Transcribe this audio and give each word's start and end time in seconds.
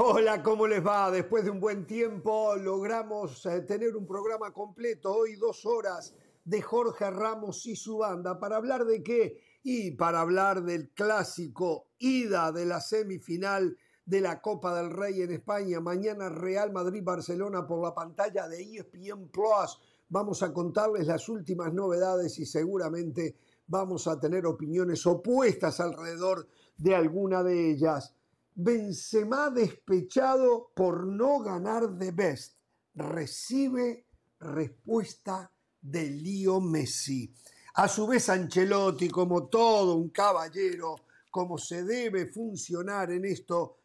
Hola, 0.00 0.44
¿cómo 0.44 0.68
les 0.68 0.86
va? 0.86 1.10
Después 1.10 1.42
de 1.42 1.50
un 1.50 1.58
buen 1.58 1.84
tiempo 1.84 2.54
logramos 2.54 3.44
eh, 3.46 3.62
tener 3.62 3.96
un 3.96 4.06
programa 4.06 4.52
completo, 4.52 5.12
hoy 5.12 5.34
dos 5.34 5.66
horas 5.66 6.14
de 6.44 6.62
Jorge 6.62 7.10
Ramos 7.10 7.66
y 7.66 7.74
su 7.74 7.98
banda, 7.98 8.38
para 8.38 8.58
hablar 8.58 8.84
de 8.84 9.02
qué 9.02 9.40
y 9.64 9.90
para 9.90 10.20
hablar 10.20 10.62
del 10.62 10.90
clásico 10.90 11.88
ida 11.98 12.52
de 12.52 12.64
la 12.64 12.80
semifinal 12.80 13.76
de 14.06 14.20
la 14.20 14.40
Copa 14.40 14.72
del 14.80 14.92
Rey 14.92 15.20
en 15.20 15.32
España. 15.32 15.80
Mañana 15.80 16.28
Real 16.28 16.70
Madrid-Barcelona 16.70 17.66
por 17.66 17.82
la 17.82 17.92
pantalla 17.92 18.46
de 18.46 18.62
ESPN 18.62 19.30
Plus. 19.32 19.80
Vamos 20.10 20.44
a 20.44 20.52
contarles 20.52 21.08
las 21.08 21.28
últimas 21.28 21.74
novedades 21.74 22.38
y 22.38 22.46
seguramente 22.46 23.34
vamos 23.66 24.06
a 24.06 24.20
tener 24.20 24.46
opiniones 24.46 25.04
opuestas 25.06 25.80
alrededor 25.80 26.46
de 26.76 26.94
alguna 26.94 27.42
de 27.42 27.72
ellas. 27.72 28.14
Benzema 28.60 29.50
despechado 29.50 30.72
por 30.74 31.06
no 31.06 31.38
ganar 31.38 31.90
de 31.90 32.10
Best 32.10 32.56
recibe 32.92 34.04
respuesta 34.40 35.48
de 35.80 36.10
Lío 36.10 36.60
Messi. 36.60 37.32
A 37.74 37.86
su 37.86 38.08
vez 38.08 38.28
Ancelotti, 38.28 39.08
como 39.08 39.46
todo 39.46 39.94
un 39.94 40.08
caballero, 40.08 40.96
como 41.30 41.56
se 41.56 41.84
debe 41.84 42.26
funcionar 42.26 43.12
en 43.12 43.26
esto, 43.26 43.76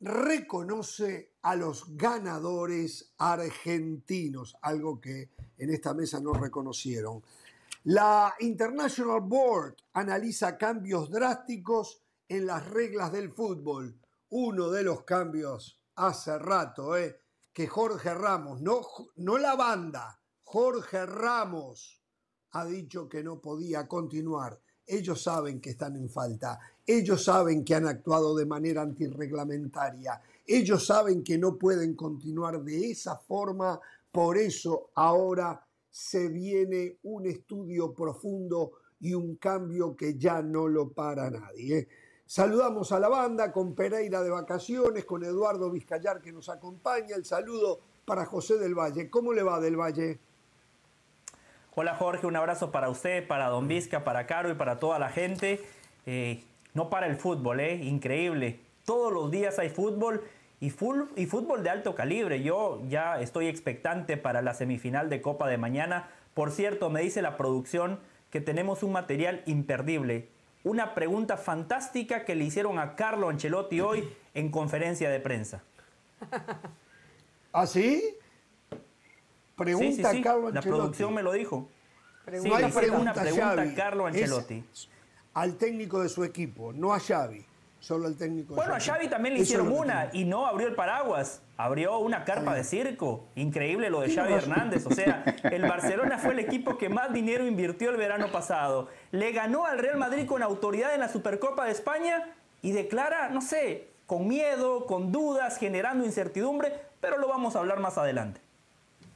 reconoce 0.00 1.34
a 1.42 1.54
los 1.54 1.96
ganadores 1.96 3.12
argentinos, 3.16 4.56
algo 4.60 5.00
que 5.00 5.30
en 5.56 5.70
esta 5.70 5.94
mesa 5.94 6.18
no 6.18 6.32
reconocieron. 6.32 7.22
La 7.84 8.34
International 8.40 9.20
Board 9.20 9.76
analiza 9.92 10.58
cambios 10.58 11.08
drásticos 11.10 12.02
en 12.28 12.46
las 12.46 12.68
reglas 12.68 13.12
del 13.12 13.30
fútbol. 13.30 13.99
Uno 14.30 14.70
de 14.70 14.84
los 14.84 15.02
cambios 15.02 15.80
hace 15.96 16.38
rato, 16.38 16.96
¿eh? 16.96 17.20
que 17.52 17.66
Jorge 17.66 18.14
Ramos, 18.14 18.60
no, 18.60 18.80
no 19.16 19.38
la 19.38 19.56
banda, 19.56 20.20
Jorge 20.44 21.04
Ramos 21.04 22.00
ha 22.52 22.64
dicho 22.64 23.08
que 23.08 23.22
no 23.22 23.40
podía 23.40 23.86
continuar. 23.86 24.60
Ellos 24.86 25.22
saben 25.22 25.60
que 25.60 25.70
están 25.70 25.96
en 25.96 26.08
falta, 26.08 26.58
ellos 26.86 27.24
saben 27.24 27.64
que 27.64 27.74
han 27.74 27.86
actuado 27.86 28.36
de 28.36 28.46
manera 28.46 28.82
antirreglamentaria, 28.82 30.20
ellos 30.46 30.86
saben 30.86 31.22
que 31.22 31.38
no 31.38 31.56
pueden 31.56 31.94
continuar 31.94 32.62
de 32.62 32.90
esa 32.90 33.16
forma, 33.16 33.80
por 34.10 34.36
eso 34.36 34.90
ahora 34.94 35.64
se 35.88 36.28
viene 36.28 36.98
un 37.04 37.26
estudio 37.26 37.92
profundo 37.92 38.72
y 39.00 39.14
un 39.14 39.36
cambio 39.36 39.96
que 39.96 40.16
ya 40.16 40.42
no 40.42 40.68
lo 40.68 40.92
para 40.92 41.30
nadie. 41.30 41.88
Saludamos 42.30 42.92
a 42.92 43.00
la 43.00 43.08
banda 43.08 43.50
con 43.50 43.74
Pereira 43.74 44.22
de 44.22 44.30
vacaciones, 44.30 45.04
con 45.04 45.24
Eduardo 45.24 45.68
Vizcayar 45.68 46.20
que 46.20 46.30
nos 46.30 46.48
acompaña. 46.48 47.16
El 47.16 47.24
saludo 47.24 47.80
para 48.04 48.24
José 48.24 48.56
del 48.56 48.72
Valle. 48.72 49.10
¿Cómo 49.10 49.32
le 49.32 49.42
va 49.42 49.58
del 49.58 49.74
Valle? 49.74 50.20
Hola 51.74 51.96
Jorge, 51.96 52.28
un 52.28 52.36
abrazo 52.36 52.70
para 52.70 52.88
usted, 52.88 53.26
para 53.26 53.48
Don 53.48 53.66
Vizca, 53.66 54.04
para 54.04 54.28
Caro 54.28 54.48
y 54.48 54.54
para 54.54 54.78
toda 54.78 55.00
la 55.00 55.08
gente. 55.08 55.60
Eh, 56.06 56.44
no 56.72 56.88
para 56.88 57.08
el 57.08 57.16
fútbol, 57.16 57.58
¿eh? 57.58 57.74
Increíble. 57.82 58.60
Todos 58.84 59.12
los 59.12 59.32
días 59.32 59.58
hay 59.58 59.70
fútbol 59.70 60.22
y 60.60 60.70
fútbol 60.70 61.64
de 61.64 61.70
alto 61.70 61.96
calibre. 61.96 62.44
Yo 62.44 62.80
ya 62.88 63.20
estoy 63.20 63.48
expectante 63.48 64.16
para 64.16 64.40
la 64.40 64.54
semifinal 64.54 65.10
de 65.10 65.20
Copa 65.20 65.48
de 65.48 65.58
mañana. 65.58 66.08
Por 66.34 66.52
cierto, 66.52 66.90
me 66.90 67.02
dice 67.02 67.22
la 67.22 67.36
producción 67.36 67.98
que 68.30 68.40
tenemos 68.40 68.84
un 68.84 68.92
material 68.92 69.42
imperdible. 69.46 70.28
Una 70.62 70.94
pregunta 70.94 71.36
fantástica 71.36 72.24
que 72.24 72.34
le 72.34 72.44
hicieron 72.44 72.78
a 72.78 72.94
Carlo 72.94 73.28
Ancelotti 73.28 73.80
hoy 73.80 74.12
en 74.34 74.50
conferencia 74.50 75.08
de 75.08 75.20
prensa. 75.20 75.62
¿Ah, 77.52 77.66
sí? 77.66 78.14
Pregunta 79.56 80.10
sí, 80.10 80.22
Carlo 80.22 80.48
Ancelotti. 80.48 80.68
La 80.68 80.76
producción 80.76 81.14
me 81.14 81.22
lo 81.22 81.32
dijo. 81.32 81.68
no 82.26 82.56
hay 82.56 82.70
pregunta, 82.70 82.98
una 82.98 83.14
pregunta 83.14 83.62
a 83.62 83.74
Carlo 83.74 84.06
Ancelotti. 84.06 84.64
al 85.34 85.56
técnico 85.56 86.00
de 86.02 86.08
su 86.08 86.24
equipo, 86.24 86.72
no 86.72 86.92
a 86.92 87.00
Xavi. 87.00 87.46
Solo 87.80 88.06
al 88.06 88.16
técnico. 88.16 88.54
Bueno, 88.54 88.74
a 88.74 88.78
Xavi 88.78 89.08
también 89.08 89.34
le 89.34 89.40
hicieron 89.40 89.72
una 89.72 90.10
y 90.12 90.24
no 90.26 90.46
abrió 90.46 90.68
el 90.68 90.74
paraguas. 90.74 91.40
Abrió 91.56 91.98
una 91.98 92.24
carpa 92.24 92.54
de 92.54 92.62
circo. 92.62 93.26
Increíble 93.36 93.88
lo 93.88 94.00
de 94.00 94.14
Xavi 94.14 94.34
Hernández. 94.34 94.86
O 94.86 94.90
sea, 94.90 95.24
el 95.44 95.62
Barcelona 95.62 96.18
fue 96.18 96.32
el 96.32 96.40
equipo 96.40 96.76
que 96.76 96.90
más 96.90 97.12
dinero 97.12 97.46
invirtió 97.46 97.90
el 97.90 97.96
verano 97.96 98.30
pasado. 98.30 98.88
Le 99.12 99.32
ganó 99.32 99.64
al 99.64 99.78
Real 99.78 99.96
Madrid 99.96 100.26
con 100.26 100.42
autoridad 100.42 100.92
en 100.94 101.00
la 101.00 101.08
Supercopa 101.08 101.64
de 101.64 101.72
España 101.72 102.34
y 102.60 102.72
declara, 102.72 103.30
no 103.30 103.40
sé, 103.40 103.88
con 104.06 104.28
miedo, 104.28 104.84
con 104.84 105.10
dudas, 105.10 105.56
generando 105.56 106.04
incertidumbre, 106.04 106.72
pero 107.00 107.16
lo 107.16 107.28
vamos 107.28 107.56
a 107.56 107.60
hablar 107.60 107.80
más 107.80 107.96
adelante. 107.96 108.42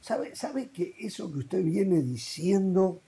¿Sabe, 0.01 0.35
¿Sabe 0.35 0.69
que 0.69 0.95
eso 0.99 1.31
que 1.31 1.39
usted 1.39 1.63
viene 1.63 2.01
diciendo, 2.01 2.99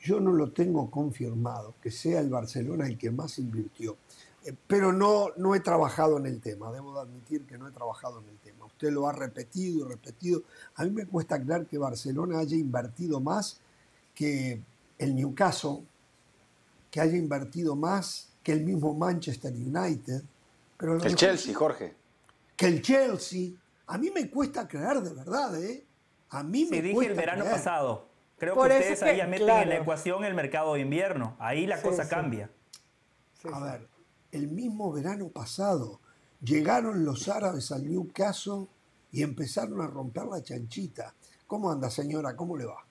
yo 0.00 0.20
no 0.20 0.32
lo 0.32 0.52
tengo 0.52 0.90
confirmado, 0.90 1.74
que 1.82 1.90
sea 1.90 2.20
el 2.20 2.30
Barcelona 2.30 2.86
el 2.86 2.96
que 2.96 3.10
más 3.10 3.38
invirtió? 3.38 3.96
Eh, 4.44 4.54
pero 4.66 4.92
no, 4.92 5.28
no 5.36 5.54
he 5.54 5.60
trabajado 5.60 6.16
en 6.18 6.26
el 6.26 6.40
tema, 6.40 6.72
debo 6.72 6.94
de 6.94 7.00
admitir 7.00 7.44
que 7.46 7.58
no 7.58 7.68
he 7.68 7.72
trabajado 7.72 8.20
en 8.20 8.28
el 8.28 8.38
tema. 8.38 8.64
Usted 8.66 8.90
lo 8.90 9.06
ha 9.06 9.12
repetido 9.12 9.86
y 9.86 9.88
repetido. 9.88 10.42
A 10.76 10.84
mí 10.84 10.90
me 10.90 11.06
cuesta 11.06 11.40
creer 11.40 11.66
que 11.66 11.76
Barcelona 11.76 12.38
haya 12.38 12.56
invertido 12.56 13.20
más 13.20 13.60
que 14.14 14.60
el 14.98 15.14
Newcastle, 15.14 15.82
que 16.90 17.00
haya 17.00 17.16
invertido 17.16 17.76
más 17.76 18.30
que 18.42 18.52
el 18.52 18.64
mismo 18.64 18.94
Manchester 18.94 19.52
United. 19.52 20.22
Pero 20.76 20.96
el 20.96 21.14
Chelsea, 21.14 21.54
Jorge. 21.54 21.94
Que 22.56 22.66
el 22.66 22.82
Chelsea. 22.82 23.50
A 23.86 23.98
mí 23.98 24.10
me 24.10 24.30
cuesta 24.30 24.66
creer 24.66 25.00
de 25.00 25.12
verdad, 25.12 25.62
¿eh? 25.62 25.84
A 26.30 26.42
mí 26.42 26.66
me 26.70 26.80
dije 26.80 26.94
cuesta 26.94 27.12
el 27.12 27.18
verano 27.18 27.42
creer. 27.42 27.56
pasado. 27.56 28.06
Creo 28.38 28.54
que 28.54 28.60
ustedes 28.60 29.02
ahí 29.02 29.26
meten 29.28 29.50
en 29.50 29.68
la 29.68 29.76
ecuación 29.76 30.24
el 30.24 30.32
mercado 30.32 30.74
de 30.74 30.80
invierno. 30.80 31.36
Ahí 31.38 31.66
la 31.66 31.82
cosa 31.82 32.08
cambia. 32.08 32.50
a 33.52 33.60
ver, 33.60 33.89
el 34.32 34.48
mismo 34.48 34.92
verano 34.92 35.28
pasado 35.28 36.00
llegaron 36.42 37.04
los 37.04 37.28
árabes 37.28 37.70
al 37.72 37.88
Newcastle 37.88 38.66
y 39.12 39.22
empezaron 39.22 39.80
a 39.80 39.86
romper 39.86 40.24
la 40.26 40.42
chanchita. 40.42 41.14
¿Cómo 41.46 41.70
anda, 41.70 41.90
señora? 41.90 42.36
¿Cómo 42.36 42.56
le 42.56 42.64
va? 42.64 42.84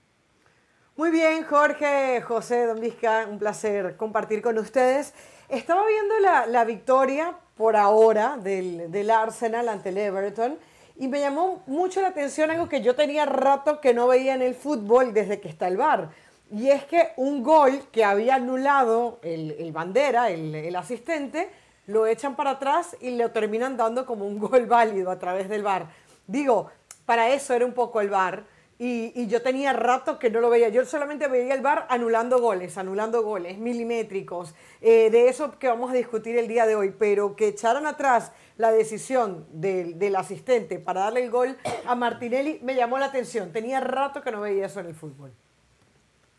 Muy 0.98 1.12
bien, 1.12 1.46
Jorge, 1.46 2.22
José, 2.22 2.66
Don 2.66 2.82
Vizca, 2.82 3.26
un 3.30 3.40
placer 3.40 3.96
compartir 3.96 4.42
con 4.42 4.58
ustedes. 4.58 5.14
Estaba 5.48 5.86
viendo 5.88 6.20
la, 6.20 6.46
la 6.46 6.66
victoria 6.66 7.38
por 7.56 7.78
ahora 7.78 8.38
del, 8.38 8.92
del 8.92 9.10
Arsenal 9.10 9.70
ante 9.70 9.90
el 9.90 9.98
Everton 9.98 10.58
y 10.98 11.08
me 11.08 11.22
llamó 11.22 11.64
mucho 11.66 12.02
la 12.02 12.10
atención 12.10 12.52
algo 12.52 12.68
que 12.68 12.82
yo 12.82 12.96
tenía 12.96 13.26
rato 13.26 13.80
que 13.80 13.94
no 13.94 14.08
veía 14.08 14.34
en 14.34 14.42
el 14.42 14.54
fútbol 14.54 15.14
desde 15.14 15.40
que 15.40 15.48
está 15.48 15.70
el 15.70 15.78
VAR. 15.78 16.10
Y 16.52 16.70
es 16.70 16.84
que 16.86 17.12
un 17.18 17.44
gol 17.44 17.84
que 17.92 18.04
había 18.04 18.36
anulado 18.36 19.20
el, 19.22 19.72
bandera, 19.72 20.32
el, 20.32 20.76
asistente, 20.76 21.50
lo 21.86 22.08
echan 22.08 22.36
para 22.36 22.52
atrás 22.52 22.98
y 23.00 23.12
lo 23.12 23.32
terminan 23.32 23.78
dando 23.78 24.06
como 24.06 24.26
un 24.26 24.40
gol 24.40 24.66
válido 24.66 25.12
a 25.12 25.20
través 25.20 25.48
del 25.48 25.64
VAR. 25.64 25.88
Digo, 26.26 26.72
para 27.06 27.30
eso 27.30 27.54
era 27.54 27.66
un 27.66 27.74
poco 27.74 28.02
el 28.02 28.10
VAR. 28.10 28.44
Y, 28.82 29.28
yo 29.28 29.42
tenía 29.42 29.74
rato 29.74 30.18
que 30.18 30.30
no 30.30 30.40
lo 30.40 30.50
veía. 30.50 30.70
Yo 30.70 30.86
solamente 30.86 31.28
veía 31.28 31.54
el 31.54 31.62
VAR 31.62 31.86
anulando 31.90 32.40
goles, 32.40 32.78
anulando 32.78 33.22
goles 33.22 33.58
milimétricos. 33.58 34.56
Eh, 34.82 35.10
de 35.12 35.28
eso 35.28 35.60
que 35.60 35.68
vamos 35.68 35.92
a 35.92 35.94
discutir 35.94 36.38
el 36.38 36.48
día 36.48 36.66
de 36.66 36.76
hoy. 36.76 36.96
Pero 36.98 37.36
que 37.36 37.50
echaran 37.50 37.86
atrás 37.86 38.32
la 38.58 38.72
decisión 38.72 39.46
del, 39.52 40.00
del, 40.00 40.16
asistente 40.16 40.80
para 40.80 41.02
darle 41.02 41.26
el 41.26 41.30
gol 41.30 41.58
a 41.86 41.94
Martinelli 41.96 42.60
me 42.64 42.74
llamó 42.74 42.98
la 42.98 43.08
atención. 43.08 43.52
Tenía 43.52 43.82
rato 43.82 44.22
que 44.22 44.32
no 44.32 44.42
veía 44.42 44.66
eso 44.66 44.80
en 44.80 44.88
el 44.88 44.96
fútbol. 44.96 45.34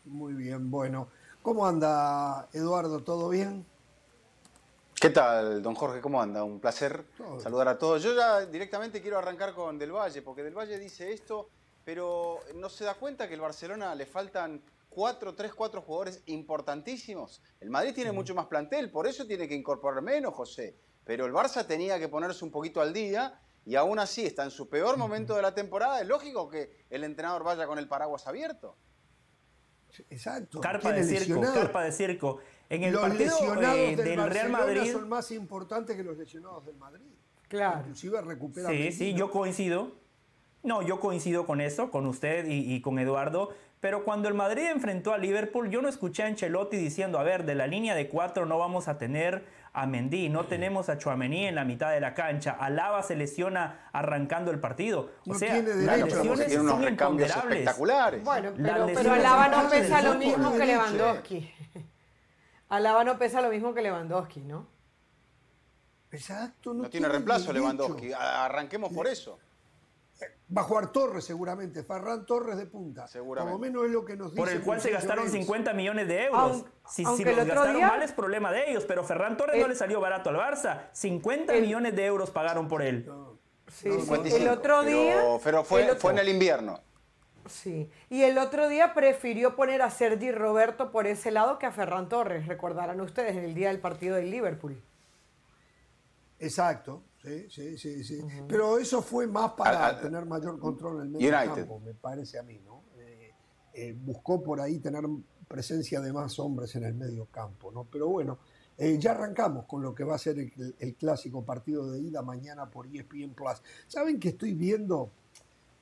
Muy 0.05 0.33
bien, 0.33 0.71
bueno. 0.71 1.09
¿Cómo 1.41 1.65
anda 1.65 2.47
Eduardo? 2.53 3.03
¿Todo 3.03 3.29
bien? 3.29 3.65
¿Qué 4.95 5.09
tal, 5.09 5.61
don 5.61 5.73
Jorge? 5.73 6.01
¿Cómo 6.01 6.21
anda? 6.21 6.43
Un 6.43 6.59
placer 6.59 7.05
Todo 7.17 7.39
saludar 7.39 7.67
a 7.67 7.77
todos. 7.77 8.03
Yo 8.03 8.13
ya 8.15 8.45
directamente 8.45 9.01
quiero 9.01 9.17
arrancar 9.17 9.53
con 9.53 9.77
Del 9.79 9.91
Valle, 9.91 10.21
porque 10.21 10.43
Del 10.43 10.55
Valle 10.55 10.77
dice 10.77 11.11
esto, 11.11 11.49
pero 11.83 12.39
no 12.55 12.69
se 12.69 12.83
da 12.83 12.93
cuenta 12.93 13.27
que 13.27 13.33
el 13.33 13.41
Barcelona 13.41 13.95
le 13.95 14.05
faltan 14.05 14.61
cuatro, 14.89 15.33
tres, 15.33 15.53
cuatro 15.53 15.81
jugadores 15.81 16.21
importantísimos. 16.27 17.41
El 17.59 17.69
Madrid 17.69 17.95
tiene 17.95 18.11
mucho 18.11 18.35
más 18.35 18.45
plantel, 18.45 18.91
por 18.91 19.07
eso 19.07 19.25
tiene 19.25 19.47
que 19.47 19.55
incorporar 19.55 20.03
menos, 20.03 20.33
José. 20.33 20.75
Pero 21.03 21.25
el 21.25 21.33
Barça 21.33 21.65
tenía 21.65 21.97
que 21.97 22.07
ponerse 22.07 22.45
un 22.45 22.51
poquito 22.51 22.81
al 22.81 22.93
día 22.93 23.39
y 23.65 23.75
aún 23.75 23.97
así 23.97 24.25
está 24.25 24.43
en 24.43 24.51
su 24.51 24.69
peor 24.69 24.97
momento 24.97 25.35
de 25.35 25.41
la 25.41 25.55
temporada. 25.55 26.01
Es 26.01 26.07
lógico 26.07 26.47
que 26.49 26.85
el 26.89 27.03
entrenador 27.03 27.43
vaya 27.43 27.65
con 27.65 27.79
el 27.79 27.87
paraguas 27.87 28.27
abierto. 28.27 28.75
Exacto. 30.09 30.59
Carpa 30.59 30.91
de 30.91 31.03
circo, 31.03 31.19
lesionado? 31.19 31.53
carpa 31.53 31.83
de 31.83 31.91
circo. 31.91 32.39
En 32.69 32.83
el 32.83 32.93
los 32.93 33.01
partido 33.01 33.25
lesionados 33.25 33.77
eh, 33.77 33.95
del, 33.95 34.29
Real 34.29 34.49
Madrid 34.49 34.91
son 34.91 35.09
más 35.09 35.31
importantes 35.31 35.95
que 35.95 36.03
los 36.03 36.17
lesionados 36.17 36.65
del 36.65 36.77
Madrid. 36.77 37.05
Claro. 37.47 37.79
Inclusive 37.79 38.21
recupera. 38.21 38.69
Sí, 38.69 38.91
sí, 38.91 39.13
yo 39.13 39.29
coincido. 39.29 39.91
No, 40.63 40.81
yo 40.81 40.99
coincido 40.99 41.45
con 41.45 41.59
eso, 41.59 41.89
con 41.89 42.05
usted 42.05 42.45
y, 42.47 42.73
y 42.73 42.81
con 42.81 42.99
Eduardo. 42.99 43.49
Pero 43.81 44.05
cuando 44.05 44.27
el 44.27 44.35
Madrid 44.35 44.67
enfrentó 44.67 45.11
a 45.11 45.17
Liverpool, 45.17 45.71
yo 45.71 45.81
no 45.81 45.89
escuché 45.89 46.21
a 46.21 46.27
Ancelotti 46.27 46.77
diciendo, 46.77 47.17
a 47.17 47.23
ver, 47.23 47.45
de 47.45 47.55
la 47.55 47.65
línea 47.65 47.95
de 47.95 48.07
cuatro 48.07 48.45
no 48.45 48.59
vamos 48.59 48.87
a 48.87 48.99
tener 48.99 49.43
a 49.73 49.87
Mendy, 49.87 50.27
no 50.27 50.45
tenemos 50.45 50.89
a 50.89 50.97
Chuamení 50.97 51.47
en 51.47 51.55
la 51.55 51.63
mitad 51.63 51.91
de 51.91 52.01
la 52.01 52.13
cancha, 52.13 52.57
Alaba 52.59 53.03
se 53.03 53.15
lesiona 53.15 53.89
arrancando 53.93 54.51
el 54.51 54.59
partido. 54.59 55.11
O 55.27 55.33
sea, 55.33 55.61
las 55.61 55.99
lesiones 55.99 56.53
son 56.53 56.87
imponderables. 56.87 57.59
espectaculares. 57.59 58.23
Bueno, 58.23 58.51
pero, 58.55 58.87
pero 58.93 59.13
Alaba 59.13 59.47
no 59.47 59.69
pesa 59.69 60.01
lo 60.01 60.15
mismo 60.15 60.51
que 60.51 60.65
Lewandowski. 60.65 61.53
Alaba 62.69 63.03
no 63.03 63.17
pesa 63.17 63.41
lo 63.41 63.49
mismo 63.49 63.73
que 63.73 63.81
Lewandowski, 63.81 64.41
¿no? 64.41 64.67
Exacto. 66.11 66.73
No, 66.73 66.89
tiene 66.89 67.07
reemplazo 67.07 67.53
Lewandowski. 67.53 68.11
Arranquemos 68.13 68.91
por 68.91 69.07
eso. 69.07 69.39
Va 70.55 70.61
a 70.61 70.63
jugar 70.65 70.91
Torres 70.91 71.23
seguramente, 71.23 71.83
Ferran 71.83 72.25
Torres 72.25 72.57
de 72.57 72.65
punta. 72.65 73.07
Seguramente. 73.07 73.57
Por 73.57 73.61
lo 73.61 73.71
menos 73.71 73.85
es 73.85 73.91
lo 73.91 74.03
que 74.03 74.17
nos 74.17 74.31
dice. 74.31 74.37
Por 74.37 74.49
el 74.49 74.61
cual 74.61 74.81
se 74.81 74.91
gastaron 74.91 75.29
50 75.29 75.73
millones 75.73 76.07
de 76.07 76.25
euros. 76.25 76.65
si 76.89 77.05
si 77.05 77.23
los 77.23 77.35
gastaron 77.35 77.79
mal 77.79 78.01
es 78.01 78.11
problema 78.11 78.51
de 78.51 78.69
ellos, 78.69 78.83
pero 78.85 79.03
Ferran 79.03 79.37
Torres 79.37 79.61
no 79.61 79.67
le 79.67 79.75
salió 79.75 80.01
barato 80.01 80.29
al 80.29 80.35
Barça. 80.35 80.89
50 80.91 81.53
millones 81.53 81.95
de 81.95 82.05
euros 82.05 82.31
pagaron 82.31 82.67
por 82.67 82.81
él. 82.81 83.09
sí, 83.67 83.89
el 83.89 84.47
otro 84.49 84.83
día... 84.83 85.21
Pero, 85.43 85.63
fue, 85.63 85.95
fue 85.95 86.11
en 86.11 86.19
el 86.19 86.29
invierno. 86.29 86.79
Sí, 87.47 87.89
y 88.09 88.23
el 88.23 88.37
otro 88.37 88.67
día 88.67 88.93
prefirió 88.93 89.55
poner 89.55 89.81
a 89.81 89.89
Sergi 89.89 90.31
Roberto 90.31 90.91
por 90.91 91.07
ese 91.07 91.31
lado 91.31 91.57
que 91.57 91.65
a 91.65 91.71
Ferran 91.71 92.07
Torres, 92.07 92.47
recordarán 92.47 93.01
ustedes, 93.01 93.35
en 93.35 93.43
el 93.43 93.53
día 93.53 93.69
del 93.69 93.79
partido 93.79 94.15
del 94.15 94.29
Liverpool. 94.29 94.81
Exacto, 96.39 97.03
sí, 97.21 97.49
sí, 97.49 97.77
sí, 97.77 98.03
sí. 98.03 98.21
Pero 98.47 98.77
eso 98.77 99.01
fue 99.01 99.27
más 99.27 99.53
para 99.53 99.99
tener 99.99 100.25
mayor 100.25 100.59
control 100.59 100.97
en 100.97 101.01
el 101.01 101.09
medio 101.09 101.55
campo, 101.55 101.79
me 101.79 101.93
parece 101.93 102.39
a 102.39 102.43
mí, 102.43 102.59
¿no? 102.65 102.83
Eh, 102.97 103.31
eh, 103.73 103.95
buscó 103.97 104.41
por 104.41 104.59
ahí 104.59 104.79
tener 104.79 105.03
presencia 105.47 105.99
de 106.01 106.13
más 106.13 106.39
hombres 106.39 106.75
en 106.75 106.83
el 106.85 106.93
medio 106.93 107.25
campo, 107.25 107.71
¿no? 107.71 107.85
Pero 107.91 108.07
bueno, 108.07 108.39
eh, 108.77 108.97
ya 108.97 109.11
arrancamos 109.11 109.65
con 109.65 109.81
lo 109.81 109.93
que 109.93 110.03
va 110.03 110.15
a 110.15 110.17
ser 110.17 110.39
el, 110.39 110.75
el, 110.79 110.95
clásico 110.95 111.43
partido 111.43 111.91
de 111.91 111.99
ida 111.99 112.21
mañana 112.21 112.69
por 112.69 112.87
ESPN 112.87 113.33
Plus. 113.35 113.61
¿Saben 113.87 114.19
que 114.19 114.29
estoy 114.29 114.53
viendo? 114.53 115.11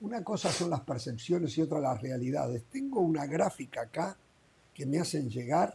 Una 0.02 0.24
cosa 0.24 0.52
son 0.52 0.70
las 0.70 0.82
percepciones 0.82 1.58
y 1.58 1.62
otra 1.62 1.80
las 1.80 2.02
realidades. 2.02 2.64
Tengo 2.72 3.02
una 3.02 3.26
gráfica 3.26 3.82
acá 3.82 4.18
que 4.74 4.86
me 4.86 5.00
hacen 5.00 5.30
llegar. 5.30 5.74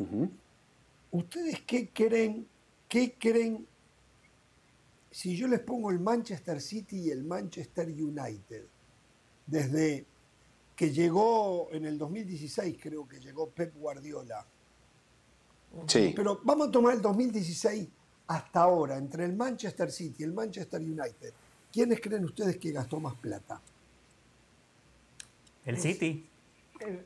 ¿Ustedes 1.11 1.61
qué 1.67 1.91
creen? 1.91 2.47
¿Qué 2.89 3.15
creen 3.19 3.67
si 5.15 5.37
yo 5.37 5.47
les 5.47 5.61
pongo 5.61 5.93
el 5.93 6.01
Manchester 6.01 6.61
City 6.61 7.03
y 7.03 7.11
el 7.13 7.23
Manchester 7.23 7.87
United, 7.87 8.65
desde 9.47 10.05
que 10.75 10.91
llegó 10.91 11.69
en 11.71 11.87
el 11.87 11.97
2016, 11.97 12.77
creo 12.83 13.07
que 13.07 13.21
llegó 13.21 13.49
Pep 13.49 13.77
Guardiola. 13.77 14.45
Sí. 15.87 16.13
Pero 16.17 16.41
vamos 16.43 16.67
a 16.67 16.71
tomar 16.73 16.95
el 16.97 17.01
2016 17.01 17.87
hasta 18.27 18.63
ahora, 18.63 18.97
entre 18.97 19.25
el 19.25 19.37
Manchester 19.37 19.93
City 19.93 20.17
y 20.19 20.25
el 20.25 20.33
Manchester 20.33 20.81
United. 20.81 21.33
¿Quiénes 21.73 22.01
creen 22.01 22.25
ustedes 22.25 22.57
que 22.57 22.73
gastó 22.73 22.99
más 22.99 23.15
plata? 23.15 23.63
El 25.65 25.79
City. 25.79 26.29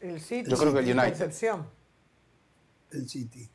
El, 0.01 0.19
City. 0.23 0.51
Yo 0.51 0.57
creo 0.57 0.73
que 0.73 0.81
el 0.81 0.99
United. 0.99 1.31
El 2.91 3.07
City. 3.07 3.47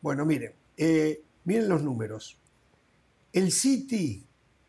Bueno, 0.00 0.26
miren, 0.26 0.52
eh, 0.76 1.22
miren 1.44 1.68
los 1.68 1.84
números. 1.84 2.39
El 3.32 3.52
City, 3.52 4.24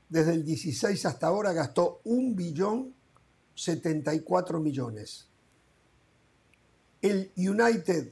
desde 0.09 0.33
el 0.33 0.45
16 0.45 1.05
hasta 1.05 1.27
ahora, 1.27 1.51
gastó 1.53 2.01
un 2.03 2.35
billón 2.35 2.93
74 3.55 4.59
millones. 4.59 5.27
El 7.01 7.31
United, 7.35 8.11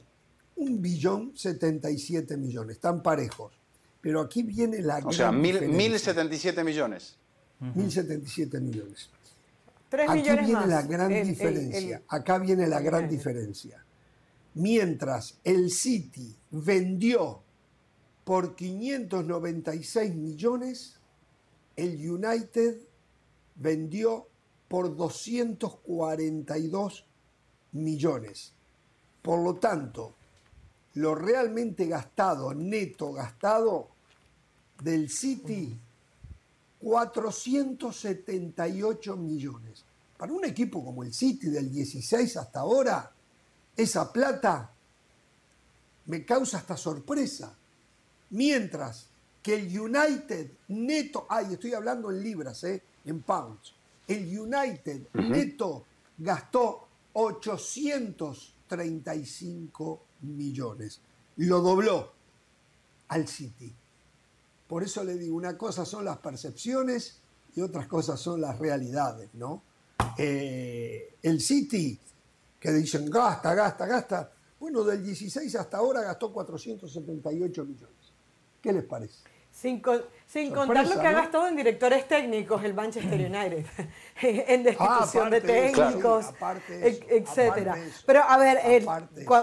un 0.56 0.82
billón 0.82 1.32
77 1.36 2.36
millones. 2.36 2.76
Están 2.76 3.02
parejos. 3.02 3.52
Pero 4.00 4.20
aquí 4.20 4.42
viene 4.42 4.80
la 4.80 4.98
o 5.04 5.12
sea, 5.12 5.30
mil, 5.30 5.56
1.077 5.60 6.64
millones. 6.64 7.16
1.077 7.60 8.60
millones. 8.60 9.10
Tres 9.90 10.08
Aquí 10.08 10.20
millones 10.20 10.46
viene 10.46 10.60
más. 10.60 10.68
la 10.68 10.82
gran 10.82 11.12
El- 11.12 11.18
el- 11.18 11.26
diferencia. 11.28 11.96
el- 11.98 12.02
Acá 12.08 12.38
viene 12.38 12.66
la 12.66 12.80
gran 12.80 13.08
diferencia. 13.08 13.84
Mientras 14.54 15.38
el 15.44 15.70
City 15.70 16.34
vendió 16.50 17.42
por 18.24 18.54
596 18.54 20.14
millones, 20.14 20.96
el 21.76 22.10
United 22.10 22.80
vendió 23.56 24.26
por 24.68 24.96
242 24.96 27.04
millones. 27.72 28.52
Por 29.22 29.42
lo 29.42 29.56
tanto, 29.56 30.14
lo 30.94 31.14
realmente 31.14 31.86
gastado, 31.86 32.54
neto 32.54 33.12
gastado 33.12 33.90
del 34.82 35.10
City, 35.10 35.78
478 36.80 39.16
millones. 39.16 39.84
Para 40.16 40.32
un 40.32 40.44
equipo 40.44 40.84
como 40.84 41.02
el 41.02 41.12
City 41.12 41.48
del 41.48 41.68
16 41.70 42.36
hasta 42.36 42.60
ahora, 42.60 43.12
esa 43.76 44.12
plata 44.12 44.70
me 46.06 46.24
causa 46.24 46.58
hasta 46.58 46.76
sorpresa. 46.76 47.56
Mientras 48.30 49.08
que 49.42 49.54
el 49.54 49.78
United 49.78 50.50
neto, 50.68 51.26
ay, 51.28 51.52
estoy 51.54 51.74
hablando 51.74 52.10
en 52.10 52.22
libras, 52.22 52.64
eh, 52.64 52.82
en 53.04 53.20
pounds. 53.22 53.74
El 54.06 54.38
United 54.38 55.08
neto 55.14 55.84
gastó 56.18 56.86
835 57.12 60.02
millones. 60.22 61.00
Lo 61.36 61.60
dobló 61.60 62.12
al 63.08 63.26
City. 63.26 63.74
Por 64.68 64.84
eso 64.84 65.02
le 65.02 65.14
digo, 65.14 65.34
una 65.36 65.58
cosa 65.58 65.84
son 65.84 66.04
las 66.04 66.18
percepciones 66.18 67.18
y 67.56 67.60
otras 67.60 67.88
cosas 67.88 68.20
son 68.20 68.40
las 68.40 68.56
realidades, 68.58 69.30
¿no? 69.34 69.64
Eh, 70.16 71.16
el 71.22 71.40
City, 71.40 71.98
que 72.58 72.72
dicen 72.72 73.10
gasta, 73.10 73.54
gasta, 73.54 73.86
gasta, 73.86 74.32
bueno, 74.60 74.84
del 74.84 75.02
16 75.02 75.56
hasta 75.56 75.78
ahora 75.78 76.02
gastó 76.02 76.32
478 76.32 77.64
millones. 77.64 77.99
¿Qué 78.60 78.72
les 78.72 78.84
parece? 78.84 79.14
Sin, 79.50 79.80
con- 79.80 80.02
sin 80.26 80.54
Sorpresa, 80.54 80.66
contar 80.66 80.86
lo 80.96 81.00
que 81.02 81.06
ha 81.08 81.10
¿no? 81.12 81.16
gastado 81.18 81.48
en 81.48 81.56
directores 81.56 82.06
técnicos 82.06 82.62
el 82.62 82.72
Manchester 82.72 83.14
United, 83.20 83.66
en 84.22 84.62
destitución 84.62 85.26
aparte 85.26 85.40
de 85.46 85.70
técnicos, 85.72 86.24
sí, 86.26 86.32
aparte 86.36 86.78
de 86.78 86.88
eso, 86.88 87.04
e- 87.08 87.16
etcétera. 87.18 87.72
aparte 87.72 87.80
de 87.80 87.88
eso, 87.88 88.02
Pero 88.06 88.22
a 88.22 88.38
ver, 88.38 88.58
el- 88.64 88.86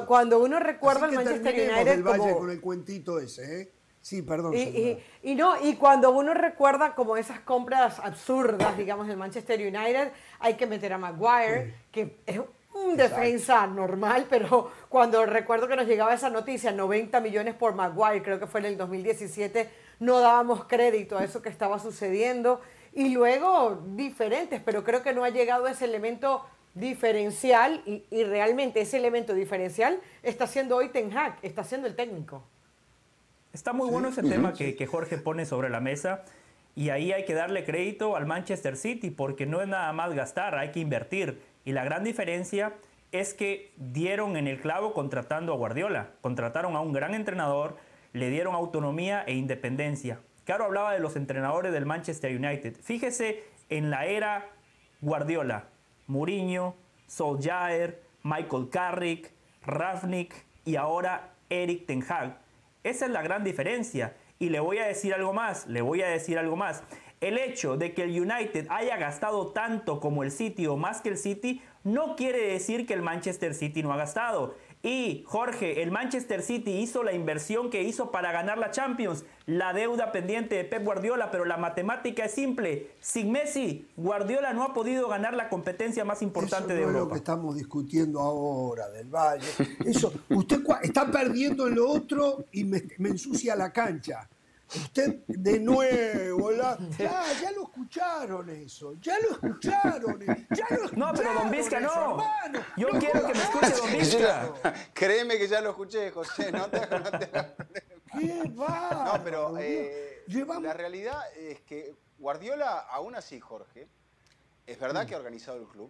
cuando 0.07 0.39
uno 0.39 0.59
recuerda 0.59 1.09
que 1.09 1.15
Manchester 1.15 1.53
United 1.53 2.03
Valle 2.03 2.17
como... 2.19 2.37
con 2.39 2.49
el 2.51 2.61
cuentito 2.61 3.19
ese, 3.19 3.61
¿eh? 3.61 3.71
Sí, 4.01 4.21
perdón. 4.21 4.53
Y, 4.53 4.59
señora. 4.63 4.79
y- 4.79 5.31
y 5.31 5.35
no, 5.35 5.61
y 5.61 5.75
cuando 5.75 6.11
uno 6.11 6.33
recuerda 6.33 6.95
como 6.95 7.17
esas 7.17 7.41
compras 7.41 7.99
absurdas, 7.99 8.77
digamos, 8.77 9.07
del 9.07 9.17
Manchester 9.17 9.59
United, 9.59 10.13
hay 10.39 10.53
que 10.53 10.65
meter 10.65 10.93
a 10.93 10.97
Maguire, 10.97 11.75
que 11.91 12.21
es 12.25 12.39
un 12.85 12.97
defensa 12.97 13.65
normal, 13.67 14.27
pero 14.29 14.71
cuando 14.89 15.25
recuerdo 15.25 15.67
que 15.67 15.75
nos 15.75 15.87
llegaba 15.87 16.13
esa 16.13 16.29
noticia, 16.29 16.71
90 16.71 17.19
millones 17.21 17.55
por 17.55 17.75
Maguire, 17.75 18.23
creo 18.23 18.39
que 18.39 18.47
fue 18.47 18.59
en 18.61 18.67
el 18.67 18.77
2017, 18.77 19.69
no 19.99 20.19
dábamos 20.19 20.65
crédito 20.65 21.17
a 21.17 21.23
eso 21.23 21.41
que 21.41 21.49
estaba 21.49 21.79
sucediendo. 21.79 22.61
Y 22.93 23.09
luego 23.09 23.83
diferentes, 23.95 24.61
pero 24.63 24.83
creo 24.83 25.03
que 25.03 25.13
no 25.13 25.23
ha 25.23 25.29
llegado 25.29 25.67
ese 25.67 25.85
elemento 25.85 26.43
diferencial 26.73 27.81
y, 27.85 28.05
y 28.09 28.23
realmente 28.23 28.81
ese 28.81 28.97
elemento 28.97 29.33
diferencial 29.33 29.99
está 30.23 30.47
siendo 30.47 30.77
hoy 30.77 30.89
Ten 30.89 31.15
Hag, 31.15 31.37
está 31.41 31.63
siendo 31.63 31.87
el 31.87 31.95
técnico. 31.95 32.43
Está 33.53 33.73
muy 33.73 33.89
bueno 33.89 34.09
ese 34.09 34.21
tema 34.21 34.53
que, 34.53 34.75
que 34.75 34.85
Jorge 34.85 35.17
pone 35.17 35.45
sobre 35.45 35.69
la 35.69 35.79
mesa. 35.79 36.23
Y 36.75 36.91
ahí 36.91 37.11
hay 37.11 37.25
que 37.25 37.33
darle 37.33 37.63
crédito 37.63 38.15
al 38.15 38.27
Manchester 38.27 38.77
City 38.77 39.09
porque 39.09 39.47
no 39.47 39.61
es 39.61 39.67
nada 39.67 39.91
más 39.93 40.13
gastar, 40.13 40.55
hay 40.55 40.69
que 40.69 40.79
invertir. 40.79 41.41
Y 41.67 41.73
la 41.73 41.83
gran 41.83 42.05
diferencia 42.05 42.75
es 43.11 43.33
que 43.33 43.73
dieron 43.75 44.37
en 44.37 44.47
el 44.47 44.61
clavo 44.61 44.93
contratando 44.93 45.51
a 45.51 45.57
Guardiola. 45.57 46.11
Contrataron 46.21 46.77
a 46.77 46.79
un 46.79 46.93
gran 46.93 47.13
entrenador, 47.13 47.75
le 48.13 48.29
dieron 48.29 48.55
autonomía 48.55 49.25
e 49.27 49.33
independencia. 49.33 50.21
Caro 50.45 50.63
hablaba 50.63 50.93
de 50.93 51.01
los 51.01 51.17
entrenadores 51.17 51.73
del 51.73 51.85
Manchester 51.85 52.33
United. 52.33 52.77
Fíjese 52.81 53.43
en 53.67 53.89
la 53.89 54.05
era 54.05 54.49
Guardiola, 55.01 55.65
Mourinho, 56.07 56.73
Solskjaer, 57.07 58.01
Michael 58.23 58.69
Carrick, 58.69 59.33
Rafnik 59.65 60.45
y 60.63 60.77
ahora 60.77 61.33
Eric 61.49 61.85
Ten 61.85 62.01
Hag. 62.07 62.37
Esa 62.83 63.07
es 63.07 63.11
la 63.11 63.21
gran 63.23 63.43
diferencia. 63.43 64.15
Y 64.39 64.51
le 64.51 64.61
voy 64.61 64.77
a 64.77 64.85
decir 64.85 65.13
algo 65.13 65.33
más, 65.33 65.67
le 65.67 65.81
voy 65.81 66.01
a 66.01 66.07
decir 66.07 66.39
algo 66.39 66.55
más. 66.55 66.83
El 67.19 67.37
hecho 67.37 67.77
de 67.77 67.93
que 67.93 68.03
el 68.03 68.21
United 68.21 68.67
haya 68.69 68.97
gastado 68.97 69.47
tanto 69.47 69.99
como 69.99 70.23
el 70.23 70.31
City 70.31 70.67
o 70.67 70.77
más 70.77 71.01
que 71.01 71.09
el 71.09 71.17
City 71.17 71.61
no 71.83 72.15
quiere 72.15 72.51
decir 72.51 72.85
que 72.85 72.93
el 72.93 73.01
Manchester 73.01 73.53
City 73.53 73.81
no 73.81 73.93
ha 73.93 73.97
gastado. 73.97 74.55
Y 74.83 75.23
Jorge, 75.25 75.81
el 75.81 75.91
Manchester 75.91 76.43
City 76.43 76.71
hizo 76.71 77.03
la 77.03 77.11
inversión 77.11 77.71
que 77.71 77.81
hizo 77.81 78.11
para 78.11 78.31
ganar 78.31 78.59
la 78.59 78.69
Champions, 78.69 79.25
la 79.47 79.73
deuda 79.73 80.11
pendiente 80.11 80.55
de 80.55 80.63
Pep 80.65 80.83
Guardiola, 80.83 81.31
pero 81.31 81.45
la 81.45 81.57
matemática 81.57 82.25
es 82.25 82.33
simple. 82.33 82.91
Sin 82.99 83.31
Messi, 83.31 83.87
Guardiola 83.97 84.53
no 84.53 84.63
ha 84.63 84.73
podido 84.73 85.07
ganar 85.07 85.33
la 85.33 85.49
competencia 85.49 86.05
más 86.05 86.21
importante 86.21 86.73
Eso 86.73 86.75
de 86.75 86.81
no 86.81 86.87
Europa. 86.87 86.99
Es 86.99 87.07
lo 87.07 87.09
que 87.09 87.17
estamos 87.17 87.55
discutiendo 87.55 88.19
ahora 88.19 88.89
del 88.89 89.09
Valle. 89.09 89.47
Eso, 89.83 90.13
usted 90.29 90.61
está 90.83 91.09
perdiendo 91.09 91.67
en 91.67 91.75
lo 91.75 91.89
otro 91.89 92.45
y 92.51 92.63
me, 92.63 92.83
me 92.99 93.09
ensucia 93.09 93.55
la 93.55 93.73
cancha. 93.73 94.29
Usted 94.75 95.19
de 95.27 95.59
nuevo, 95.59 96.51
la- 96.51 96.77
ya, 96.97 97.23
ya 97.41 97.51
lo 97.51 97.63
escucharon 97.63 98.49
eso, 98.49 98.93
ya 98.99 99.17
lo 99.19 99.31
escucharon, 99.31 100.19
ya 100.19 100.65
lo 100.71 100.83
escucharon. 100.85 100.89
No, 100.97 101.13
pero 101.13 101.33
Don 101.33 101.49
Vizca 101.51 101.77
eso, 101.79 101.87
no. 101.95 102.11
hermano. 102.21 102.65
Yo 102.75 102.89
No 102.89 102.99
quiero 102.99 103.25
que 103.27 103.33
me 103.33 103.41
escuche 103.43 103.71
Don 103.71 103.91
Vizca. 103.93 104.53
ya- 104.63 104.73
créeme 104.93 105.37
que 105.37 105.47
ya 105.47 105.61
lo 105.61 105.69
escuché, 105.69 106.11
José. 106.11 106.51
No 106.51 106.69
te, 106.69 106.79
no 106.81 107.19
te- 107.19 107.29
¿Qué 108.11 108.43
va? 108.59 109.13
No, 109.17 109.23
pero 109.23 109.57
eh, 109.57 110.23
Llevamos- 110.27 110.63
la 110.63 110.73
realidad 110.73 111.21
es 111.37 111.61
que 111.61 111.95
Guardiola, 112.19 112.79
aún 112.91 113.15
así, 113.15 113.39
Jorge, 113.39 113.87
es 114.65 114.79
verdad 114.79 115.05
que 115.07 115.13
ha 115.15 115.17
organizado 115.17 115.57
el 115.59 115.67
club, 115.67 115.89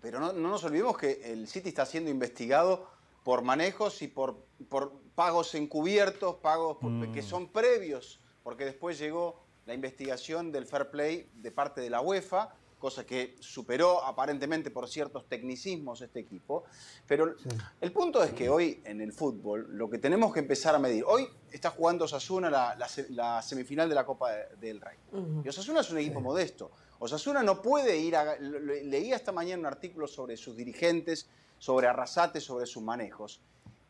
pero 0.00 0.18
no, 0.18 0.32
no 0.32 0.48
nos 0.48 0.64
olvidemos 0.64 0.98
que 0.98 1.32
el 1.32 1.46
City 1.46 1.68
está 1.68 1.86
siendo 1.86 2.10
investigado 2.10 2.88
por 3.22 3.42
manejos 3.42 4.02
y 4.02 4.08
por, 4.08 4.44
por 4.68 4.92
pagos 5.14 5.54
encubiertos, 5.54 6.36
pagos 6.36 6.76
por- 6.78 6.90
que 7.12 7.22
son 7.22 7.48
previos, 7.48 8.20
porque 8.42 8.64
después 8.64 8.98
llegó 8.98 9.42
la 9.66 9.74
investigación 9.74 10.52
del 10.52 10.66
fair 10.66 10.90
play 10.90 11.30
de 11.34 11.50
parte 11.50 11.80
de 11.80 11.90
la 11.90 12.00
UEFA, 12.00 12.54
cosa 12.78 13.06
que 13.06 13.34
superó 13.40 14.04
aparentemente 14.04 14.70
por 14.70 14.86
ciertos 14.88 15.26
tecnicismos 15.26 16.02
este 16.02 16.20
equipo. 16.20 16.64
Pero 17.06 17.34
el 17.80 17.92
punto 17.92 18.22
es 18.22 18.32
que 18.32 18.50
hoy 18.50 18.82
en 18.84 19.00
el 19.00 19.12
fútbol 19.14 19.66
lo 19.70 19.88
que 19.88 19.96
tenemos 19.96 20.34
que 20.34 20.40
empezar 20.40 20.74
a 20.74 20.78
medir, 20.78 21.02
hoy 21.06 21.26
está 21.50 21.70
jugando 21.70 22.04
Osasuna 22.04 22.50
la, 22.50 22.74
la 22.74 22.86
se- 22.86 23.08
la 23.10 23.40
semifinal 23.40 23.88
de 23.88 23.94
la 23.94 24.04
Copa 24.04 24.32
de- 24.32 24.56
del 24.56 24.80
Rey. 24.82 24.98
Y 25.44 25.48
Osasuna 25.48 25.80
es 25.80 25.90
un 25.90 25.98
equipo 25.98 26.20
modesto. 26.20 26.70
Osasuna 26.98 27.42
no 27.42 27.62
puede 27.62 27.96
ir 27.96 28.16
a... 28.16 28.36
le- 28.38 28.60
le- 28.60 28.84
Leía 28.84 29.16
esta 29.16 29.32
mañana 29.32 29.60
un 29.60 29.66
artículo 29.66 30.06
sobre 30.06 30.36
sus 30.36 30.54
dirigentes, 30.54 31.26
sobre 31.58 31.86
Arrasate, 31.86 32.38
sobre 32.40 32.66
sus 32.66 32.82
manejos. 32.82 33.40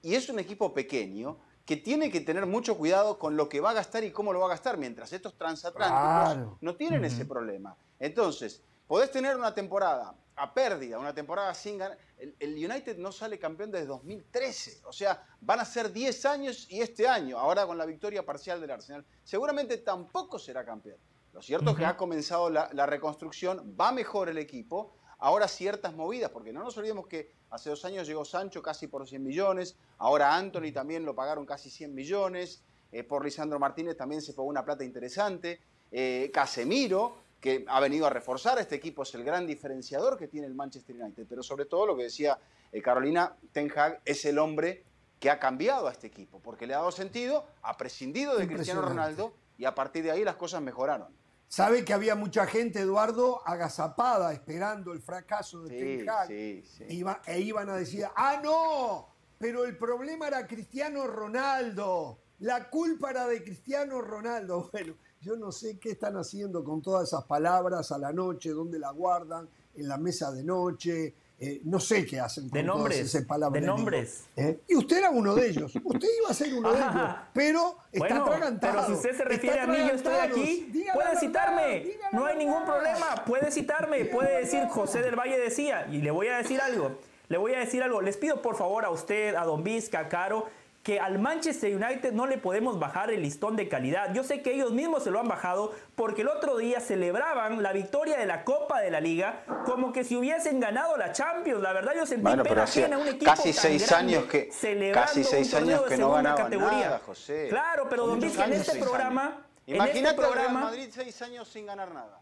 Y 0.05 0.15
es 0.15 0.29
un 0.29 0.39
equipo 0.39 0.73
pequeño 0.75 1.39
que 1.65 1.77
tiene 1.79 2.11
que 2.11 2.21
tener 2.21 2.45
mucho 2.45 2.77
cuidado 2.77 3.19
con 3.19 3.37
lo 3.37 3.49
que 3.49 3.61
va 3.61 3.71
a 3.71 3.73
gastar 3.73 4.05
y 4.05 4.11
cómo 4.13 4.33
lo 4.35 4.41
va 4.41 4.47
a 4.47 4.49
gastar, 4.51 4.77
mientras 4.77 5.13
estos 5.15 5.35
transatlánticos 5.37 6.35
Claro. 6.35 6.59
no 6.61 6.77
tienen 6.77 7.05
ese 7.07 7.25
problema. 7.25 7.75
Entonces, 7.99 8.63
podés 8.87 9.11
tener 9.11 9.35
una 9.35 9.55
temporada 9.55 10.15
a 10.37 10.53
pérdida, 10.53 10.99
una 10.99 11.15
temporada 11.15 11.55
sin 11.55 11.79
ganar. 11.79 11.97
El, 12.19 12.37
el 12.39 12.53
United 12.71 12.99
no 12.99 13.13
sale 13.13 13.39
campeón 13.39 13.71
desde 13.71 13.87
2013. 13.87 14.83
O 14.85 14.93
sea, 14.93 15.23
van 15.41 15.61
a 15.61 15.65
ser 15.65 15.91
10 15.91 16.27
años 16.27 16.67
y 16.69 16.83
este 16.83 17.09
año, 17.09 17.39
ahora 17.39 17.67
con 17.67 17.79
la 17.79 17.87
victoria 17.87 18.27
parcial 18.27 18.61
del 18.61 18.71
Arsenal, 18.73 19.05
seguramente 19.23 19.79
tampoco 19.79 20.39
será 20.39 20.67
campeón. 20.67 20.99
Lo 21.33 21.41
cierto 21.41 21.71
es 21.71 21.77
que 21.77 21.85
ha 21.87 21.97
comenzado 21.97 22.51
la, 22.51 22.69
la 22.75 22.85
reconstrucción, 22.85 23.75
va 23.81 23.91
mejor 23.91 24.29
el 24.29 24.37
equipo. 24.39 24.97
Ahora 25.19 25.49
ciertas 25.49 25.95
movidas, 25.95 26.31
porque 26.31 26.53
no 26.53 26.63
nos 26.63 26.77
olvidemos 26.77 27.07
que 27.07 27.33
hace 27.51 27.71
dos 27.71 27.85
años 27.85 28.07
llegó 28.07 28.25
Sancho 28.25 28.63
casi 28.63 28.87
por 28.87 29.07
100 29.09 29.23
millones, 29.23 29.77
ahora 29.99 30.37
Anthony 30.37 30.73
también 30.73 31.05
lo 31.05 31.15
pagaron 31.15 31.47
casi 31.47 31.71
100 31.71 31.95
millones, 31.95 32.63
eh, 32.93 33.05
por 33.05 33.25
Lisandro 33.25 33.59
Martínez 33.59 33.97
también 33.97 34.23
se 34.23 34.33
pagó 34.33 34.49
una 34.49 34.65
plata 34.65 34.85
interesante, 34.85 35.61
eh, 35.91 36.31
Casemiro, 36.33 37.17
que 37.41 37.65
ha 37.69 37.79
venido 37.81 38.07
a 38.07 38.11
reforzar 38.11 38.59
este 38.59 38.77
equipo, 38.77 39.03
es 39.03 39.15
el 39.15 39.23
gran 39.23 39.47
diferenciador 39.47 40.17
que 40.17 40.29
tiene 40.29 40.47
el 40.47 40.55
Manchester 40.55 40.97
United, 40.97 41.27
pero 41.29 41.43
sobre 41.43 41.67
todo 41.67 41.87
lo 41.87 41.97
que 41.97 42.05
decía 42.05 42.39
eh, 42.73 42.81
Carolina 42.81 43.37
Ten 43.53 43.71
Hag 43.77 44.01
es 44.05 44.25
el 44.25 44.39
hombre 44.39 44.85
que 45.21 45.31
ha 45.31 45.39
cambiado 45.39 45.89
a 45.89 45.93
este 45.93 46.07
equipo, 46.07 46.41
porque 46.41 46.67
le 46.67 46.75
ha 46.75 46.79
dado 46.79 46.91
sentido, 46.91 47.47
ha 47.63 47.77
prescindido 47.77 48.37
de 48.37 48.47
Cristiano. 48.47 48.83
Ronaldo 48.83 49.35
y 49.59 49.65
a 49.65 49.75
partir 49.75 50.05
de 50.05 50.11
ahí 50.11 50.25
las 50.25 50.37
cosas 50.37 50.63
mejoraron. 50.63 51.09
Sabe 51.55 51.85
que 51.85 51.93
había 51.95 52.17
mucha 52.17 52.47
gente, 52.47 52.81
Eduardo, 52.81 53.41
agazapada, 53.47 54.33
esperando 54.33 54.93
el 54.93 55.01
fracaso 55.01 55.63
de 55.63 55.69
Sí, 55.71 55.99
Ten 55.99 56.11
Hag. 56.11 56.27
sí, 56.27 56.65
sí. 56.67 56.85
Iba- 56.89 57.23
e 57.25 57.41
iban 57.43 57.71
a 57.71 57.77
decir, 57.77 58.05
ah, 58.17 58.41
no, 58.43 59.07
pero 59.39 59.65
el 59.65 59.79
problema 59.79 60.27
era 60.27 60.49
Cristiano 60.49 61.07
Ronaldo. 61.07 62.19
La 62.41 62.69
culpa 62.69 63.11
era 63.13 63.29
de 63.29 63.45
Cristiano 63.45 64.01
Ronaldo. 64.01 64.69
Bueno, 64.73 64.97
yo 65.21 65.37
no 65.37 65.53
sé 65.53 65.79
qué 65.79 65.93
están 65.93 66.17
haciendo 66.17 66.65
con 66.65 66.83
todas 66.83 67.07
esas 67.07 67.23
palabras 67.23 67.93
a 67.93 67.99
la 67.99 68.13
noche, 68.13 68.51
dónde 68.51 68.81
la 68.81 68.91
guardan, 68.91 69.49
en 69.77 69.87
la 69.87 69.97
mesa 69.97 70.33
de 70.33 70.43
noche. 70.43 71.15
Eh, 71.47 71.61
no 71.65 71.79
sé 71.81 72.07
qué 72.07 72.21
hacen 72.21 72.49
con 72.49 72.53
De 72.59 72.63
nombres, 72.63 72.97
todas 72.99 73.15
esas 73.15 73.27
palabras. 73.27 73.61
de 73.61 73.67
nombres. 73.67 74.25
¿Eh? 74.37 74.61
Y 74.69 74.77
usted 74.77 74.99
era 74.99 75.11
uno 75.11 75.35
de 75.35 75.49
ellos. 75.49 75.73
Usted 75.83 76.09
iba 76.21 76.31
a 76.31 76.35
ser 76.35 76.55
uno 76.55 76.73
de 76.73 76.79
ellos. 76.81 77.11
Pero 77.33 77.77
está 77.93 78.07
Bueno, 78.09 78.25
atragantado. 78.25 78.73
pero 78.75 78.87
si 78.87 78.93
usted 78.93 79.17
se 79.17 79.25
refiere 79.25 79.61
a 79.61 79.67
mí, 79.67 79.77
yo 79.79 79.95
estoy 79.95 80.15
aquí, 80.15 80.71
puede 80.95 81.07
verdad, 81.09 81.21
citarme, 81.21 81.87
no 82.13 82.25
hay 82.27 82.37
ningún 82.39 82.65
problema, 82.65 83.25
puede 83.27 83.51
citarme, 83.51 84.05
puede 84.07 84.39
decir 84.41 84.65
José 84.69 85.03
del 85.03 85.17
Valle 85.17 85.39
decía, 85.39 85.87
y 85.91 85.99
le 85.99 86.11
voy 86.11 86.29
a 86.29 86.39
decir 86.39 86.61
algo, 86.61 86.99
le 87.29 87.39
voy 87.39 87.55
a 87.55 87.59
decir 87.59 87.83
algo, 87.83 88.01
les 88.03 88.17
pido 88.17 88.43
por 88.43 88.57
favor 88.57 88.85
a 88.85 88.91
usted, 88.91 89.35
a 89.35 89.45
Don 89.45 89.63
Vizca, 89.65 90.01
a 90.01 90.09
Caro, 90.09 90.47
que 90.85 91.01
al 91.01 91.19
Manchester 91.19 91.75
United 91.75 92.13
no 92.13 92.27
le 92.27 92.37
podemos 92.37 92.79
bajar 92.79 93.11
el 93.11 93.23
listón 93.23 93.57
de 93.57 93.69
calidad. 93.69 94.13
Yo 94.13 94.23
sé 94.23 94.43
que 94.43 94.53
ellos 94.53 94.71
mismos 94.71 95.03
se 95.03 95.11
lo 95.11 95.19
han 95.19 95.27
bajado 95.27 95.75
porque 95.97 96.21
el 96.21 96.29
otro 96.29 96.59
día 96.59 96.79
celebraban 96.79 97.63
la 97.63 97.73
victoria 97.73 98.19
de 98.19 98.27
la 98.27 98.45
Copa 98.45 98.81
de 98.83 98.91
la 98.91 99.01
Liga 99.01 99.45
como 99.65 99.93
que 99.95 100.05
si 100.05 100.15
hubiesen 100.15 100.61
ganado 100.61 100.97
la 100.99 101.11
Champions. 101.13 101.63
La 101.63 101.73
verdad 101.73 101.95
yo 101.97 102.05
sentí 102.05 102.23
Bueno, 102.23 102.43
pena 102.45 102.65
ajena 102.65 102.99
un 102.99 103.09
equipo 103.09 103.25
casi 103.25 103.53
tan 103.55 103.63
seis 103.63 103.89
grande 103.89 104.17
años 104.17 104.29
que- 104.31 104.51
casi 104.93 105.25
seis 105.25 105.55
años 105.55 105.81
que 105.89 105.97
no 105.97 106.13
ganaban 106.13 106.43
categoría. 106.45 106.85
nada, 106.85 107.01
José. 107.05 107.47
Claro, 107.49 107.87
pero 107.89 108.07
Don 108.07 108.23
en 108.23 108.53
este 108.53 108.79
programa, 108.79 109.23
años. 109.25 109.39
en 109.67 109.75
Imagínate 109.77 110.09
este 110.11 110.15
programa, 110.21 110.61
Madrid 110.61 110.89
seis 110.93 111.23
años 111.23 111.49
sin 111.49 111.65
ganar 111.65 111.91
nada. 111.93 112.21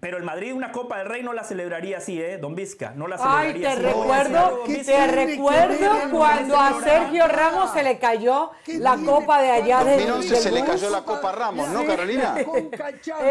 Pero 0.00 0.16
el 0.16 0.22
Madrid 0.22 0.52
una 0.54 0.72
Copa 0.72 0.98
del 0.98 1.08
Rey 1.08 1.22
no 1.22 1.32
la 1.32 1.44
celebraría 1.44 1.98
así, 1.98 2.20
¿eh? 2.20 2.38
Don 2.38 2.54
Vizca, 2.54 2.92
no 2.94 3.06
la 3.08 3.16
Ay, 3.20 3.52
celebraría 3.52 3.68
te 3.68 3.74
así. 3.74 3.82
Recuerdo, 3.82 4.38
algo, 4.38 4.56
Don 4.58 4.66
¿qué 4.66 4.74
Vizca. 4.78 4.92
te 4.92 5.06
recuerdo 5.08 5.90
cuando 6.10 6.56
a? 6.56 6.80
Sergio 6.82 7.28
Ramos 7.28 7.72
se 7.72 7.82
le 7.82 7.98
cayó 7.98 8.50
¿Qué 8.64 8.78
la 8.78 8.96
copa 8.96 9.40
de 9.42 9.50
allá 9.50 9.84
del, 9.84 10.00
2011 10.06 10.28
del 10.34 10.42
se 10.42 10.50
le 10.52 10.64
cayó 10.64 10.90
la 10.90 11.02
Copa 11.04 11.32
Ramos, 11.32 11.68
¿no. 11.68 11.84
Carolina? 11.86 12.36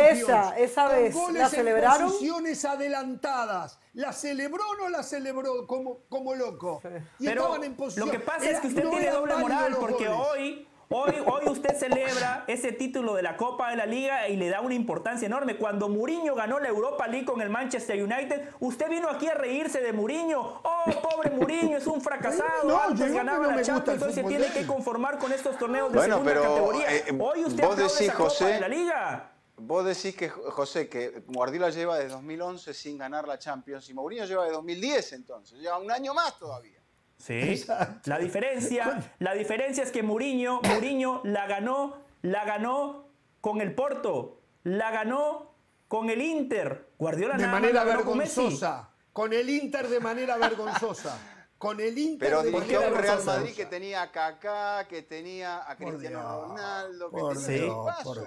Esa, 0.09 0.57
esa 0.57 0.87
con 0.87 0.95
vez, 0.95 1.13
goles 1.13 1.37
¿la 1.37 1.43
en 1.45 1.49
celebraron? 1.51 2.07
posiciones 2.11 2.65
adelantadas. 2.65 3.79
¿La 3.93 4.13
celebró 4.13 4.63
o 4.69 4.75
no 4.75 4.89
la 4.89 5.01
celebró 5.03 5.65
como, 5.65 5.99
como 6.09 6.35
loco? 6.35 6.81
Y 7.19 7.25
Pero 7.25 7.41
estaban 7.43 7.63
en 7.63 7.75
posición. 7.75 8.05
lo 8.07 8.11
que 8.11 8.19
pasa 8.19 8.45
Era- 8.45 8.57
es 8.57 8.59
que 8.61 8.67
usted 8.67 8.83
no 8.83 8.89
tiene 8.91 9.09
doble 9.09 9.35
moral 9.37 9.75
porque 9.79 10.07
goles. 10.07 10.27
hoy, 10.31 10.67
hoy, 10.89 11.13
hoy 11.25 11.49
usted 11.49 11.75
celebra 11.77 12.43
ese 12.47 12.71
título 12.71 13.13
de 13.15 13.21
la 13.23 13.35
Copa 13.37 13.69
de 13.71 13.75
la 13.75 13.85
Liga 13.85 14.27
y 14.27 14.35
le 14.37 14.49
da 14.49 14.61
una 14.61 14.73
importancia 14.73 15.25
enorme. 15.25 15.57
Cuando 15.57 15.89
Mourinho 15.89 16.35
ganó 16.35 16.59
la 16.59 16.69
Europa 16.69 17.07
League 17.07 17.25
con 17.25 17.41
el 17.41 17.49
Manchester 17.49 18.01
United, 18.01 18.49
usted 18.59 18.89
vino 18.89 19.09
aquí 19.09 19.27
a 19.27 19.33
reírse 19.33 19.81
de 19.81 19.93
Mourinho. 19.93 20.61
Oh, 20.63 20.83
pobre 21.01 21.29
Mourinho, 21.31 21.77
es 21.77 21.87
un 21.87 22.01
fracasado. 22.01 22.63
No, 22.63 22.81
Antes 22.81 23.11
ganaba 23.13 23.47
no 23.47 23.55
la 23.55 23.61
Champions, 23.61 24.01
hoy 24.01 24.13
se 24.13 24.23
tiene 24.23 24.47
que 24.47 24.65
conformar 24.65 25.17
con 25.17 25.31
estos 25.33 25.57
torneos 25.57 25.91
de 25.91 25.97
Bueno, 25.97 26.15
segunda 26.15 26.33
pero, 26.33 26.53
categoría. 26.53 26.95
eh, 26.95 27.17
hoy 27.19 27.43
usted 27.45 27.63
vos 27.63 27.77
decís, 27.77 28.01
esa 28.01 28.13
Copa 28.13 28.29
José, 28.29 28.45
de 28.45 28.59
la 28.59 28.67
Liga. 28.67 29.31
Vos 29.59 29.85
decís 29.85 30.15
que, 30.15 30.29
José, 30.29 30.87
que 30.87 31.23
Guardiola 31.27 31.71
lleva 31.71 31.97
desde 31.97 32.09
2011 32.09 32.73
sin 32.75 32.97
ganar 32.97 33.27
la 33.27 33.39
Champions 33.39 33.89
y 33.89 33.93
Mourinho 33.93 34.25
lleva 34.25 34.45
de 34.45 34.51
2010 34.51 35.13
entonces. 35.13 35.59
Lleva 35.59 35.79
un 35.79 35.89
año 35.89 36.13
más 36.13 36.37
todavía. 36.37 36.76
Sí. 37.17 37.65
La 38.05 38.17
diferencia, 38.19 39.13
la 39.19 39.33
diferencia 39.33 39.83
es 39.83 39.91
que 39.91 40.03
Mourinho, 40.03 40.61
Mourinho 40.63 41.21
la 41.23 41.47
ganó, 41.47 41.97
la 42.21 42.45
ganó 42.45 43.07
con 43.41 43.59
el 43.61 43.73
Porto, 43.73 44.39
la 44.63 44.91
ganó 44.91 45.53
con 45.87 46.09
el 46.09 46.21
Inter. 46.21 46.89
Guardiola 46.97 47.37
De 47.37 47.47
manera 47.47 47.73
la 47.73 47.83
ganó 47.85 48.05
con 48.05 48.17
Messi. 48.17 48.41
vergonzosa. 48.41 48.89
Con 49.13 49.33
el 49.33 49.49
Inter 49.49 49.87
de 49.87 49.99
manera 49.99 50.37
vergonzosa. 50.37 51.17
Con 51.57 51.79
el 51.79 51.97
Inter 51.97 52.29
Pero 52.29 52.43
de 52.43 52.51
dirigió 52.51 52.87
un 52.87 52.93
Real. 52.95 53.23
Madrid 53.25 53.55
que 53.55 53.65
tenía 53.65 54.03
a 54.03 54.11
Kaká, 54.11 54.87
que 54.87 55.01
tenía 55.01 55.69
a 55.69 55.75
Cristiano 55.75 56.19
Dios, 56.19 56.47
Ronaldo, 56.49 57.09
que 57.09 57.17
por 57.17 57.33
tenía 57.43 57.61
Dios. 57.63 57.85
Dios. 58.03 58.19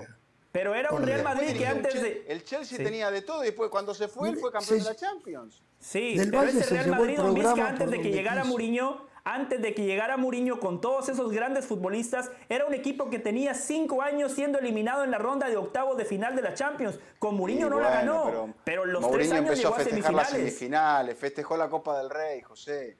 Pero 0.50 0.74
era 0.74 0.90
un 0.90 1.02
Real 1.04 1.20
Dios. 1.20 1.34
Madrid 1.34 1.56
que 1.56 1.66
antes 1.66 2.02
de 2.02 2.24
El 2.26 2.42
Chelsea 2.42 2.76
Sí. 2.78 2.82
tenía 2.82 3.08
de 3.12 3.22
todo 3.22 3.44
y 3.44 3.46
después 3.46 3.70
cuando 3.70 3.94
se 3.94 4.08
fue 4.08 4.30
él 4.30 4.36
fue 4.36 4.50
campeón 4.50 4.80
de 4.80 4.84
la 4.84 4.96
Champions. 4.96 5.62
Sí, 5.80 6.16
Del 6.16 6.30
pero 6.30 6.42
Valle 6.42 6.50
ese 6.58 6.68
se 6.68 6.74
Real 6.74 6.90
Madrid, 6.90 7.16
Don 7.16 7.34
Vizca, 7.34 7.68
antes 7.68 7.90
de 7.90 8.00
que 8.00 8.10
llegara 8.10 8.42
quiso. 8.42 8.50
Mourinho, 8.50 9.06
antes 9.24 9.62
de 9.62 9.74
que 9.74 9.84
llegara 9.84 10.16
Mourinho 10.18 10.60
con 10.60 10.80
todos 10.80 11.08
esos 11.08 11.32
grandes 11.32 11.66
futbolistas, 11.66 12.30
era 12.48 12.66
un 12.66 12.74
equipo 12.74 13.08
que 13.08 13.18
tenía 13.18 13.54
cinco 13.54 14.02
años 14.02 14.32
siendo 14.32 14.58
eliminado 14.58 15.04
en 15.04 15.10
la 15.10 15.18
ronda 15.18 15.48
de 15.48 15.56
octavos 15.56 15.96
de 15.96 16.04
final 16.04 16.36
de 16.36 16.42
la 16.42 16.54
Champions. 16.54 16.98
Con 17.18 17.34
Mourinho 17.36 17.66
Y 17.66 17.70
no 17.70 17.80
la 17.80 17.88
bueno, 17.88 18.24
ganó, 18.24 18.54
pero, 18.62 18.84
los 18.84 19.00
Mourinho 19.00 19.18
tres 19.18 19.32
años 19.32 19.44
empezó 19.44 19.62
llegó 19.62 19.74
a 19.74 19.78
a 19.78 19.84
festejar 19.84 20.12
las 20.14 20.28
semifinales. 20.28 20.54
semifinales, 20.54 21.18
festejó 21.18 21.56
la 21.56 21.68
Copa 21.68 21.98
del 21.98 22.10
Rey, 22.10 22.42
José. 22.42 22.98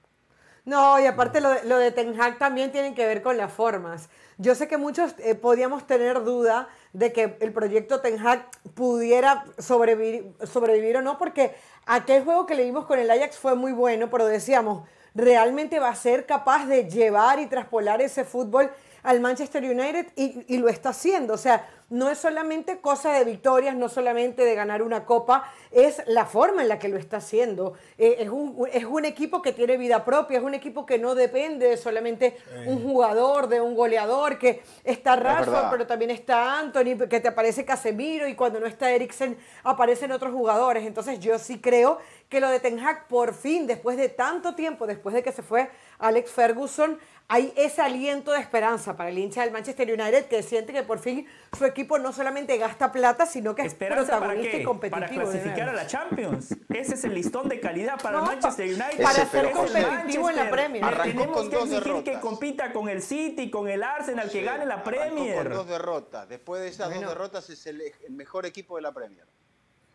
No, 0.65 1.01
y 1.01 1.07
aparte 1.07 1.41
lo 1.41 1.51
de, 1.51 1.65
lo 1.65 1.79
de 1.79 1.91
Ten 1.91 2.21
Hag 2.21 2.39
también 2.39 2.71
tiene 2.71 2.95
que 2.95 3.07
ver 3.07 3.23
con 3.23 3.37
las 3.37 3.53
formas. 3.53 4.09
Yo 4.37 4.55
sé 4.55 4.69
que 4.69 4.77
muchos 4.77 5.15
eh, 5.19 5.35
podíamos 5.35 5.87
tener 5.87 6.23
duda 6.23 6.69
de 6.93 7.13
que 7.13 7.37
el 7.41 7.53
proyecto 7.53 8.01
Ten 8.01 8.25
Hag 8.25 8.47
pudiera 8.75 9.45
sobrevivir, 9.59 10.33
sobrevivir 10.45 10.99
o 10.99 11.03
no, 11.03 11.19
porque 11.19 11.55
aquel 11.87 12.25
juego 12.25 12.47
que 12.47 12.55
le 12.55 12.65
vimos 12.65 12.87
con 12.87 12.99
el 12.99 13.11
Ajax 13.11 13.39
fue 13.39 13.55
muy 13.55 13.73
bueno, 13.73 14.11
pero 14.11 14.27
decíamos, 14.27 14.87
realmente 15.15 15.81
va 15.81 15.89
a 15.89 15.95
ser 15.95 16.27
capaz 16.27 16.67
de 16.67 16.89
llevar 16.89 17.41
y 17.41 17.47
traspolar 17.47 18.01
ese 18.01 18.25
fútbol 18.25 18.71
al 19.03 19.21
Manchester 19.21 19.63
United 19.65 20.09
y, 20.17 20.45
y, 20.49 20.59
lo 20.59 20.69
está 20.69 20.91
haciendo. 20.91 21.35
O 21.35 21.39
sea, 21.39 21.67
no 21.91 22.09
es 22.09 22.19
solamente 22.19 22.81
cosa 22.81 23.13
de 23.13 23.25
victorias, 23.25 23.75
no 23.75 23.89
solamente 23.89 24.45
de 24.45 24.55
ganar 24.55 24.81
una 24.81 25.05
copa, 25.05 25.53
es 25.73 26.03
la 26.07 26.25
forma 26.25 26.63
en 26.63 26.69
la 26.69 26.79
que 26.79 26.89
lo 26.89 26.97
está 26.97 27.17
haciendo. 27.17 27.75
Eh, 27.99 28.17
es, 28.21 28.29
un, 28.29 28.57
es, 28.73 28.85
un, 28.85 29.05
equipo 29.05 29.43
que 29.43 29.53
tiene 29.53 29.77
vida 29.77 30.05
propia, 30.05 30.39
es 30.39 30.45
un 30.45 30.55
equipo 30.55 30.87
que 30.87 30.99
no 30.99 31.17
depende 31.17 31.69
de 31.69 31.77
solamente 31.77 32.37
un 32.67 32.83
jugador, 32.83 33.49
de 33.49 33.61
un 33.61 33.75
goleador, 33.75 34.39
que 34.39 34.63
está 34.85 35.17
Rashford, 35.17 35.71
pero 35.71 35.87
también 35.87 36.13
está 36.13 36.61
Anthony, 36.61 36.97
que 37.09 37.21
te 37.21 37.29
aparece 37.29 37.65
Casemiro 37.65 38.29
y 38.29 38.37
cuando 38.37 38.61
no 38.61 38.67
está 38.67 38.91
Eriksen 38.93 39.37
aparecen 39.65 40.13
otros 40.13 40.33
jugadores. 40.33 40.87
Entonces 40.87 41.19
yo 41.19 41.39
sí 41.41 41.61
creo 41.61 41.99
que 42.29 42.41
lo 42.41 42.49
de 42.49 42.61
Ten 42.61 42.79
Hag 42.79 43.09
por 43.09 43.35
fin, 43.35 43.67
después 43.67 43.97
de 43.97 44.09
tanto 44.09 44.55
tiempo, 44.55 44.87
después 44.87 45.13
de 45.13 45.25
que 45.25 45.33
se 45.33 45.43
fue 45.43 45.69
Alex 45.99 46.31
Ferguson, 46.31 46.99
hay 47.33 47.53
ese 47.55 47.81
aliento 47.81 48.33
de 48.33 48.41
esperanza 48.41 48.97
para 48.97 49.09
el 49.09 49.17
hincha 49.17 49.43
del 49.43 49.53
Manchester 49.53 49.89
United 49.89 50.27
que 50.27 50.43
siente 50.43 50.73
que 50.73 50.83
por 50.83 50.99
fin 50.99 51.29
su 51.57 51.65
equipo 51.65 51.97
no 51.97 52.13
solamente 52.13 52.59
gasta 52.59 52.91
plata, 52.91 53.25
sino 53.25 53.55
que 53.55 53.63
es 53.63 53.75
protagonista 53.75 54.57
y 54.57 54.65
competitivo. 54.65 55.23
Para 55.23 55.31
clasificar 55.31 55.69
a 55.69 55.73
la 55.73 55.87
Champions. 55.87 56.57
Ese 56.69 56.95
es 56.95 57.05
el 57.05 57.15
listón 57.15 57.49
de 57.49 57.61
calidad 57.61 58.03
para 58.03 58.19
el 58.19 58.25
Manchester 58.25 58.67
United. 58.67 59.01
Para 59.05 59.27
ser 59.27 59.53
competitivo 59.53 60.29
en 60.29 60.37
la 60.37 60.51
Premier. 60.51 61.03
Tenemos 61.03 61.49
que 61.49 61.57
exigir 61.57 62.03
que 62.03 62.19
compita 62.19 62.73
con 62.73 62.89
el 62.89 63.01
City, 63.01 63.49
con 63.49 63.69
el 63.69 63.85
Arsenal, 63.85 64.29
que 64.29 64.43
gane 64.43 64.67
la 64.67 64.83
Premier. 64.83 65.45
Con 65.45 65.53
dos 65.53 65.69
derrotas. 65.69 66.29
Después 66.29 66.63
de 66.63 66.69
esas 66.69 66.93
dos 66.93 67.01
derrotas 67.01 67.49
es 67.49 67.65
el, 67.69 67.81
el 67.81 68.13
mejor 68.13 68.45
equipo 68.45 68.75
de 68.75 68.83
la 68.83 68.91
Premier. 68.91 69.27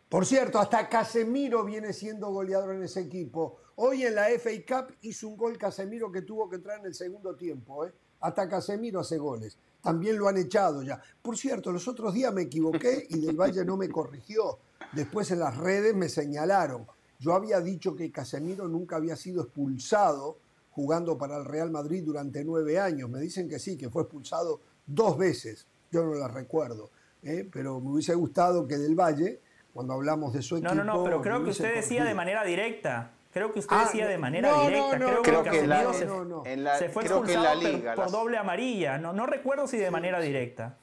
Por 0.08 0.24
cierto, 0.24 0.58
hasta 0.58 0.88
Casemiro 0.88 1.64
viene 1.64 1.92
siendo 1.92 2.30
goleador 2.30 2.76
en 2.76 2.84
ese 2.84 3.00
equipo. 3.00 3.58
Hoy 3.78 4.04
en 4.04 4.14
la 4.14 4.28
FA 4.38 4.50
Cup 4.66 4.96
hizo 5.02 5.28
un 5.28 5.36
gol 5.36 5.58
Casemiro 5.58 6.10
que 6.10 6.22
tuvo 6.22 6.48
que 6.48 6.56
entrar 6.56 6.80
en 6.80 6.86
el 6.86 6.94
segundo 6.94 7.36
tiempo. 7.36 7.84
¿eh? 7.84 7.92
Hasta 8.20 8.48
Casemiro 8.48 9.00
hace 9.00 9.18
goles. 9.18 9.58
También 9.82 10.16
lo 10.16 10.28
han 10.28 10.38
echado 10.38 10.82
ya. 10.82 10.98
Por 11.20 11.36
cierto, 11.36 11.70
los 11.70 11.86
otros 11.86 12.14
días 12.14 12.32
me 12.32 12.42
equivoqué 12.42 13.06
y 13.10 13.20
Del 13.20 13.36
Valle 13.36 13.66
no 13.66 13.76
me 13.76 13.90
corrigió. 13.90 14.60
Después 14.92 15.30
en 15.30 15.40
las 15.40 15.58
redes 15.58 15.94
me 15.94 16.08
señalaron. 16.08 16.86
Yo 17.18 17.34
había 17.34 17.60
dicho 17.60 17.94
que 17.94 18.10
Casemiro 18.10 18.66
nunca 18.66 18.96
había 18.96 19.14
sido 19.14 19.42
expulsado 19.42 20.38
jugando 20.70 21.18
para 21.18 21.36
el 21.36 21.44
Real 21.44 21.70
Madrid 21.70 22.02
durante 22.02 22.42
nueve 22.44 22.80
años. 22.80 23.10
Me 23.10 23.20
dicen 23.20 23.46
que 23.46 23.58
sí, 23.58 23.76
que 23.76 23.90
fue 23.90 24.04
expulsado 24.04 24.62
dos 24.86 25.18
veces. 25.18 25.66
Yo 25.90 26.02
no 26.02 26.14
la 26.14 26.28
recuerdo. 26.28 26.90
¿eh? 27.22 27.46
Pero 27.52 27.78
me 27.80 27.90
hubiese 27.90 28.14
gustado 28.14 28.66
que 28.66 28.78
Del 28.78 28.94
Valle 28.94 29.42
cuando 29.74 29.92
hablamos 29.92 30.32
de 30.32 30.40
su 30.40 30.56
equipo. 30.56 30.74
No, 30.74 30.82
no, 30.82 30.94
no, 30.94 31.04
pero 31.04 31.20
creo 31.20 31.44
que 31.44 31.50
usted 31.50 31.74
decía 31.74 32.06
de 32.06 32.14
manera 32.14 32.42
directa. 32.42 33.12
Creo 33.36 33.52
que 33.52 33.58
usted 33.58 33.76
decía 33.76 34.08
de 34.08 34.16
manera 34.16 34.62
directa. 34.62 34.96
creo, 34.96 35.22
creo, 35.22 35.42
que, 35.42 35.50
Casemiro 35.50 35.92
se, 35.92 36.78
se, 36.78 36.88
fue 36.88 37.02
expulsado 37.02 37.60
liga, 37.60 37.94
por, 37.94 38.04
por, 38.04 38.12
doble 38.12 38.38
amarilla. 38.38 38.96
No, 38.96 39.12
no 39.12 39.26
recuerdo 39.26 39.66
si 39.66 39.76
de 39.76 39.90
manera 39.90 40.20
directa. 40.20 40.78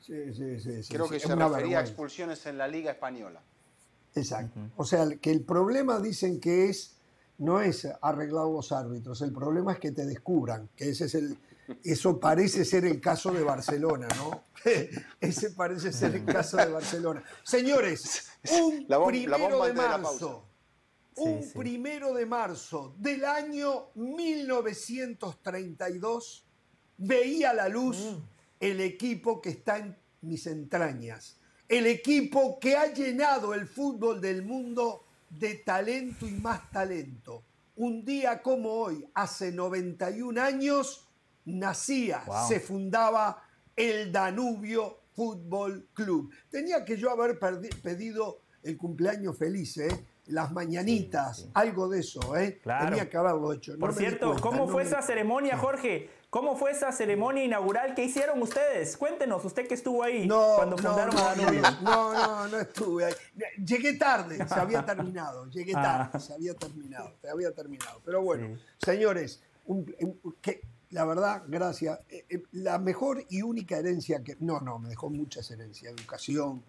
Sí, 0.00 0.34
sí, 0.34 0.58
sí. 0.58 0.82
sí 0.82 0.92
creo 0.92 1.08
que 1.08 1.20
se 1.20 1.32
refería 1.32 1.78
a 1.78 1.82
expulsiones 1.82 2.44
en 2.46 2.58
la 2.58 2.66
Liga 2.66 2.90
Española. 2.90 3.40
Exacto. 4.16 4.58
O 4.74 4.84
sea, 4.84 5.06
que 5.20 5.30
el 5.30 5.42
problema 5.42 6.00
dicen 6.00 6.40
que 6.40 6.70
es 6.70 6.96
no 7.38 7.60
es 7.60 7.86
arreglar 8.02 8.46
los 8.46 8.72
árbitros, 8.72 9.22
el 9.22 9.32
problema 9.32 9.74
es 9.74 9.78
que 9.78 9.92
te 9.92 10.04
descubran, 10.06 10.68
que 10.74 10.88
ese 10.88 11.04
es 11.04 11.14
el, 11.14 11.38
eso 11.84 12.18
parece 12.18 12.64
ser 12.64 12.84
el 12.84 13.00
caso 13.00 13.30
de 13.30 13.44
Barcelona, 13.44 14.08
¿no? 14.16 14.42
Ese 15.20 15.50
parece 15.50 15.92
ser 15.92 16.16
el 16.16 16.24
caso 16.24 16.56
de 16.56 16.66
Barcelona. 16.66 17.22
Señores, 17.44 18.28
un 18.50 18.86
primero 18.86 19.64
de 19.64 19.72
marzo, 19.72 20.45
un 21.16 21.50
primero 21.52 22.14
de 22.14 22.26
marzo 22.26 22.94
del 22.98 23.24
año 23.24 23.88
1932 23.94 26.46
veía 26.98 27.52
la 27.52 27.68
luz 27.68 27.96
mm. 27.96 28.16
el 28.60 28.80
equipo 28.80 29.40
que 29.40 29.50
está 29.50 29.78
en 29.78 29.96
mis 30.22 30.46
entrañas, 30.46 31.36
el 31.68 31.86
equipo 31.86 32.58
que 32.58 32.76
ha 32.76 32.92
llenado 32.92 33.54
el 33.54 33.66
fútbol 33.66 34.20
del 34.20 34.42
mundo 34.42 35.04
de 35.30 35.56
talento 35.56 36.26
y 36.26 36.32
más 36.32 36.70
talento. 36.70 37.42
Un 37.76 38.04
día 38.04 38.42
como 38.42 38.70
hoy, 38.70 39.06
hace 39.14 39.52
91 39.52 40.40
años, 40.40 41.06
nacía, 41.44 42.24
se 42.48 42.60
fundaba 42.60 43.42
el 43.74 44.10
Danubio 44.10 45.00
Fútbol 45.14 45.88
Club. 45.92 46.32
Tenía 46.50 46.84
que 46.84 46.96
yo 46.96 47.10
haber 47.10 47.38
pedido 47.82 48.40
el 48.62 48.76
cumpleaños 48.76 49.36
feliz, 49.36 49.76
¿eh? 49.78 50.06
Las 50.28 50.52
mañanitas, 50.52 51.48
algo 51.54 51.88
de 51.88 52.00
eso, 52.00 52.36
¿eh? 52.36 52.60
Tenía 52.62 53.08
que 53.08 53.16
haberlo 53.16 53.52
hecho. 53.52 53.78
Por 53.78 53.94
cierto, 53.94 54.36
¿cómo 54.40 54.68
fue 54.68 54.82
esa 54.82 55.02
ceremonia, 55.02 55.56
Jorge? 55.56 56.10
¿Cómo 56.30 56.56
fue 56.56 56.72
esa 56.72 56.92
ceremonia 56.92 57.44
inaugural 57.44 57.94
que 57.94 58.04
hicieron 58.04 58.42
ustedes? 58.42 58.96
Cuéntenos, 58.96 59.44
usted 59.44 59.66
que 59.66 59.74
estuvo 59.74 60.02
ahí 60.02 60.28
cuando 60.28 60.76
fundaron 60.76 61.14
no, 61.14 61.22
Danubio. 61.22 61.62
No, 61.82 62.12
no, 62.12 62.48
no 62.48 62.58
estuve 62.58 63.04
ahí. 63.06 63.14
Llegué 63.64 63.94
tarde, 63.94 64.46
se 64.46 64.54
había 64.54 64.84
terminado. 64.86 65.46
Llegué 65.46 65.72
ah. 65.76 66.10
tarde, 66.10 66.20
se 66.24 66.34
había 66.34 66.54
terminado, 66.54 67.12
se 67.20 67.30
había 67.30 67.52
terminado. 67.52 68.00
Pero 68.04 68.22
bueno, 68.22 68.58
señores, 68.78 69.42
un, 69.66 69.86
que, 70.42 70.60
la 70.90 71.04
verdad, 71.04 71.44
gracias. 71.46 72.00
Eh, 72.08 72.26
eh, 72.28 72.42
la 72.52 72.78
mejor 72.78 73.24
y 73.30 73.42
única 73.42 73.78
herencia 73.78 74.22
que... 74.22 74.36
No, 74.40 74.60
no, 74.60 74.78
me 74.78 74.88
dejó 74.88 75.08
muchas 75.08 75.50
herencias, 75.50 75.94
educación, 75.96 76.62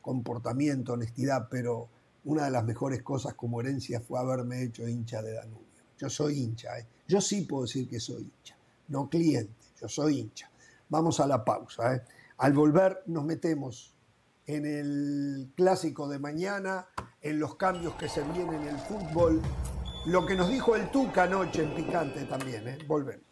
comportamiento, 0.00 0.92
honestidad, 0.92 1.48
pero 1.50 1.88
una 2.24 2.44
de 2.44 2.50
las 2.50 2.64
mejores 2.64 3.02
cosas 3.02 3.34
como 3.34 3.60
herencia 3.60 4.00
fue 4.00 4.18
haberme 4.18 4.62
hecho 4.62 4.88
hincha 4.88 5.22
de 5.22 5.34
Danubio. 5.34 5.64
Yo 5.98 6.08
soy 6.10 6.40
hincha, 6.40 6.78
¿eh? 6.78 6.86
yo 7.06 7.20
sí 7.20 7.42
puedo 7.42 7.62
decir 7.62 7.88
que 7.88 8.00
soy 8.00 8.22
hincha, 8.22 8.56
no 8.88 9.08
cliente, 9.08 9.52
yo 9.80 9.88
soy 9.88 10.20
hincha. 10.20 10.50
Vamos 10.88 11.20
a 11.20 11.26
la 11.26 11.44
pausa. 11.44 11.94
¿eh? 11.94 12.02
Al 12.38 12.52
volver 12.52 13.02
nos 13.06 13.24
metemos 13.24 13.94
en 14.46 14.66
el 14.66 15.52
clásico 15.54 16.08
de 16.08 16.18
mañana, 16.18 16.88
en 17.20 17.38
los 17.38 17.56
cambios 17.56 17.94
que 17.94 18.08
se 18.08 18.22
vienen 18.22 18.62
en 18.62 18.68
el 18.68 18.78
fútbol, 18.78 19.40
lo 20.06 20.26
que 20.26 20.34
nos 20.34 20.50
dijo 20.50 20.76
el 20.76 20.90
Tuca 20.90 21.24
anoche 21.24 21.62
en 21.62 21.74
Picante 21.74 22.24
también. 22.24 22.68
¿eh? 22.68 22.78
Volvemos. 22.86 23.24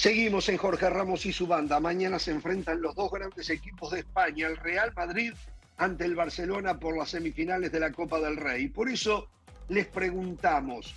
Seguimos 0.00 0.48
en 0.48 0.56
Jorge 0.56 0.88
Ramos 0.88 1.26
y 1.26 1.32
su 1.34 1.46
banda. 1.46 1.78
Mañana 1.78 2.18
se 2.18 2.30
enfrentan 2.30 2.80
los 2.80 2.94
dos 2.94 3.10
grandes 3.10 3.50
equipos 3.50 3.90
de 3.90 3.98
España, 3.98 4.46
el 4.46 4.56
Real 4.56 4.94
Madrid 4.96 5.34
ante 5.76 6.06
el 6.06 6.14
Barcelona 6.14 6.80
por 6.80 6.96
las 6.96 7.10
semifinales 7.10 7.70
de 7.70 7.80
la 7.80 7.92
Copa 7.92 8.18
del 8.18 8.38
Rey. 8.38 8.68
Por 8.68 8.88
eso 8.88 9.28
les 9.68 9.86
preguntamos, 9.88 10.94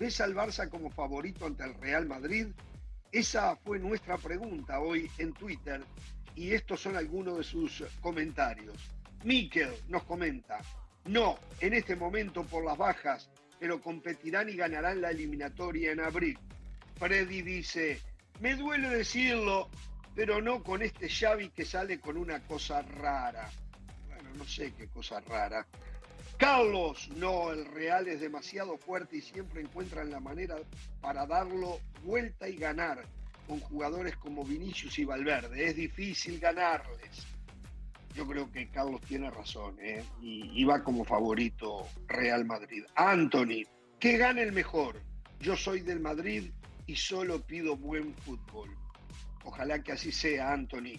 ¿ves 0.00 0.20
al 0.20 0.34
Barça 0.34 0.68
como 0.68 0.90
favorito 0.90 1.46
ante 1.46 1.62
el 1.62 1.74
Real 1.74 2.06
Madrid? 2.06 2.48
Esa 3.12 3.54
fue 3.54 3.78
nuestra 3.78 4.18
pregunta 4.18 4.80
hoy 4.80 5.08
en 5.18 5.32
Twitter 5.32 5.84
y 6.34 6.54
estos 6.54 6.80
son 6.80 6.96
algunos 6.96 7.38
de 7.38 7.44
sus 7.44 7.84
comentarios. 8.00 8.90
Miquel 9.22 9.70
nos 9.86 10.02
comenta, 10.02 10.58
no, 11.04 11.38
en 11.60 11.72
este 11.72 11.94
momento 11.94 12.42
por 12.42 12.64
las 12.64 12.76
bajas, 12.76 13.30
pero 13.60 13.80
competirán 13.80 14.48
y 14.48 14.56
ganarán 14.56 15.00
la 15.00 15.12
eliminatoria 15.12 15.92
en 15.92 16.00
abril. 16.00 16.36
Freddy 17.00 17.40
dice, 17.40 17.98
me 18.40 18.54
duele 18.56 18.90
decirlo, 18.90 19.70
pero 20.14 20.42
no 20.42 20.62
con 20.62 20.82
este 20.82 21.08
Xavi 21.08 21.48
que 21.48 21.64
sale 21.64 21.98
con 21.98 22.18
una 22.18 22.40
cosa 22.42 22.82
rara. 22.82 23.50
Bueno, 24.06 24.28
no 24.36 24.44
sé 24.44 24.74
qué 24.76 24.86
cosa 24.88 25.18
rara. 25.20 25.66
Carlos, 26.36 27.08
no, 27.16 27.52
el 27.52 27.64
Real 27.64 28.06
es 28.06 28.20
demasiado 28.20 28.76
fuerte 28.76 29.16
y 29.16 29.22
siempre 29.22 29.62
encuentran 29.62 30.10
la 30.10 30.20
manera 30.20 30.56
para 31.00 31.26
darlo 31.26 31.80
vuelta 32.04 32.46
y 32.46 32.56
ganar 32.56 33.02
con 33.46 33.60
jugadores 33.60 34.14
como 34.16 34.44
Vinicius 34.44 34.98
y 34.98 35.06
Valverde. 35.06 35.68
Es 35.68 35.76
difícil 35.76 36.38
ganarles. 36.38 37.26
Yo 38.14 38.26
creo 38.26 38.52
que 38.52 38.68
Carlos 38.68 39.00
tiene 39.08 39.30
razón 39.30 39.74
¿eh? 39.80 40.04
y, 40.20 40.62
va 40.64 40.84
como 40.84 41.04
favorito 41.04 41.86
Real 42.06 42.44
Madrid. 42.44 42.84
Anthony, 42.94 43.64
que 43.98 44.18
gane 44.18 44.42
el 44.42 44.52
mejor. 44.52 45.00
Yo 45.38 45.56
soy 45.56 45.80
del 45.80 46.00
Madrid 46.00 46.50
y 46.86 46.96
solo 46.96 47.40
pido 47.40 47.76
buen 47.76 48.14
fútbol. 48.14 48.70
Ojalá 49.44 49.82
que 49.82 49.92
así 49.92 50.12
sea, 50.12 50.52
Anthony. 50.52 50.98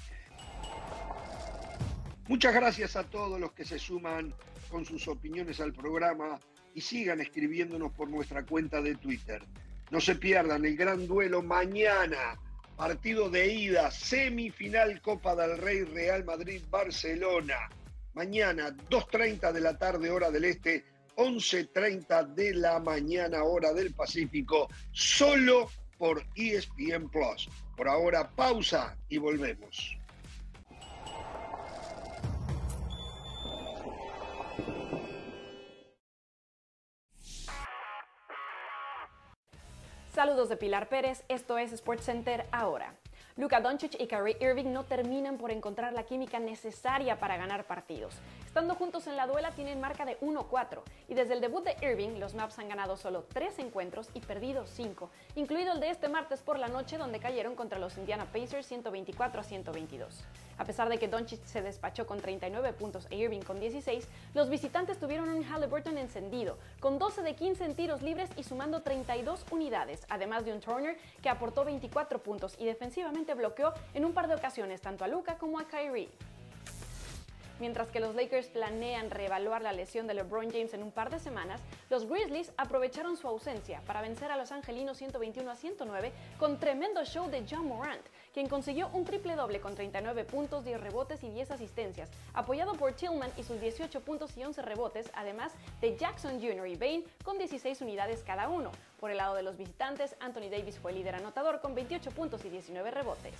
Muchas 2.28 2.54
gracias 2.54 2.96
a 2.96 3.04
todos 3.04 3.40
los 3.40 3.52
que 3.52 3.66
se 3.66 3.78
suman 3.78 4.34
con 4.70 4.86
sus 4.86 5.08
opiniones 5.08 5.60
al 5.60 5.74
programa 5.74 6.40
y 6.74 6.82
sigan 6.82 7.20
escribiéndonos 7.20 7.92
por 7.92 8.10
nuestra 8.10 8.46
cuenta 8.46 8.82
de 8.82 8.96
Twitter. 8.96 9.44
No 9.90 10.00
se 10.00 10.16
pierdan 10.16 10.66
el 10.66 10.78
gran 10.78 11.08
duelo 11.08 11.42
mañana. 11.42 12.40
Partido 12.78 13.30
de 13.30 13.54
ida, 13.54 13.92
semifinal 13.92 15.02
Copa 15.02 15.36
del 15.36 15.58
Rey 15.58 15.84
Real 15.84 16.24
Madrid-Barcelona. 16.24 17.70
Mañana, 18.14 18.70
2.30 18.90 19.52
de 19.52 19.62
la 19.62 19.78
tarde, 19.78 20.10
hora 20.10 20.32
del 20.32 20.46
este, 20.46 20.86
11.30 21.16 22.34
de 22.34 22.54
la 22.54 22.80
mañana, 22.80 23.44
hora 23.44 23.74
del 23.74 23.94
Pacífico, 23.94 24.70
solo 24.92 25.70
por 25.98 26.24
ESPN 26.36 27.10
Plus. 27.10 27.50
Por 27.78 27.88
ahora, 27.88 28.30
pausa 28.30 28.98
y 29.10 29.18
volvemos. 29.18 29.98
Saludos 40.14 40.50
de 40.50 40.58
Pilar 40.58 40.90
Pérez, 40.90 41.24
esto 41.30 41.58
es 41.58 41.72
SportsCenter 41.72 42.46
ahora. 42.52 43.01
Luka 43.38 43.62
Doncic 43.62 43.96
y 44.00 44.08
Kyrie 44.08 44.36
Irving 44.42 44.74
no 44.74 44.84
terminan 44.84 45.38
por 45.38 45.52
encontrar 45.52 45.94
la 45.94 46.04
química 46.04 46.38
necesaria 46.38 47.18
para 47.18 47.38
ganar 47.38 47.66
partidos. 47.66 48.14
Estando 48.46 48.76
juntos 48.76 49.08
en 49.08 49.16
la 49.16 49.26
duela 49.26 49.52
tienen 49.52 49.80
marca 49.80 50.04
de 50.04 50.20
1-4 50.20 50.82
y 51.08 51.14
desde 51.14 51.36
el 51.36 51.42
debut 51.42 51.64
de 51.64 51.78
Irving 51.82 52.20
los 52.20 52.34
Maps 52.34 52.60
han 52.60 52.68
ganado 52.68 52.98
solo 52.98 53.24
3 53.34 53.60
encuentros 53.60 54.10
y 54.14 54.20
perdido 54.20 54.66
5, 54.66 55.10
incluido 55.36 55.72
el 55.74 55.80
de 55.80 55.92
este 55.92 56.10
martes 56.10 56.42
por 56.42 56.60
la 56.60 56.68
noche 56.68 56.98
donde 56.98 57.20
cayeron 57.20 57.56
contra 57.56 57.80
los 57.80 57.98
Indiana 57.98 58.26
Pacers 58.26 58.68
124 58.68 59.40
a 59.40 59.44
122. 59.44 60.26
A 60.62 60.64
pesar 60.64 60.90
de 60.90 61.00
que 61.00 61.08
Doncic 61.08 61.44
se 61.46 61.64
despachó 61.64 62.06
con 62.06 62.22
39 62.22 62.74
puntos 62.74 63.08
e 63.10 63.16
Irving 63.16 63.42
con 63.42 63.60
16, 63.60 64.08
los 64.36 64.48
visitantes 64.48 65.00
tuvieron 65.00 65.30
un 65.30 65.44
Halliburton 65.44 65.98
encendido, 65.98 66.60
con 66.80 67.00
12 67.00 67.24
de 67.24 67.34
15 67.34 67.66
en 67.66 67.76
tiros 67.76 68.04
libres 68.04 68.30
y 68.38 68.44
sumando 68.44 68.84
32 68.84 69.44
unidades, 69.50 70.06
además 70.08 70.46
de 70.46 70.54
un 70.54 70.60
Turner 70.60 71.00
que 71.24 71.30
aportó 71.30 71.66
24 71.66 72.22
puntos 72.22 72.56
y 72.60 72.66
defensivamente 72.66 73.34
bloqueó 73.34 73.74
en 73.96 74.06
un 74.06 74.14
par 74.14 74.28
de 74.28 74.36
ocasiones 74.36 74.82
tanto 74.82 75.04
a 75.04 75.08
Luca 75.08 75.40
como 75.40 75.58
a 75.58 75.68
Kyrie. 75.68 76.10
Mientras 77.62 77.90
que 77.90 78.00
los 78.00 78.16
Lakers 78.16 78.48
planean 78.48 79.12
reevaluar 79.12 79.62
la 79.62 79.72
lesión 79.72 80.08
de 80.08 80.16
LeBron 80.16 80.50
James 80.50 80.74
en 80.74 80.82
un 80.82 80.92
par 80.92 81.12
de 81.12 81.20
semanas, 81.20 81.62
los 81.92 82.08
Grizzlies 82.08 82.52
aprovecharon 82.58 83.18
su 83.18 83.28
ausencia 83.28 83.82
para 83.86 84.02
vencer 84.02 84.32
a 84.32 84.36
los 84.36 84.52
Angelinos 84.52 84.98
121 84.98 85.50
a 85.50 85.56
109 85.56 86.12
con 86.40 86.60
tremendo 86.60 87.06
show 87.06 87.30
de 87.30 87.46
John 87.48 87.68
Morant, 87.68 88.02
quien 88.34 88.48
consiguió 88.48 88.90
un 88.94 89.06
triple 89.06 89.36
doble 89.36 89.60
con 89.60 89.76
39 89.76 90.24
puntos, 90.26 90.64
10 90.64 90.80
rebotes 90.80 91.24
y 91.24 91.30
10 91.30 91.52
asistencias, 91.52 92.10
apoyado 92.34 92.74
por 92.74 92.94
Tillman 92.94 93.32
y 93.38 93.44
sus 93.44 93.60
18 93.60 94.02
puntos 94.02 94.36
y 94.38 94.44
11 94.44 94.62
rebotes, 94.62 95.12
además 95.14 95.52
de 95.82 95.98
Jackson 95.98 96.42
Jr. 96.42 96.68
y 96.68 96.76
Bain 96.76 97.04
con 97.24 97.38
16 97.38 97.82
unidades 97.82 98.24
cada 98.24 98.50
uno. 98.50 98.72
Por 99.00 99.12
el 99.12 99.18
lado 99.18 99.36
de 99.36 99.44
los 99.44 99.58
visitantes, 99.58 100.16
Anthony 100.20 100.50
Davis 100.50 100.80
fue 100.80 100.94
líder 100.94 101.16
anotador 101.16 101.62
con 101.62 101.76
28 101.76 102.12
puntos 102.12 102.46
y 102.46 102.50
19 102.50 102.92
rebotes. 102.92 103.34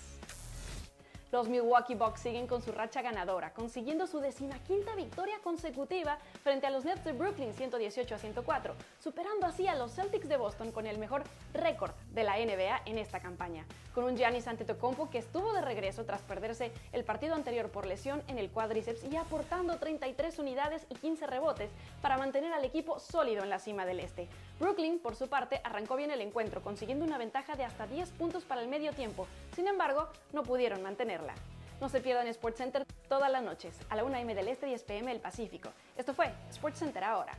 Los 1.32 1.48
Milwaukee 1.48 1.96
Bucks 1.96 2.20
siguen 2.20 2.46
con 2.46 2.62
su 2.62 2.74
racha 2.74 3.02
ganadora, 3.02 3.54
consiguiendo 3.54 4.06
su 4.06 4.20
decimaquinta 4.20 4.96
victoria 4.96 5.40
consecutiva 5.42 6.18
frente 6.44 6.68
a 6.68 6.70
los 6.70 6.84
Nets 6.84 7.06
de 7.06 7.14
Brooklyn 7.14 7.54
118 7.54 8.16
a 8.16 8.18
104, 8.18 8.74
superando 9.00 9.46
así 9.46 9.66
a 9.66 9.76
los 9.76 9.94
Celtics 9.94 10.28
de 10.28 10.36
Boston 10.36 10.74
con 10.74 10.88
el 10.88 10.98
mejor 10.98 11.24
récord 11.54 11.94
de 12.14 12.26
la 12.26 12.36
NBA 12.36 12.82
en 12.86 12.98
esta 12.98 13.22
campaña. 13.22 13.66
Con 13.96 14.04
un 14.04 14.18
Giannis 14.18 14.48
Antetokounmpo 14.48 15.10
que 15.10 15.20
estuvo 15.20 15.54
de 15.54 15.62
regreso 15.62 16.04
tras 16.04 16.22
perderse 16.22 16.74
el 16.92 17.06
partido 17.06 17.34
anterior 17.34 17.70
por 17.70 17.86
lesión 17.86 18.22
en 18.28 18.38
el 18.38 18.50
cuádriceps 18.50 19.06
y 19.06 19.16
aportando 19.16 19.78
33 19.78 20.38
unidades 20.38 20.86
y 20.90 20.96
15 20.96 21.28
rebotes 21.28 21.70
para 22.02 22.18
mantener 22.18 22.52
al 22.52 22.66
equipo 22.66 23.00
sólido 23.00 23.42
en 23.42 23.50
la 23.50 23.60
cima 23.60 23.86
del 23.86 24.02
este. 24.02 24.28
Brooklyn, 24.62 25.00
por 25.00 25.16
su 25.16 25.28
parte, 25.28 25.60
arrancó 25.64 25.96
bien 25.96 26.12
el 26.12 26.22
encuentro, 26.22 26.62
consiguiendo 26.62 27.04
una 27.04 27.18
ventaja 27.18 27.56
de 27.56 27.64
hasta 27.64 27.88
10 27.88 28.12
puntos 28.12 28.44
para 28.44 28.62
el 28.62 28.68
medio 28.68 28.94
tiempo. 28.94 29.28
Sin 29.56 29.68
embargo, 29.68 30.08
no 30.34 30.44
pudieron 30.44 30.84
mantenerla. 30.84 31.34
No 31.82 31.90
se 31.90 32.00
pierdan 32.00 32.32
SportsCenter 32.32 32.86
todas 33.10 33.32
las 33.32 33.42
noches, 33.42 33.76
a 33.90 33.96
la 33.96 34.04
1 34.04 34.18
m 34.18 34.36
del 34.36 34.48
Este 34.48 34.68
y 34.68 34.70
10 34.70 34.84
pm 34.84 35.12
del 35.14 35.20
Pacífico. 35.20 35.72
Esto 35.98 36.14
fue 36.14 36.32
SportsCenter 36.54 37.04
ahora. 37.04 37.34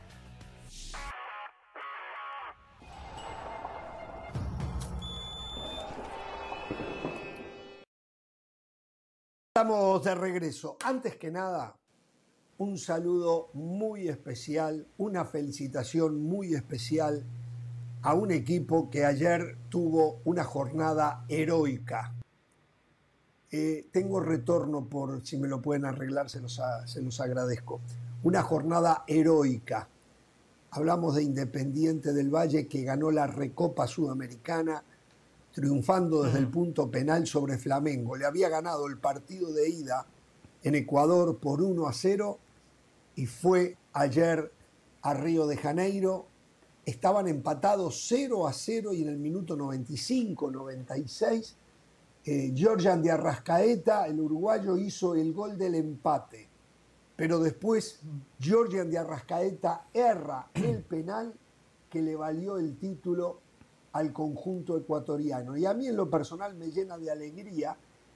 Estamos 9.55 10.03
de 10.03 10.15
regreso. 10.15 10.75
Antes 10.83 11.15
que 11.15 11.31
nada, 11.31 11.73
un 12.63 12.77
saludo 12.77 13.49
muy 13.53 14.07
especial, 14.07 14.87
una 14.97 15.25
felicitación 15.25 16.23
muy 16.23 16.53
especial 16.53 17.25
a 18.01 18.13
un 18.13 18.31
equipo 18.31 18.89
que 18.89 19.03
ayer 19.05 19.57
tuvo 19.67 20.21
una 20.23 20.45
jornada 20.45 21.25
heroica. 21.27 22.13
Eh, 23.51 23.87
tengo 23.91 24.21
retorno 24.21 24.85
por 24.85 25.25
si 25.25 25.37
me 25.37 25.49
lo 25.49 25.61
pueden 25.61 25.83
arreglar, 25.83 26.29
se 26.29 26.39
los, 26.39 26.61
se 26.85 27.01
los 27.01 27.19
agradezco. 27.19 27.81
Una 28.23 28.41
jornada 28.41 29.03
heroica. 29.07 29.89
Hablamos 30.71 31.15
de 31.15 31.23
Independiente 31.23 32.13
del 32.13 32.33
Valle 32.33 32.67
que 32.67 32.83
ganó 32.83 33.11
la 33.11 33.27
Recopa 33.27 33.87
Sudamericana 33.87 34.83
triunfando 35.51 36.23
desde 36.23 36.39
el 36.39 36.47
punto 36.47 36.89
penal 36.89 37.27
sobre 37.27 37.57
Flamengo. 37.57 38.15
Le 38.15 38.25
había 38.25 38.47
ganado 38.47 38.87
el 38.87 38.97
partido 38.97 39.51
de 39.51 39.69
ida 39.69 40.07
en 40.63 40.75
Ecuador 40.75 41.37
por 41.37 41.61
1 41.61 41.87
a 41.87 41.93
0 41.93 42.39
y 43.15 43.25
fue 43.25 43.77
ayer 43.93 44.51
a 45.01 45.13
Río 45.13 45.47
de 45.47 45.57
Janeiro. 45.57 46.27
Estaban 46.85 47.27
empatados 47.27 48.05
0 48.07 48.47
a 48.47 48.53
0 48.53 48.93
y 48.93 49.03
en 49.03 49.09
el 49.09 49.17
minuto 49.17 49.55
95, 49.55 50.51
96 50.51 51.57
eh, 52.25 52.53
Georgian 52.55 53.01
de 53.01 53.11
Arrascaeta, 53.11 54.07
el 54.07 54.19
uruguayo, 54.19 54.77
hizo 54.77 55.13
el 55.13 55.33
gol 55.33 55.57
del 55.57 55.75
empate. 55.75 56.47
Pero 57.15 57.39
después 57.39 57.99
Georgian 58.39 58.89
de 58.89 58.97
Arrascaeta 58.97 59.87
erra 59.93 60.47
el 60.53 60.83
penal 60.83 61.33
que 61.89 62.01
le 62.01 62.15
valió 62.15 62.57
el 62.57 62.77
título 62.77 63.41
al 63.91 64.13
conjunto 64.13 64.77
ecuatoriano. 64.77 65.57
Y 65.57 65.65
a 65.65 65.73
mí 65.73 65.87
en 65.87 65.97
lo 65.97 66.09
personal 66.09 66.55
me 66.55 66.71
llena 66.71 66.97
de 66.97 67.11
alegría 67.11 67.75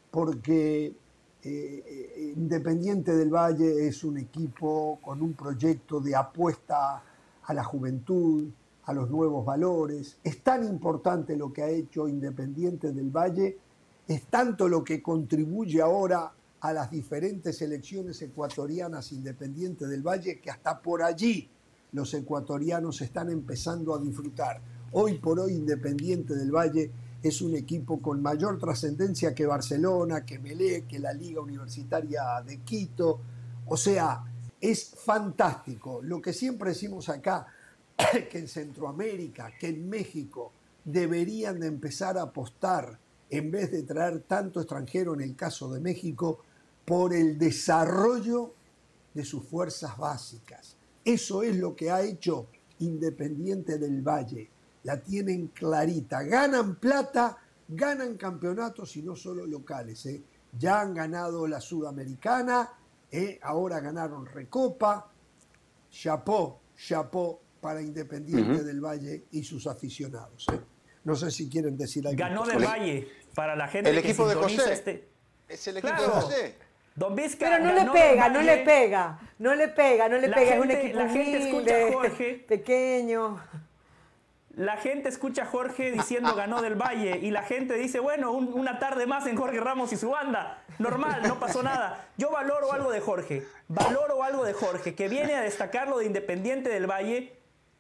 porque 0.10 0.96
eh, 1.44 1.84
eh, 2.16 2.34
Independiente 2.36 3.16
del 3.16 3.30
Valle 3.30 3.88
es 3.88 4.04
un 4.04 4.18
equipo 4.18 5.00
con 5.02 5.22
un 5.22 5.34
proyecto 5.34 6.00
de 6.00 6.16
apuesta 6.16 7.04
a 7.44 7.54
la 7.54 7.64
juventud, 7.64 8.50
a 8.86 8.94
los 8.94 9.10
nuevos 9.10 9.46
valores. 9.46 10.18
Es 10.24 10.42
tan 10.42 10.64
importante 10.64 11.36
lo 11.36 11.54
que 11.54 11.64
ha 11.64 11.70
hecho 11.70 12.08
Independiente 12.08 12.92
del 12.92 13.10
Valle 13.10 13.58
es 14.08 14.26
tanto 14.28 14.68
lo 14.68 14.84
que 14.84 15.02
contribuye 15.02 15.82
ahora 15.82 16.32
a 16.62 16.74
las 16.74 16.90
diferentes 16.90 17.62
elecciones 17.62 18.22
ecuatorianas 18.22 19.12
independientes 19.12 19.90
del 19.90 20.02
Valle 20.02 20.40
que 20.40 20.50
hasta 20.50 20.82
por 20.82 21.04
allí 21.04 21.50
los 21.92 22.14
ecuatorianos 22.14 23.02
están 23.02 23.30
empezando 23.30 23.94
a 23.94 24.00
disfrutar. 24.00 24.62
Hoy 24.92 25.20
por 25.20 25.40
hoy 25.40 25.54
Independiente 25.54 26.36
del 26.36 26.52
Valle 26.52 26.92
es 27.22 27.42
un 27.42 27.56
equipo 27.56 28.02
con 28.02 28.22
mayor 28.22 28.60
trascendencia 28.60 29.34
que 29.34 29.46
Barcelona, 29.46 30.26
que 30.26 30.40
Melé, 30.40 30.86
que 30.86 31.00
la 31.00 31.14
Liga 31.14 31.42
Universitaria 31.42 32.42
de 32.46 32.60
Quito. 32.60 33.20
O 33.66 33.76
sea, 33.76 34.24
es 34.62 34.94
fantástico. 35.04 36.00
Lo 36.04 36.22
que 36.22 36.34
siempre 36.34 36.70
decimos 36.70 37.10
acá, 37.10 37.48
que 38.32 38.38
en 38.38 38.48
Centroamérica, 38.48 39.52
que 39.60 39.70
en 39.70 39.90
México 39.90 40.52
deberían 40.86 41.60
de 41.60 41.68
empezar 41.68 42.18
a 42.18 42.24
apostar 42.24 42.98
en 43.30 43.52
vez 43.52 43.72
de 43.72 43.84
traer 43.84 44.22
tanto 44.22 44.62
extranjero 44.62 45.14
en 45.14 45.22
el 45.22 45.36
caso 45.36 45.72
de 45.74 45.82
México, 45.82 46.40
por 46.86 47.14
el 47.14 47.38
desarrollo 47.38 48.54
de 49.14 49.26
sus 49.26 49.44
fuerzas 49.44 49.98
básicas. 49.98 50.78
Eso 51.04 51.44
es 51.44 51.58
lo 51.58 51.76
que 51.76 51.92
ha 51.92 52.02
hecho 52.02 52.48
Independiente 52.80 53.78
del 53.78 54.02
Valle. 54.02 54.50
La 54.88 55.02
tienen 55.02 55.48
clarita. 55.48 56.24
Ganan 56.24 56.76
plata, 56.76 57.38
ganan 57.68 58.16
campeonatos 58.16 58.96
y 58.96 59.02
no 59.02 59.18
solo 59.18 59.46
locales. 59.46 60.06
¿eh? 60.06 60.24
Ya 60.58 60.80
han 60.80 60.94
ganado 60.94 61.46
la 61.46 61.60
Sudamericana, 61.60 62.72
¿eh? 63.12 63.38
ahora 63.44 63.82
ganaron 63.82 64.26
Recopa. 64.26 65.12
Chapó, 65.92 66.62
chapó 66.78 67.42
para 67.60 67.82
Independiente 67.82 68.64
del 68.64 68.80
Valle 68.80 69.26
y 69.32 69.44
sus 69.44 69.68
aficionados. 69.68 70.46
¿eh? 70.54 70.62
No 71.04 71.18
sé 71.18 71.32
si 71.32 71.50
quieren 71.50 71.76
decir 71.76 72.08
algo. 72.08 72.18
Ganó 72.18 72.46
del 72.46 72.64
Valle 72.64 73.10
para 73.36 73.58
la 73.58 73.68
gente 73.68 73.90
el 73.90 73.98
equipo 73.98 74.26
de 74.26 74.36
José. 74.36 74.72
Este... 74.72 75.10
Es 75.50 75.68
el 75.68 75.78
equipo 75.78 76.02
de 76.02 76.08
José. 76.08 76.56
Don 76.96 77.14
Vizca 77.14 77.50
Pero 77.50 77.64
no 77.66 77.74
le 77.74 77.92
pega, 77.92 78.30
no 78.30 78.42
le 78.42 78.58
pega, 78.60 79.20
no 79.40 79.54
le 79.54 79.68
pega, 79.68 80.08
no 80.08 80.18
le 80.18 80.30
pega. 80.30 80.56
es 80.56 80.62
un 80.62 80.72
equipo 80.72 80.98
la 80.98 81.10
gente 81.10 81.50
escucha 81.50 81.76
a 81.76 81.92
Jorge, 81.92 82.46
pequeño. 82.48 83.38
La 84.58 84.78
gente 84.78 85.08
escucha 85.08 85.44
a 85.44 85.46
Jorge 85.46 85.92
diciendo 85.92 86.34
ganó 86.36 86.64
del 86.64 86.74
Valle 86.74 87.20
y 87.22 87.30
la 87.30 87.44
gente 87.44 87.76
dice, 87.76 88.00
bueno, 88.00 88.32
una 88.32 88.80
tarde 88.80 89.06
más 89.06 89.28
en 89.28 89.38
Jorge 89.38 89.60
Ramos 89.60 89.94
y 89.94 89.98
su 89.98 90.10
banda. 90.10 90.64
Normal, 90.80 91.22
no 91.28 91.40
pasó 91.40 91.62
nada. 91.62 92.08
Yo 92.18 92.32
valoro 92.32 92.74
algo 92.74 92.90
de 92.90 93.00
Jorge, 93.00 93.44
valoro 93.68 94.24
algo 94.24 94.44
de 94.44 94.54
Jorge, 94.54 94.96
que 94.96 95.10
viene 95.10 95.36
a 95.36 95.42
destacar 95.42 95.88
lo 95.88 96.00
de 96.00 96.08
Independiente 96.08 96.70
del 96.70 96.90
Valle 96.90 97.37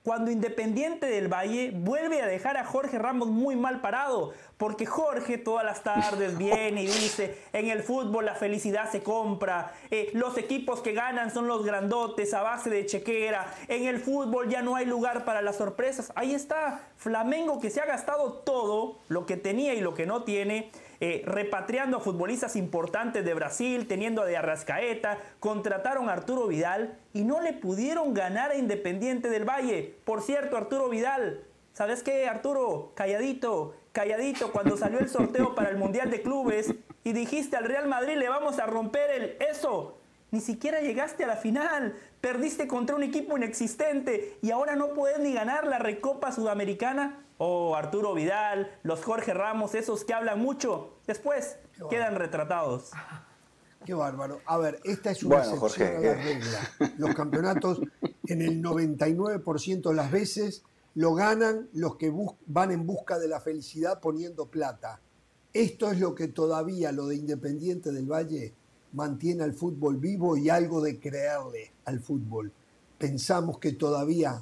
cuando 0.08 0.32
Independiente 0.32 1.06
del 1.08 1.28
Valle 1.28 1.72
vuelve 1.76 2.22
a 2.22 2.28
dejar 2.28 2.56
a 2.56 2.64
Jorge 2.64 2.98
Ramos 2.98 3.28
muy 3.28 3.58
mal 3.58 3.82
parado, 3.82 4.32
porque 4.56 4.86
Jorge 4.86 5.38
todas 5.38 5.66
las 5.66 5.84
tardes 5.84 6.38
viene 6.38 6.84
y 6.84 6.88
dice, 6.88 7.38
en 7.52 7.68
el 7.70 7.84
fútbol 7.84 8.24
la 8.24 8.34
felicidad 8.34 8.90
se 8.90 9.04
compra, 9.04 9.74
eh, 9.92 10.10
los 10.14 10.38
equipos 10.38 10.80
que 10.80 10.94
ganan 10.94 11.30
son 11.30 11.50
los 11.50 11.66
grandotes 11.66 12.34
a 12.34 12.42
base 12.42 12.70
de 12.70 12.86
chequera, 12.86 13.54
en 13.68 13.86
el 13.86 14.00
fútbol 14.00 14.48
ya 14.48 14.62
no 14.62 14.78
hay 14.78 14.86
lugar 14.86 15.26
para 15.26 15.42
las 15.42 15.58
sorpresas. 15.58 16.14
Ahí 16.16 16.34
está 16.34 16.88
Flamengo 16.96 17.60
que 17.60 17.70
se 17.70 17.82
ha 17.82 17.86
gastado 17.86 18.32
todo 18.32 19.00
lo 19.10 19.26
que 19.26 19.36
tenía 19.36 19.74
y 19.74 19.82
lo 19.82 19.94
que 19.94 20.06
no 20.06 20.24
tiene 20.24 20.72
eh, 21.00 21.24
repatriando 21.26 21.98
a 21.98 22.02
futbolistas 22.02 22.56
importantes 22.56 23.24
de 23.24 23.34
Brasil, 23.34 23.88
teniendo 23.88 24.22
a 24.22 24.26
de 24.26 24.38
Arrascaeta, 24.38 25.20
contrataron 25.40 26.10
a 26.10 26.14
Arturo 26.14 26.48
Vidal 26.48 26.98
y 27.14 27.24
no 27.24 27.40
le 27.42 27.54
pudieron 27.54 28.14
ganar 28.14 28.52
a 28.52 28.56
Independiente 28.56 29.30
del 29.30 29.46
Valle. 29.46 29.96
Por 30.06 30.22
cierto, 30.22 30.58
Arturo 30.58 30.90
Vidal, 30.90 31.44
¿sabes 31.74 32.04
qué, 32.04 32.28
Arturo? 32.28 32.92
Calladito, 32.96 33.76
calladito, 33.92 34.52
cuando 34.52 34.78
salió 34.78 35.00
el 35.00 35.10
sorteo 35.10 35.54
para 35.56 35.70
el 35.70 35.78
Mundial 35.78 36.10
de 36.10 36.22
Clubes 36.22 36.74
y 37.04 37.14
dijiste 37.14 37.56
al 37.56 37.66
Real 37.66 37.88
Madrid 37.88 38.18
le 38.18 38.30
vamos 38.30 38.60
a 38.60 38.66
romper 38.66 39.10
el 39.12 39.38
eso. 39.40 39.98
Ni 40.30 40.42
siquiera 40.42 40.82
llegaste 40.82 41.24
a 41.24 41.28
la 41.28 41.38
final, 41.38 41.96
perdiste 42.20 42.68
contra 42.68 42.96
un 42.96 43.04
equipo 43.04 43.38
inexistente 43.38 44.38
y 44.42 44.52
ahora 44.52 44.76
no 44.76 44.94
puedes 44.94 45.20
ni 45.20 45.34
ganar 45.34 45.66
la 45.66 45.80
Recopa 45.80 46.34
Sudamericana 46.34 47.26
o 47.38 47.76
Arturo 47.76 48.14
Vidal, 48.14 48.70
los 48.84 49.04
Jorge 49.04 49.34
Ramos, 49.34 49.74
esos 49.74 50.04
que 50.04 50.14
hablan 50.14 50.40
mucho, 50.40 50.98
después 51.08 51.58
quedan 51.90 52.16
retratados. 52.16 52.92
Qué 53.86 53.94
bárbaro. 53.94 54.42
A 54.46 54.58
ver, 54.58 54.82
esta 54.84 55.12
es 55.12 55.24
una 55.24 55.38
excepción 55.38 55.96
a 55.96 56.00
la 56.02 56.14
regla. 56.16 56.60
Los 56.98 57.16
campeonatos 57.16 57.80
en 58.26 58.42
el 58.42 58.62
99% 58.62 59.90
de 59.90 59.96
las 59.96 60.12
veces 60.12 60.64
lo 60.96 61.14
ganan 61.14 61.70
los 61.72 61.96
que 61.96 62.12
van 62.48 62.72
en 62.72 62.86
busca 62.86 63.18
de 63.18 63.30
la 63.30 63.40
felicidad 63.40 64.02
poniendo 64.02 64.48
plata. 64.48 65.00
Esto 65.54 65.90
es 65.90 66.02
lo 66.02 66.16
que 66.16 66.28
todavía 66.28 66.92
lo 66.92 67.08
de 67.08 67.16
Independiente 67.16 67.94
del 67.94 68.12
Valle 68.12 68.56
mantiene 68.98 69.44
al 69.44 69.54
fútbol 69.54 69.98
vivo 69.98 70.36
y 70.36 70.50
algo 70.50 70.82
de 70.82 71.00
creerle 71.00 71.72
al 71.86 72.00
fútbol. 72.00 72.52
Pensamos 72.98 73.60
que 73.60 73.74
todavía 73.74 74.42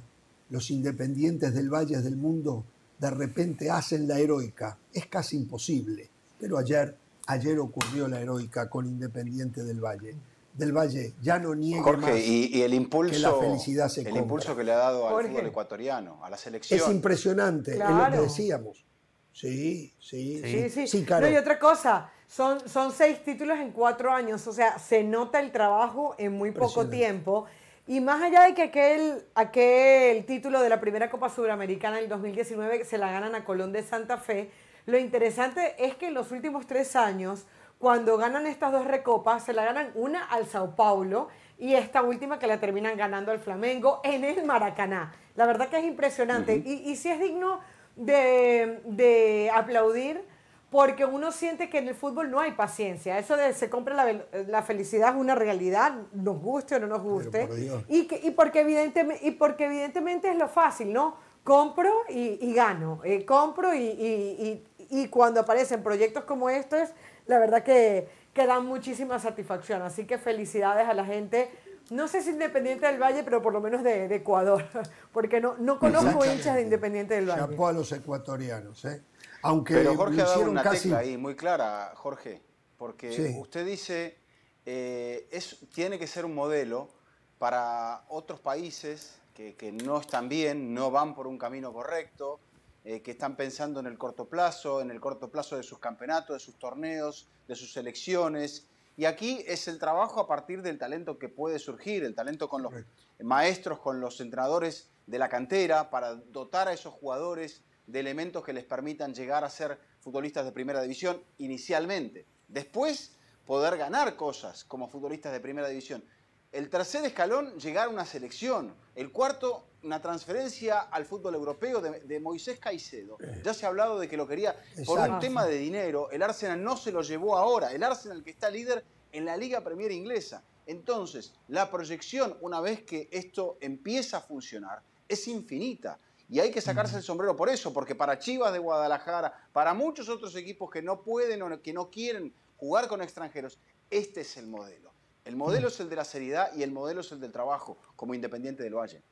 los 0.50 0.72
independientes 0.72 1.54
del 1.54 1.70
Valle 1.70 2.02
del 2.02 2.15
mundo 2.15 2.63
de 2.98 3.10
repente 3.10 3.70
hacen 3.70 4.08
la 4.08 4.18
heroica. 4.18 4.78
Es 4.94 5.08
casi 5.08 5.36
imposible. 5.36 6.10
Pero 6.39 6.58
ayer, 6.58 6.98
ayer 7.28 7.60
ocurrió 7.60 8.08
la 8.08 8.22
heroica 8.22 8.70
con 8.70 8.86
Independiente 8.86 9.63
del 9.63 9.84
Valle. 9.84 10.15
Del 10.54 10.72
Valle 10.72 11.15
ya 11.22 11.38
no 11.38 11.54
niega 11.54 11.84
Jorge, 11.84 12.26
y, 12.26 12.62
el 12.62 12.74
impulso, 12.74 13.12
que 13.12 13.20
la 13.20 13.34
felicidad 13.34 13.89
se 13.89 14.04
el 14.04 14.15
impulso 14.15 14.56
que 14.56 14.63
le 14.63 14.72
ha 14.72 14.78
dado 14.78 15.10
al 15.10 15.28
fútbol 15.28 15.48
ecuatoriano, 15.48 16.24
a 16.24 16.30
la 16.30 16.38
selección. 16.38 16.80
Es 16.80 16.88
impresionante, 16.88 17.74
es 17.74 17.80
lo 17.80 18.10
que 18.10 18.18
decíamos. 18.20 18.86
Sí, 19.34 19.94
sí, 20.00 20.41
sí. 20.41 20.70
sí, 20.70 20.88
sí. 20.88 21.06
no, 21.10 21.30
y 21.30 21.36
otra 21.36 21.60
cosa, 21.60 22.10
son, 22.28 22.68
son 22.68 22.92
seis 22.92 23.24
títulos 23.24 23.60
en 23.60 23.72
cuatro 23.72 24.12
años, 24.12 24.46
o 24.48 24.54
sea, 24.54 24.80
se 24.80 25.04
nota 25.04 25.40
el 25.40 25.52
trabajo 25.52 26.16
en 26.18 26.34
muy 26.34 26.52
poco 26.52 26.88
tiempo. 26.90 27.46
Y 27.88 28.00
más 28.00 28.22
allá 28.22 28.44
de 28.44 28.56
que 28.56 28.64
aquel, 28.64 29.24
aquel 29.36 30.26
título 30.26 30.60
de 30.62 30.70
la 30.70 30.80
primera 30.80 31.10
Copa 31.10 31.30
Sudamericana 31.30 31.98
del 31.98 32.10
2019 32.10 32.84
se 32.84 32.98
la 32.98 33.12
ganan 33.12 33.36
a 33.36 33.46
Colón 33.46 33.72
de 33.72 33.84
Santa 33.84 34.18
Fe, 34.18 34.50
lo 34.88 34.98
interesante 34.98 35.76
es 35.78 35.96
que 35.96 36.08
en 36.08 36.14
los 36.14 36.32
últimos 36.32 36.68
tres 36.68 36.96
años, 36.96 37.46
cuando 37.80 38.18
ganan 38.18 38.48
estas 38.48 38.72
dos 38.72 38.86
recopas, 38.86 39.44
se 39.44 39.54
la 39.54 39.66
ganan 39.66 39.92
una 39.96 40.24
al 40.24 40.46
Sao 40.46 40.76
Paulo 40.76 41.28
y 41.58 41.74
esta 41.76 42.02
última 42.02 42.40
que 42.40 42.48
la 42.48 42.60
terminan 42.60 42.98
ganando 42.98 43.32
al 43.32 43.40
Flamengo 43.40 44.02
en 44.04 44.24
el 44.24 44.46
Maracaná. 44.46 45.14
La 45.36 45.46
verdad 45.46 45.70
que 45.70 45.78
es 45.78 45.86
impresionante. 45.86 46.62
y, 46.66 46.90
y 46.90 46.96
sí 46.96 47.10
es 47.10 47.20
digno 47.20 47.60
de, 47.96 48.82
de 48.86 49.52
aplaudir 49.54 50.24
porque 50.69 51.06
uno 51.06 51.32
siente 51.32 51.69
que 51.69 51.78
en 51.78 51.88
el 51.88 51.95
fútbol 51.95 52.32
no 52.32 52.39
hay 52.39 52.51
paciencia. 52.54 53.17
Eso 53.17 53.38
de 53.38 53.54
se 53.54 53.69
compra 53.69 54.21
la, 54.47 54.63
felicidad 54.63 55.10
es 55.10 55.15
una 55.15 55.36
realidad, 55.36 55.93
nos 56.13 56.41
guste 56.41 56.75
o 56.75 56.80
no 56.80 56.88
nos 56.88 57.01
guste. 57.01 57.47
Y, 57.88 58.08
y, 58.28 58.32
porque 58.32 58.62
evidentemente, 58.62 59.25
y 59.25 59.32
porque 59.32 59.65
evidentemente 59.65 60.30
es 60.30 60.38
lo 60.38 60.47
fácil, 60.49 60.91
¿no? 60.91 61.17
Compro 61.43 61.93
y, 62.10 62.54
gano, 62.54 63.01
eh, 63.04 63.23
compro 63.25 63.73
y, 63.73 64.63
cuando 65.10 65.41
aparecen 65.41 65.84
proyectos 65.84 66.23
como 66.23 66.49
estos, 66.49 66.89
la 67.28 67.39
verdad 67.39 67.63
que, 67.63 68.08
que 68.34 68.47
dan 68.47 68.65
muchísima 68.65 69.19
satisfacción. 69.19 69.82
Así 69.84 70.06
que 70.06 70.17
felicidades 70.17 70.88
a 70.89 70.93
la 70.93 71.06
gente 71.06 71.51
no 71.91 72.08
sé 72.08 72.21
si 72.21 72.32
Independiente 72.32 72.88
del 72.88 72.99
Valle, 72.99 73.23
pero 73.23 73.41
por 73.41 73.54
lo 73.54 73.62
menos 73.62 73.84
de, 73.84 74.13
Ecuador, 74.13 74.65
porque 75.13 75.39
no, 75.39 75.56
no 75.60 75.80
conozco 75.80 76.25
hinchas 76.25 76.56
de 76.56 76.63
Independiente 76.63 77.13
del 77.13 77.30
Valle. 77.30 77.41
Chapó 77.41 77.67
a 77.67 77.73
los 77.73 77.91
ecuatorianos, 77.91 78.84
¿eh? 78.86 79.04
Aunque 79.45 79.75
Pero 79.75 79.95
Jorge 79.95 80.21
ha 80.23 80.25
dado 80.25 80.49
una 80.49 80.63
tecla 80.63 80.97
ahí 80.97 81.17
muy 81.17 81.36
clara, 81.36 81.93
Jorge, 81.95 82.41
porque 82.77 83.36
usted 83.39 83.63
dice, 83.63 84.17
eh, 84.65 85.27
es, 85.31 85.58
tiene 85.71 85.99
que 85.99 86.08
ser 86.08 86.25
un 86.25 86.34
modelo 86.34 86.89
para 87.38 88.05
otros 88.08 88.39
países 88.39 89.19
que, 89.36 89.71
no 89.71 89.99
están 89.99 90.29
bien, 90.29 90.73
no 90.73 90.89
van 90.89 91.13
por 91.13 91.27
un 91.27 91.38
camino 91.38 91.71
correcto, 91.71 92.39
eh, 92.84 93.03
que 93.03 93.12
están 93.12 93.36
pensando 93.36 93.79
en 93.79 93.86
el 93.86 93.99
corto 93.99 94.25
plazo, 94.25 94.81
en 94.81 94.89
el 94.89 94.99
corto 94.99 95.29
plazo 95.29 95.58
de 95.58 95.63
sus 95.63 95.77
campeonatos, 95.77 96.38
de 96.38 96.39
sus 96.39 96.58
torneos, 96.58 97.27
de 97.47 97.55
sus 97.55 97.71
selecciones. 97.71 98.65
Y 98.97 99.05
aquí 99.05 99.43
es 99.45 99.67
el 99.67 99.77
trabajo 99.77 100.21
a 100.21 100.27
partir 100.27 100.63
del 100.63 100.79
talento 100.79 101.19
que 101.19 101.29
puede 101.29 101.60
surgir, 101.60 102.03
el 102.03 102.15
talento 102.15 102.49
con 102.49 102.63
los 102.63 102.73
maestros, 103.21 103.77
con 103.77 103.99
los 103.99 104.19
entrenadores 104.21 104.89
de 105.05 105.19
la 105.19 105.29
cantera, 105.29 105.91
para 105.91 106.15
dotar 106.15 106.67
a 106.67 106.73
esos 106.73 106.95
jugadores 106.95 107.62
de 107.88 108.00
elementos 108.00 108.43
que 108.43 108.54
les 108.54 108.63
permitan 108.63 109.13
llegar 109.13 109.43
a 109.43 109.50
ser 109.50 109.80
futbolistas 110.00 110.45
de 110.45 110.52
primera 110.52 110.82
división 110.82 111.21
inicialmente. 111.38 112.26
Después, 112.48 113.13
poder 113.45 113.78
ganar 113.78 114.15
cosas 114.15 114.63
como 114.63 114.88
futbolistas 114.88 115.32
de 115.32 115.39
primera 115.39 115.67
división. 115.67 116.04
El 116.52 116.69
tercer 116.69 117.04
escalón, 117.06 117.58
llegar 117.60 117.88
a 117.88 117.89
una 117.89 118.06
selección. 118.06 118.74
El 118.95 119.12
cuarto, 119.12 119.67
una 119.84 120.02
transferencia 120.02 120.80
al 120.80 121.06
fútbol 121.06 121.36
europeo 121.36 121.82
de, 121.82 122.19
Moisés 122.19 122.60
Caicedo. 122.60 123.17
Ya 123.43 123.54
se 123.54 123.65
ha 123.65 123.69
hablado 123.69 124.00
de 124.00 124.08
que 124.08 124.15
lo 124.15 124.26
quería 124.26 124.56
por 124.86 125.00
un 125.00 125.19
tema 125.19 125.45
de 125.45 125.58
dinero. 125.58 126.10
El 126.12 126.24
Arsenal 126.24 126.63
no 126.63 126.78
se 126.78 126.91
lo 126.91 127.02
llevó 127.02 127.38
ahora. 127.38 127.74
El 127.74 127.84
Arsenal 127.84 128.24
que 128.24 128.30
está 128.32 128.50
líder 128.50 128.86
en 129.12 129.26
la 129.26 129.36
Liga 129.36 129.62
Premier 129.62 129.91
Inglesa. 129.91 130.43
Entonces, 130.65 131.34
la 131.50 131.69
proyección, 131.69 132.38
una 132.41 132.62
vez 132.62 132.84
que 132.84 133.10
esto 133.12 133.58
empieza 133.60 134.17
a 134.17 134.21
funcionar, 134.21 134.82
es 135.08 135.28
infinita. 135.28 136.00
Y 136.28 136.40
hay 136.40 136.52
que 136.52 136.62
sacarse 136.62 136.98
el 136.98 137.04
sombrero 137.04 137.36
por 137.36 137.50
eso, 137.50 137.72
porque 137.72 137.94
para 137.94 138.18
Chivas 138.18 138.52
de 138.52 138.60
Guadalajara, 138.60 139.34
para 139.54 139.74
muchos 139.74 140.10
otros 140.10 140.36
equipos 140.36 140.72
que 140.72 140.82
no 140.82 141.04
pueden 141.04 141.42
o 141.44 141.62
que 141.62 141.74
no 141.74 141.90
quieren 141.90 142.34
jugar 142.58 142.88
con 142.88 143.02
extranjeros, 143.02 143.60
este 143.90 144.22
es 144.22 144.38
el 144.38 144.48
modelo. 144.48 144.92
El 145.24 145.36
modelo 145.36 145.68
es 145.68 145.80
el 145.80 145.90
de 145.90 145.96
la 145.96 146.06
seriedad 146.06 146.52
y 146.56 146.64
el 146.64 146.72
modelo 146.72 147.02
es 147.02 147.12
el 147.12 147.20
del 147.20 147.32
trabajo, 147.32 147.78
como 147.96 148.14
Independiente 148.14 148.64
del 148.64 148.76
Valle. 148.76 149.04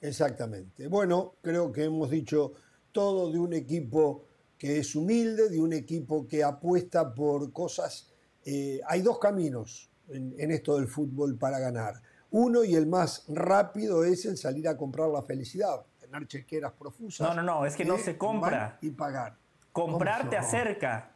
Exactamente. 0.00 0.86
Bueno, 0.88 1.34
creo 1.42 1.70
que 1.72 1.84
hemos 1.84 2.10
dicho 2.10 2.52
todo 2.92 3.30
de 3.30 3.38
un 3.38 3.52
equipo 3.52 4.24
que 4.56 4.78
es 4.78 4.94
humilde, 4.94 5.48
de 5.48 5.60
un 5.60 5.72
equipo 5.72 6.26
que 6.26 6.42
apuesta 6.42 7.14
por 7.14 7.52
cosas. 7.52 8.08
Eh, 8.44 8.80
hay 8.86 9.02
dos 9.02 9.18
caminos 9.18 9.90
en 10.08 10.50
esto 10.50 10.76
del 10.76 10.88
fútbol 10.88 11.38
para 11.38 11.58
ganar. 11.58 12.02
Uno 12.30 12.64
y 12.64 12.74
el 12.74 12.86
más 12.86 13.24
rápido 13.28 14.04
es 14.04 14.24
el 14.24 14.36
salir 14.36 14.68
a 14.68 14.76
comprar 14.76 15.08
la 15.08 15.22
felicidad 15.22 15.84
tener 16.10 16.26
chequeras 16.26 16.72
profusas. 16.72 17.28
No, 17.28 17.34
no, 17.34 17.42
no, 17.42 17.66
es 17.66 17.76
que 17.76 17.84
no 17.84 17.98
se 17.98 18.16
compra. 18.18 18.78
Y 18.82 18.90
pagar. 18.90 19.36
Comprar 19.72 20.28
te 20.28 20.36
acerca. 20.36 21.12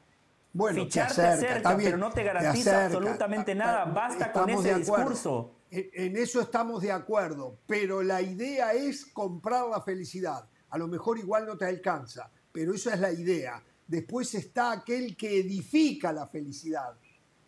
Bueno, 0.53 0.85
Fichar 0.85 1.13
te 1.13 1.23
acerca, 1.23 1.77
pero 1.77 1.97
no 1.97 2.13
te 2.13 2.23
garantiza 2.23 2.87
absolutamente 2.87 3.55
nada. 3.55 3.87
Basta 3.87 4.31
con 4.31 4.49
ese 4.51 4.75
discurso. 4.77 5.57
En 5.71 6.17
eso 6.17 6.41
estamos 6.41 6.83
de 6.83 6.93
acuerdo, 6.93 7.59
pero 7.67 8.03
la 8.03 8.23
idea 8.23 8.73
es 8.73 9.07
comprar 9.07 9.67
la 9.67 9.81
felicidad. 9.81 10.49
A 10.71 10.79
lo 10.79 10.87
mejor 10.87 11.19
igual 11.19 11.47
no 11.47 11.57
te 11.57 11.67
alcanza, 11.67 12.31
pero 12.53 12.75
esa 12.75 12.95
es 12.95 13.01
la 13.01 13.11
idea. 13.11 13.61
Después 13.87 14.33
está 14.35 14.71
aquel 14.71 15.17
que 15.17 15.41
edifica 15.41 16.13
la 16.13 16.29
felicidad, 16.29 16.95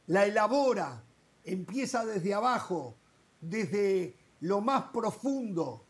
la 0.09 0.27
elabora, 0.27 1.03
empieza 1.45 2.05
desde 2.05 2.35
abajo, 2.35 2.97
desde 3.41 4.17
lo 4.41 4.61
más 4.61 4.85
profundo, 4.93 5.86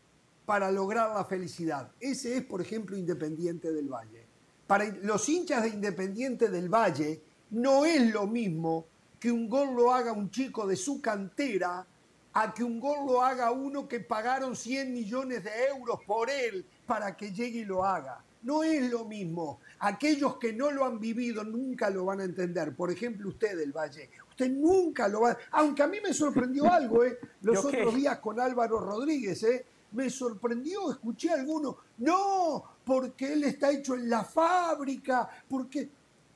para 0.47 0.71
lograr 0.71 1.13
la 1.13 1.25
felicidad. 1.25 1.91
Ese 1.99 2.37
es, 2.37 2.43
por 2.45 2.61
ejemplo, 2.61 2.95
Independiente 2.95 3.69
del 3.73 3.89
Valle. 3.89 4.25
Para 4.65 4.85
los 5.03 5.27
hinchas 5.27 5.63
de 5.63 5.69
Independiente 5.71 6.47
del 6.47 6.69
Valle 6.69 7.21
no 7.49 7.83
es 7.83 8.13
lo 8.13 8.27
mismo 8.27 8.85
que 9.19 9.29
un 9.29 9.49
gol 9.49 9.75
lo 9.75 9.93
haga 9.93 10.13
un 10.13 10.31
chico 10.31 10.65
de 10.65 10.77
su 10.77 11.01
cantera 11.01 11.85
a 12.31 12.53
que 12.53 12.63
un 12.63 12.79
gol 12.79 12.99
lo 13.05 13.21
haga 13.21 13.51
uno 13.51 13.89
que 13.89 13.99
pagaron 13.99 14.55
100 14.55 14.93
millones 14.93 15.43
de 15.43 15.49
euros 15.67 15.99
por 16.07 16.29
él 16.29 16.65
para 16.85 17.17
que 17.17 17.33
llegue 17.33 17.59
y 17.59 17.65
lo 17.65 17.83
haga. 17.83 18.23
No 18.43 18.63
es 18.63 18.89
lo 18.89 19.03
mismo. 19.03 19.59
Aquellos 19.79 20.37
que 20.37 20.53
no 20.53 20.71
lo 20.71 20.85
han 20.85 20.97
vivido 20.97 21.43
nunca 21.43 21.89
lo 21.89 22.05
van 22.05 22.21
a 22.21 22.23
entender. 22.23 22.73
Por 22.73 22.89
ejemplo, 22.89 23.27
usted 23.27 23.57
del 23.57 23.73
Valle. 23.73 24.09
Usted 24.29 24.49
nunca 24.49 25.09
lo 25.09 25.21
va 25.21 25.31
a... 25.31 25.37
Aunque 25.51 25.83
a 25.83 25.87
mí 25.87 25.97
me 26.01 26.13
sorprendió 26.13 26.71
algo, 26.71 27.03
¿eh? 27.03 27.19
Los 27.41 27.65
otros 27.65 27.93
días 27.93 28.19
con 28.19 28.39
Álvaro 28.39 28.79
Rodríguez, 28.79 29.43
¿eh? 29.43 29.65
Me 29.97 30.11
sorprendió, 30.11 30.91
escuché 30.91 31.31
a 31.31 31.33
alguno, 31.33 31.75
no, 31.97 32.63
porque 32.85 33.33
él 33.33 33.45
está 33.45 33.71
hecho 33.71 33.95
en 33.95 34.07
la 34.07 34.23
fábrica, 34.23 35.27
porque 35.49 35.89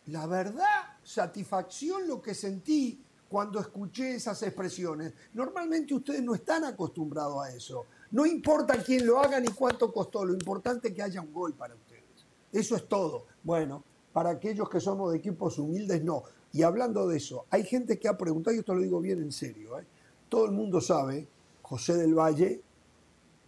la 0.08 0.26
verdad, 0.26 0.98
satisfacción 1.04 2.08
lo 2.08 2.20
que 2.20 2.34
sentí 2.34 3.00
cuando 3.30 3.60
escuché 3.60 4.16
esas 4.16 4.42
expresiones. 4.42 5.14
Normalmente 5.36 5.94
ustedes 5.94 6.24
no 6.24 6.34
están 6.34 6.64
acostumbrados 6.64 7.46
a 7.46 7.52
eso. 7.52 7.86
No 8.10 8.26
importa 8.26 8.82
quién 8.84 9.06
lo 9.06 9.20
haga 9.20 9.40
ni 9.40 9.50
cuánto 9.50 9.94
costó, 9.94 10.26
lo 10.26 10.34
importante 10.34 10.88
es 10.88 10.96
que 10.96 11.04
haya 11.04 11.22
un 11.22 11.32
gol 11.32 11.54
para 11.54 11.76
ustedes. 11.76 12.26
Eso 12.52 12.76
es 12.76 12.90
todo. 12.90 13.28
Bueno, 13.44 13.84
para 14.12 14.32
aquellos 14.32 14.68
que 14.72 14.80
somos 14.80 15.12
de 15.12 15.20
equipos 15.20 15.60
humildes, 15.60 16.04
no. 16.04 16.24
Y 16.52 16.64
hablando 16.64 17.08
de 17.08 17.18
eso, 17.18 17.46
hay 17.52 17.64
gente 17.64 18.00
que 18.00 18.08
ha 18.08 18.18
preguntado, 18.18 18.56
y 18.56 18.60
esto 18.60 18.74
lo 18.74 18.82
digo 18.82 19.00
bien 19.00 19.22
en 19.22 19.32
serio, 19.32 19.80
¿eh? 19.80 19.86
todo 20.30 20.46
el 20.46 20.52
mundo 20.52 20.82
sabe, 20.82 21.28
José 21.62 21.96
del 21.96 22.16
Valle 22.16 22.64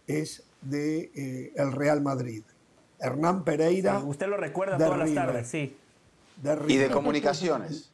es 0.06 0.44
de 0.62 1.10
eh, 1.14 1.52
el 1.56 1.72
Real 1.72 2.00
Madrid. 2.00 2.42
Hernán 2.98 3.44
Pereira. 3.44 3.98
usted 3.98 4.28
lo 4.28 4.36
recuerda 4.36 4.78
todas 4.78 4.98
las 4.98 5.14
tardes, 5.14 5.48
sí. 5.48 5.76
y 6.68 6.76
de 6.76 6.90
comunicaciones. 6.90 7.90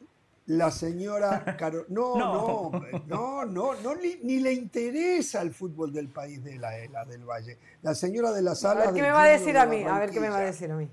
La 0.47 0.71
señora 0.71 1.45
Caro... 1.57 1.85
no, 1.89 2.17
no, 2.17 2.71
no, 3.07 3.45
no, 3.45 3.75
no, 3.75 3.95
ni, 3.95 4.39
le 4.39 4.53
interesa 4.53 5.41
el 5.41 5.53
fútbol 5.53 5.93
del 5.93 6.07
país 6.07 6.43
de 6.43 6.57
la, 6.57 6.71
la 6.91 7.05
del 7.05 7.23
Valle. 7.23 7.57
La 7.83 7.93
señora 7.93 8.31
de 8.31 8.41
la 8.41 8.55
sala. 8.55 8.81
A 8.81 8.85
ver 8.87 8.95
qué 8.95 9.01
me 9.01 9.11
va 9.11 9.23
a 9.23 9.27
decir 9.27 9.57
a 9.57 9.65
mí, 9.65 9.83
a 9.83 9.99
ver 9.99 10.09
qué 10.09 10.19
me 10.19 10.29
va 10.29 10.39
a 10.39 10.41
decir 10.41 10.71
a 10.71 10.75
mí. 10.75 10.89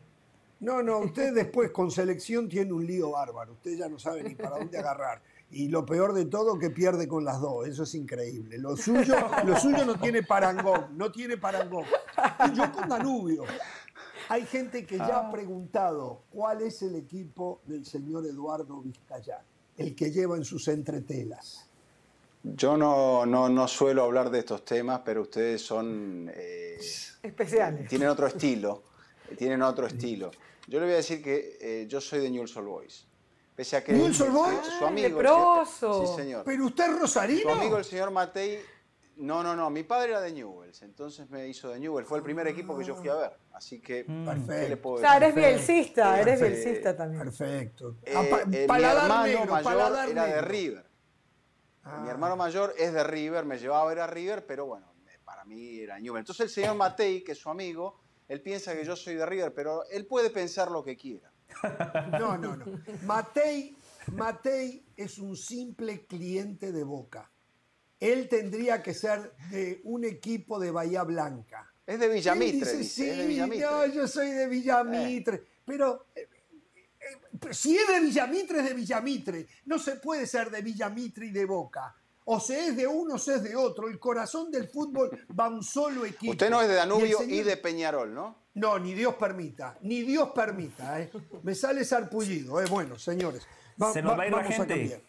No, 0.61 0.83
no, 0.83 0.99
usted 0.99 1.33
después 1.33 1.71
con 1.71 1.91
selección 1.91 2.49
tiene 2.49 2.73
un 2.73 2.85
lío 2.85 3.13
bárbaro. 3.13 3.53
Usted 3.53 3.77
ya 3.77 3.89
no 3.89 3.99
sabe 3.99 4.25
ni 4.25 4.35
para 4.35 4.59
dónde 4.59 4.77
agarrar. 4.79 5.23
Y 5.51 5.69
lo 5.69 5.87
peor 5.87 6.13
de 6.13 6.27
todo 6.27 6.59
que 6.59 6.71
pierde 6.71 7.09
con 7.09 7.25
las 7.25 7.41
dos. 7.41 7.67
Eso 7.67 7.85
es 7.85 7.95
increíble. 7.95 8.59
Lo 8.59 8.77
suyo, 8.77 9.17
lo 9.45 9.59
suyo 9.59 9.85
no 9.85 9.99
tiene 9.99 10.23
parangón. 10.23 10.97
No 10.97 11.11
tiene 11.11 11.37
parangón. 11.37 11.85
Y 12.47 12.57
yo 12.57 12.71
con 12.73 12.89
Danubio. 12.89 13.45
Hay 14.29 14.45
gente 14.45 14.85
que 14.85 14.99
ya 14.99 15.21
ha 15.21 15.31
preguntado 15.31 16.23
cuál 16.31 16.61
es 16.61 16.83
el 16.83 16.97
equipo 16.97 17.61
del 17.65 17.87
señor 17.87 18.27
Eduardo 18.27 18.83
Vizcayán, 18.83 19.41
el 19.79 19.97
que 19.97 20.11
lleva 20.11 20.37
en 20.37 20.45
sus 20.45 20.69
entretelas. 20.69 21.67
Yo 22.43 22.77
no, 22.77 23.25
no, 23.25 23.69
suelo 23.69 24.05
hablar 24.05 24.31
de 24.31 24.41
estos 24.41 24.65
temas, 24.67 25.01
pero 25.03 25.23
ustedes 25.23 25.63
son... 25.63 26.31
Eh, 26.35 26.79
Especiales. 27.23 27.89
Tienen 27.89 28.09
otro 28.09 28.27
estilo 28.27 28.83
tienen 29.37 29.63
otro 29.63 29.87
estilo. 29.87 30.31
Yo 30.67 30.81
le 30.81 30.87
voy 30.87 30.95
a 30.95 30.99
decir 30.99 31.23
que 31.23 31.59
eh, 31.61 31.87
yo 31.89 32.01
soy 32.01 32.21
de 32.21 32.31
Newell's 32.31 32.57
Old 32.57 32.69
Boys. 32.69 33.07
Pese 33.59 33.77
a 33.77 33.83
que 33.83 33.93
¿Newell's 33.93 34.21
Old 34.21 34.33
Boys? 34.33 34.67
su 34.79 34.87
amigo, 34.87 35.21
sí, 35.67 36.15
señor. 36.15 36.45
Pero 36.45 36.67
usted 36.67 36.85
es 36.93 37.01
rosarino. 37.01 37.41
Su 37.41 37.49
amigo 37.49 37.77
el 37.77 37.85
señor 37.85 38.13
Matei 38.13 38.61
no, 39.17 39.43
no, 39.43 39.57
no. 39.57 39.69
Mi 39.69 39.83
padre 39.83 40.11
era 40.11 40.21
de 40.21 40.31
Newells, 40.31 40.81
entonces 40.83 41.29
me 41.29 41.49
hizo 41.49 41.69
de 41.71 41.81
Newells. 41.81 42.09
Fue 42.09 42.19
el 42.19 42.23
primer 42.23 42.47
equipo 42.47 42.79
que 42.79 42.85
yo 42.85 42.95
fui 42.95 43.09
a 43.09 43.17
ver. 43.17 43.33
Así 43.53 43.81
que, 43.81 44.05
Perfecto. 44.05 44.53
¿qué 44.53 44.69
le 44.69 44.77
puedo 44.77 44.99
decir? 44.99 45.09
O 45.09 45.11
sea, 45.11 45.17
eres 45.17 45.35
bielcista, 45.35 46.21
eres 46.21 46.41
bielcista 46.41 46.97
también. 46.97 47.25
Perfecto. 47.25 47.97
Eh, 48.05 48.13
ah, 48.15 48.25
eh, 48.43 48.47
mi 48.47 48.59
hermano 48.59 49.47
mayor 49.47 50.09
era 50.09 50.27
de 50.27 50.41
River. 50.41 50.85
Mi 52.05 52.09
hermano 52.11 52.37
mayor 52.37 52.75
es 52.79 52.93
de 52.93 53.03
River, 53.03 53.45
me 53.45 53.59
llevaba 53.59 53.83
a 53.83 53.87
ver 53.89 53.99
a 53.99 54.07
River, 54.07 54.47
pero 54.47 54.67
bueno, 54.67 54.87
para 55.25 55.45
mí 55.45 55.81
era 55.81 55.99
Newell's. 55.99 56.21
Entonces 56.21 56.45
el 56.45 56.51
señor 56.51 56.77
Matei, 56.77 57.25
que 57.25 57.33
es 57.33 57.39
su 57.39 57.51
amigo, 57.51 57.99
él 58.29 58.41
piensa 58.41 58.73
que 58.73 58.85
yo 58.85 58.95
soy 58.95 59.17
de 59.17 59.27
River, 59.27 59.53
pero 59.53 59.83
él 59.91 60.07
puede 60.07 60.31
pensar 60.31 60.71
lo 60.71 60.85
que 60.85 60.97
quiera. 60.97 61.33
No, 62.19 62.37
no, 62.39 62.57
no. 62.57 62.65
Matei, 63.05 63.77
Matei 64.13 64.85
es 64.97 65.19
un 65.19 65.37
simple 65.37 66.07
cliente 66.07 66.73
de 66.73 66.85
Boca. 66.85 67.31
Él 68.01 68.29
tendría 68.29 68.83
que 68.83 68.95
ser 68.95 69.35
de 69.51 69.81
un 69.85 70.05
equipo 70.05 70.59
de 70.59 70.71
Bahía 70.71 71.03
Blanca. 71.03 71.73
Es 71.85 71.99
de 71.99 72.09
Villamitre. 72.09 72.73
Dice, 72.75 72.85
sí, 72.85 73.41
No, 73.61 73.87
yo 73.87 74.07
soy 74.07 74.31
de 74.31 74.47
Villamitre. 74.47 75.37
Eh. 75.37 75.45
Pero 75.65 76.07
eh, 76.15 76.29
eh, 77.01 77.49
si 77.51 77.77
es 77.77 77.89
de 77.89 78.01
Villamitre, 78.01 78.59
es 78.59 78.65
de 78.67 78.75
Villamitre. 78.75 79.47
No 79.65 79.79
se 79.79 79.97
puede 79.97 80.27
ser 80.27 80.51
de 80.51 80.63
Villamitre 80.63 81.27
y 81.27 81.31
de 81.31 81.45
Boca. 81.45 81.97
O 82.27 82.39
se 82.41 82.67
es 82.67 82.77
de 82.77 82.87
uno 82.87 83.15
o 83.15 83.19
se 83.19 83.37
es 83.37 83.43
de 83.43 83.57
otro. 83.57 83.89
El 83.89 83.99
corazón 83.99 84.51
del 84.51 84.69
fútbol 84.69 85.27
va 85.39 85.49
un 85.49 85.65
solo 85.65 86.05
equipo. 86.05 86.33
Usted 86.33 86.51
no 86.51 86.61
es 86.61 86.69
de 86.69 86.75
Danubio 86.75 87.23
y, 87.23 87.43
de 87.43 87.57
Peñarol, 87.57 88.15
¿no? 88.15 88.37
No, 88.59 88.79
ni 88.79 88.95
Dios 88.95 89.15
permita. 89.15 89.77
Ni 89.83 90.03
Dios 90.03 90.31
permita. 90.35 91.01
¿eh? 91.01 91.11
Me 91.43 91.55
sale 91.55 91.85
sarpullido. 91.85 92.61
¿eh? 92.61 92.67
Bueno, 92.69 92.99
señores. 92.99 93.47
se 93.93 94.03
nos 94.03 94.19
va, 94.19 94.23
a 94.23 94.27
ir 94.27 94.33
la 94.33 94.45
gente. 94.45 95.03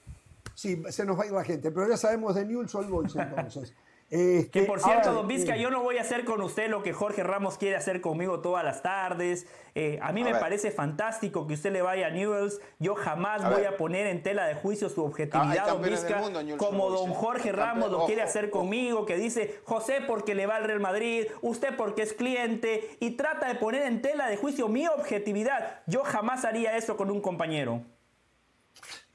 sí, 0.53 0.81
se 0.89 1.05
nos 1.05 1.17
va 1.17 1.23
a 1.23 1.25
ir 1.27 1.31
la 1.31 1.43
gente. 1.43 1.71
Pero 1.71 1.89
ya 1.89 1.97
sabemos 1.97 2.35
de 2.35 2.45
Newell's 2.45 2.73
Old 2.75 2.89
Boys 2.89 3.15
entonces. 3.15 3.73
Este, 4.09 4.49
que 4.49 4.63
por 4.63 4.81
cierto, 4.81 5.13
don 5.13 5.27
Vizca, 5.27 5.55
eh, 5.55 5.61
yo 5.61 5.69
no 5.69 5.83
voy 5.83 5.97
a 5.99 6.01
hacer 6.01 6.25
con 6.25 6.41
usted 6.41 6.67
lo 6.67 6.81
que 6.81 6.93
Jorge 6.93 7.21
Ramos 7.21 7.59
quiere 7.59 7.75
hacer 7.75 8.01
conmigo 8.01 8.39
todas 8.39 8.63
las 8.63 8.81
tardes. 8.81 9.45
Eh, 9.75 9.99
a 10.01 10.11
mí 10.11 10.23
me 10.23 10.33
parece 10.33 10.71
fantástico 10.71 11.45
que 11.45 11.53
usted 11.53 11.71
le 11.71 11.83
vaya 11.83 12.07
a 12.07 12.09
Newells. 12.09 12.59
Yo 12.79 12.95
jamás 12.95 13.47
voy 13.47 13.65
a 13.65 13.77
poner 13.77 14.07
en 14.07 14.23
tela 14.23 14.47
de 14.47 14.55
juicio 14.55 14.89
su 14.89 15.03
objetividad, 15.03 15.67
don 15.67 15.83
Vizca, 15.83 16.21
como 16.57 16.89
don 16.89 17.13
Jorge 17.13 17.51
Ramos 17.51 17.91
lo 17.91 18.05
quiere 18.07 18.23
hacer 18.23 18.49
conmigo, 18.49 19.05
que 19.05 19.15
dice 19.15 19.59
José 19.63 20.01
porque 20.07 20.33
le 20.33 20.47
va 20.47 20.55
al 20.55 20.63
Real 20.63 20.79
Madrid, 20.79 21.27
usted 21.41 21.75
porque 21.77 22.01
es 22.01 22.13
cliente, 22.13 22.97
y 22.99 23.11
trata 23.11 23.47
de 23.47 23.55
poner 23.55 23.83
en 23.83 24.01
tela 24.01 24.27
de 24.27 24.37
juicio 24.37 24.67
mi 24.69 24.87
objetividad. 24.87 25.81
Yo 25.85 26.03
jamás 26.03 26.45
haría 26.45 26.75
eso 26.77 26.97
con 26.97 27.11
un 27.11 27.21
compañero. 27.21 27.83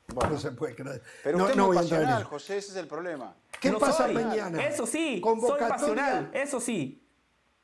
Bueno, 0.08 0.34
no 0.34 0.38
se 0.38 0.52
puede 0.52 0.76
creer. 0.76 1.02
Pero 1.24 1.38
usted 1.38 1.56
no, 1.56 1.72
es 1.72 1.80
pasional, 1.80 2.24
José, 2.24 2.58
ese 2.58 2.70
es 2.70 2.76
el 2.76 2.86
problema. 2.86 3.34
¿Qué 3.64 3.72
pasa 3.78 4.08
mañana? 4.08 4.66
Eso 4.66 4.86
sí, 4.86 5.22
soy 5.22 5.58
pasional, 5.58 6.30
eso 6.34 6.60
sí. 6.60 7.00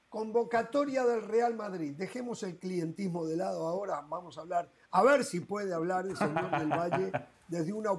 Convocatoria 0.09 1.05
del 1.05 1.23
Real 1.23 1.55
Madrid. 1.55 1.95
Dejemos 1.97 2.43
el 2.43 2.59
clientismo 2.59 3.27
de 3.27 3.37
lado 3.37 3.69
ahora. 3.69 4.05
Vamos 4.09 4.39
a 4.39 4.41
hablar, 4.41 4.69
a 4.91 5.05
ver 5.05 5.25
si 5.25 5.39
puede 5.39 5.73
hablar 5.73 6.07
el 6.07 6.17
señor 6.17 6.51
del 6.59 6.69
Valle 6.79 7.13
desde 7.47 7.73
una, 7.73 7.91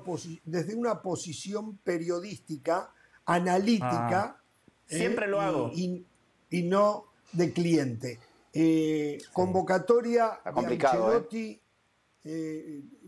desde 0.43 0.75
una 0.75 1.01
posición 1.01 1.77
periodística, 1.77 2.93
analítica. 3.25 4.23
Ah, 4.23 4.41
siempre 4.87 5.27
lo 5.27 5.37
eh, 5.37 5.45
hago. 5.45 5.71
Y, 5.73 6.63
no 6.63 7.05
de 7.31 7.53
cliente. 7.53 8.19
Eh, 8.51 9.17
convocatoria 9.31 10.41
de 10.43 10.75
¿eh? 10.75 10.79
Ancelotti. 10.85 11.61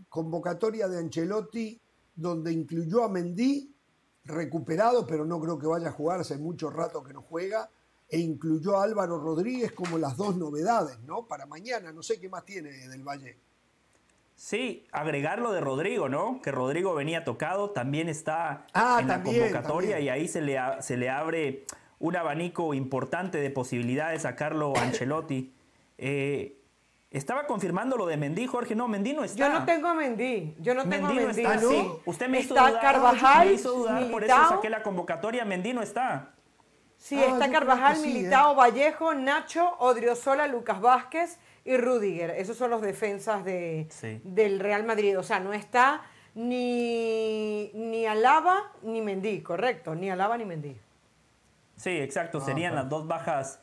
convocatoria 0.08 0.88
de 0.88 0.98
Ancelotti 0.98 1.80
donde 2.16 2.52
incluyó 2.52 3.04
a 3.04 3.08
Mendy 3.08 3.73
recuperado, 4.24 5.06
pero 5.06 5.24
no 5.24 5.40
creo 5.40 5.58
que 5.58 5.66
vaya 5.66 5.88
a 5.88 5.92
jugar, 5.92 6.20
hace 6.20 6.36
mucho 6.36 6.70
rato 6.70 7.02
que 7.02 7.12
no 7.12 7.22
juega, 7.22 7.68
e 8.08 8.18
incluyó 8.18 8.76
a 8.76 8.84
Álvaro 8.84 9.18
Rodríguez 9.18 9.72
como 9.72 9.98
las 9.98 10.16
dos 10.16 10.36
novedades, 10.36 10.98
¿no? 11.00 11.26
Para 11.26 11.46
mañana, 11.46 11.92
no 11.92 12.02
sé 12.02 12.20
qué 12.20 12.28
más 12.28 12.44
tiene 12.44 12.70
del 12.88 13.02
Valle. 13.02 13.36
Sí, 14.36 14.86
agregar 14.90 15.38
lo 15.38 15.52
de 15.52 15.60
Rodrigo, 15.60 16.08
¿no? 16.08 16.40
Que 16.42 16.50
Rodrigo 16.50 16.94
venía 16.94 17.24
tocado, 17.24 17.70
también 17.70 18.08
está 18.08 18.66
ah, 18.72 18.98
en 19.00 19.08
la 19.08 19.22
convocatoria 19.22 20.00
y 20.00 20.08
ahí 20.08 20.26
se 20.26 20.40
le, 20.40 20.58
se 20.80 20.96
le 20.96 21.08
abre 21.08 21.64
un 22.00 22.16
abanico 22.16 22.74
importante 22.74 23.38
de 23.38 23.50
posibilidades 23.50 24.24
a 24.24 24.34
Carlo 24.34 24.72
Ancelotti. 24.76 25.52
Eh, 25.98 26.60
estaba 27.18 27.46
confirmando 27.46 27.96
lo 27.96 28.06
de 28.06 28.16
Mendy, 28.16 28.46
Jorge. 28.46 28.74
No, 28.74 28.88
Mendy 28.88 29.12
no 29.12 29.24
está. 29.24 29.38
Yo 29.38 29.48
no 29.48 29.64
tengo 29.64 29.88
a 29.88 29.94
Mendy. 29.94 30.54
Yo 30.58 30.74
no 30.74 30.88
tengo 30.88 31.08
Mendy 31.08 31.22
a 31.22 31.26
Mendy. 31.26 31.42
No 31.42 31.50
está, 31.50 31.68
sí. 31.68 31.88
Usted 32.04 32.28
me 32.28 32.40
hizo 32.40 32.54
dudar. 32.54 32.80
Carvajal, 32.80 33.48
me 33.48 33.54
hizo 33.54 33.72
dudar, 33.72 34.10
por 34.10 34.24
eso 34.24 34.48
saqué 34.48 34.68
la 34.68 34.82
convocatoria. 34.82 35.44
Mendy 35.44 35.72
no 35.72 35.82
está. 35.82 36.30
Sí, 36.96 37.16
ah, 37.18 37.32
está 37.32 37.50
Carvajal, 37.50 38.00
Militao, 38.00 38.52
¿eh? 38.52 38.56
Vallejo, 38.56 39.14
Nacho, 39.14 39.76
Odriozola, 39.78 40.46
Lucas 40.46 40.80
Vázquez 40.80 41.38
y 41.64 41.76
Rudiger. 41.76 42.30
Esos 42.30 42.56
son 42.56 42.70
los 42.70 42.80
defensas 42.80 43.44
de, 43.44 43.88
del 44.24 44.58
Real 44.58 44.84
Madrid. 44.84 45.18
O 45.18 45.22
sea, 45.22 45.38
no 45.38 45.52
está 45.52 46.02
ni, 46.34 47.70
ni 47.74 48.06
Alaba 48.06 48.72
ni 48.82 49.02
Mendy, 49.02 49.42
correcto. 49.42 49.94
Ni 49.94 50.10
Alaba 50.10 50.38
ni 50.38 50.46
Mendy. 50.46 50.76
Sí, 51.76 51.90
exacto. 51.90 52.38
Ah, 52.38 52.44
Serían 52.44 52.74
las 52.74 52.88
dos 52.88 53.06
bajas 53.06 53.60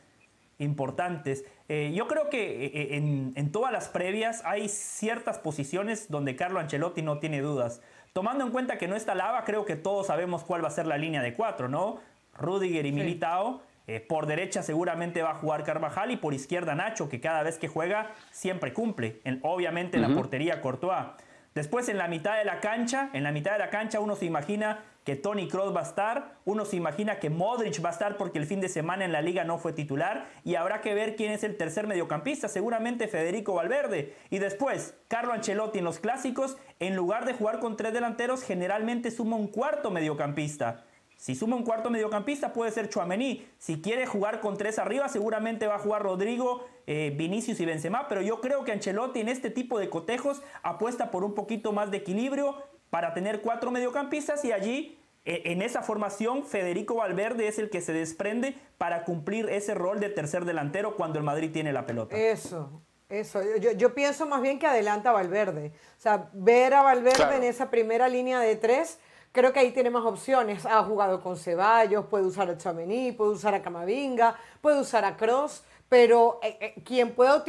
importantes. 0.62 1.46
Eh, 1.68 1.92
yo 1.94 2.08
creo 2.08 2.30
que 2.30 2.66
eh, 2.66 2.72
eh, 2.74 3.32
en, 3.36 3.52
todas 3.52 3.72
las 3.72 3.90
previas 3.90 4.42
hay 4.46 4.70
ciertas 4.70 5.40
posiciones 5.40 6.10
donde 6.10 6.36
Carlo 6.36 6.60
Ancelotti 6.60 7.02
no 7.02 7.20
tiene 7.20 7.42
dudas. 7.42 7.82
Tomando 8.14 8.46
en 8.46 8.52
cuenta 8.52 8.78
que 8.78 8.88
no 8.88 8.96
está 8.96 9.16
Lava, 9.16 9.44
creo 9.44 9.66
que 9.66 9.76
todos 9.76 10.08
sabemos 10.08 10.44
cuál 10.44 10.64
va 10.64 10.68
a 10.68 10.72
ser 10.72 10.86
la 10.86 10.98
línea 10.98 11.22
de 11.22 11.34
cuatro, 11.34 11.70
¿no? 11.70 12.00
Rudiger 12.38 12.86
y 12.86 12.92
Militao. 12.92 13.62
por 14.08 14.26
derecha 14.26 14.64
seguramente 14.64 15.22
va 15.22 15.32
a 15.32 15.36
jugar 15.36 15.64
Carvajal 15.64 16.12
y 16.12 16.18
por 16.18 16.34
izquierda 16.34 16.76
Nacho, 16.76 17.10
que 17.10 17.20
cada 17.20 17.44
vez 17.44 17.58
que 17.58 17.68
juega 17.68 18.12
siempre 18.32 18.74
cumple. 18.74 19.22
obviamente 19.42 19.98
en 19.98 20.04
la 20.04 20.10
portería 20.10 20.62
Courtois. 20.62 21.08
Después 21.56 21.90
en 21.90 21.98
la 21.98 22.08
mitad 22.08 22.38
de 22.38 22.46
la 22.46 22.62
cancha, 22.62 23.10
en 23.14 23.24
la 23.24 23.32
mitad 23.32 23.54
de 23.54 23.60
la 23.60 23.70
cancha 23.70 24.00
uno 24.00 24.16
se 24.16 24.26
imagina 24.26 24.80
que 25.04 25.16
Tony 25.16 25.48
Kroos 25.48 25.76
va 25.76 25.80
a 25.80 25.84
estar, 25.84 26.38
uno 26.46 26.64
se 26.66 26.76
imagina 26.76 27.20
que 27.20 27.30
Modric 27.30 27.84
va 27.84 27.90
a 27.90 27.94
estar 27.94 28.18
porque 28.18 28.38
el 28.38 28.46
fin 28.46 28.62
de 28.62 28.70
semana 28.70 29.04
en 29.04 29.12
la 29.12 29.22
liga 29.22 29.44
no 29.44 29.58
fue 29.58 29.74
titular 29.74 30.28
y 30.44 30.56
habrá 30.56 30.82
que 30.82 30.94
ver 30.94 31.16
quién 31.16 31.32
es 31.32 31.44
el 31.44 31.58
tercer 31.58 31.88
mediocampista, 31.88 32.48
seguramente 32.48 33.08
Federico 33.08 33.54
Valverde. 33.54 34.16
Y 34.30 34.38
después, 34.40 34.96
Carlo 35.08 35.34
Ancelotti 35.34 35.80
en 35.80 35.86
los 35.86 36.00
clásicos, 36.00 36.58
en 36.80 36.96
lugar 36.96 37.26
de 37.26 37.34
jugar 37.34 37.60
con 37.60 37.78
tres 37.78 37.94
delanteros, 37.94 38.44
generalmente 38.44 39.10
suma 39.10 39.38
un 39.38 39.48
cuarto 39.48 39.90
mediocampista. 39.90 40.86
Si 41.22 41.36
suma 41.36 41.56
un 41.56 41.64
cuarto 41.64 41.92
mediocampista 41.92 42.52
puede 42.52 42.72
ser 42.72 42.90
Chuamení. 42.90 43.48
Si 43.60 43.80
quiere 43.80 44.08
jugar 44.08 44.40
con 44.40 44.58
tres 44.58 44.80
arriba, 44.80 45.08
seguramente 45.08 45.68
va 45.68 45.76
a 45.76 45.80
jugar 45.80 46.02
Rodrigo, 46.02 46.66
eh, 46.88 47.14
Vinicius 47.16 47.60
y 47.60 47.66
Benzema. 47.66 48.08
Pero 48.08 48.24
yo 48.24 48.42
creo 48.42 48.64
que 48.64 48.72
Ancelotti 48.72 49.20
en 49.20 49.30
este 49.30 49.52
tipo 49.52 49.78
de 49.78 49.88
cotejos 49.88 50.42
apuesta 50.64 51.12
por 51.12 51.24
un 51.24 51.36
poquito 51.36 51.74
más 51.74 51.92
de 51.92 51.98
equilibrio 51.98 52.56
para 52.92 53.16
tener 53.16 53.42
cuatro 53.42 53.72
mediocampistas 53.72 54.46
y 54.46 54.52
allí 54.52 55.00
eh, 55.26 55.42
en 55.46 55.64
esa 55.64 55.82
formación 55.82 56.46
Federico 56.46 56.96
Valverde 56.96 57.48
es 57.48 57.58
el 57.58 57.72
que 57.72 57.82
se 57.82 57.94
desprende 57.94 58.56
para 58.78 59.04
cumplir 59.04 59.50
ese 59.50 59.74
rol 59.74 60.00
de 60.00 60.10
tercer 60.10 60.46
delantero 60.46 60.96
cuando 60.96 61.18
el 61.18 61.26
Madrid 61.26 61.50
tiene 61.52 61.74
la 61.74 61.88
pelota. 61.88 62.16
Eso, 62.16 62.84
eso. 63.10 63.42
Yo, 63.60 63.72
yo 63.72 63.96
pienso 63.96 64.28
más 64.28 64.42
bien 64.44 64.60
que 64.60 64.68
adelanta 64.68 65.10
a 65.10 65.14
Valverde. 65.14 65.72
O 65.98 66.02
sea, 66.02 66.30
ver 66.34 66.76
a 66.76 66.84
Valverde 66.84 67.38
en 67.38 67.44
esa 67.44 67.72
primera 67.72 68.08
línea 68.08 68.40
de 68.40 68.56
tres 68.56 69.00
Creo 69.32 69.54
que 69.54 69.62
ahí 69.62 69.72
tiene 69.72 69.90
más 69.90 70.04
opciones. 70.04 70.66
Ha 70.66 70.84
jugado 70.84 71.22
con 71.22 71.38
Ceballos, 71.38 72.06
puede 72.08 72.26
usar 72.26 72.50
a 72.50 72.58
Chamení, 72.58 73.14
puede 73.14 73.32
usar 73.32 73.54
a 73.54 73.62
Camavinga, 73.62 74.36
puede 74.60 74.82
usar 74.82 75.06
a 75.06 75.16
Cross, 75.16 75.64
pero 75.92 76.40
eh, 76.42 76.58
eh, 76.62 76.84
quien 76.86 77.14
pueda 77.14 77.44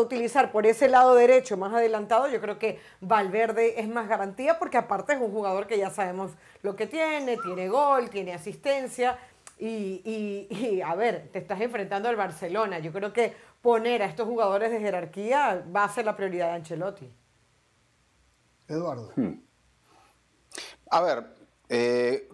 utilizar 0.00 0.50
por 0.50 0.66
ese 0.66 0.88
lado 0.88 1.14
derecho 1.14 1.56
más 1.56 1.72
adelantado, 1.72 2.28
yo 2.28 2.40
creo 2.40 2.58
que 2.58 2.80
Valverde 3.00 3.80
es 3.80 3.88
más 3.88 4.08
garantía 4.08 4.58
porque 4.58 4.78
aparte 4.78 5.12
es 5.12 5.20
un 5.20 5.30
jugador 5.30 5.68
que 5.68 5.78
ya 5.78 5.90
sabemos 5.90 6.32
lo 6.62 6.74
que 6.74 6.88
tiene, 6.88 7.36
tiene 7.36 7.68
gol, 7.68 8.10
tiene 8.10 8.34
asistencia. 8.34 9.16
Y, 9.60 10.02
y, 10.50 10.80
a 10.80 10.96
ver, 10.96 11.28
te 11.30 11.38
estás 11.38 11.60
enfrentando 11.60 12.08
al 12.08 12.16
Barcelona. 12.16 12.80
Yo 12.80 12.92
creo 12.92 13.12
que 13.12 13.36
poner 13.62 14.02
a 14.02 14.06
estos 14.06 14.26
jugadores 14.26 14.72
de 14.72 14.80
jerarquía 14.80 15.64
va 15.74 15.84
a 15.84 15.88
ser 15.88 16.04
la 16.04 16.16
prioridad 16.16 16.48
de 16.48 16.54
Ancelotti. 16.54 17.08
Eduardo. 18.66 19.12
Hmm. 19.14 19.34
A 20.90 21.00
ver, 21.00 21.26
eh, 21.68 22.28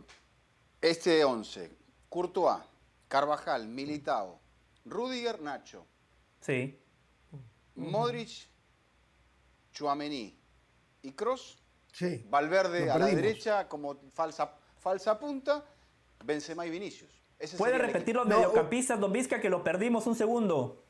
este 0.81 1.23
11, 1.23 1.71
Courtois, 2.09 2.63
Carvajal, 3.09 3.69
Militao, 3.69 4.40
Rudiger, 4.91 5.41
Nacho. 5.41 5.87
Sí. 6.41 6.79
Modric, 7.77 8.49
Chuamení 9.73 10.39
y 11.03 11.13
Cross. 11.13 11.59
Sí. 11.93 12.27
Valverde 12.29 12.91
a 12.91 12.99
la 12.99 13.07
derecha 13.07 13.69
como 13.69 14.01
falsa, 14.13 14.55
falsa 14.79 15.19
punta, 15.19 15.65
Benzema 16.25 16.67
y 16.67 16.71
Vinicius. 16.71 17.21
¿Puede 17.57 17.79
repetir 17.79 18.15
los 18.15 18.27
mediocampistas, 18.27 19.01
Don 19.01 19.13
Vizca, 19.13 19.41
que 19.41 19.49
lo 19.49 19.65
perdimos 19.65 20.07
un 20.07 20.15
segundo? 20.15 20.85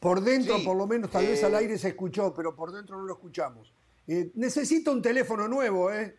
Por 0.00 0.20
dentro, 0.20 0.62
por 0.64 0.76
lo 0.76 0.86
menos, 0.86 1.10
tal 1.10 1.26
vez 1.26 1.42
al 1.44 1.54
eh, 1.54 1.58
aire 1.58 1.78
se 1.78 1.88
escuchó, 1.88 2.34
pero 2.34 2.54
por 2.54 2.72
dentro 2.72 2.98
no 2.98 3.04
lo 3.04 3.14
escuchamos. 3.14 3.72
Eh, 4.06 4.32
necesito 4.34 4.92
un 4.92 5.00
teléfono 5.00 5.48
nuevo, 5.48 5.90
¿eh? 5.90 6.18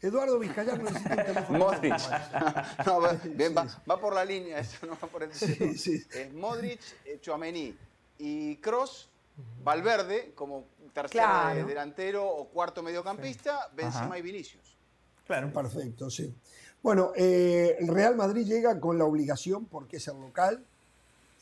Eduardo 0.00 0.38
necesita 0.38 0.74
un 0.74 1.24
teléfono. 1.24 1.58
Modric. 1.58 1.94
no, 2.86 3.00
va, 3.00 4.00
por 4.00 4.14
la 4.14 4.24
línea, 4.24 4.60
eso 4.60 4.86
no 4.86 4.92
va 4.92 5.08
por 5.08 5.24
el 5.24 5.34
sí, 5.34 6.04
Es 6.12 6.32
Modric, 6.32 6.80
eh, 7.04 7.18
Chuamení 7.20 7.76
y 8.18 8.56
Cross, 8.56 9.08
Valverde 9.62 10.32
como 10.34 10.66
tercer 10.92 11.66
delantero 11.66 12.26
o 12.26 12.48
cuarto 12.48 12.82
mediocampista, 12.82 13.70
Benzema 13.74 14.18
y 14.18 14.22
Vinicius. 14.22 14.76
Claro. 15.26 15.52
Perfecto, 15.52 16.10
sí. 16.10 16.34
Bueno, 16.82 17.12
eh, 17.16 17.76
el 17.80 17.88
Real 17.88 18.16
Madrid 18.16 18.46
llega 18.46 18.78
con 18.80 18.98
la 18.98 19.04
obligación, 19.04 19.66
porque 19.66 19.98
es 19.98 20.08
el 20.08 20.20
local, 20.20 20.64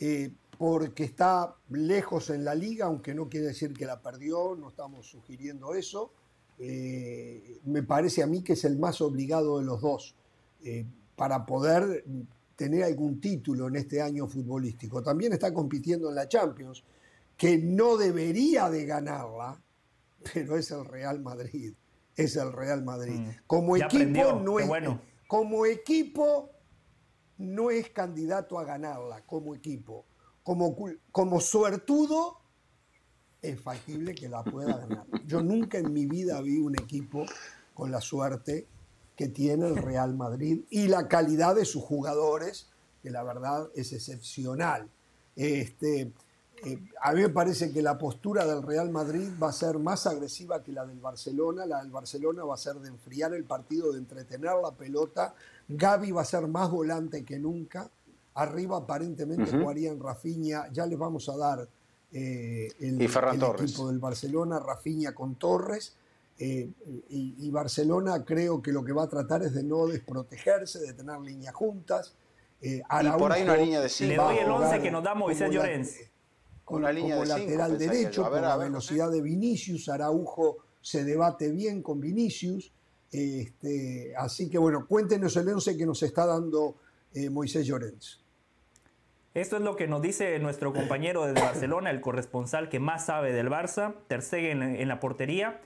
eh, 0.00 0.30
porque 0.58 1.04
está 1.04 1.54
lejos 1.68 2.30
en 2.30 2.44
la 2.44 2.54
liga, 2.54 2.86
aunque 2.86 3.14
no 3.14 3.28
quiere 3.28 3.46
decir 3.48 3.74
que 3.74 3.84
la 3.84 4.00
perdió, 4.00 4.56
no 4.56 4.70
estamos 4.70 5.06
sugiriendo 5.06 5.74
eso 5.74 6.10
eh, 6.58 7.60
me 7.64 7.82
parece 7.82 8.22
a 8.22 8.26
mí 8.26 8.42
que 8.42 8.54
es 8.54 8.64
el 8.64 8.78
más 8.78 9.00
obligado 9.00 9.58
de 9.58 9.64
los 9.64 9.80
dos 9.80 10.14
eh, 10.62 10.86
para 11.14 11.44
poder 11.44 12.04
tener 12.54 12.84
algún 12.84 13.20
título 13.20 13.68
en 13.68 13.76
este 13.76 14.00
año 14.00 14.26
futbolístico. 14.26 15.02
También 15.02 15.32
está 15.32 15.52
compitiendo 15.52 16.08
en 16.08 16.14
la 16.14 16.28
Champions, 16.28 16.82
que 17.36 17.58
no 17.58 17.96
debería 17.96 18.70
de 18.70 18.86
ganarla, 18.86 19.60
pero 20.34 20.56
es 20.56 20.70
el 20.70 20.84
Real 20.84 21.20
Madrid. 21.20 21.74
Es 22.14 22.36
el 22.36 22.52
Real 22.52 22.82
Madrid. 22.82 23.20
Mm. 23.20 23.30
Como 23.46 23.76
equipo 23.76 24.40
no 24.42 24.58
es 24.58 24.66
bueno. 24.66 25.00
como 25.26 25.66
equipo 25.66 26.50
no 27.36 27.70
es 27.70 27.90
candidato 27.90 28.58
a 28.58 28.64
ganarla 28.64 29.20
como 29.26 29.54
equipo. 29.54 30.06
Como, 30.42 30.76
como 31.10 31.40
suertudo 31.40 32.38
es 33.50 33.60
factible 33.60 34.14
que 34.14 34.28
la 34.28 34.42
pueda 34.42 34.76
ganar. 34.76 35.06
Yo 35.26 35.42
nunca 35.42 35.78
en 35.78 35.92
mi 35.92 36.06
vida 36.06 36.40
vi 36.40 36.58
un 36.58 36.74
equipo 36.74 37.24
con 37.74 37.90
la 37.90 38.00
suerte 38.00 38.66
que 39.16 39.28
tiene 39.28 39.66
el 39.66 39.76
Real 39.76 40.14
Madrid 40.14 40.64
y 40.70 40.88
la 40.88 41.08
calidad 41.08 41.54
de 41.54 41.64
sus 41.64 41.82
jugadores, 41.82 42.68
que 43.02 43.10
la 43.10 43.22
verdad 43.22 43.68
es 43.74 43.92
excepcional. 43.92 44.88
Este, 45.34 46.12
eh, 46.64 46.78
a 47.02 47.12
mí 47.12 47.22
me 47.22 47.28
parece 47.28 47.72
que 47.72 47.82
la 47.82 47.98
postura 47.98 48.46
del 48.46 48.62
Real 48.62 48.90
Madrid 48.90 49.28
va 49.42 49.50
a 49.50 49.52
ser 49.52 49.78
más 49.78 50.06
agresiva 50.06 50.62
que 50.62 50.72
la 50.72 50.86
del 50.86 51.00
Barcelona. 51.00 51.66
La 51.66 51.82
del 51.82 51.90
Barcelona 51.90 52.44
va 52.44 52.54
a 52.54 52.58
ser 52.58 52.76
de 52.76 52.88
enfriar 52.88 53.34
el 53.34 53.44
partido, 53.44 53.92
de 53.92 53.98
entretener 53.98 54.52
la 54.62 54.72
pelota. 54.72 55.34
Gaby 55.68 56.12
va 56.12 56.22
a 56.22 56.26
ser 56.26 56.46
más 56.46 56.70
volante 56.70 57.24
que 57.24 57.38
nunca. 57.38 57.90
Arriba 58.34 58.78
aparentemente 58.78 59.50
jugarían 59.50 60.00
Rafinha. 60.00 60.70
Ya 60.72 60.86
les 60.86 60.98
vamos 60.98 61.28
a 61.28 61.36
dar 61.36 61.68
eh, 62.18 62.72
el, 62.80 63.02
equipo 63.02 63.88
del 63.88 63.98
Barcelona, 63.98 64.58
Rafinha 64.58 65.14
con 65.14 65.34
Torres. 65.34 65.96
Eh, 66.38 66.70
y, 67.10 67.50
Barcelona 67.50 68.24
creo 68.24 68.62
que 68.62 68.72
lo 68.72 68.82
que 68.82 68.92
va 68.92 69.04
a 69.04 69.08
tratar 69.08 69.42
es 69.42 69.52
de 69.52 69.62
no 69.62 69.86
desprotegerse, 69.86 70.78
de 70.78 70.94
tener 70.94 71.20
líneas 71.20 71.54
juntas. 71.54 72.14
Eh, 72.62 72.80
y 72.80 73.18
por 73.18 73.32
ahí 73.32 73.42
una 73.42 73.56
línea 73.56 73.82
de 73.82 73.90
Le 74.00 74.16
doy 74.16 74.38
el 74.38 74.50
11 74.50 74.80
que 74.80 74.90
nos 74.90 75.04
da 75.04 75.14
Moisés 75.14 75.50
Llorens. 75.50 75.94
Con, 76.64 76.82
la 76.82 76.90
línea 76.90 77.16
de 77.16 77.26
lateral 77.26 77.76
derecho, 77.76 78.30
con 78.30 78.40
la 78.40 78.56
velocidad 78.56 79.10
de 79.10 79.20
Vinicius. 79.20 79.90
Araujo 79.90 80.56
se 80.80 81.04
debate 81.04 81.50
bien 81.50 81.82
con 81.82 82.00
Vinicius. 82.00 82.72
Este, 83.12 84.14
así 84.16 84.48
que 84.48 84.56
bueno, 84.56 84.86
cuéntenos 84.86 85.36
el 85.36 85.48
11 85.50 85.76
que 85.76 85.84
nos 85.84 86.02
está 86.02 86.24
dando 86.24 86.76
Moisés 87.30 87.66
Llorens. 87.66 88.25
Esto 89.36 89.56
es 89.56 89.62
lo 89.62 89.76
que 89.76 89.86
nos 89.86 90.00
dice 90.00 90.38
nuestro 90.38 90.72
compañero 90.72 91.26
desde 91.26 91.42
Barcelona, 91.42 91.90
el 91.90 92.00
corresponsal 92.00 92.70
que 92.70 92.80
más 92.80 93.04
sabe 93.04 93.34
del 93.34 93.50
Barça. 93.50 93.96
Terceg 94.08 94.46
en, 94.46 94.88
la 94.88 94.98
portería, 94.98 95.60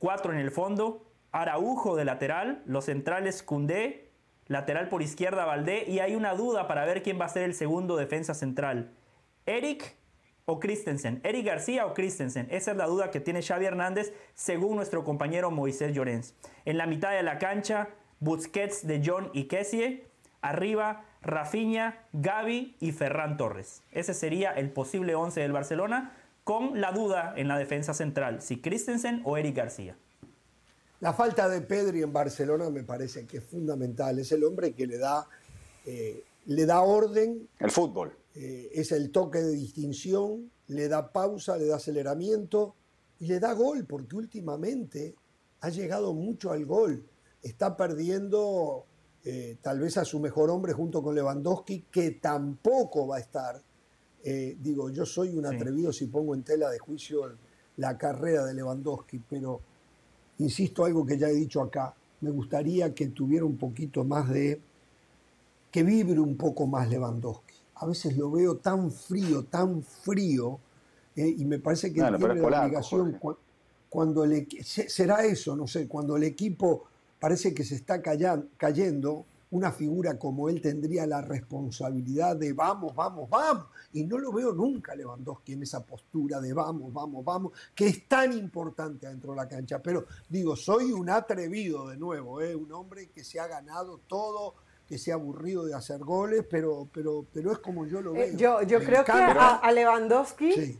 cuatro 0.00 0.32
en 0.32 0.40
el 0.40 0.50
fondo, 0.50 1.06
Araujo 1.30 1.94
de 1.94 2.04
lateral, 2.04 2.64
los 2.66 2.86
centrales 2.86 3.44
Cundé, 3.44 4.10
lateral 4.48 4.88
por 4.88 5.00
izquierda 5.00 5.44
Valdé 5.44 5.84
y 5.86 6.00
hay 6.00 6.16
una 6.16 6.34
duda 6.34 6.66
para 6.66 6.84
ver 6.84 7.04
quién 7.04 7.20
va 7.20 7.26
a 7.26 7.28
ser 7.28 7.44
el 7.44 7.54
segundo 7.54 7.94
defensa 7.94 8.34
central. 8.34 8.90
Eric 9.46 9.94
o 10.44 10.58
Christensen, 10.58 11.20
Eric 11.22 11.46
García 11.46 11.86
o 11.86 11.94
Christensen. 11.94 12.48
Esa 12.50 12.72
es 12.72 12.76
la 12.76 12.86
duda 12.86 13.12
que 13.12 13.20
tiene 13.20 13.42
Xavi 13.42 13.64
Hernández 13.64 14.12
según 14.34 14.74
nuestro 14.74 15.04
compañero 15.04 15.52
Moisés 15.52 15.94
Llorens. 15.94 16.34
En 16.64 16.78
la 16.78 16.86
mitad 16.86 17.12
de 17.12 17.22
la 17.22 17.38
cancha, 17.38 17.90
Busquets 18.18 18.84
de 18.84 19.00
John 19.06 19.30
y 19.34 19.44
Kessie. 19.44 20.08
Arriba, 20.40 21.04
Rafinha, 21.24 22.06
Gaby 22.12 22.76
y 22.80 22.92
Ferran 22.92 23.36
Torres. 23.36 23.82
Ese 23.92 24.14
sería 24.14 24.52
el 24.52 24.70
posible 24.70 25.14
11 25.14 25.40
del 25.40 25.52
Barcelona, 25.52 26.16
con 26.44 26.80
la 26.80 26.92
duda 26.92 27.32
en 27.36 27.48
la 27.48 27.58
defensa 27.58 27.94
central, 27.94 28.42
si 28.42 28.60
Christensen 28.60 29.22
o 29.24 29.38
Eric 29.38 29.56
García. 29.56 29.96
La 31.00 31.12
falta 31.12 31.48
de 31.48 31.60
Pedri 31.60 32.02
en 32.02 32.12
Barcelona 32.12 32.70
me 32.70 32.82
parece 32.82 33.26
que 33.26 33.38
es 33.38 33.44
fundamental. 33.44 34.18
Es 34.18 34.32
el 34.32 34.44
hombre 34.44 34.72
que 34.72 34.86
le 34.86 34.98
da, 34.98 35.26
eh, 35.84 36.22
le 36.46 36.66
da 36.66 36.80
orden. 36.80 37.48
El 37.58 37.70
fútbol. 37.70 38.16
Eh, 38.34 38.70
es 38.72 38.90
el 38.92 39.10
toque 39.10 39.38
de 39.40 39.52
distinción, 39.52 40.50
le 40.68 40.88
da 40.88 41.12
pausa, 41.12 41.56
le 41.56 41.66
da 41.66 41.76
aceleramiento 41.76 42.74
y 43.20 43.26
le 43.26 43.38
da 43.38 43.52
gol, 43.52 43.84
porque 43.86 44.16
últimamente 44.16 45.14
ha 45.60 45.68
llegado 45.68 46.14
mucho 46.14 46.52
al 46.52 46.64
gol. 46.64 47.04
Está 47.42 47.76
perdiendo 47.76 48.86
eh, 49.24 49.56
tal 49.62 49.80
vez 49.80 49.96
a 49.96 50.04
su 50.04 50.20
mejor 50.20 50.50
hombre 50.50 50.74
junto 50.74 51.02
con 51.02 51.14
Lewandowski, 51.14 51.86
que 51.90 52.12
tampoco 52.12 53.06
va 53.06 53.16
a 53.16 53.20
estar. 53.20 53.60
Eh, 54.22 54.56
digo, 54.60 54.90
yo 54.90 55.06
soy 55.06 55.36
un 55.36 55.46
atrevido 55.46 55.92
si 55.92 56.06
pongo 56.06 56.34
en 56.34 56.42
tela 56.42 56.70
de 56.70 56.78
juicio 56.78 57.32
la 57.76 57.96
carrera 57.96 58.44
de 58.44 58.54
Lewandowski, 58.54 59.22
pero 59.28 59.60
insisto 60.38 60.84
algo 60.84 61.06
que 61.06 61.18
ya 61.18 61.28
he 61.28 61.34
dicho 61.34 61.62
acá, 61.62 61.94
me 62.20 62.30
gustaría 62.30 62.94
que 62.94 63.08
tuviera 63.08 63.44
un 63.44 63.56
poquito 63.56 64.04
más 64.04 64.28
de, 64.28 64.60
que 65.70 65.82
vibre 65.82 66.20
un 66.20 66.36
poco 66.36 66.66
más 66.66 66.88
Lewandowski. 66.88 67.54
A 67.76 67.86
veces 67.86 68.16
lo 68.16 68.30
veo 68.30 68.56
tan 68.58 68.90
frío, 68.90 69.44
tan 69.44 69.82
frío, 69.82 70.58
eh, 71.16 71.34
y 71.36 71.44
me 71.44 71.58
parece 71.58 71.88
que 71.92 72.00
tiene 72.00 72.18
la 72.18 72.62
obligación 72.62 73.18
cuando 73.88 74.24
el, 74.24 74.48
será 74.62 75.24
eso, 75.24 75.54
no 75.54 75.66
sé, 75.66 75.86
cuando 75.86 76.16
el 76.16 76.24
equipo 76.24 76.84
parece 77.24 77.54
que 77.54 77.64
se 77.64 77.76
está 77.76 78.02
cayendo, 78.02 79.24
una 79.50 79.72
figura 79.72 80.18
como 80.18 80.50
él 80.50 80.60
tendría 80.60 81.06
la 81.06 81.22
responsabilidad 81.22 82.36
de 82.36 82.52
vamos, 82.52 82.94
vamos, 82.94 83.30
vamos. 83.30 83.64
Y 83.94 84.04
no 84.04 84.18
lo 84.18 84.30
veo 84.30 84.52
nunca 84.52 84.94
Lewandowski 84.94 85.54
en 85.54 85.62
esa 85.62 85.82
postura 85.86 86.38
de 86.38 86.52
vamos, 86.52 86.92
vamos, 86.92 87.24
vamos, 87.24 87.52
que 87.74 87.86
es 87.86 88.06
tan 88.06 88.34
importante 88.34 89.08
dentro 89.08 89.30
de 89.30 89.36
la 89.38 89.48
cancha. 89.48 89.80
Pero 89.80 90.04
digo, 90.28 90.54
soy 90.54 90.92
un 90.92 91.08
atrevido 91.08 91.88
de 91.88 91.96
nuevo, 91.96 92.42
¿eh? 92.42 92.54
un 92.54 92.70
hombre 92.72 93.08
que 93.08 93.24
se 93.24 93.40
ha 93.40 93.46
ganado 93.46 94.00
todo, 94.06 94.56
que 94.86 94.98
se 94.98 95.10
ha 95.10 95.14
aburrido 95.14 95.64
de 95.64 95.72
hacer 95.72 96.00
goles, 96.00 96.44
pero, 96.50 96.90
pero, 96.92 97.24
pero 97.32 97.52
es 97.52 97.58
como 97.60 97.86
yo 97.86 98.02
lo 98.02 98.14
eh, 98.16 98.32
veo. 98.32 98.36
yo 98.36 98.62
yo 98.64 98.80
creo 98.80 99.02
que 99.02 99.12
a, 99.12 99.72
Lewandowski... 99.72 100.78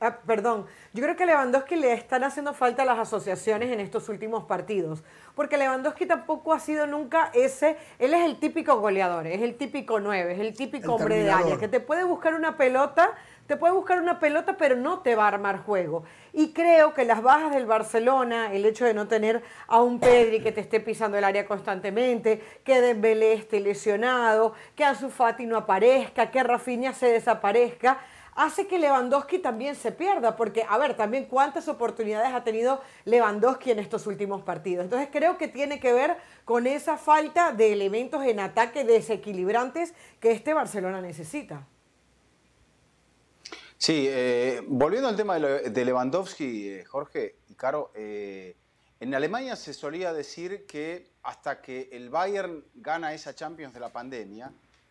Ah, 0.00 0.18
perdón, 0.26 0.66
yo 0.92 1.02
creo 1.02 1.16
que 1.16 1.24
Lewandowski 1.24 1.76
le 1.76 1.92
están 1.92 2.22
haciendo 2.24 2.52
falta 2.52 2.84
las 2.84 2.98
asociaciones 2.98 3.70
en 3.70 3.80
estos 3.80 4.08
últimos 4.10 4.44
partidos, 4.44 5.02
porque 5.34 5.56
Lewandowski 5.56 6.04
tampoco 6.04 6.52
ha 6.52 6.60
sido 6.60 6.86
nunca 6.86 7.30
ese, 7.32 7.78
él 7.98 8.12
es 8.12 8.24
el 8.24 8.38
típico 8.38 8.78
goleador, 8.78 9.26
es 9.26 9.40
el 9.40 9.56
típico 9.56 9.98
9, 10.00 10.32
es 10.32 10.40
el 10.40 10.54
típico 10.54 10.94
hombre 10.94 11.22
de 11.22 11.30
área, 11.30 11.58
que 11.58 11.68
te 11.68 11.80
puede 11.80 12.04
buscar 12.04 12.34
una 12.34 12.58
pelota, 12.58 13.12
te 13.46 13.56
puede 13.56 13.72
buscar 13.72 14.00
una 14.00 14.20
pelota, 14.20 14.56
pero 14.58 14.76
no 14.76 15.00
te 15.00 15.14
va 15.16 15.24
a 15.24 15.28
armar 15.28 15.64
juego. 15.64 16.04
Y 16.32 16.52
creo 16.52 16.94
que 16.94 17.04
las 17.04 17.22
bajas 17.22 17.52
del 17.52 17.66
Barcelona, 17.66 18.52
el 18.52 18.64
hecho 18.64 18.84
de 18.84 18.94
no 18.94 19.08
tener 19.08 19.42
a 19.66 19.80
un 19.82 19.98
Pedri 19.98 20.40
que 20.40 20.52
te 20.52 20.60
esté 20.60 20.80
pisando 20.80 21.18
el 21.18 21.24
área 21.24 21.46
constantemente, 21.46 22.42
que 22.64 22.80
Dembélé 22.80 23.32
esté 23.32 23.60
lesionado, 23.60 24.54
que 24.76 24.84
Ansu 24.84 25.10
Fati 25.10 25.46
no 25.46 25.56
aparezca, 25.56 26.30
que 26.30 26.42
Rafinha 26.42 26.92
se 26.92 27.06
desaparezca, 27.06 27.98
hace 28.40 28.66
que 28.66 28.78
Lewandowski 28.78 29.38
también 29.38 29.76
se 29.76 29.92
pierda, 29.92 30.34
porque, 30.34 30.64
a 30.66 30.78
ver, 30.78 30.96
también 30.96 31.26
cuántas 31.26 31.68
oportunidades 31.68 32.32
ha 32.32 32.42
tenido 32.42 32.80
Lewandowski 33.04 33.70
en 33.70 33.78
estos 33.78 34.06
últimos 34.06 34.42
partidos. 34.42 34.84
Entonces 34.84 35.10
creo 35.12 35.36
que 35.36 35.46
tiene 35.46 35.78
que 35.78 35.92
ver 35.92 36.16
con 36.46 36.66
esa 36.66 36.96
falta 36.96 37.52
de 37.52 37.74
elementos 37.74 38.24
en 38.24 38.40
ataque 38.40 38.84
desequilibrantes 38.84 39.92
que 40.20 40.32
este 40.32 40.54
Barcelona 40.54 41.02
necesita. 41.02 41.66
Sí, 43.76 44.06
eh, 44.08 44.62
volviendo 44.66 45.08
al 45.08 45.16
tema 45.16 45.38
de 45.38 45.84
Lewandowski, 45.84 46.68
eh, 46.68 46.84
Jorge 46.86 47.36
y 47.48 47.54
Caro, 47.54 47.92
eh, 47.94 48.56
en 49.00 49.14
Alemania 49.14 49.54
se 49.54 49.74
solía 49.74 50.14
decir 50.14 50.64
que 50.64 51.10
hasta 51.22 51.60
que 51.60 51.90
el 51.92 52.08
Bayern 52.08 52.64
gana 52.74 53.12
esa 53.12 53.34
Champions 53.34 53.74
de 53.74 53.80
la 53.80 53.92
pandemia, 53.92 54.50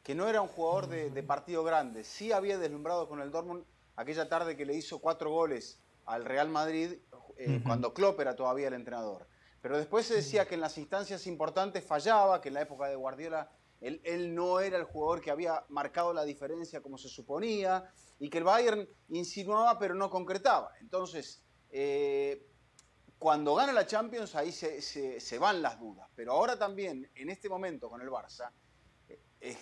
que 0.09 0.15
no 0.15 0.27
era 0.27 0.41
un 0.41 0.47
jugador 0.47 0.87
de, 0.87 1.21
partido 1.21 1.63
grande. 1.63 2.03
Sí 2.03 2.31
había 2.31 2.57
deslumbrado 2.57 3.07
con 3.07 3.21
el 3.21 3.29
Dortmund 3.29 3.63
aquella 3.95 4.27
tarde 4.27 4.57
que 4.57 4.65
le 4.65 4.73
hizo 4.73 4.97
cuatro 4.97 5.29
goles 5.29 5.79
al 6.07 6.25
Real 6.25 6.49
Madrid 6.49 6.93
eh, 7.37 7.61
cuando 7.63 7.93
Klopp 7.93 8.19
era 8.19 8.35
todavía 8.35 8.69
el 8.69 8.73
entrenador. 8.73 9.27
Pero 9.61 9.77
después 9.77 10.07
se 10.07 10.15
decía 10.15 10.47
que 10.47 10.55
en 10.55 10.61
las 10.61 10.79
instancias 10.79 11.27
importantes 11.27 11.83
fallaba, 11.83 12.41
que 12.41 12.47
en 12.47 12.55
la 12.55 12.61
época 12.61 12.87
de 12.87 12.95
Guardiola 12.95 13.51
él, 13.81 14.33
no 14.33 14.59
era 14.59 14.79
el 14.79 14.83
jugador 14.83 15.21
que 15.21 15.29
había 15.29 15.63
marcado 15.69 16.11
la 16.11 16.25
diferencia 16.25 16.81
como 16.81 16.97
se 16.97 17.07
suponía 17.07 17.93
y 18.17 18.31
que 18.31 18.39
el 18.39 18.45
Bayern 18.45 18.89
insinuaba 19.09 19.77
pero 19.77 19.93
no 19.93 20.09
concretaba. 20.09 20.71
Entonces, 20.81 21.43
eh, 21.69 22.47
cuando 23.19 23.53
gana 23.53 23.73
la 23.73 23.85
Champions 23.85 24.33
ahí 24.33 24.51
se, 24.51 24.81
se, 24.81 25.37
van 25.37 25.61
las 25.61 25.79
dudas. 25.79 26.09
Pero 26.15 26.31
ahora 26.31 26.57
también, 26.57 27.11
en 27.13 27.29
este 27.29 27.47
momento 27.47 27.91
con 27.91 28.01
el 28.01 28.09
Barça, 28.09 28.49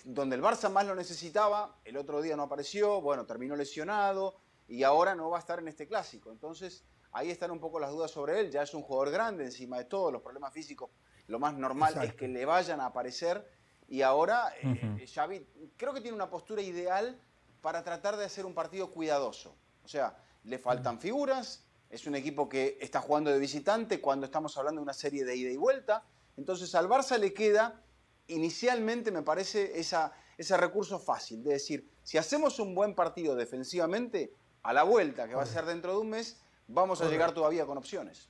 donde 0.04 0.36
el 0.36 0.42
Barça 0.42 0.70
más 0.70 0.86
lo 0.86 0.94
necesitaba, 0.94 1.76
el 1.84 1.96
otro 1.96 2.20
día 2.20 2.36
no 2.36 2.44
apareció, 2.44 3.00
bueno, 3.00 3.26
terminó 3.26 3.54
lesionado 3.56 4.36
y 4.66 4.82
ahora 4.82 5.14
no 5.14 5.30
va 5.30 5.38
a 5.38 5.40
estar 5.40 5.58
en 5.58 5.68
este 5.68 5.86
clásico. 5.86 6.30
Entonces, 6.30 6.84
ahí 7.12 7.30
están 7.30 7.50
un 7.50 7.60
poco 7.60 7.78
las 7.78 7.90
dudas 7.90 8.10
sobre 8.10 8.40
él, 8.40 8.50
ya 8.50 8.62
es 8.62 8.74
un 8.74 8.82
jugador 8.82 9.10
grande 9.10 9.44
encima 9.44 9.78
de 9.78 9.84
todo, 9.84 10.10
los 10.10 10.22
problemas 10.22 10.52
físicos, 10.52 10.90
lo 11.28 11.38
más 11.38 11.54
normal 11.54 12.02
es 12.02 12.14
que 12.14 12.26
le 12.26 12.44
vayan 12.44 12.80
a 12.80 12.86
aparecer. 12.86 13.48
Y 13.86 14.02
ahora 14.02 14.52
eh, 14.62 15.06
Xavi 15.06 15.46
creo 15.76 15.94
que 15.94 16.00
tiene 16.00 16.14
una 16.14 16.28
postura 16.28 16.60
ideal 16.60 17.18
para 17.62 17.82
tratar 17.84 18.16
de 18.16 18.24
hacer 18.24 18.44
un 18.46 18.54
partido 18.54 18.90
cuidadoso. 18.90 19.54
O 19.84 19.88
sea, 19.88 20.16
le 20.44 20.58
faltan 20.58 20.98
figuras, 20.98 21.64
es 21.90 22.06
un 22.06 22.14
equipo 22.14 22.48
que 22.48 22.78
está 22.80 23.00
jugando 23.00 23.30
de 23.30 23.38
visitante 23.38 24.00
cuando 24.00 24.26
estamos 24.26 24.56
hablando 24.58 24.80
de 24.80 24.84
una 24.84 24.92
serie 24.92 25.24
de 25.24 25.36
ida 25.36 25.50
y 25.50 25.56
vuelta, 25.56 26.04
entonces 26.36 26.74
al 26.74 26.88
Barça 26.88 27.18
le 27.18 27.32
queda 27.32 27.82
inicialmente 28.28 29.10
me 29.10 29.22
parece 29.22 29.78
esa, 29.78 30.12
ese 30.36 30.56
recurso 30.56 30.98
fácil, 30.98 31.42
de 31.42 31.54
decir, 31.54 31.88
si 32.02 32.18
hacemos 32.18 32.60
un 32.60 32.74
buen 32.74 32.94
partido 32.94 33.34
defensivamente, 33.34 34.32
a 34.62 34.72
la 34.72 34.82
vuelta, 34.82 35.28
que 35.28 35.34
va 35.34 35.42
a 35.42 35.46
ser 35.46 35.64
dentro 35.64 35.92
de 35.92 35.98
un 35.98 36.10
mes, 36.10 36.40
vamos 36.66 37.00
a 37.00 37.08
llegar 37.08 37.32
todavía 37.32 37.64
con 37.64 37.78
opciones. 37.78 38.28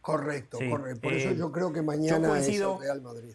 Correcto, 0.00 0.58
correcto. 0.70 1.00
Por 1.00 1.12
eso 1.12 1.30
eh, 1.30 1.36
yo 1.36 1.52
creo 1.52 1.72
que 1.72 1.82
mañana 1.82 2.38
es 2.38 2.48
el 2.48 2.78
Real 2.78 3.02
Madrid. 3.02 3.34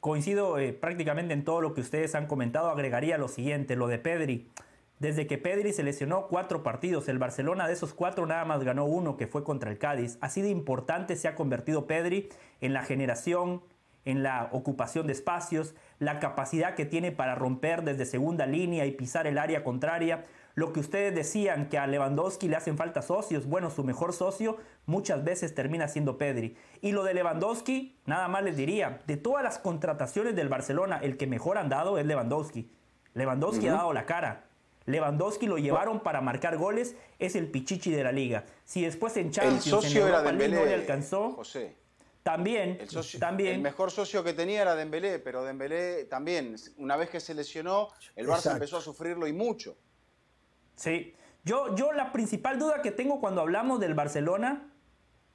Coincido 0.00 0.58
eh, 0.58 0.72
prácticamente 0.72 1.34
en 1.34 1.44
todo 1.44 1.60
lo 1.60 1.74
que 1.74 1.80
ustedes 1.80 2.14
han 2.14 2.26
comentado. 2.26 2.68
Agregaría 2.70 3.18
lo 3.18 3.28
siguiente, 3.28 3.76
lo 3.76 3.86
de 3.86 3.98
Pedri. 3.98 4.50
Desde 4.98 5.26
que 5.26 5.36
Pedri 5.36 5.74
se 5.74 5.82
lesionó 5.82 6.28
cuatro 6.28 6.62
partidos, 6.62 7.08
el 7.08 7.18
Barcelona 7.18 7.66
de 7.66 7.74
esos 7.74 7.92
cuatro 7.92 8.24
nada 8.24 8.46
más 8.46 8.64
ganó 8.64 8.86
uno, 8.86 9.18
que 9.18 9.26
fue 9.26 9.44
contra 9.44 9.70
el 9.70 9.78
Cádiz. 9.78 10.16
Así 10.22 10.40
de 10.40 10.48
importante 10.48 11.16
se 11.16 11.28
ha 11.28 11.34
convertido 11.34 11.86
Pedri 11.86 12.30
en 12.62 12.72
la 12.72 12.82
generación 12.82 13.62
en 14.06 14.22
la 14.22 14.48
ocupación 14.52 15.06
de 15.06 15.12
espacios, 15.12 15.74
la 15.98 16.20
capacidad 16.20 16.74
que 16.74 16.86
tiene 16.86 17.12
para 17.12 17.34
romper 17.34 17.82
desde 17.82 18.06
segunda 18.06 18.46
línea 18.46 18.86
y 18.86 18.92
pisar 18.92 19.26
el 19.26 19.36
área 19.36 19.62
contraria. 19.62 20.24
Lo 20.54 20.72
que 20.72 20.80
ustedes 20.80 21.14
decían 21.14 21.68
que 21.68 21.76
a 21.76 21.86
Lewandowski 21.86 22.48
le 22.48 22.56
hacen 22.56 22.78
falta 22.78 23.02
socios, 23.02 23.46
bueno, 23.46 23.68
su 23.68 23.84
mejor 23.84 24.14
socio 24.14 24.56
muchas 24.86 25.22
veces 25.22 25.54
termina 25.54 25.88
siendo 25.88 26.16
Pedri. 26.16 26.56
Y 26.80 26.92
lo 26.92 27.04
de 27.04 27.12
Lewandowski, 27.12 27.98
nada 28.06 28.28
más 28.28 28.42
les 28.42 28.56
diría, 28.56 29.02
de 29.06 29.18
todas 29.18 29.44
las 29.44 29.58
contrataciones 29.58 30.34
del 30.34 30.48
Barcelona, 30.48 30.98
el 31.02 31.18
que 31.18 31.26
mejor 31.26 31.58
han 31.58 31.68
dado 31.68 31.98
es 31.98 32.06
Lewandowski. 32.06 32.70
Lewandowski 33.12 33.68
ha 33.68 33.72
dado 33.72 33.92
la 33.92 34.06
cara. 34.06 34.44
Lewandowski 34.86 35.46
lo 35.46 35.58
llevaron 35.58 36.00
para 36.00 36.20
marcar 36.20 36.56
goles, 36.56 36.94
es 37.18 37.34
el 37.34 37.48
pichichi 37.48 37.90
de 37.90 38.04
la 38.04 38.12
liga. 38.12 38.44
Si 38.64 38.82
después 38.82 39.16
en 39.16 39.32
Champions, 39.32 39.84
en 39.84 39.96
Europa 39.96 40.32
no 40.32 40.38
le 40.38 40.74
alcanzó, 40.74 41.32
José. 41.32 41.74
También, 42.26 42.78
el, 42.80 43.20
también. 43.20 43.54
el 43.54 43.60
mejor 43.60 43.92
socio 43.92 44.24
que 44.24 44.32
tenía 44.32 44.62
era 44.62 44.74
Dembélé, 44.74 45.20
pero 45.20 45.44
Dembélé 45.44 46.06
también, 46.06 46.56
una 46.76 46.96
vez 46.96 47.08
que 47.08 47.20
se 47.20 47.34
lesionó, 47.34 47.90
el 48.16 48.26
Barça 48.26 48.50
empezó 48.50 48.78
a 48.78 48.80
sufrirlo 48.80 49.28
y 49.28 49.32
mucho. 49.32 49.76
Sí, 50.74 51.14
yo, 51.44 51.76
yo 51.76 51.92
la 51.92 52.10
principal 52.10 52.58
duda 52.58 52.82
que 52.82 52.90
tengo 52.90 53.20
cuando 53.20 53.42
hablamos 53.42 53.78
del 53.78 53.94
Barcelona 53.94 54.72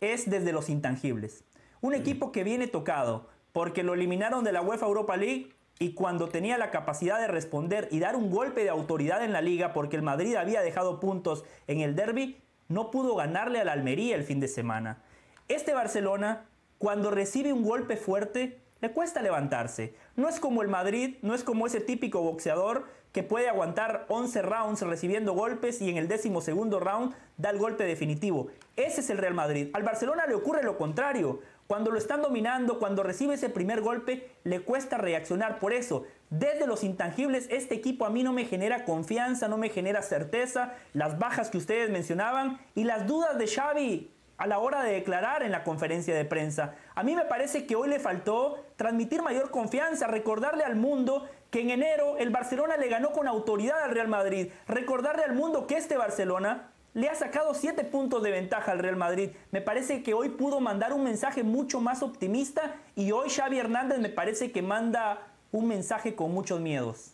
es 0.01 0.29
desde 0.29 0.51
los 0.51 0.67
intangibles. 0.67 1.45
Un 1.79 1.93
equipo 1.93 2.33
que 2.33 2.43
viene 2.43 2.67
tocado 2.67 3.29
porque 3.53 3.83
lo 3.83 3.93
eliminaron 3.93 4.43
de 4.43 4.51
la 4.51 4.61
UEFA 4.61 4.87
Europa 4.87 5.15
League 5.15 5.55
y 5.79 5.93
cuando 5.93 6.27
tenía 6.27 6.57
la 6.57 6.71
capacidad 6.71 7.21
de 7.21 7.27
responder 7.27 7.87
y 7.89 7.99
dar 7.99 8.17
un 8.17 8.29
golpe 8.29 8.65
de 8.65 8.69
autoridad 8.69 9.23
en 9.23 9.31
la 9.31 9.39
liga 9.39 9.71
porque 9.71 9.95
el 9.95 10.01
Madrid 10.01 10.35
había 10.35 10.61
dejado 10.61 10.99
puntos 10.99 11.45
en 11.67 11.79
el 11.79 11.95
derby, 11.95 12.41
no 12.67 12.91
pudo 12.91 13.15
ganarle 13.15 13.61
al 13.61 13.69
Almería 13.69 14.17
el 14.17 14.25
fin 14.25 14.41
de 14.41 14.49
semana. 14.49 15.01
Este 15.47 15.73
Barcelona 15.73 16.50
cuando 16.81 17.11
recibe 17.11 17.53
un 17.53 17.61
golpe 17.61 17.95
fuerte, 17.95 18.59
le 18.81 18.91
cuesta 18.91 19.21
levantarse. 19.21 19.93
No 20.15 20.27
es 20.27 20.39
como 20.39 20.63
el 20.63 20.67
Madrid, 20.67 21.17
no 21.21 21.35
es 21.35 21.43
como 21.43 21.67
ese 21.67 21.79
típico 21.79 22.23
boxeador 22.23 22.85
que 23.11 23.21
puede 23.21 23.49
aguantar 23.49 24.05
11 24.07 24.41
rounds 24.41 24.81
recibiendo 24.81 25.33
golpes 25.33 25.79
y 25.79 25.91
en 25.91 25.97
el 25.97 26.07
décimo 26.07 26.41
segundo 26.41 26.79
round 26.79 27.13
da 27.37 27.51
el 27.51 27.59
golpe 27.59 27.83
definitivo. 27.83 28.47
Ese 28.77 29.01
es 29.01 29.11
el 29.11 29.19
Real 29.19 29.35
Madrid. 29.35 29.69
Al 29.73 29.83
Barcelona 29.83 30.25
le 30.25 30.33
ocurre 30.33 30.63
lo 30.63 30.79
contrario. 30.79 31.41
Cuando 31.67 31.91
lo 31.91 31.99
están 31.99 32.23
dominando, 32.23 32.79
cuando 32.79 33.03
recibe 33.03 33.35
ese 33.35 33.49
primer 33.49 33.81
golpe, 33.81 34.31
le 34.43 34.61
cuesta 34.61 34.97
reaccionar. 34.97 35.59
Por 35.59 35.73
eso, 35.73 36.05
desde 36.31 36.65
los 36.65 36.83
intangibles, 36.83 37.45
este 37.51 37.75
equipo 37.75 38.07
a 38.07 38.09
mí 38.09 38.23
no 38.23 38.33
me 38.33 38.45
genera 38.45 38.85
confianza, 38.85 39.47
no 39.47 39.59
me 39.59 39.69
genera 39.69 40.01
certeza. 40.01 40.73
Las 40.93 41.19
bajas 41.19 41.51
que 41.51 41.59
ustedes 41.59 41.91
mencionaban 41.91 42.59
y 42.73 42.85
las 42.85 43.05
dudas 43.05 43.37
de 43.37 43.45
Xavi 43.45 44.11
a 44.41 44.47
la 44.47 44.57
hora 44.57 44.81
de 44.81 44.93
declarar 44.93 45.43
en 45.43 45.51
la 45.51 45.63
conferencia 45.63 46.15
de 46.15 46.25
prensa. 46.25 46.73
A 46.95 47.03
mí 47.03 47.15
me 47.15 47.25
parece 47.25 47.67
que 47.67 47.75
hoy 47.75 47.87
le 47.87 47.99
faltó 47.99 48.65
transmitir 48.75 49.21
mayor 49.21 49.51
confianza, 49.51 50.07
recordarle 50.07 50.63
al 50.63 50.75
mundo 50.75 51.29
que 51.51 51.61
en 51.61 51.69
enero 51.69 52.17
el 52.17 52.31
Barcelona 52.31 52.75
le 52.75 52.89
ganó 52.89 53.11
con 53.11 53.27
autoridad 53.27 53.83
al 53.83 53.91
Real 53.91 54.07
Madrid, 54.07 54.47
recordarle 54.67 55.23
al 55.23 55.35
mundo 55.35 55.67
que 55.67 55.77
este 55.77 55.95
Barcelona 55.95 56.71
le 56.95 57.07
ha 57.07 57.13
sacado 57.13 57.53
siete 57.53 57.83
puntos 57.83 58.23
de 58.23 58.31
ventaja 58.31 58.71
al 58.71 58.79
Real 58.79 58.95
Madrid. 58.95 59.29
Me 59.51 59.61
parece 59.61 60.01
que 60.01 60.15
hoy 60.15 60.29
pudo 60.29 60.59
mandar 60.59 60.91
un 60.93 61.03
mensaje 61.03 61.43
mucho 61.43 61.79
más 61.79 62.01
optimista 62.01 62.77
y 62.95 63.11
hoy 63.11 63.29
Xavi 63.29 63.59
Hernández 63.59 63.99
me 63.99 64.09
parece 64.09 64.51
que 64.51 64.63
manda 64.63 65.19
un 65.51 65.67
mensaje 65.67 66.15
con 66.15 66.33
muchos 66.33 66.59
miedos. 66.59 67.13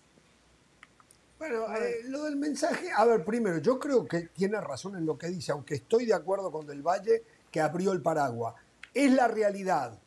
Bueno, 1.40 1.72
eh, 1.76 2.02
lo 2.06 2.24
del 2.24 2.36
mensaje, 2.36 2.90
a 2.96 3.06
ver, 3.06 3.24
primero, 3.24 3.60
yo 3.60 3.78
creo 3.78 4.08
que 4.08 4.30
tiene 4.34 4.60
razón 4.60 4.96
en 4.96 5.06
lo 5.06 5.18
que 5.20 5.28
dice, 5.28 5.52
aunque 5.52 5.76
estoy 5.76 6.08
de 6.08 6.16
acuerdo 6.16 6.52
con 6.52 6.66
Del 6.66 6.82
Valle 6.82 7.24
que 7.52 7.62
abrió 7.62 7.92
el 7.92 8.02
paraguas. 8.02 8.56
Es 8.92 9.12
la 9.12 9.28
realidad. 9.28 10.00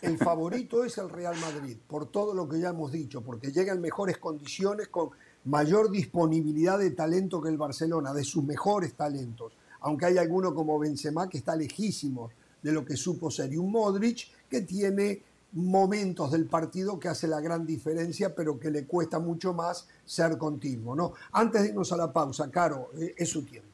El 0.00 0.18
favorito 0.18 0.84
es 0.84 0.98
el 0.98 1.08
Real 1.08 1.36
Madrid, 1.40 1.76
por 1.86 2.10
todo 2.10 2.34
lo 2.34 2.48
que 2.48 2.58
ya 2.58 2.70
hemos 2.70 2.90
dicho, 2.90 3.22
porque 3.22 3.52
llega 3.52 3.72
en 3.72 3.80
mejores 3.80 4.18
condiciones, 4.18 4.88
con 4.88 5.10
mayor 5.44 5.88
disponibilidad 5.88 6.80
de 6.80 6.90
talento 6.90 7.40
que 7.40 7.50
el 7.50 7.58
Barcelona, 7.58 8.12
de 8.12 8.24
sus 8.24 8.42
mejores 8.42 8.94
talentos. 8.94 9.52
Aunque 9.80 10.06
hay 10.06 10.18
alguno 10.18 10.52
como 10.52 10.80
Benzema 10.80 11.28
que 11.28 11.38
está 11.38 11.54
lejísimo 11.54 12.30
de 12.60 12.72
lo 12.72 12.84
que 12.84 12.96
supo 12.96 13.30
ser, 13.30 13.52
y 13.52 13.56
un 13.56 13.70
Modric 13.70 14.28
que 14.48 14.62
tiene 14.62 15.22
momentos 15.52 16.30
del 16.30 16.46
partido 16.46 16.98
que 16.98 17.08
hace 17.08 17.26
la 17.26 17.40
gran 17.40 17.66
diferencia, 17.66 18.34
pero 18.34 18.58
que 18.58 18.70
le 18.70 18.86
cuesta 18.86 19.18
mucho 19.18 19.52
más 19.52 19.88
ser 20.04 20.38
continuo. 20.38 20.94
¿no? 20.94 21.12
Antes 21.32 21.62
de 21.62 21.68
irnos 21.68 21.92
a 21.92 21.96
la 21.96 22.12
pausa, 22.12 22.50
Caro, 22.50 22.90
eh, 22.98 23.14
es 23.16 23.28
su 23.28 23.44
tiempo. 23.44 23.68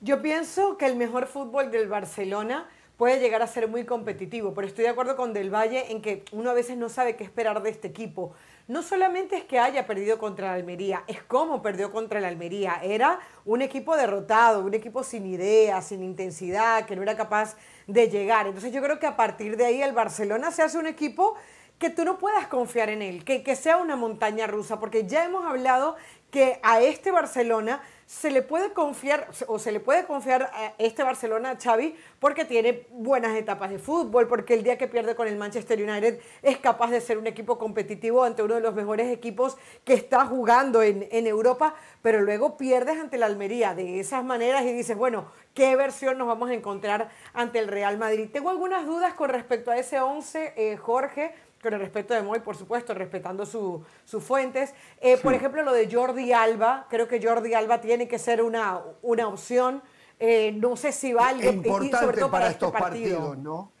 Yo 0.00 0.22
pienso 0.22 0.76
que 0.76 0.86
el 0.86 0.96
mejor 0.96 1.26
fútbol 1.26 1.70
del 1.70 1.88
Barcelona 1.88 2.68
puede 2.96 3.18
llegar 3.18 3.42
a 3.42 3.46
ser 3.46 3.66
muy 3.66 3.84
competitivo, 3.84 4.52
pero 4.54 4.66
estoy 4.66 4.84
de 4.84 4.90
acuerdo 4.90 5.16
con 5.16 5.32
Del 5.32 5.52
Valle 5.52 5.90
en 5.90 6.02
que 6.02 6.24
uno 6.32 6.50
a 6.50 6.52
veces 6.52 6.76
no 6.76 6.88
sabe 6.88 7.16
qué 7.16 7.24
esperar 7.24 7.62
de 7.62 7.70
este 7.70 7.88
equipo. 7.88 8.34
No 8.70 8.84
solamente 8.84 9.36
es 9.36 9.44
que 9.46 9.58
haya 9.58 9.84
perdido 9.84 10.16
contra 10.16 10.46
la 10.46 10.54
Almería, 10.54 11.02
es 11.08 11.20
cómo 11.24 11.60
perdió 11.60 11.90
contra 11.90 12.20
la 12.20 12.28
Almería. 12.28 12.78
Era 12.84 13.18
un 13.44 13.62
equipo 13.62 13.96
derrotado, 13.96 14.64
un 14.64 14.74
equipo 14.74 15.02
sin 15.02 15.26
idea, 15.26 15.82
sin 15.82 16.04
intensidad, 16.04 16.86
que 16.86 16.94
no 16.94 17.02
era 17.02 17.16
capaz 17.16 17.56
de 17.88 18.08
llegar. 18.08 18.46
Entonces 18.46 18.72
yo 18.72 18.80
creo 18.80 19.00
que 19.00 19.08
a 19.08 19.16
partir 19.16 19.56
de 19.56 19.66
ahí 19.66 19.82
el 19.82 19.92
Barcelona 19.92 20.52
se 20.52 20.62
hace 20.62 20.78
un 20.78 20.86
equipo 20.86 21.34
que 21.80 21.90
tú 21.90 22.04
no 22.04 22.16
puedas 22.16 22.46
confiar 22.46 22.90
en 22.90 23.02
él, 23.02 23.24
que, 23.24 23.42
que 23.42 23.56
sea 23.56 23.76
una 23.78 23.96
montaña 23.96 24.46
rusa, 24.46 24.78
porque 24.78 25.04
ya 25.04 25.24
hemos 25.24 25.44
hablado 25.44 25.96
que 26.30 26.60
a 26.62 26.80
este 26.80 27.10
Barcelona 27.10 27.82
se 28.10 28.32
le 28.32 28.42
puede 28.42 28.72
confiar, 28.72 29.28
o 29.46 29.60
se 29.60 29.70
le 29.70 29.78
puede 29.78 30.04
confiar 30.04 30.50
a 30.52 30.74
este 30.78 31.04
Barcelona, 31.04 31.56
Xavi, 31.62 31.94
porque 32.18 32.44
tiene 32.44 32.88
buenas 32.90 33.36
etapas 33.36 33.70
de 33.70 33.78
fútbol, 33.78 34.26
porque 34.26 34.54
el 34.54 34.64
día 34.64 34.76
que 34.76 34.88
pierde 34.88 35.14
con 35.14 35.28
el 35.28 35.36
Manchester 35.36 35.80
United 35.80 36.18
es 36.42 36.58
capaz 36.58 36.90
de 36.90 37.00
ser 37.00 37.18
un 37.18 37.28
equipo 37.28 37.56
competitivo 37.56 38.24
ante 38.24 38.42
uno 38.42 38.56
de 38.56 38.62
los 38.62 38.74
mejores 38.74 39.12
equipos 39.12 39.56
que 39.84 39.94
está 39.94 40.26
jugando 40.26 40.82
en, 40.82 41.06
en 41.12 41.28
Europa, 41.28 41.76
pero 42.02 42.20
luego 42.20 42.56
pierdes 42.56 42.98
ante 42.98 43.16
la 43.16 43.26
Almería 43.26 43.76
de 43.76 44.00
esas 44.00 44.24
maneras 44.24 44.64
y 44.64 44.72
dices, 44.72 44.96
bueno, 44.96 45.30
¿qué 45.54 45.76
versión 45.76 46.18
nos 46.18 46.26
vamos 46.26 46.50
a 46.50 46.54
encontrar 46.54 47.10
ante 47.32 47.60
el 47.60 47.68
Real 47.68 47.96
Madrid? 47.96 48.28
Tengo 48.32 48.50
algunas 48.50 48.86
dudas 48.86 49.14
con 49.14 49.30
respecto 49.30 49.70
a 49.70 49.78
ese 49.78 50.00
11, 50.00 50.54
eh, 50.56 50.76
Jorge 50.78 51.32
con 51.62 51.74
el 51.74 51.80
respeto 51.80 52.14
de 52.14 52.22
Moy, 52.22 52.40
por 52.40 52.56
supuesto, 52.56 52.94
respetando 52.94 53.44
sus 53.44 54.24
fuentes. 54.24 54.74
Eh, 55.00 55.18
por 55.18 55.34
ejemplo, 55.34 55.62
lo 55.62 55.72
de 55.72 55.90
Jordi 55.90 56.32
Alba, 56.32 56.86
creo 56.88 57.06
que 57.06 57.22
Jordi 57.22 57.54
Alba 57.54 57.80
tiene 57.80 58.08
que 58.08 58.18
ser 58.18 58.42
una, 58.42 58.80
una 59.02 59.28
opción. 59.28 59.82
Eh, 60.18 60.52
no 60.52 60.76
sé 60.76 60.92
si 60.92 61.12
vale. 61.12 61.48
Importante 61.48 61.98
sobre 61.98 62.18
todo 62.18 62.30
para, 62.30 62.48
estos 62.48 62.72
partidos, 62.72 63.38
¿no? 63.38 63.72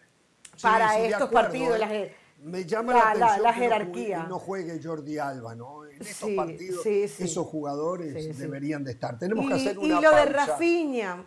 para 0.62 0.98
estos 0.98 1.30
partidos. 1.30 1.80
¿eh? 1.82 2.14
me 2.42 2.64
llama 2.64 2.94
la, 2.94 3.10
atención 3.10 3.42
la, 3.42 3.52
jerarquía. 3.52 4.22
Que 4.22 4.28
no, 4.28 4.38
juegue, 4.38 4.80
Jordi 4.82 5.18
Alba, 5.18 5.54
¿no? 5.54 5.84
En 5.84 6.00
estos 6.00 6.30
partidos, 6.30 6.86
esos 6.86 7.46
jugadores 7.46 8.38
deberían 8.38 8.84
de 8.84 8.92
estar. 8.92 9.18
Tenemos 9.18 9.48
que 9.48 9.54
hacer 9.54 9.78
una 9.78 9.86
Y 9.86 10.02
lo 10.02 10.10
de 10.14 10.24
Rafinha, 10.26 11.24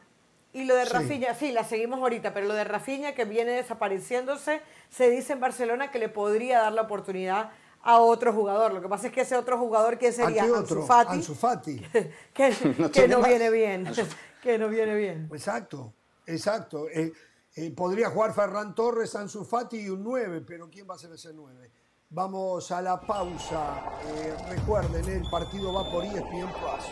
y 0.54 0.66
lo 0.66 0.76
de 0.76 0.86
Rafinha, 0.86 1.34
sí. 1.34 1.52
la 1.52 1.64
seguimos 1.64 2.00
ahorita, 2.00 2.34
pero 2.34 2.48
lo 2.48 2.54
de 2.54 2.64
Rafinha 2.64 3.16
que 3.16 3.26
viene 3.26 3.52
desapareciéndose, 3.52 4.62
se 4.90 5.10
dice 5.10 5.34
en 5.34 5.40
Barcelona 5.40 5.90
que 5.90 5.98
le 6.00 6.10
podría 6.10 6.62
dar 6.62 6.74
la 6.74 6.84
oportunidad 6.84 7.52
a 7.82 8.00
otro 8.00 8.32
jugador. 8.34 8.74
Lo 8.74 8.82
que 8.82 8.88
pasa 8.88 9.08
es 9.08 9.14
que 9.14 9.22
ese 9.22 9.36
otro 9.36 9.58
jugador, 9.58 9.98
¿quién 9.98 10.14
sería? 10.14 10.44
Ansu 10.44 10.84
Fati. 10.84 11.14
Ansu 11.14 11.36
Fati. 11.36 11.82
que, 12.34 13.08
no, 13.10 13.22
viene 13.22 13.50
bien. 13.50 13.92
que 14.42 14.58
no 14.58 14.70
viene 14.70 14.96
bien. 14.96 15.30
Exacto, 15.32 15.94
exacto. 16.26 16.88
Eh, 16.90 17.12
eh, 17.56 17.72
podría 17.72 18.10
jugar 18.10 18.34
Ferran 18.34 18.74
Torres, 18.74 19.16
Ansu 19.16 19.44
Fati 19.44 19.78
y 19.78 19.90
un 19.90 20.04
9, 20.04 20.44
pero 20.48 20.70
¿quién 20.70 20.88
va 20.90 20.96
a 20.96 20.98
ser 20.98 21.12
ese 21.12 21.34
9? 21.34 21.72
Vamos 22.10 22.72
a 22.72 22.82
la 22.82 23.02
pausa. 23.02 23.84
Eh, 24.06 24.36
recuerden, 24.50 25.04
el 25.10 25.28
partido 25.30 25.74
va 25.74 25.92
por 25.92 26.06
ESPN 26.06 26.48
Plus. 26.52 26.90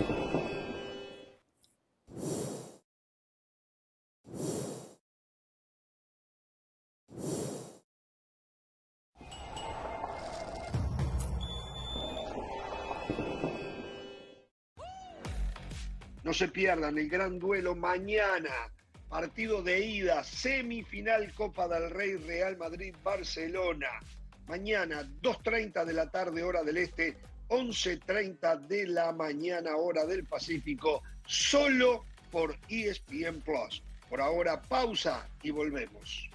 No 16.31 16.35
se 16.35 16.47
pierdan 16.47 16.97
el 16.97 17.09
gran 17.09 17.39
duelo 17.39 17.75
mañana. 17.75 18.71
Partido 19.09 19.61
de 19.61 19.85
ida, 19.85 20.23
semifinal 20.23 21.33
Copa 21.33 21.67
del 21.67 21.89
Rey 21.89 22.15
Real 22.15 22.55
Madrid-Barcelona. 22.55 23.89
Mañana, 24.47 25.03
2.30 25.21 25.83
de 25.83 25.91
la 25.91 26.09
tarde, 26.09 26.41
hora 26.41 26.63
del 26.63 26.77
este, 26.77 27.17
11.30 27.49 28.65
de 28.65 28.87
la 28.87 29.11
mañana, 29.11 29.75
hora 29.75 30.05
del 30.05 30.23
Pacífico, 30.23 31.03
solo 31.25 32.05
por 32.31 32.55
ESPN 32.69 33.41
Plus. 33.41 33.83
Por 34.09 34.21
ahora, 34.21 34.61
pausa 34.61 35.27
y 35.43 35.51
volvemos. 35.51 36.30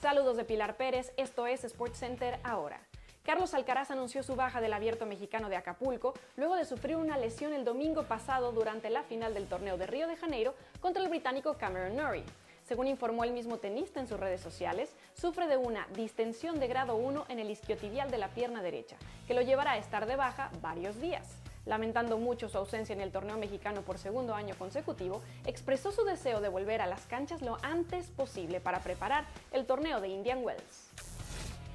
Saludos 0.00 0.38
de 0.38 0.46
Pilar 0.46 0.78
Pérez, 0.78 1.12
esto 1.18 1.46
es 1.46 1.60
SportsCenter 1.60 2.40
ahora. 2.42 2.80
Carlos 3.22 3.52
Alcaraz 3.52 3.90
anunció 3.90 4.22
su 4.22 4.34
baja 4.34 4.62
del 4.62 4.72
abierto 4.72 5.04
mexicano 5.04 5.50
de 5.50 5.56
Acapulco 5.56 6.14
luego 6.38 6.56
de 6.56 6.64
sufrir 6.64 6.96
una 6.96 7.18
lesión 7.18 7.52
el 7.52 7.66
domingo 7.66 8.04
pasado 8.04 8.50
durante 8.52 8.88
la 8.88 9.02
final 9.02 9.34
del 9.34 9.46
torneo 9.46 9.76
de 9.76 9.86
Río 9.86 10.08
de 10.08 10.16
Janeiro 10.16 10.54
contra 10.80 11.02
el 11.02 11.10
británico 11.10 11.58
Cameron 11.58 11.96
Norrie. 11.96 12.24
Según 12.66 12.86
informó 12.86 13.24
el 13.24 13.32
mismo 13.32 13.58
tenista 13.58 14.00
en 14.00 14.08
sus 14.08 14.18
redes 14.18 14.40
sociales, 14.40 14.96
sufre 15.12 15.46
de 15.48 15.58
una 15.58 15.86
distensión 15.94 16.58
de 16.60 16.68
grado 16.68 16.96
1 16.96 17.26
en 17.28 17.38
el 17.38 17.50
isquiotibial 17.50 18.10
de 18.10 18.16
la 18.16 18.28
pierna 18.28 18.62
derecha, 18.62 18.96
que 19.26 19.34
lo 19.34 19.42
llevará 19.42 19.72
a 19.72 19.78
estar 19.78 20.06
de 20.06 20.16
baja 20.16 20.50
varios 20.62 20.98
días 20.98 21.39
lamentando 21.66 22.18
mucho 22.18 22.48
su 22.48 22.58
ausencia 22.58 22.92
en 22.92 23.00
el 23.00 23.12
torneo 23.12 23.36
mexicano 23.36 23.82
por 23.82 23.98
segundo 23.98 24.34
año 24.34 24.54
consecutivo, 24.58 25.22
expresó 25.44 25.92
su 25.92 26.04
deseo 26.04 26.40
de 26.40 26.48
volver 26.48 26.80
a 26.80 26.86
las 26.86 27.06
canchas 27.06 27.42
lo 27.42 27.58
antes 27.62 28.10
posible 28.10 28.60
para 28.60 28.80
preparar 28.80 29.26
el 29.52 29.66
torneo 29.66 30.00
de 30.00 30.08
Indian 30.08 30.42
Wells. 30.42 30.90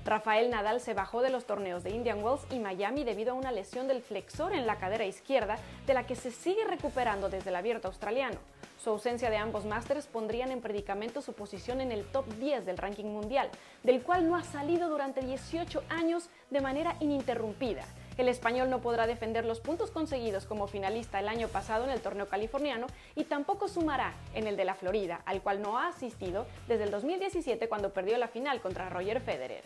Rafael 0.05 0.51
Nadal 0.51 0.81
se 0.81 0.93
bajó 0.93 1.23
de 1.23 1.31
los 1.31 1.45
torneos 1.45 1.83
de 1.83 1.89
Indian 1.89 2.23
Wells 2.23 2.45
y 2.51 2.59
Miami 2.59 3.03
debido 3.03 3.31
a 3.31 3.35
una 3.35 3.51
lesión 3.51 3.87
del 3.87 4.03
flexor 4.03 4.53
en 4.53 4.67
la 4.67 4.77
cadera 4.77 5.05
izquierda 5.05 5.57
de 5.87 5.95
la 5.95 6.05
que 6.05 6.15
se 6.15 6.29
sigue 6.29 6.63
recuperando 6.63 7.27
desde 7.27 7.49
el 7.49 7.55
abierto 7.55 7.87
australiano. 7.87 8.37
Su 8.77 8.91
ausencia 8.91 9.31
de 9.31 9.37
ambos 9.37 9.65
Masters 9.65 10.05
pondrían 10.05 10.51
en 10.51 10.61
predicamento 10.61 11.23
su 11.23 11.33
posición 11.33 11.81
en 11.81 11.91
el 11.91 12.05
top 12.05 12.27
10 12.35 12.67
del 12.67 12.77
ranking 12.77 13.05
mundial, 13.05 13.49
del 13.81 14.03
cual 14.03 14.29
no 14.29 14.35
ha 14.35 14.43
salido 14.43 14.89
durante 14.89 15.21
18 15.21 15.81
años 15.89 16.29
de 16.51 16.61
manera 16.61 16.95
ininterrumpida. 16.99 17.83
El 18.17 18.29
español 18.29 18.69
no 18.69 18.81
podrá 18.81 19.07
defender 19.07 19.45
los 19.45 19.59
puntos 19.59 19.91
conseguidos 19.91 20.45
como 20.45 20.67
finalista 20.67 21.19
el 21.19 21.27
año 21.27 21.47
pasado 21.49 21.83
en 21.83 21.89
el 21.89 22.01
torneo 22.01 22.27
californiano 22.27 22.87
y 23.15 23.25
tampoco 23.25 23.67
sumará 23.67 24.13
en 24.33 24.47
el 24.47 24.55
de 24.55 24.65
la 24.65 24.75
Florida, 24.75 25.21
al 25.25 25.41
cual 25.41 25.61
no 25.61 25.77
ha 25.77 25.87
asistido 25.87 26.45
desde 26.67 26.85
el 26.85 26.91
2017 26.91 27.67
cuando 27.67 27.91
perdió 27.91 28.17
la 28.17 28.27
final 28.27 28.61
contra 28.61 28.89
Roger 28.89 29.19
Federer 29.21 29.65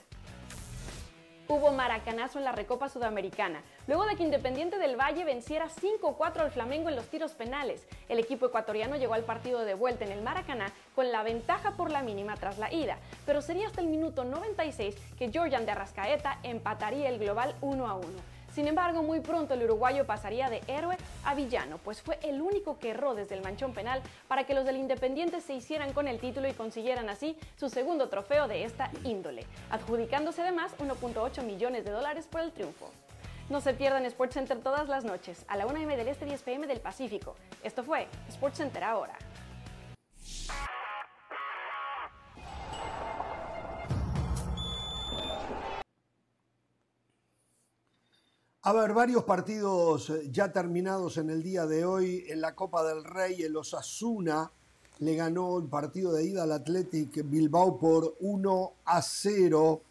hubo 1.50 1.72
maracanazo 1.72 2.38
en 2.38 2.46
la 2.46 2.52
Recopa 2.52 2.90
Sudamericana, 2.90 3.64
luego 3.88 4.06
de 4.06 4.16
que 4.16 4.24
Independiente 4.24 4.78
del 4.78 4.96
Valle 4.96 5.26
venciera 5.26 5.68
5-4 5.68 6.42
al 6.42 6.52
Flamengo 6.52 6.90
en 6.90 6.96
los 6.96 7.08
tiros 7.08 7.32
penales. 7.32 7.88
El 8.08 8.20
equipo 8.20 8.46
ecuatoriano 8.46 8.98
llegó 8.98 9.16
al 9.16 9.24
partido 9.24 9.66
de 9.66 9.74
vuelta 9.74 10.06
en 10.06 10.12
el 10.12 10.22
Maracaná 10.22 10.72
con 10.94 11.12
la 11.12 11.24
ventaja 11.24 11.72
por 11.72 11.90
la 11.90 12.04
mínima 12.04 12.36
tras 12.38 12.60
la 12.60 12.72
ida, 12.72 13.00
pero 13.26 13.42
sería 13.42 13.66
hasta 13.66 13.82
el 13.82 13.88
minuto 13.88 14.24
96 14.24 14.96
que 15.18 15.32
Georgian 15.32 15.66
de 15.66 15.72
Arrascaeta 15.72 16.40
empataría 16.44 17.10
el 17.10 17.18
global 17.18 17.56
1 17.62 17.84
1. 17.98 18.39
Sin 18.54 18.68
embargo, 18.68 19.04
muy 19.04 19.20
pronto 19.20 19.54
el 19.54 19.64
uruguayo 19.64 20.06
pasaría 20.06 20.50
de 20.50 20.62
héroe 20.68 20.98
a 21.24 21.36
villano, 21.36 21.78
pues 21.78 22.02
fue 22.02 22.20
el 22.24 22.42
único 22.42 22.80
que 22.80 22.90
erró 22.92 23.16
desde 23.16 23.36
el 23.36 23.44
manchón 23.44 23.74
penal 23.74 24.02
para 24.28 24.46
que 24.46 24.54
los 24.54 24.66
del 24.66 24.78
Independiente 24.78 25.42
se 25.42 25.54
hicieran 25.54 25.94
con 25.94 26.08
el 26.08 26.20
título 26.20 26.48
y 26.48 26.54
consiguieran 26.54 27.10
así 27.10 27.38
su 27.58 27.70
segundo 27.70 28.10
trofeo 28.10 28.48
de 28.48 28.64
esta 28.64 28.92
índole, 29.04 29.46
adjudicándose 29.70 30.42
además 30.42 30.76
1.8 30.80 31.44
millones 31.44 31.86
de 31.86 31.92
dólares 31.92 32.28
por 32.28 32.42
el 32.42 32.52
triunfo. 32.52 32.92
No 33.50 33.62
se 33.62 33.74
pierdan 33.74 34.10
SportsCenter 34.10 34.60
todas 34.60 34.88
las 34.88 35.04
noches, 35.04 35.44
a 35.48 35.58
la 35.58 35.66
1 35.66 35.80
m 35.80 35.98
del 35.98 36.08
Este 36.08 36.26
10 36.26 36.44
pm 36.44 36.68
del 36.68 36.82
Pacífico. 36.82 37.36
Esto 37.64 37.84
fue 37.84 38.08
SportsCenter 38.32 38.84
ahora. 38.84 39.18
A 48.70 48.74
ver, 48.74 48.94
varios 48.94 49.24
partidos 49.24 50.12
eh, 50.12 50.30
ya 50.32 50.52
terminados 50.52 51.18
en 51.18 51.32
el 51.32 51.42
día 51.42 51.66
de 51.66 51.86
hoy. 51.86 52.26
En 52.28 52.40
la 52.40 52.54
Copa 52.54 52.84
del 52.84 53.04
Rey, 53.04 53.42
el 53.42 53.58
Osasuna 53.58 54.52
le 55.00 55.16
ganó 55.16 55.58
el 55.58 55.68
partido 55.68 56.14
de 56.14 56.26
ida 56.26 56.44
al 56.44 56.52
Athletic 56.52 57.28
Bilbao 57.28 57.80
por 57.80 58.16
1 58.20 58.74
a 58.86 59.02
0. 59.02 59.82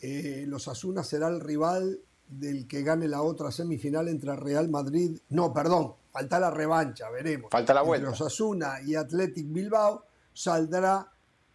Eh, 0.00 0.40
el 0.42 0.52
Osasuna 0.52 1.04
será 1.04 1.28
el 1.28 1.38
rival 1.38 2.00
del 2.26 2.66
que 2.66 2.82
gane 2.82 3.06
la 3.06 3.22
otra 3.22 3.52
semifinal 3.52 4.08
entre 4.08 4.34
Real 4.34 4.68
Madrid. 4.68 5.16
No, 5.28 5.52
perdón, 5.52 5.94
falta 6.10 6.40
la 6.40 6.50
revancha, 6.50 7.10
veremos. 7.10 7.52
Falta 7.52 7.72
la 7.72 7.82
vuelta. 7.82 8.08
Entre 8.08 8.20
Osasuna 8.20 8.82
y 8.84 8.96
Athletic 8.96 9.46
Bilbao 9.52 10.06
saldrá 10.32 11.08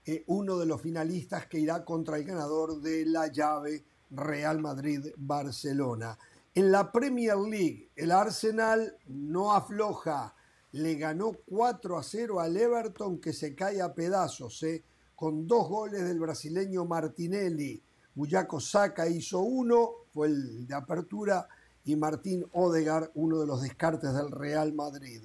eh, 0.06 0.24
uno 0.28 0.58
de 0.58 0.66
los 0.66 0.82
finalistas 0.82 1.46
que 1.48 1.60
irá 1.60 1.84
contra 1.84 2.16
el 2.16 2.24
ganador 2.24 2.80
de 2.80 3.06
la 3.06 3.28
llave 3.28 3.84
Real 4.12 4.60
Madrid-Barcelona. 4.60 6.18
En 6.56 6.72
la 6.72 6.92
Premier 6.92 7.38
League, 7.38 7.92
el 7.96 8.12
Arsenal 8.12 8.98
no 9.08 9.54
afloja. 9.54 10.36
le 10.72 10.96
ganó 10.96 11.32
4 11.46 11.98
a 11.98 12.04
0 12.04 12.40
al 12.40 12.58
Everton 12.58 13.20
que 13.20 13.34
se 13.34 13.56
cae 13.56 13.82
a 13.82 13.94
pedazos, 13.94 14.62
¿eh? 14.64 14.84
con 15.16 15.48
dos 15.48 15.68
goles 15.68 16.04
del 16.04 16.20
brasileño 16.20 16.86
Martinelli. 16.86 17.82
Buyaco 18.16 18.60
Saka 18.60 19.08
hizo 19.08 19.40
uno, 19.40 19.90
fue 20.12 20.28
el 20.28 20.68
de 20.68 20.76
apertura, 20.76 21.48
y 21.86 21.96
Martín 21.96 22.46
Odegar, 22.54 23.12
uno 23.16 23.40
de 23.40 23.48
los 23.48 23.62
descartes 23.62 24.14
del 24.14 24.32
Real 24.32 24.74
Madrid. 24.74 25.22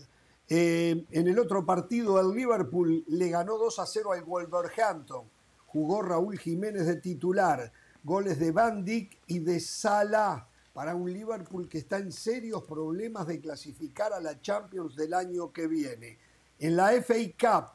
Eh, 0.48 1.04
en 1.10 1.28
el 1.28 1.38
otro 1.38 1.64
partido, 1.64 2.20
el 2.20 2.34
Liverpool 2.34 3.04
le 3.08 3.28
ganó 3.28 3.56
2 3.58 3.78
a 3.78 3.86
0 3.86 4.12
al 4.12 4.24
Wolverhampton. 4.24 5.24
Jugó 5.66 6.02
Raúl 6.02 6.38
Jiménez 6.38 6.86
de 6.86 6.96
titular. 6.96 7.72
Goles 8.02 8.38
de 8.38 8.52
Van 8.52 8.84
Dijk 8.84 9.18
y 9.26 9.38
de 9.40 9.60
Salah 9.60 10.48
para 10.74 10.94
un 10.96 11.10
Liverpool 11.10 11.68
que 11.68 11.78
está 11.78 11.98
en 11.98 12.12
serios 12.12 12.64
problemas 12.64 13.28
de 13.28 13.40
clasificar 13.40 14.12
a 14.12 14.20
la 14.20 14.40
Champions 14.42 14.96
del 14.96 15.14
año 15.14 15.52
que 15.52 15.68
viene. 15.68 16.18
En 16.58 16.76
la 16.76 16.90
FA 17.00 17.14
Cup, 17.38 17.68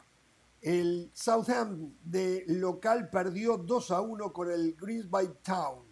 el 0.62 1.10
Southampton 1.14 1.95
de 2.04 2.43
local 2.47 3.10
perdió 3.10 3.58
2 3.58 3.91
a 3.91 4.02
1 4.02 4.34
con 4.34 4.52
el 4.52 4.76
Greensby 4.76 5.30
Town. 5.41 5.86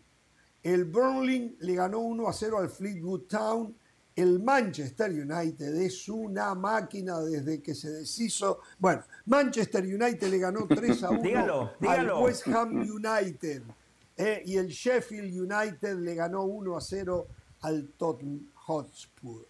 El 0.62 0.84
Burnley 0.84 1.56
le 1.62 1.76
ganó 1.76 2.00
1 2.00 2.28
a 2.28 2.34
0 2.34 2.58
al 2.60 2.70
Fleetwood 2.70 3.22
Town. 3.22 3.74
El 4.14 4.44
Manchester 4.44 5.10
United 5.10 5.76
es 5.78 6.10
una 6.10 6.56
máquina 6.56 7.22
desde 7.22 7.62
que 7.62 7.74
se 7.74 7.90
deshizo. 7.90 8.60
Bueno, 8.78 9.04
Manchester 9.28 9.82
United 9.86 10.28
le 10.28 10.40
ganó 10.40 10.68
3 10.68 11.04
a 11.04 11.10
1 11.12 11.72
al 11.88 12.12
West 12.22 12.48
Ham 12.48 12.82
United. 12.82 13.64
Eh, 14.18 14.42
y 14.46 14.58
el 14.58 14.68
Sheffield 14.68 15.32
United 15.32 15.96
le 16.00 16.16
ganó 16.16 16.44
1 16.44 16.76
a 16.76 16.82
0 16.82 17.28
al 17.62 17.90
Tottenham 17.98 18.48
Hotspur. 18.56 19.46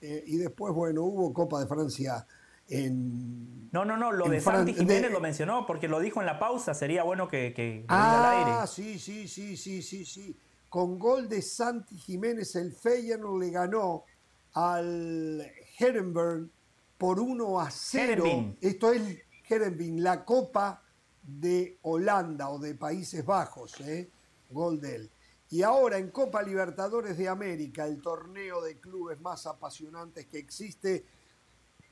Eh, 0.00 0.24
y 0.26 0.36
después, 0.36 0.74
bueno, 0.74 1.04
hubo 1.04 1.32
Copa 1.32 1.60
de 1.60 1.66
Francia 1.66 2.26
en. 2.68 3.70
No, 3.70 3.84
no, 3.84 3.96
no, 3.96 4.12
lo 4.12 4.28
de 4.28 4.40
Santi 4.40 4.74
Jiménez 4.74 5.10
lo 5.10 5.20
mencionó 5.20 5.66
porque 5.66 5.88
lo 5.88 6.00
dijo 6.00 6.20
en 6.20 6.26
la 6.26 6.38
pausa. 6.38 6.74
Sería 6.74 7.04
bueno 7.04 7.28
que, 7.28 7.52
que 7.54 7.84
ah, 7.88 8.18
al 8.18 8.48
aire. 8.48 8.66
Sí, 8.66 8.98
sí, 8.98 9.28
sí, 9.28 9.56
sí, 9.56 9.82
sí, 9.82 10.04
sí. 10.04 10.36
Con 10.68 10.98
gol 10.98 11.28
de 11.28 11.40
Santi 11.40 11.96
Jiménez, 11.96 12.54
el 12.56 12.72
Feyenoord 12.72 13.40
le 13.40 13.50
ganó 13.50 14.04
al 14.54 15.50
Herenberg 15.78 16.48
por 16.98 17.20
1 17.20 17.60
a 17.60 17.70
0. 17.70 18.56
Esto 18.60 18.92
es 18.92 19.02
Herenberg, 19.48 20.00
la 20.00 20.24
Copa 20.24 20.82
de 21.28 21.78
Holanda 21.82 22.48
o 22.48 22.58
de 22.58 22.74
Países 22.74 23.24
Bajos, 23.24 23.78
¿eh? 23.80 24.08
gol 24.50 24.80
de 24.80 24.96
él. 24.96 25.10
Y 25.50 25.62
ahora 25.62 25.98
en 25.98 26.10
Copa 26.10 26.42
Libertadores 26.42 27.16
de 27.16 27.28
América, 27.28 27.86
el 27.86 28.00
torneo 28.00 28.62
de 28.62 28.78
clubes 28.78 29.20
más 29.20 29.46
apasionantes 29.46 30.26
que 30.26 30.38
existe, 30.38 31.04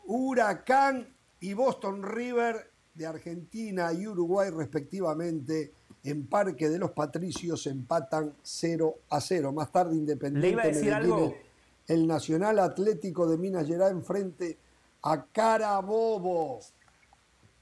Huracán 0.05 1.15
y 1.41 1.53
Boston 1.53 2.03
River 2.03 2.71
de 2.95 3.07
Argentina 3.07 3.93
y 3.93 4.07
Uruguay 4.07 4.51
respectivamente 4.51 5.73
en 6.03 6.27
Parque 6.27 6.69
de 6.69 6.79
los 6.79 6.93
Patricios 6.93 7.67
empatan 7.67 8.35
0 8.43 8.95
a 9.11 9.21
0. 9.21 9.53
Más 9.53 9.71
tarde 9.71 9.97
Independiente 9.97 10.73
Le 10.73 11.47
el 11.89 12.07
Nacional 12.07 12.59
Atlético 12.59 13.29
de 13.29 13.39
Minas 13.39 13.67
Gerais 13.67 13.93
enfrente 13.93 14.59
a 15.03 15.25
Carabobo. 15.27 16.61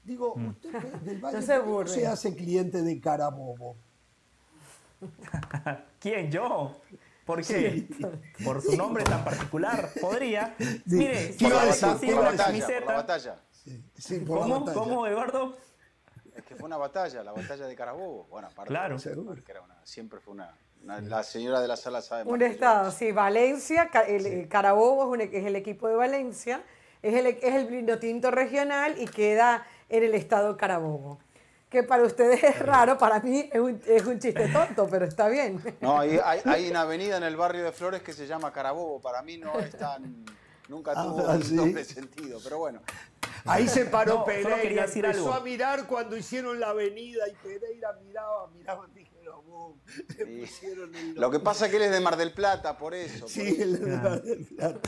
Digo, 0.05 0.35
mm. 0.35 0.47
usted 0.49 0.83
del 1.01 1.19
Valle 1.19 1.41
se, 1.87 1.87
se 1.87 2.07
hace 2.07 2.35
cliente 2.35 2.81
de 2.81 2.99
Carabobo. 2.99 3.75
¿Quién? 5.99 6.31
¿Yo? 6.31 6.75
¿Por 7.25 7.43
qué? 7.43 7.87
Por 8.43 8.61
su 8.61 8.77
nombre 8.77 9.03
tan 9.03 9.23
particular. 9.23 9.89
Podría. 9.99 10.55
Mire, 10.85 11.35
por 11.39 11.49
la, 11.49 11.65
batalla, 12.85 13.35
¿Cómo? 14.27 14.65
¿Cómo, 14.73 15.07
Eduardo? 15.07 15.57
Es 16.35 16.43
que 16.43 16.55
fue 16.55 16.65
una 16.65 16.77
batalla, 16.77 17.23
la 17.23 17.31
batalla 17.31 17.65
de 17.65 17.75
Carabobo. 17.75 18.27
Bueno, 18.29 18.47
aparte 18.47 18.69
claro. 18.69 18.97
siempre 19.83 20.19
fue 20.19 20.33
una, 20.33 20.53
La 20.83 21.23
señora 21.23 21.61
de 21.61 21.67
la 21.67 21.77
sala 21.77 22.03
sabe 22.03 22.29
Un 22.31 22.43
estado, 22.43 22.91
sí. 22.91 23.11
Valencia, 23.11 23.89
el, 24.07 24.47
Carabobo 24.47 25.15
es, 25.15 25.45
el 25.45 25.55
equipo 25.55 25.87
de 25.87 25.95
Valencia, 25.95 26.61
es 27.01 27.15
el, 27.15 27.25
es 27.25 27.43
el 27.43 27.99
tinto 27.99 28.29
regional 28.29 29.01
y 29.01 29.07
queda 29.07 29.65
en 29.89 30.03
el 30.03 30.15
estado 30.15 30.57
Carabobo. 30.57 31.19
Que 31.69 31.83
para 31.83 32.03
ustedes 32.03 32.43
es 32.43 32.59
raro, 32.59 32.97
para 32.97 33.19
mí 33.19 33.49
es 33.51 33.59
un, 33.59 33.81
es 33.87 34.05
un 34.05 34.19
chiste 34.19 34.47
tonto, 34.53 34.87
pero 34.89 35.05
está 35.05 35.27
bien. 35.27 35.61
No, 35.81 35.99
hay, 35.99 36.19
hay, 36.23 36.69
una 36.69 36.81
avenida 36.81 37.17
en 37.17 37.23
el 37.23 37.35
barrio 37.35 37.63
de 37.63 37.71
Flores 37.71 38.01
que 38.01 38.13
se 38.13 38.27
llama 38.27 38.51
Carabobo, 38.53 39.01
para 39.01 39.21
mí 39.21 39.37
no 39.37 39.59
es 39.59 39.77
tan... 39.77 40.25
Nunca 40.67 40.93
ah, 40.95 41.03
tuvo 41.03 41.31
un 41.31 41.55
doble 41.55 41.83
sentido, 41.83 42.39
pero 42.43 42.57
bueno. 42.57 42.81
Ahí 43.45 43.67
se 43.67 43.85
paró 43.85 44.25
Pereira, 44.25 44.85
empezó 44.85 45.33
a 45.33 45.39
mirar 45.41 45.85
cuando 45.85 46.17
hicieron 46.17 46.59
la 46.59 46.69
avenida 46.69 47.27
y 47.27 47.33
Pereira 47.33 47.93
miraba, 48.03 48.47
miraba, 48.47 48.87
Lo 51.15 51.31
que 51.31 51.39
pasa 51.39 51.65
es 51.65 51.71
que 51.71 51.77
él 51.77 51.83
es 51.83 51.91
de 51.91 51.99
Mar 51.99 52.17
del 52.17 52.33
Plata, 52.33 52.77
por 52.77 52.93
eso. 52.93 53.27
Sí, 53.27 53.57
él 53.59 53.75
es 53.75 53.81
de 53.81 53.97
Mar 53.97 54.21
del 54.21 54.45
Plata. 54.45 54.79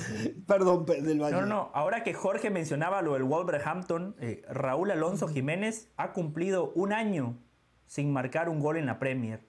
Perdón, 0.47 0.85
del 0.85 1.19
Valle. 1.19 1.35
No, 1.35 1.45
no, 1.45 1.71
ahora 1.73 2.03
que 2.03 2.13
Jorge 2.13 2.49
mencionaba 2.49 3.01
lo 3.01 3.13
del 3.13 3.23
Wolverhampton, 3.23 4.15
eh, 4.19 4.43
Raúl 4.49 4.91
Alonso 4.91 5.27
Jiménez 5.27 5.89
ha 5.97 6.13
cumplido 6.13 6.71
un 6.75 6.93
año 6.93 7.37
sin 7.85 8.11
marcar 8.11 8.49
un 8.49 8.59
gol 8.59 8.77
en 8.77 8.85
la 8.85 8.99
Premier. 8.99 9.45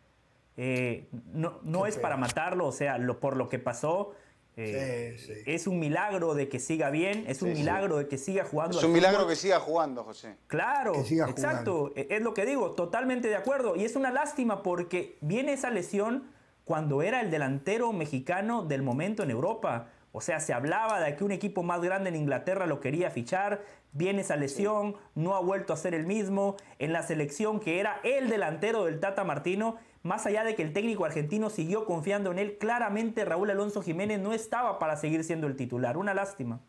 Eh, 0.57 1.09
no 1.33 1.61
no 1.62 1.87
es 1.87 1.99
para 1.99 2.16
matarlo, 2.16 2.66
o 2.66 2.72
sea, 2.72 2.99
lo, 2.99 3.20
por 3.20 3.37
lo 3.37 3.49
que 3.49 3.59
pasó, 3.59 4.12
eh, 4.61 5.44
es 5.46 5.68
un 5.68 5.78
milagro 5.78 6.34
de 6.34 6.48
que 6.48 6.59
siga 6.59 6.90
bien, 6.90 7.24
es 7.28 7.42
un 7.42 7.52
milagro 7.52 7.96
de 7.98 8.09
que 8.09 8.18
siga 8.18 8.44
jugando. 8.44 8.78
Es 8.78 8.84
un 8.84 8.92
milagro 8.92 9.26
que 9.28 9.36
siga 9.36 9.61
jugando, 9.61 10.02
José. 10.02 10.36
Claro, 10.48 10.94
exacto, 10.96 11.92
e, 11.94 12.09
es 12.11 12.22
lo 12.22 12.34
que 12.34 12.44
digo, 12.44 12.72
totalmente 12.72 13.28
de 13.28 13.36
acuerdo. 13.36 13.76
Y 13.76 13.84
es 13.84 13.94
una 13.94 14.11
lástima 14.11 14.64
porque 14.64 15.16
viene 15.20 15.52
esa 15.52 15.70
lesión 15.70 16.24
cuando 16.64 17.02
era 17.02 17.20
el 17.20 17.30
delantero 17.30 17.92
mexicano 17.92 18.64
del 18.64 18.82
momento 18.82 19.22
en 19.22 19.30
Europa. 19.30 19.90
O 20.11 20.20
sea, 20.20 20.40
se 20.40 20.52
hablaba 20.52 21.00
de 21.00 21.14
que 21.14 21.22
un 21.22 21.30
equipo 21.30 21.62
más 21.62 21.80
grande 21.80 22.09
en 22.09 22.16
Inglaterra 22.16 22.66
lo 22.66 22.80
quería 22.80 23.11
fichar, 23.12 23.62
viene 23.92 24.22
esa 24.22 24.34
lesión, 24.34 24.96
no 25.14 25.36
ha 25.36 25.40
vuelto 25.40 25.72
a 25.72 25.76
ser 25.76 25.94
el 25.94 26.04
mismo. 26.04 26.56
En 26.80 26.92
la 26.92 27.04
selección 27.04 27.61
que 27.61 27.78
era 27.78 28.00
el 28.02 28.28
delantero 28.28 28.86
del 28.86 28.98
Tata 28.98 29.22
Martino, 29.22 29.76
más 30.03 30.26
allá 30.26 30.44
de 30.44 30.55
que 30.55 30.62
el 30.62 30.72
técnico 30.72 31.05
argentino 31.05 31.51
siguió 31.51 31.84
confiando 31.84 32.30
en 32.32 32.38
él, 32.38 32.59
claramente 32.59 33.24
Raúl 33.24 33.51
Alonso 33.51 33.82
Jiménez 33.82 34.20
no 34.20 34.32
estaba 34.32 34.78
para 34.78 34.96
seguir 34.96 35.24
siendo 35.24 35.46
el 35.46 35.57
titular. 35.57 35.96
Una 35.96 36.14
lástima. 36.14 36.61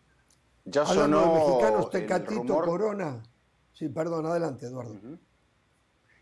Ya 0.66 0.86
sonó 0.86 1.22
los 1.22 1.34
mexicanos 1.34 1.90
Tecatito 1.90 2.62
Corona. 2.62 3.24
Sí, 3.74 3.90
perdón, 3.90 4.26
adelante, 4.26 4.66
Eduardo. 4.66 5.00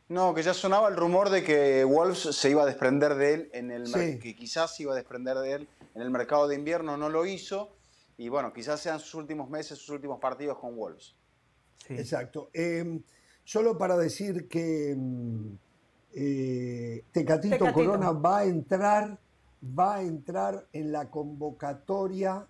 No, 0.10 0.34
que 0.34 0.42
ya 0.42 0.54
sonaba 0.54 0.88
el 0.88 0.96
rumor 0.96 1.30
de 1.30 1.44
que 1.44 1.84
Wolves 1.84 2.20
se 2.20 2.50
iba 2.50 2.64
a 2.64 2.66
desprender 2.66 3.16
de 3.16 3.34
él 3.34 3.50
en 3.54 3.72
el 3.72 3.92
que 4.20 4.36
quizás 4.36 4.76
se 4.76 4.84
iba 4.84 4.94
a 4.94 4.96
desprender 4.96 5.38
de 5.38 5.54
él 5.54 5.70
en 5.96 6.02
el 6.02 6.10
mercado 6.10 6.48
de 6.48 6.56
invierno, 6.56 6.96
no 6.96 7.10
lo 7.10 7.26
hizo 7.26 7.76
y 8.18 8.30
bueno, 8.30 8.54
quizás 8.54 8.80
sean 8.80 9.00
sus 9.00 9.16
últimos 9.16 9.50
meses, 9.50 9.78
sus 9.78 9.90
últimos 9.90 10.20
partidos 10.20 10.58
con 10.60 10.76
Wolves. 10.76 11.16
Exacto. 11.90 12.50
Em, 12.54 13.04
solo 13.44 13.78
para 13.78 13.98
decir 13.98 14.48
que 14.48 14.96
mm, 14.98 15.56
eh, 16.20 17.04
Tecatito, 17.12 17.72
Corona 17.72 18.12
va 18.12 18.40
a 18.40 18.46
entrar, 18.46 19.20
va 19.62 19.98
a 19.98 20.02
entrar 20.02 20.68
en 20.74 20.92
la 20.92 21.12
convocatoria 21.12 22.44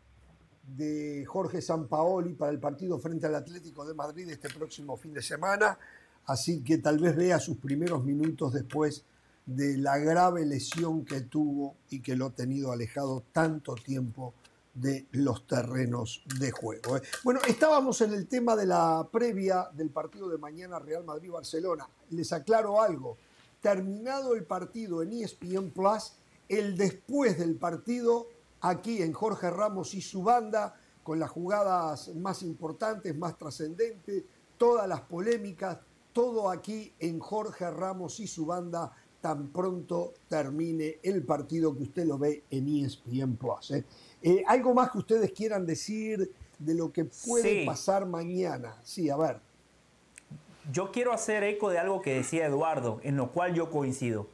de 0.63 1.25
Jorge 1.27 1.61
Sampaoli 1.61 2.33
para 2.33 2.53
el 2.53 2.59
partido 2.59 2.97
frente 2.97 3.25
al 3.25 3.35
Atlético 3.35 3.85
de 3.85 3.93
Madrid 3.93 4.29
este 4.29 4.47
próximo 4.47 4.95
fin 4.95 5.13
de 5.13 5.21
semana, 5.21 5.77
así 6.27 6.63
que 6.63 6.77
tal 6.77 6.97
vez 6.99 7.13
vea 7.17 7.39
sus 7.39 7.57
primeros 7.57 8.05
minutos 8.05 8.53
después 8.53 9.03
de 9.45 9.77
la 9.77 9.97
grave 9.97 10.45
lesión 10.45 11.03
que 11.03 11.19
tuvo 11.21 11.75
y 11.89 11.99
que 11.99 12.15
lo 12.15 12.27
ha 12.27 12.29
tenido 12.29 12.71
alejado 12.71 13.25
tanto 13.33 13.75
tiempo 13.75 14.33
de 14.73 15.07
los 15.11 15.45
terrenos 15.45 16.23
de 16.39 16.51
juego. 16.51 16.95
¿eh? 16.95 17.01
Bueno, 17.21 17.41
estábamos 17.45 17.99
en 17.99 18.13
el 18.13 18.27
tema 18.27 18.55
de 18.55 18.65
la 18.65 19.05
previa 19.11 19.67
del 19.73 19.89
partido 19.89 20.29
de 20.29 20.37
mañana 20.37 20.79
Real 20.79 21.03
Madrid-Barcelona. 21.03 21.89
Les 22.11 22.31
aclaro 22.31 22.81
algo 22.81 23.17
terminado 23.67 24.33
el 24.33 24.45
partido 24.45 25.01
en 25.03 25.11
ESPN 25.11 25.71
Plus, 25.71 26.13
el 26.47 26.77
después 26.77 27.37
del 27.37 27.57
partido, 27.57 28.29
aquí 28.61 29.01
en 29.01 29.11
Jorge 29.11 29.49
Ramos 29.49 29.93
y 29.93 29.99
su 29.99 30.23
banda, 30.23 30.79
con 31.03 31.19
las 31.19 31.29
jugadas 31.31 32.15
más 32.15 32.43
importantes, 32.43 33.13
más 33.17 33.37
trascendentes, 33.37 34.23
todas 34.57 34.87
las 34.87 35.01
polémicas, 35.01 35.79
todo 36.13 36.49
aquí 36.49 36.93
en 36.97 37.19
Jorge 37.19 37.69
Ramos 37.69 38.21
y 38.21 38.27
su 38.27 38.45
banda, 38.45 38.93
tan 39.19 39.49
pronto 39.49 40.13
termine 40.29 40.99
el 41.03 41.25
partido 41.25 41.75
que 41.75 41.83
usted 41.83 42.05
lo 42.05 42.17
ve 42.17 42.45
en 42.49 42.69
ESPN 42.69 43.35
Plus. 43.35 43.71
¿eh? 43.71 43.83
Eh, 44.21 44.45
¿Algo 44.47 44.73
más 44.73 44.91
que 44.91 44.99
ustedes 44.99 45.33
quieran 45.33 45.65
decir 45.65 46.31
de 46.57 46.73
lo 46.73 46.93
que 46.93 47.03
puede 47.03 47.65
pasar 47.65 48.05
mañana? 48.05 48.79
Sí, 48.85 49.09
a 49.09 49.17
ver 49.17 49.46
yo 50.71 50.91
quiero 50.91 51.13
hacer 51.13 51.43
eco 51.43 51.69
de 51.69 51.79
algo 51.79 52.01
que 52.01 52.15
decía 52.15 52.45
Eduardo, 52.45 52.99
en 53.03 53.17
lo 53.17 53.31
cual 53.31 53.53
yo 53.53 53.69
coincido. 53.69 54.27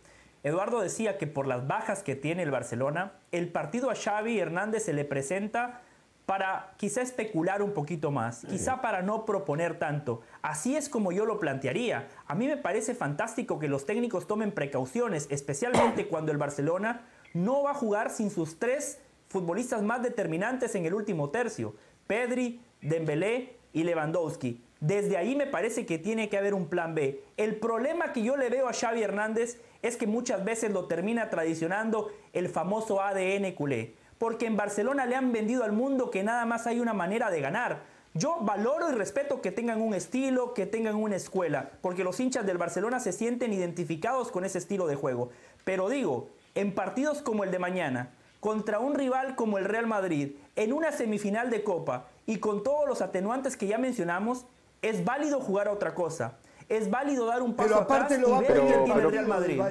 Eduardo 0.43 0.81
decía 0.81 1.17
que 1.17 1.27
por 1.27 1.47
las 1.47 1.67
bajas 1.67 2.03
que 2.03 2.15
tiene 2.15 2.43
el 2.43 2.51
Barcelona, 2.51 3.13
el 3.31 3.49
partido 3.49 3.89
a 3.89 3.95
Xavi 3.95 4.39
Hernández 4.39 4.83
se 4.83 4.93
le 4.93 5.05
presenta 5.05 5.81
para 6.25 6.73
quizá 6.77 7.01
especular 7.01 7.61
un 7.61 7.73
poquito 7.73 8.11
más, 8.11 8.45
quizá 8.49 8.81
para 8.81 9.01
no 9.01 9.25
proponer 9.25 9.77
tanto. 9.77 10.21
Así 10.41 10.75
es 10.75 10.89
como 10.89 11.11
yo 11.11 11.25
lo 11.25 11.39
plantearía. 11.39 12.07
A 12.27 12.35
mí 12.35 12.47
me 12.47 12.57
parece 12.57 12.95
fantástico 12.95 13.59
que 13.59 13.67
los 13.67 13.85
técnicos 13.85 14.27
tomen 14.27 14.51
precauciones, 14.51 15.27
especialmente 15.29 16.07
cuando 16.09 16.31
el 16.31 16.37
Barcelona 16.37 17.05
no 17.33 17.63
va 17.63 17.71
a 17.71 17.75
jugar 17.75 18.09
sin 18.09 18.29
sus 18.29 18.57
tres 18.57 18.99
futbolistas 19.27 19.81
más 19.81 20.01
determinantes 20.01 20.75
en 20.75 20.85
el 20.85 20.93
último 20.93 21.29
tercio, 21.29 21.75
Pedri, 22.07 22.61
Dembélé 22.81 23.57
y 23.73 23.83
Lewandowski. 23.83 24.61
Desde 24.83 25.15
ahí 25.15 25.33
me 25.33 25.47
parece 25.47 25.85
que 25.85 25.97
tiene 25.97 26.27
que 26.27 26.37
haber 26.37 26.53
un 26.53 26.67
plan 26.67 26.93
B. 26.93 27.23
El 27.37 27.55
problema 27.55 28.11
que 28.11 28.21
yo 28.21 28.35
le 28.35 28.49
veo 28.49 28.67
a 28.67 28.73
Xavi 28.73 29.01
Hernández 29.01 29.61
es 29.81 29.95
que 29.95 30.07
muchas 30.07 30.43
veces 30.43 30.71
lo 30.71 30.87
termina 30.87 31.29
tradicionando 31.29 32.11
el 32.33 32.49
famoso 32.49 33.01
ADN 33.01 33.53
culé 33.53 33.95
porque 34.17 34.45
en 34.45 34.55
Barcelona 34.55 35.05
le 35.05 35.17
han 35.17 35.33
vendido 35.33 35.65
al 35.65 35.73
mundo 35.73 36.09
que 36.09 36.23
nada 36.23 36.45
más 36.45 36.65
hay 36.65 36.79
una 36.79 36.93
manera 36.93 37.29
de 37.29 37.41
ganar. 37.41 37.81
Yo 38.13 38.37
valoro 38.41 38.89
y 38.89 38.93
respeto 38.93 39.41
que 39.41 39.51
tengan 39.51 39.81
un 39.81 39.93
estilo, 39.93 40.53
que 40.53 40.65
tengan 40.65 40.95
una 40.95 41.17
escuela, 41.17 41.71
porque 41.81 42.05
los 42.05 42.19
hinchas 42.21 42.45
del 42.45 42.57
Barcelona 42.57 43.01
se 43.01 43.11
sienten 43.11 43.51
identificados 43.51 44.31
con 44.31 44.45
ese 44.45 44.59
estilo 44.59 44.87
de 44.87 44.95
juego. 44.95 45.31
Pero 45.65 45.89
digo, 45.89 46.29
en 46.55 46.73
partidos 46.73 47.21
como 47.21 47.43
el 47.43 47.51
de 47.51 47.59
mañana, 47.59 48.11
contra 48.39 48.79
un 48.79 48.93
rival 48.93 49.35
como 49.35 49.57
el 49.57 49.65
Real 49.65 49.87
Madrid, 49.87 50.37
en 50.55 50.71
una 50.71 50.91
semifinal 50.91 51.49
de 51.49 51.63
Copa 51.63 52.07
y 52.25 52.37
con 52.37 52.63
todos 52.63 52.87
los 52.87 53.01
atenuantes 53.01 53.57
que 53.57 53.67
ya 53.67 53.77
mencionamos, 53.77 54.45
es 54.83 55.03
válido 55.03 55.39
jugar 55.39 55.67
a 55.67 55.71
otra 55.71 55.95
cosa. 55.95 56.37
Es 56.69 56.89
válido 56.89 57.25
dar 57.25 57.41
un 57.41 57.55
paso 57.55 57.69
pero 57.69 57.81
aparte 57.81 58.15
atrás 58.15 58.21
lo 58.21 58.35
va 58.35 58.43
y 58.43 58.47
ver 58.47 58.61
tiene 58.61 58.93
el 58.93 59.11
Real 59.11 59.27
Madrid. 59.27 59.61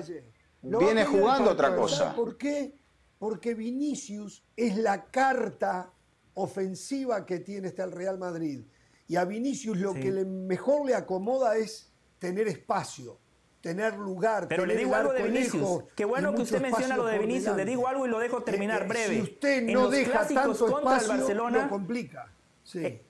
Viene 0.62 1.04
jugando 1.04 1.50
otra 1.52 1.76
cosa. 1.76 2.14
¿Por 2.14 2.36
qué? 2.36 2.82
porque 3.22 3.54
Vinicius 3.54 4.42
es 4.56 4.76
la 4.76 5.04
carta 5.04 5.92
ofensiva 6.34 7.24
que 7.24 7.38
tiene 7.38 7.68
este 7.68 7.80
el 7.80 7.92
Real 7.92 8.18
Madrid. 8.18 8.64
Y 9.06 9.14
a 9.14 9.24
Vinicius 9.24 9.78
lo 9.78 9.94
que 9.94 10.10
le, 10.10 10.24
mejor 10.24 10.84
le 10.84 10.96
acomoda 10.96 11.56
es 11.56 11.92
tener 12.18 12.48
espacio, 12.48 13.20
tener 13.60 13.96
lugar. 13.96 14.48
Pero 14.48 14.64
tener 14.64 14.76
le 14.76 14.82
digo 14.82 14.96
algo 14.96 15.12
de 15.12 15.22
Vinicius. 15.22 15.84
Qué 15.94 16.04
bueno 16.04 16.34
que 16.34 16.42
usted 16.42 16.60
menciona 16.60 16.96
lo 16.96 17.06
de 17.06 17.20
Vinicius. 17.20 17.56
Le 17.56 17.64
digo 17.64 17.86
algo 17.86 18.08
y 18.08 18.10
lo 18.10 18.18
dejo 18.18 18.42
terminar 18.42 18.88
breve. 18.88 19.14
Si 19.14 19.22
usted 19.22 19.62
no 19.72 19.88
deja 19.88 20.26
tanto 20.26 20.66
contra 20.66 20.98
el 20.98 21.06
Barcelona, 21.06 21.62
lo 21.62 21.68
complica. 21.68 22.28
Sí. 22.64 22.84
Eh, 22.84 23.06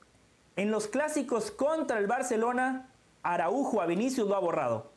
en 0.56 0.70
los 0.70 0.86
clásicos 0.86 1.50
contra 1.50 1.98
el 1.98 2.06
Barcelona, 2.06 2.88
Araujo 3.22 3.80
a 3.80 3.86
Vinicius 3.86 4.28
lo 4.28 4.36
ha 4.36 4.40
borrado. 4.40 4.92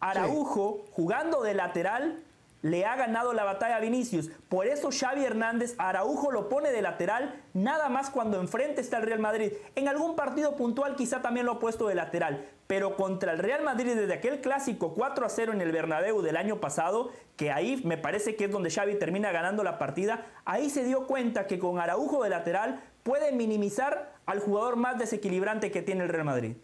Araujo, 0.00 0.84
jugando 0.92 1.42
de 1.42 1.54
lateral, 1.54 2.22
le 2.64 2.86
ha 2.86 2.96
ganado 2.96 3.34
la 3.34 3.44
batalla 3.44 3.76
a 3.76 3.80
Vinicius. 3.80 4.30
Por 4.48 4.66
eso 4.66 4.88
Xavi 4.90 5.22
Hernández 5.22 5.74
Araujo 5.76 6.30
lo 6.30 6.48
pone 6.48 6.72
de 6.72 6.80
lateral 6.80 7.42
nada 7.52 7.90
más 7.90 8.08
cuando 8.08 8.40
enfrente 8.40 8.80
está 8.80 8.96
el 8.96 9.02
Real 9.02 9.18
Madrid. 9.18 9.52
En 9.74 9.86
algún 9.86 10.16
partido 10.16 10.56
puntual 10.56 10.96
quizá 10.96 11.20
también 11.20 11.44
lo 11.44 11.52
ha 11.52 11.58
puesto 11.58 11.88
de 11.88 11.94
lateral, 11.94 12.46
pero 12.66 12.96
contra 12.96 13.32
el 13.32 13.38
Real 13.38 13.62
Madrid 13.62 13.94
desde 13.94 14.14
aquel 14.14 14.40
clásico 14.40 14.94
4 14.94 15.26
a 15.26 15.28
0 15.28 15.52
en 15.52 15.60
el 15.60 15.72
Bernabéu 15.72 16.22
del 16.22 16.38
año 16.38 16.58
pasado, 16.58 17.10
que 17.36 17.52
ahí 17.52 17.82
me 17.84 17.98
parece 17.98 18.34
que 18.34 18.46
es 18.46 18.50
donde 18.50 18.70
Xavi 18.70 18.98
termina 18.98 19.30
ganando 19.30 19.62
la 19.62 19.76
partida, 19.76 20.24
ahí 20.46 20.70
se 20.70 20.84
dio 20.84 21.06
cuenta 21.06 21.46
que 21.46 21.58
con 21.58 21.78
Araujo 21.78 22.24
de 22.24 22.30
lateral 22.30 22.80
puede 23.04 23.30
minimizar 23.30 24.12
al 24.26 24.40
jugador 24.40 24.74
más 24.74 24.98
desequilibrante 24.98 25.70
que 25.70 25.82
tiene 25.82 26.02
el 26.02 26.08
Real 26.08 26.24
Madrid. 26.24 26.56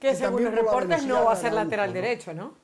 Que 0.00 0.16
según 0.16 0.44
los 0.44 0.54
reportes 0.54 1.04
no 1.04 1.24
va 1.26 1.32
a 1.32 1.36
ser 1.36 1.52
lateral 1.52 1.92
derecho, 1.92 2.34
¿no? 2.34 2.54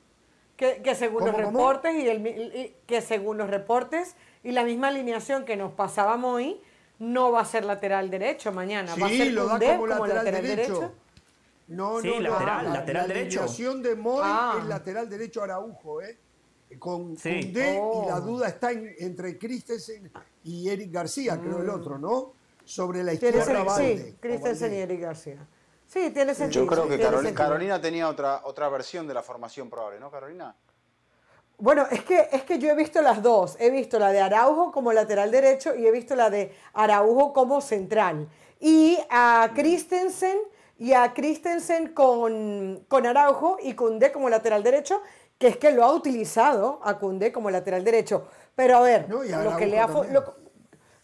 Que, 0.57 0.95
según 0.95 1.25
los 1.25 1.35
reportes 1.35 1.95
y, 1.95 2.07
el, 2.07 2.73
que 2.85 3.01
según 3.01 3.37
los 3.37 3.49
reportes 3.49 4.15
y 4.43 4.51
la 4.51 4.63
misma 4.63 4.87
alineación 4.87 5.43
que 5.43 5.57
nos 5.57 5.73
pasábamos 5.73 6.35
hoy, 6.35 6.61
no 6.97 7.31
va 7.31 7.41
a 7.41 7.45
ser 7.45 7.65
lateral 7.65 8.09
derecho 8.09 8.53
mañana. 8.53 8.95
va 8.95 9.07
a 9.07 9.09
ser 9.09 9.33
lo 9.33 9.47
da 9.47 9.77
como, 9.77 10.07
lateral, 10.07 10.43
derecho. 10.43 10.93
No, 11.67 11.99
sí, 11.99 12.07
no, 12.07 12.21
lateral, 12.21 12.67
no, 12.67 12.73
lateral 12.73 13.07
la 13.07 13.13
derecho. 13.13 13.39
La 13.39 13.43
alineación 13.43 13.83
de 13.83 13.95
Moy 13.95 14.21
ah. 14.23 14.57
es 14.59 14.65
lateral 14.65 15.09
derecho 15.09 15.43
Araujo, 15.43 16.01
¿eh? 16.01 16.17
Con 16.79 17.17
sí. 17.17 17.29
y 17.29 17.51
la 17.51 17.79
oh. 17.81 18.21
duda 18.21 18.47
está 18.47 18.71
entre 18.71 19.37
Christensen 19.37 20.09
y 20.45 20.69
Eric 20.69 20.91
García, 20.91 21.39
creo 21.39 21.59
el 21.59 21.67
mm. 21.67 21.75
otro, 21.75 21.99
¿no? 21.99 22.33
Sobre 22.65 23.03
la 23.03 23.13
izquierda. 23.13 23.43
Sí, 23.77 24.17
Christensen 24.19 24.73
y 24.73 24.77
Eric 24.77 25.01
García. 25.01 25.47
Sí, 25.87 26.09
tiene 26.11 26.33
sentido. 26.33 26.65
Yo 26.65 26.69
creo 26.69 26.87
que 27.21 27.33
Carolina, 27.33 27.79
tenía 27.79 28.09
otra, 28.09 28.41
otra 28.43 28.69
versión 28.69 29.07
de 29.07 29.13
la 29.13 29.21
formación 29.21 29.69
probable, 29.69 29.99
¿no, 29.99 30.09
Carolina? 30.09 30.55
Bueno, 31.57 31.87
es 31.89 32.03
que, 32.03 32.27
es 32.31 32.43
que 32.43 32.59
yo 32.59 32.69
he 32.69 32.75
visto 32.75 33.01
las 33.01 33.21
dos. 33.21 33.55
He 33.59 33.69
visto 33.69 33.97
la 33.97 34.11
de 34.11 34.19
Araujo 34.19 34.71
como 34.71 34.91
lateral 34.91 35.31
derecho 35.31 35.73
y 35.73 35.85
he 35.85 35.91
visto 35.91 36.15
la 36.15 36.29
de 36.29 36.53
Araujo 36.73 37.31
como 37.31 37.61
central. 37.61 38.27
Y 38.59 38.97
a 39.09 39.51
Christensen 39.55 40.37
y 40.77 40.93
a 40.93 41.13
Christensen 41.13 41.93
con, 41.93 42.83
con 42.87 43.05
Araujo 43.05 43.57
y 43.61 43.73
Cundé 43.73 44.11
como 44.11 44.29
lateral 44.29 44.63
derecho, 44.63 45.01
que 45.37 45.47
es 45.47 45.57
que 45.57 45.71
lo 45.71 45.83
ha 45.83 45.93
utilizado 45.93 46.81
a 46.83 46.97
Cundé 46.97 47.31
como 47.31 47.49
lateral 47.49 47.83
derecho. 47.83 48.27
Pero 48.55 48.77
a 48.77 48.81
ver, 48.81 49.09
lo 49.09 49.55
que 49.55 49.67
le 49.67 49.79
ha 49.79 49.87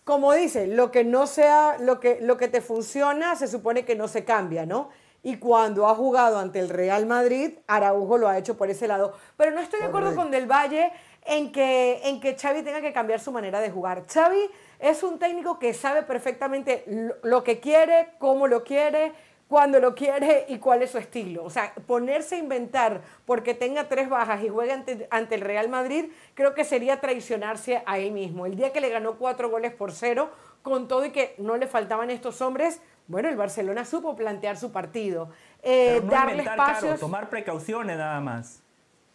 como 0.04 0.34
dice, 0.34 0.68
lo 0.68 0.92
que 0.92 1.04
no 1.04 1.28
sea, 1.28 1.78
lo 1.80 2.00
que, 2.00 2.20
lo 2.22 2.38
que 2.38 2.48
te 2.48 2.62
funciona 2.62 3.36
se 3.36 3.48
supone 3.48 3.86
que 3.86 3.96
no 3.96 4.08
se 4.08 4.26
cambia, 4.26 4.66
¿no? 4.66 4.90
Y 5.24 5.38
cuando 5.38 5.88
ha 5.88 5.94
jugado 5.94 6.40
ante 6.40 6.60
el 6.60 6.70
Real 6.70 7.06
Madrid, 7.06 7.60
Araujo 7.68 8.18
lo 8.18 8.28
ha 8.28 8.38
hecho 8.40 8.58
por 8.58 8.72
ese 8.72 8.88
lado. 8.88 9.14
Pero 9.38 9.52
no 9.52 9.62
estoy 9.62 9.80
de 9.80 9.86
acuerdo 9.86 10.16
con 10.16 10.32
Del 10.32 10.48
Valle 10.52 10.92
en 11.26 11.52
que, 11.52 12.02
en 12.04 12.20
que 12.20 12.36
Xavi 12.36 12.64
tenga 12.64 12.82
que 12.82 12.92
cambiar 12.92 13.20
su 13.20 13.32
manera 13.32 13.62
de 13.62 13.70
jugar. 13.70 14.04
Xavi 14.12 14.50
es 14.80 15.04
un 15.04 15.20
técnico 15.20 15.60
que 15.60 15.76
sabe 15.76 16.02
perfectamente 16.02 16.84
lo 17.22 17.44
que 17.44 17.60
quiere, 17.60 18.14
cómo 18.18 18.48
lo 18.48 18.64
quiere, 18.64 19.14
cuando 19.52 19.82
lo 19.82 19.94
quiere 19.96 20.46
y 20.48 20.60
cuál 20.60 20.82
es 20.82 20.92
su 20.92 20.98
estilo. 20.98 21.44
O 21.44 21.50
sea, 21.50 21.74
ponerse 21.86 22.36
a 22.36 22.38
inventar 22.38 23.02
porque 23.26 23.54
tenga 23.54 23.90
tres 23.90 24.08
bajas 24.08 24.42
y 24.46 24.48
juegue 24.48 24.72
ante, 24.72 25.36
el 25.36 25.42
Real 25.42 25.68
Madrid, 25.68 26.06
creo 26.36 26.54
que 26.54 26.64
sería 26.64 27.02
traicionarse 27.02 27.84
a 27.86 27.98
él 27.98 28.14
mismo. 28.14 28.46
El 28.46 28.56
día 28.56 28.72
que 28.72 28.80
le 28.80 28.88
ganó 28.88 29.18
cuatro 29.18 29.50
goles 29.50 29.74
por 29.74 29.92
cero, 29.92 30.30
con 30.62 30.88
todo 30.88 31.04
y 31.04 31.12
que 31.12 31.36
no 31.38 31.58
le 31.58 31.68
faltaban 31.68 32.10
estos 32.12 32.42
hombres, 32.42 32.80
bueno, 33.08 33.28
el 33.28 33.36
Barcelona 33.36 33.84
supo 33.84 34.16
plantear 34.16 34.56
su 34.56 34.72
partido. 34.72 35.32
Eh, 35.64 36.02
darle 36.06 36.44
espacios. 36.44 36.98
tomar 37.02 37.30
precauciones 37.30 37.98
nada 37.98 38.22
más. 38.22 38.64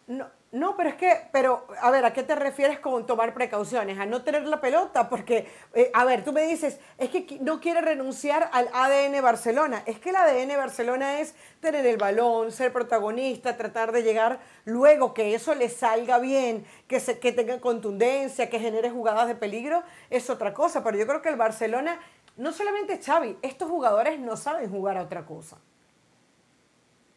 No, 0.05 0.27
no, 0.57 0.75
pero 0.75 0.89
es 0.89 0.95
que, 0.95 1.29
pero, 1.31 1.67
a 1.79 1.91
ver, 1.91 2.03
¿a 2.03 2.13
qué 2.13 2.23
te 2.23 2.33
refieres 2.35 2.79
con 2.79 3.05
tomar 3.05 3.33
precauciones? 3.33 3.99
A 3.99 4.05
no 4.05 4.23
tener 4.23 4.43
la 4.45 4.59
pelota, 4.59 5.07
porque, 5.07 5.47
eh, 5.73 5.91
a 5.93 6.03
ver, 6.03 6.23
tú 6.23 6.33
me 6.33 6.41
dices, 6.47 6.79
es 6.97 7.09
que 7.09 7.37
no 7.41 7.59
quiere 7.59 7.81
renunciar 7.81 8.49
al 8.51 8.67
ADN 8.73 9.21
Barcelona. 9.21 9.83
Es 9.85 9.99
que 9.99 10.09
el 10.09 10.15
ADN 10.15 10.57
Barcelona 10.57 11.19
es 11.19 11.35
tener 11.59 11.85
el 11.85 11.97
balón, 11.97 12.51
ser 12.51 12.73
protagonista, 12.73 13.55
tratar 13.55 13.91
de 13.91 14.01
llegar 14.01 14.39
luego, 14.65 15.13
que 15.13 15.35
eso 15.35 15.53
le 15.53 15.69
salga 15.69 16.17
bien, 16.17 16.65
que, 16.87 16.99
se, 16.99 17.19
que 17.19 17.31
tenga 17.31 17.61
contundencia, 17.61 18.49
que 18.49 18.59
genere 18.59 18.89
jugadas 18.89 19.27
de 19.27 19.35
peligro, 19.35 19.83
es 20.09 20.29
otra 20.29 20.53
cosa. 20.53 20.83
Pero 20.83 20.97
yo 20.97 21.05
creo 21.05 21.21
que 21.21 21.29
el 21.29 21.35
Barcelona, 21.35 21.99
no 22.35 22.51
solamente 22.51 22.99
Xavi, 22.99 23.37
estos 23.41 23.69
jugadores 23.69 24.19
no 24.19 24.35
saben 24.35 24.71
jugar 24.71 24.97
a 24.97 25.03
otra 25.03 25.25
cosa. 25.25 25.57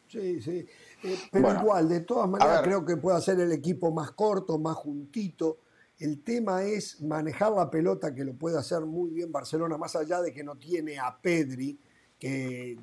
Sí, 0.09 0.43
sí. 0.43 0.67
Eh, 1.03 1.19
pero 1.31 1.53
igual, 1.55 1.89
de 1.89 2.01
todas 2.01 2.29
maneras, 2.29 2.63
creo 2.63 2.85
que 2.85 2.97
puede 2.97 3.21
ser 3.21 3.41
el 3.41 3.53
equipo 3.53 3.91
más 3.91 4.13
corto, 4.13 4.59
más 4.59 4.77
juntito. 4.77 5.59
El 5.99 6.23
tema 6.23 6.63
es 6.65 7.01
manejar 7.03 7.53
la 7.53 7.71
pelota, 7.71 8.15
que 8.15 8.25
lo 8.25 8.35
puede 8.35 8.59
hacer 8.59 8.81
muy 8.83 9.11
bien 9.11 9.33
Barcelona, 9.33 9.77
más 9.77 9.97
allá 9.97 10.21
de 10.21 10.33
que 10.33 10.43
no 10.43 10.57
tiene 10.57 10.99
a 10.99 11.17
Pedri, 11.21 11.79
que 12.19 12.79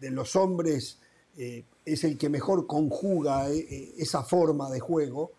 de 0.00 0.10
los 0.10 0.34
hombres 0.36 0.98
eh, 1.36 1.64
es 1.84 2.04
el 2.04 2.18
que 2.18 2.28
mejor 2.28 2.66
conjuga 2.66 3.50
eh, 3.50 3.94
esa 3.98 4.22
forma 4.22 4.70
de 4.70 4.80
juego. 4.80 5.32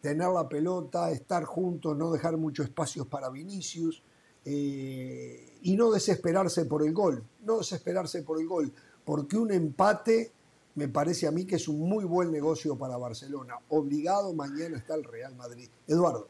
tener 0.00 0.28
la 0.28 0.48
pelota, 0.48 1.10
estar 1.10 1.44
juntos, 1.44 1.96
no 1.96 2.10
dejar 2.10 2.36
muchos 2.36 2.66
espacios 2.66 3.06
para 3.06 3.30
Vinicius 3.30 4.02
y 4.44 5.76
no 5.76 5.92
desesperarse 5.92 6.64
por 6.64 6.84
el 6.84 6.92
gol. 6.92 7.22
No 7.44 7.58
desesperarse 7.58 8.22
por 8.22 8.40
el 8.40 8.48
gol, 8.48 8.72
porque 9.04 9.36
un 9.36 9.52
empate 9.52 10.32
me 10.74 10.88
parece 10.88 11.26
a 11.26 11.30
mí 11.30 11.46
que 11.46 11.56
es 11.56 11.68
un 11.68 11.80
muy 11.80 12.04
buen 12.04 12.30
negocio 12.30 12.76
para 12.76 12.96
Barcelona. 12.96 13.58
Obligado 13.68 14.32
mañana 14.32 14.76
está 14.76 14.94
el 14.94 15.04
Real 15.04 15.34
Madrid. 15.34 15.68
Eduardo. 15.86 16.28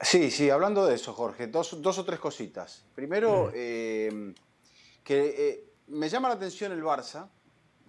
Sí, 0.00 0.30
sí, 0.30 0.48
hablando 0.48 0.86
de 0.86 0.94
eso, 0.94 1.12
Jorge, 1.12 1.46
dos, 1.46 1.74
o 1.74 2.04
tres 2.04 2.18
cositas. 2.18 2.84
Primero, 2.94 3.50
eh, 3.54 4.32
que 5.04 5.34
eh, 5.36 5.64
me 5.88 6.08
llama 6.08 6.28
la 6.28 6.36
atención 6.36 6.72
el 6.72 6.82
Barça, 6.82 7.28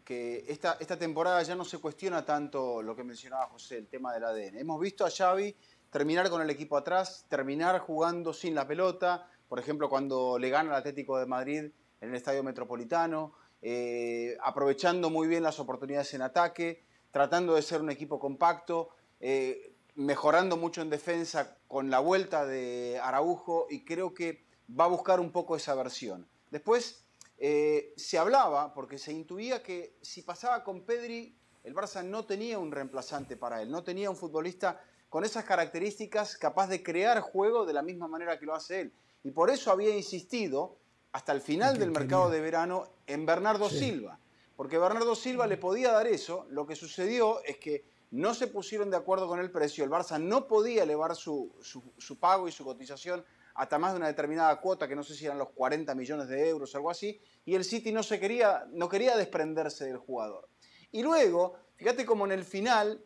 que 0.04 0.44
esta, 0.48 0.78
esta 0.80 1.00
temporada 1.00 1.42
ya 1.44 1.56
no 1.56 1.64
se 1.64 1.78
cuestiona 1.78 2.26
tanto 2.26 2.82
lo 2.82 2.96
que 2.96 3.04
mencionaba 3.06 3.48
José, 3.48 3.78
el 3.78 3.88
tema 3.88 4.14
del 4.14 4.26
ADN. 4.26 4.58
Hemos 4.58 4.80
visto 4.82 5.06
a 5.06 5.10
Xavi 5.10 5.56
terminar 5.90 6.30
con 6.30 6.42
el 6.42 6.50
equipo 6.50 6.76
atrás, 6.76 7.26
terminar 7.30 7.80
jugando 7.80 8.34
sin 8.34 8.56
la 8.56 8.68
pelota, 8.68 9.30
por 9.48 9.60
ejemplo, 9.60 9.88
cuando 9.88 10.38
le 10.40 10.50
gana 10.50 10.72
al 10.72 10.78
Atlético 10.78 11.18
de 11.18 11.28
Madrid 11.28 11.72
en 12.02 12.10
el 12.10 12.16
Estadio 12.16 12.44
Metropolitano, 12.44 13.34
eh, 13.66 14.38
aprovechando 14.44 15.10
muy 15.10 15.26
bien 15.26 15.42
las 15.42 15.58
oportunidades 15.58 16.14
en 16.14 16.22
ataque, 16.22 16.84
tratando 17.12 17.56
de 17.56 17.62
ser 17.62 17.80
un 17.80 17.90
equipo 17.90 18.20
compacto, 18.20 18.90
eh, 19.22 19.74
mejorando 19.96 20.58
mucho 20.58 20.82
en 20.82 20.90
defensa 20.90 21.58
con 21.70 21.90
la 21.90 22.00
vuelta 22.00 22.46
de 22.46 23.00
Araujo 23.02 23.68
y 23.70 23.86
creo 23.86 24.14
que 24.14 24.44
va 24.78 24.84
a 24.84 24.90
buscar 24.90 25.22
un 25.22 25.32
poco 25.32 25.56
esa 25.56 25.76
versión. 25.76 26.28
Después 26.52 27.06
eh, 27.38 27.94
se 27.96 28.18
hablaba, 28.18 28.74
porque 28.74 28.98
se 28.98 29.14
intuía 29.14 29.64
que 29.64 29.96
si 30.02 30.24
pasaba 30.24 30.62
con 30.66 30.82
Pedri, 30.82 31.34
el 31.64 31.74
Barça 31.74 32.04
no 32.04 32.26
tenía 32.26 32.60
un 32.60 32.70
reemplazante 32.70 33.38
para 33.38 33.62
él, 33.62 33.72
no 33.72 33.82
tenía 33.82 34.10
un 34.10 34.18
futbolista 34.18 34.84
con 35.08 35.24
esas 35.24 35.46
características 35.46 36.36
capaz 36.36 36.68
de 36.68 36.84
crear 36.84 37.22
juego 37.22 37.66
de 37.66 37.72
la 37.72 37.82
misma 37.82 38.10
manera 38.10 38.38
que 38.38 38.46
lo 38.46 38.56
hace 38.56 38.82
él. 38.82 38.94
Y 39.24 39.32
por 39.32 39.50
eso 39.50 39.72
había 39.72 39.96
insistido 39.96 40.80
hasta 41.14 41.32
el 41.32 41.42
final 41.42 41.80
del 41.80 41.92
mercado 41.92 42.30
de 42.30 42.42
verano 42.42 42.90
en 43.08 43.26
Bernardo 43.26 43.70
Silva. 43.70 44.20
Porque 44.56 44.78
Bernardo 44.78 45.16
Silva 45.16 45.48
le 45.48 45.58
podía 45.58 45.92
dar 45.92 46.08
eso. 46.08 46.46
Lo 46.50 46.68
que 46.68 46.76
sucedió 46.76 47.42
es 47.44 47.58
que 47.58 47.86
no 48.12 48.34
se 48.34 48.48
pusieron 48.48 48.92
de 48.92 48.98
acuerdo 48.98 49.28
con 49.28 49.40
el 49.40 49.50
precio. 49.50 49.84
El 49.84 49.90
Barça 49.90 50.20
no 50.20 50.48
podía 50.48 50.84
elevar 50.84 51.16
su, 51.16 51.56
su 51.98 52.20
pago 52.20 52.48
y 52.48 52.52
su 52.52 52.64
cotización 52.64 53.24
hasta 53.56 53.78
más 53.78 53.94
de 53.94 53.98
una 53.98 54.08
determinada 54.08 54.60
cuota, 54.60 54.88
que 54.88 54.96
no 54.96 55.04
sé 55.04 55.16
si 55.16 55.26
eran 55.26 55.38
los 55.38 55.50
40 55.50 55.94
millones 55.96 56.28
de 56.28 56.50
euros 56.50 56.74
o 56.74 56.78
algo 56.78 56.90
así, 56.90 57.20
y 57.46 57.56
el 57.56 57.64
City 57.64 57.92
no, 57.92 58.04
se 58.04 58.20
quería, 58.20 58.66
no 58.72 58.90
quería 58.90 59.16
desprenderse 59.16 59.86
del 59.86 59.98
jugador. 59.98 60.50
Y 60.92 61.04
luego, 61.04 61.56
fíjate 61.76 62.06
como 62.06 62.26
en 62.26 62.32
el 62.32 62.44
final 62.44 63.04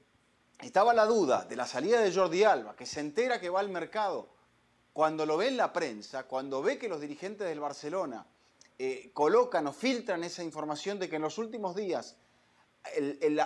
estaba 0.62 0.94
la 0.94 1.06
duda 1.06 1.46
de 1.46 1.56
la 1.56 1.66
salida 1.66 2.02
de 2.02 2.14
Jordi 2.14 2.44
Alba, 2.44 2.76
que 2.76 2.86
se 2.86 3.00
entera 3.00 3.40
que 3.40 3.50
va 3.50 3.60
al 3.60 3.70
mercado, 3.70 4.30
cuando 4.98 5.28
lo 5.28 5.38
ve 5.38 5.50
en 5.50 5.58
la 5.58 5.72
prensa, 5.72 6.24
cuando 6.24 6.60
ve 6.64 6.80
que 6.80 6.90
los 6.90 7.00
dirigentes 7.00 7.48
del 7.48 7.60
Barcelona 7.60 8.26
eh, 8.80 9.12
colocan 9.14 9.68
o 9.68 9.72
filtran 9.72 10.24
esa 10.24 10.42
información 10.42 10.98
de 10.98 11.08
que 11.08 11.18
en 11.18 11.22
los 11.22 11.38
últimos 11.38 11.76
días 11.76 12.18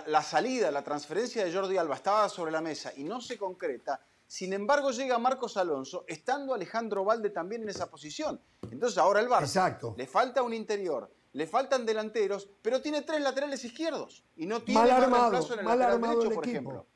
la, 0.06 0.22
salida, 0.22 0.70
la 0.70 0.82
transferencia 0.82 1.44
de 1.44 1.52
Jordi 1.52 1.76
Alba 1.76 1.96
estaba 1.96 2.26
sobre 2.30 2.52
la 2.52 2.62
mesa 2.62 2.94
y 2.96 3.04
no 3.04 3.20
se 3.20 3.36
concreta, 3.36 4.00
sin 4.26 4.54
embargo 4.54 4.92
llega 4.92 5.18
Marcos 5.18 5.58
Alonso, 5.58 6.06
estando 6.08 6.54
Alejandro 6.54 7.04
Valde 7.04 7.28
también 7.28 7.64
en 7.64 7.68
esa 7.68 7.90
posición. 7.90 8.40
Entonces 8.70 8.96
ahora 8.96 9.20
el 9.20 9.28
Barça 9.28 9.94
le 9.94 10.06
falta 10.06 10.42
un 10.42 10.54
interior, 10.54 11.12
le 11.34 11.46
faltan 11.46 11.84
delanteros, 11.84 12.48
pero 12.62 12.80
tiene 12.80 13.02
tres 13.02 13.20
laterales 13.20 13.62
izquierdos 13.62 14.24
y 14.36 14.46
no 14.46 14.62
tiene 14.62 14.80
mal 14.80 14.90
armado, 14.90 15.52
en 15.52 15.58
el 15.58 15.64
mal 15.66 15.82
armado 15.82 16.22
el 16.22 16.28
por 16.30 16.44
equipo. 16.44 16.50
ejemplo. 16.50 16.86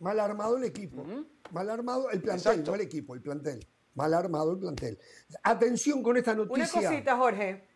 Mal 0.00 0.20
armado 0.20 0.58
el 0.58 0.64
equipo. 0.64 1.02
Mal 1.52 1.70
armado 1.70 2.10
el 2.10 2.20
plantel, 2.20 2.62
no 2.64 2.74
el 2.74 2.82
equipo, 2.82 3.14
el 3.14 3.22
plantel. 3.22 3.66
Mal 3.98 4.14
armado 4.14 4.52
el 4.52 4.58
plantel. 4.58 4.98
Atención 5.42 6.04
con 6.04 6.16
esta 6.16 6.32
noticia. 6.32 6.70
Una 6.72 6.88
cosita, 6.88 7.16
Jorge. 7.16 7.68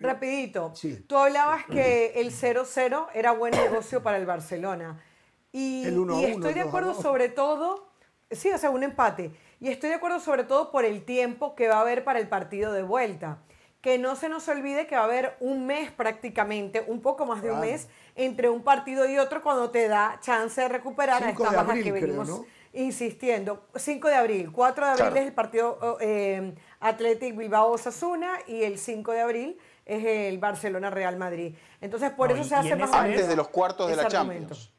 Rapidito. 0.00 0.72
Tú 1.06 1.16
hablabas 1.16 1.66
que 1.66 2.12
el 2.16 2.32
0-0 2.32 3.08
era 3.12 3.32
buen 3.32 3.52
negocio 3.52 4.02
para 4.02 4.16
el 4.16 4.24
Barcelona. 4.24 5.04
Y, 5.52 5.86
y 5.86 6.24
estoy 6.24 6.54
de 6.54 6.60
acuerdo 6.60 6.94
sobre 6.94 7.28
todo, 7.28 7.92
sí, 8.30 8.50
o 8.50 8.56
sea, 8.56 8.70
un 8.70 8.82
empate. 8.82 9.30
Y 9.60 9.68
estoy 9.68 9.90
de 9.90 9.96
acuerdo 9.96 10.20
sobre 10.20 10.44
todo 10.44 10.70
por 10.70 10.86
el 10.86 11.04
tiempo 11.04 11.54
que 11.54 11.68
va 11.68 11.76
a 11.76 11.80
haber 11.82 12.02
para 12.02 12.18
el 12.18 12.28
partido 12.28 12.72
de 12.72 12.82
vuelta 12.82 13.42
que 13.80 13.96
no 13.96 14.16
se 14.16 14.28
nos 14.28 14.48
olvide 14.48 14.86
que 14.86 14.96
va 14.96 15.02
a 15.02 15.04
haber 15.04 15.36
un 15.40 15.66
mes 15.66 15.92
prácticamente, 15.92 16.84
un 16.86 17.00
poco 17.00 17.26
más 17.26 17.42
de 17.42 17.52
un 17.52 17.60
mes, 17.60 17.88
entre 18.16 18.48
un 18.48 18.62
partido 18.62 19.08
y 19.08 19.18
otro 19.18 19.40
cuando 19.40 19.70
te 19.70 19.86
da 19.86 20.18
chance 20.20 20.60
de 20.60 20.68
recuperar 20.68 21.22
a 21.22 21.30
esta 21.30 21.50
baja 21.52 21.74
que 21.74 21.92
venimos 21.92 22.42
insistiendo. 22.72 23.66
5 23.74 24.08
de 24.08 24.14
abril, 24.14 24.52
4 24.52 24.86
de 24.86 24.92
abril 24.92 25.16
es 25.16 25.26
el 25.26 25.32
partido 25.32 25.98
eh, 26.00 26.54
Athletic 26.80 27.36
Bilbao-Osasuna 27.36 28.40
y 28.46 28.62
el 28.62 28.78
5 28.78 29.12
de 29.12 29.20
abril 29.20 29.58
es 29.84 30.04
el 30.04 30.38
Barcelona-Real 30.38 31.16
Madrid. 31.16 31.54
Entonces, 31.80 32.10
por 32.10 32.30
eso 32.30 32.44
se 32.44 32.54
hace 32.54 32.76
más 32.76 32.92
Antes 32.92 33.28
de 33.28 33.36
los 33.36 33.48
cuartos 33.48 33.88
de 33.88 33.96
la 33.96 34.06
Champions. 34.06 34.72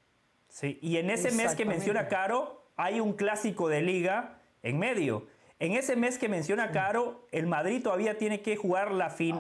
Sí, 0.47 0.79
y 0.81 0.97
en 0.97 1.09
ese 1.09 1.31
mes 1.31 1.55
que 1.55 1.65
menciona 1.65 2.07
Caro, 2.07 2.65
hay 2.75 2.99
un 2.99 3.13
clásico 3.13 3.67
de 3.67 3.81
liga 3.81 4.39
en 4.63 4.79
medio. 4.79 5.27
En 5.59 5.73
ese 5.73 5.97
mes 5.97 6.17
que 6.17 6.29
menciona 6.29 6.71
Caro, 6.71 7.27
el 7.31 7.45
Madrid 7.45 7.83
todavía 7.83 8.17
tiene 8.17 8.41
que 8.41 8.55
jugar 8.55 8.91
la 8.91 9.09
fin, 9.09 9.37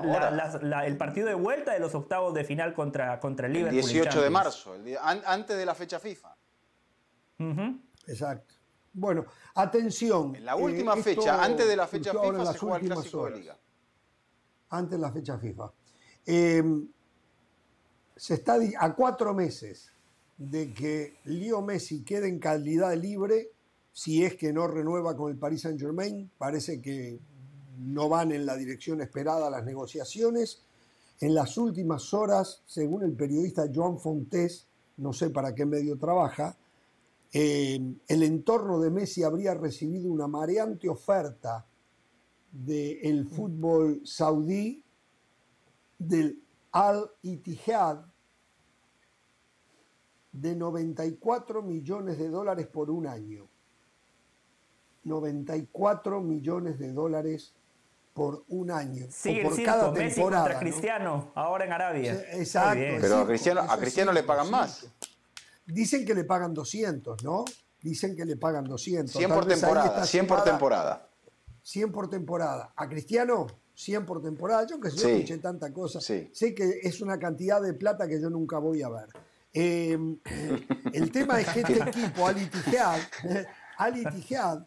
el 0.83 0.97
partido 0.97 1.27
de 1.27 1.33
vuelta 1.33 1.71
de 1.71 1.79
los 1.79 1.95
octavos 1.95 2.33
de 2.33 2.43
final 2.43 2.73
contra, 2.73 3.19
contra 3.19 3.47
el 3.47 3.53
Liverpool. 3.53 3.79
El 3.79 3.87
18 3.87 4.21
de 4.21 4.29
marzo, 4.29 4.75
antes 5.25 5.57
de 5.57 5.65
la 5.65 5.75
fecha 5.75 5.99
FIFA. 5.99 6.35
Exacto. 8.09 8.55
Bueno, 8.93 9.25
atención. 9.55 10.35
En 10.35 10.45
la 10.45 10.55
última 10.55 10.95
eh, 10.95 11.03
fecha, 11.03 11.43
antes 11.43 11.67
de 11.67 11.75
la 11.75 11.87
fecha 11.87 12.11
FIFA, 12.11 12.53
se 12.53 12.59
juega 12.59 12.77
el 12.77 12.85
Clásico 12.85 13.25
de 13.25 13.39
Liga. 13.39 13.57
Antes 14.69 14.91
de 14.91 14.97
la 14.99 15.11
fecha 15.11 15.37
FIFA. 15.37 15.71
Eh, 16.25 16.63
se 18.15 18.33
está 18.33 18.57
a 18.79 18.93
cuatro 18.95 19.33
meses 19.33 19.91
de 20.37 20.73
que 20.73 21.17
Leo 21.25 21.61
Messi 21.61 22.03
quede 22.03 22.27
en 22.27 22.39
calidad 22.39 22.93
libre 22.95 23.49
si 23.91 24.23
es 24.23 24.35
que 24.35 24.53
no 24.53 24.67
renueva 24.67 25.15
con 25.15 25.31
el 25.31 25.37
Paris 25.37 25.61
Saint 25.61 25.79
Germain. 25.79 26.29
Parece 26.37 26.81
que 26.81 27.19
no 27.77 28.09
van 28.09 28.31
en 28.31 28.45
la 28.45 28.55
dirección 28.55 29.01
esperada 29.01 29.49
las 29.49 29.63
negociaciones. 29.65 30.63
En 31.21 31.33
las 31.33 31.57
últimas 31.57 32.13
horas, 32.13 32.61
según 32.65 33.03
el 33.03 33.13
periodista 33.13 33.69
Joan 33.73 33.99
Fontes, 33.99 34.67
no 34.97 35.13
sé 35.13 35.29
para 35.29 35.53
qué 35.53 35.65
medio 35.65 35.97
trabaja, 35.97 36.57
eh, 37.31 37.79
el 38.07 38.23
entorno 38.23 38.79
de 38.79 38.89
Messi 38.89 39.23
habría 39.23 39.53
recibido 39.53 40.11
una 40.11 40.27
mareante 40.27 40.89
oferta 40.89 41.65
del 42.51 43.27
fútbol 43.27 44.01
saudí, 44.03 44.83
del 45.99 46.41
Al 46.71 47.11
Ittihad, 47.21 48.05
de 50.31 50.55
94 50.55 51.61
millones 51.61 52.17
de 52.17 52.29
dólares 52.29 52.67
por 52.67 52.89
un 52.89 53.07
año. 53.07 53.47
94 55.03 56.21
millones 56.21 56.79
de 56.79 56.93
dólares 56.93 57.53
por 58.13 58.43
un 58.49 58.71
año. 58.71 59.05
Sigue 59.09 59.43
por 59.43 59.63
cada 59.63 59.93
temporada. 59.93 60.03
Messi 60.03 60.21
contra 60.21 60.59
Cristiano, 60.59 61.31
ahora 61.35 61.65
en 61.65 61.71
Arabia. 61.71 62.13
exacto. 62.33 62.97
Pero 62.99 63.19
a 63.19 63.27
Cristiano, 63.27 63.61
a 63.61 63.77
Cristiano 63.77 64.11
le 64.11 64.23
pagan 64.23 64.49
más. 64.51 64.87
Dicen 65.71 66.05
que 66.05 66.13
le 66.13 66.23
pagan 66.23 66.53
200, 66.53 67.23
¿no? 67.23 67.45
Dicen 67.81 68.15
que 68.15 68.25
le 68.25 68.35
pagan 68.35 68.65
200. 68.65 69.15
100 69.15 69.29
por 69.29 69.47
temporada, 69.47 70.05
100 70.05 70.27
por 70.27 70.43
temporada. 70.43 71.09
100 71.61 71.91
por 71.91 72.09
temporada. 72.09 72.73
A 72.75 72.89
Cristiano, 72.89 73.47
100 73.75 74.05
por 74.05 74.21
temporada. 74.21 74.65
Yo 74.67 74.79
que 74.79 74.89
sé, 74.89 75.01
yo 75.01 75.09
escuché 75.09 75.37
tanta 75.37 75.71
cosa. 75.71 76.01
Sé 76.01 76.31
que 76.31 76.79
es 76.81 77.01
una 77.01 77.17
cantidad 77.17 77.61
de 77.61 77.73
plata 77.73 78.07
que 78.07 78.19
yo 78.19 78.29
nunca 78.29 78.57
voy 78.57 78.81
a 78.81 78.89
ver. 78.89 79.07
Em, 79.53 80.19
el 80.93 81.11
tema 81.11 81.39
es 81.39 81.47
que 81.49 81.61
este 81.61 81.79
equipo, 81.79 82.27
Ali 82.27 82.45
Tijad, 82.47 82.99
Ali 83.77 84.03
Tijad 84.05 84.63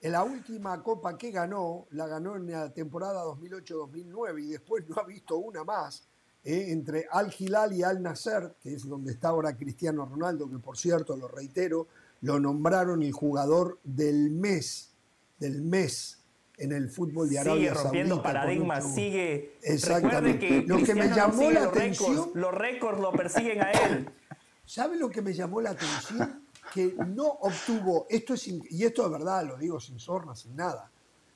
en 0.00 0.12
la 0.12 0.24
última 0.24 0.82
copa 0.82 1.16
que 1.16 1.30
ganó, 1.30 1.86
la 1.90 2.06
ganó 2.06 2.36
en 2.36 2.50
la 2.50 2.72
temporada 2.72 3.24
2008-2009 3.24 4.42
y 4.42 4.46
después 4.48 4.88
no 4.88 4.96
ha 5.00 5.04
visto 5.04 5.36
una 5.38 5.64
más. 5.64 6.06
Eh, 6.48 6.70
entre 6.70 7.08
Al 7.10 7.34
Hilal 7.36 7.72
y 7.72 7.82
Al 7.82 8.00
Nasser, 8.00 8.54
que 8.60 8.74
es 8.74 8.88
donde 8.88 9.10
está 9.10 9.30
ahora 9.30 9.56
Cristiano 9.56 10.06
Ronaldo, 10.06 10.48
que 10.48 10.60
por 10.60 10.78
cierto, 10.78 11.16
lo 11.16 11.26
reitero, 11.26 11.88
lo 12.20 12.38
nombraron 12.38 13.02
el 13.02 13.10
jugador 13.10 13.80
del 13.82 14.30
mes, 14.30 14.92
del 15.40 15.62
mes 15.62 16.22
en 16.56 16.70
el 16.70 16.88
fútbol 16.88 17.28
de 17.28 17.40
Arabia 17.40 17.70
sigue 17.70 17.82
rompiendo 17.82 18.22
paradigmas, 18.22 18.94
sigue. 18.94 19.56
Exactamente. 19.60 20.38
Que 20.48 20.62
lo 20.62 20.82
que 20.84 20.94
me 20.94 21.08
llamó 21.08 21.50
la 21.50 21.64
atención. 21.64 22.30
Los 22.34 22.54
récords 22.54 23.00
lo 23.00 23.10
persiguen 23.10 23.62
a 23.62 23.72
él. 23.72 24.08
¿Sabe 24.64 24.96
lo 24.96 25.10
que 25.10 25.22
me 25.22 25.34
llamó 25.34 25.60
la 25.60 25.70
atención? 25.70 26.46
que 26.72 26.94
no 27.06 27.26
obtuvo, 27.26 28.06
esto 28.08 28.34
es, 28.34 28.48
y 28.48 28.84
esto 28.84 29.04
es 29.04 29.10
verdad, 29.10 29.46
lo 29.46 29.56
digo 29.56 29.80
sin 29.80 29.98
sorna, 29.98 30.34
sin 30.34 30.56
nada, 30.56 30.90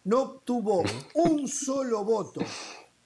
no 0.04 0.22
obtuvo 0.22 0.82
un 1.14 1.46
solo 1.48 2.04
voto, 2.04 2.40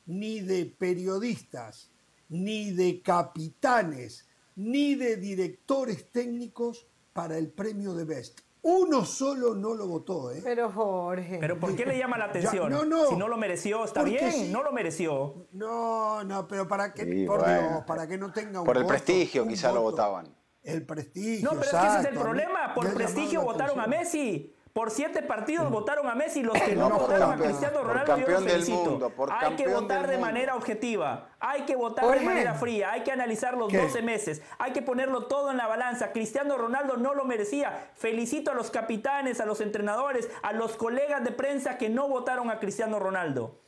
ni 0.07 0.41
de 0.41 0.67
periodistas, 0.67 1.91
ni 2.29 2.73
de 2.73 3.03
capitanes, 3.03 4.27
ni 4.57 4.95
de 4.95 5.17
directores 5.17 6.11
técnicos 6.11 6.87
para 7.13 7.39
el 7.39 7.51
premio 7.51 7.95
de 7.95 8.05
Best. 8.05 8.41
Uno 8.63 9.05
solo 9.05 9.55
no 9.55 9.75
lo 9.75 9.87
votó, 9.87 10.33
¿eh? 10.33 10.41
Pero 10.43 10.73
Jorge. 10.73 11.37
Pero 11.39 11.61
¿por 11.61 11.77
qué 11.77 11.85
le 11.85 11.99
llama 11.99 12.17
la 12.17 12.27
atención? 12.27 12.71
no, 12.71 12.85
no. 12.85 13.09
Si 13.09 13.17
no 13.17 13.29
lo 13.29 13.37
mereció, 13.37 13.85
está 13.85 14.03
bien, 14.03 14.51
no 14.51 14.63
lo 14.63 14.73
mereció. 14.73 15.49
No, 15.53 16.25
no, 16.25 16.49
pero 16.49 16.67
para 16.67 16.95
que, 16.95 17.27
por 17.27 17.47
Dios, 17.47 17.85
para 17.87 18.07
que 18.07 18.17
no 18.17 18.33
tenga 18.33 18.61
un 18.61 18.67
Por 18.67 18.79
el 18.79 18.87
prestigio 18.87 19.47
quizá 19.47 19.71
lo 19.71 19.83
votaban 19.83 20.35
el 20.65 20.85
prestigio. 20.85 21.51
No, 21.51 21.61
pero 21.61 21.63
es 21.63 21.71
que 21.71 21.87
ese 21.87 22.01
es 22.01 22.05
el 22.07 22.19
problema. 22.19 22.75
Por 22.75 22.93
prestigio 22.95 23.43
votaron 23.43 23.79
a 23.79 23.87
Messi. 23.87 24.54
Por 24.75 24.91
siete 24.91 25.23
partidos 25.23 25.71
votaron 25.71 26.09
a 26.09 26.17
Messi. 26.17 26.43
Los 26.43 26.61
que 26.67 26.75
no, 26.75 26.91
votaron 26.91 27.33
a 27.33 27.37
Cristiano 27.37 27.85
Ronaldo, 27.85 28.19
yo 28.19 28.27
los 28.27 28.43
felicito. 28.43 29.13
hay 29.31 29.55
que 29.55 29.69
votar 29.69 30.09
de 30.09 30.19
manera 30.19 30.57
objetiva. 30.57 31.29
Hay 31.39 31.63
que 31.63 31.77
votar 31.77 32.19
de 32.19 32.25
manera 32.25 32.55
fría. 32.55 32.91
Hay 32.91 33.03
que 33.03 33.13
analizar 33.13 33.57
los 33.57 33.73
12 33.73 34.03
meses. 34.03 34.43
Hay 34.59 34.73
que 34.73 34.83
ponerlo 34.83 35.27
todo 35.27 35.53
en 35.53 35.59
la 35.59 35.69
balanza. 35.69 36.11
Cristiano 36.11 36.59
Ronaldo 36.59 36.97
no 36.97 37.15
lo 37.15 37.25
merecía. 37.25 37.93
Felicito 37.95 38.51
a 38.51 38.55
los 38.55 38.73
capitanes, 38.73 39.41
a 39.41 39.47
los 39.47 39.61
entrenadores, 39.61 40.29
a 40.43 40.53
los 40.53 40.77
colegas 40.77 41.23
de 41.23 41.31
prensa 41.31 41.79
que 41.79 41.89
no 41.89 42.09
votaron 42.09 42.51
a 42.51 42.59
Cristiano 42.59 42.99
Ronaldo. 42.99 43.61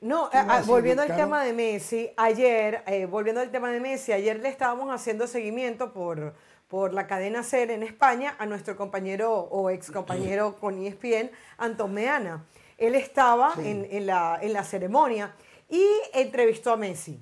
No, 0.00 0.30
volviendo 0.66 1.02
al 1.02 1.14
tema 1.14 1.44
de 1.44 1.52
Messi, 1.52 2.10
ayer, 2.16 2.82
eh, 2.86 3.06
volviendo 3.06 3.40
al 3.40 3.50
tema 3.50 3.70
de 3.70 3.78
Messi, 3.78 4.12
ayer 4.12 4.40
le 4.40 4.48
estábamos 4.48 4.92
haciendo 4.92 5.26
seguimiento 5.26 5.92
por, 5.92 6.34
por 6.70 6.94
la 6.94 7.08
cadena 7.08 7.42
SER 7.42 7.72
en 7.72 7.82
España 7.82 8.36
a 8.38 8.46
nuestro 8.46 8.76
compañero 8.76 9.34
o 9.34 9.68
ex 9.70 9.90
compañero 9.90 10.56
con 10.60 10.82
ESPN, 10.82 11.30
Anton 11.58 11.92
Meana. 11.92 12.46
él 12.78 12.94
estaba 12.94 13.52
en, 13.58 14.06
la, 14.06 14.38
en 14.40 14.52
la 14.52 14.64
ceremonia 14.64 15.34
y 15.68 15.84
entrevistó 16.14 16.72
a 16.72 16.76
Messi. 16.76 17.20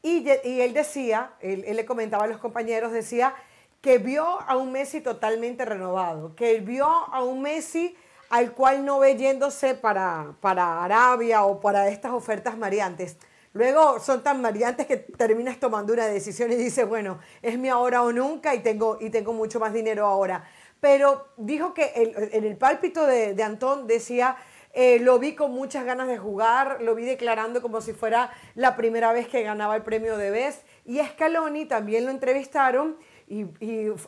Y, 0.00 0.28
él 0.28 0.74
decía, 0.74 1.32
él, 1.40 1.64
le 1.66 1.84
comentaba 1.84 2.24
a 2.24 2.26
los 2.26 2.38
compañeros, 2.38 2.92
decía 2.92 3.34
que 3.80 3.98
vio 3.98 4.24
a 4.24 4.56
un 4.56 4.70
Messi 4.70 5.00
totalmente 5.00 5.64
renovado, 5.64 6.34
que 6.36 6.60
vio 6.60 6.86
a 6.86 7.22
un 7.22 7.42
Messi 7.42 7.96
al 8.30 8.52
cual 8.52 8.84
no 8.84 9.00
ve 9.00 9.16
yéndose 9.16 9.74
para, 9.74 10.34
para 10.40 10.84
Arabia 10.84 11.44
o 11.44 11.60
para 11.60 11.88
estas 11.88 12.12
ofertas 12.12 12.56
mareantes. 12.56 13.16
Luego 13.54 14.00
son 14.00 14.22
tan 14.22 14.42
variantes 14.42 14.86
que 14.86 14.96
terminas 14.96 15.58
tomando 15.58 15.92
una 15.92 16.06
decisión 16.06 16.52
y 16.52 16.56
dices, 16.56 16.86
bueno, 16.86 17.20
es 17.40 17.56
mi 17.56 17.68
ahora 17.68 18.02
o 18.02 18.12
nunca 18.12 18.54
y 18.54 18.58
tengo, 18.58 18.98
y 19.00 19.10
tengo 19.10 19.32
mucho 19.32 19.60
más 19.60 19.72
dinero 19.72 20.06
ahora. 20.06 20.44
Pero 20.80 21.28
dijo 21.36 21.72
que 21.72 21.92
en 21.94 22.44
el 22.44 22.56
pálpito 22.56 23.06
de, 23.06 23.32
de 23.34 23.42
Antón 23.42 23.86
decía 23.86 24.36
eh, 24.76 24.98
lo 24.98 25.20
vi 25.20 25.36
con 25.36 25.52
muchas 25.52 25.84
ganas 25.84 26.08
de 26.08 26.18
jugar, 26.18 26.82
lo 26.82 26.96
vi 26.96 27.04
declarando 27.04 27.62
como 27.62 27.80
si 27.80 27.92
fuera 27.92 28.32
la 28.56 28.74
primera 28.74 29.12
vez 29.12 29.28
que 29.28 29.40
ganaba 29.44 29.76
el 29.76 29.82
premio 29.82 30.16
de 30.16 30.32
Best. 30.32 30.66
Y 30.84 30.98
Scaloni 30.98 31.66
también 31.66 32.04
lo 32.04 32.10
entrevistaron 32.10 32.96
y, 33.26 33.46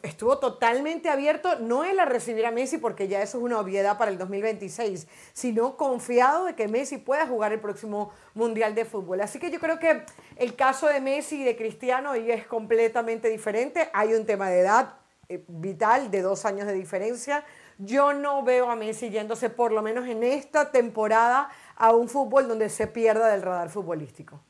estuvo 0.03 0.39
totalmente 0.39 1.09
abierto, 1.09 1.59
no 1.61 1.85
él 1.85 1.99
a 1.99 2.05
recibir 2.05 2.47
a 2.47 2.51
Messi, 2.51 2.79
porque 2.79 3.09
ya 3.09 3.23
eso 3.23 3.39
es 3.39 3.45
una 3.45 3.59
obviedad 3.59 3.99
para 3.99 4.11
el 4.11 4.19
2026, 4.19 5.09
sino 5.33 5.77
confiado 5.77 6.45
de 6.45 6.55
que 6.55 6.69
Messi 6.69 6.99
pueda 6.99 7.27
jugar 7.27 7.53
el 7.53 7.61
próximo 7.61 8.13
Mundial 8.35 8.75
de 8.75 8.85
Fútbol. 8.85 9.21
Así 9.21 9.39
que 9.39 9.51
yo 9.51 9.59
creo 9.59 9.79
que 9.79 10.05
el 10.37 10.55
caso 10.57 10.87
de 10.89 11.01
Messi 11.01 11.43
y 11.43 11.45
de 11.45 11.57
Cristiano 11.57 12.15
es 12.15 12.47
completamente 12.47 13.29
diferente. 13.29 13.89
Hay 13.93 14.15
un 14.15 14.27
tema 14.27 14.51
de 14.51 14.61
edad 14.61 14.95
eh, 15.29 15.45
vital 15.49 16.11
de 16.11 16.23
dos 16.23 16.45
años 16.45 16.67
de 16.67 16.75
diferencia 16.75 17.45
yo 17.79 18.15
no 18.15 18.43
veo 18.43 18.71
a 18.71 18.77
Messi 18.77 19.11
yéndose, 19.11 19.51
por 19.51 19.73
lo 19.73 19.83
menos 19.83 20.09
en 20.09 20.23
esta 20.23 20.71
temporada, 20.71 21.51
a 21.77 21.95
un 21.95 22.09
fútbol 22.09 22.49
donde 22.49 22.69
se 22.71 22.87
pierda 22.87 23.29
del 23.29 23.43
radar 23.43 23.69
futbolístico. 23.69 24.41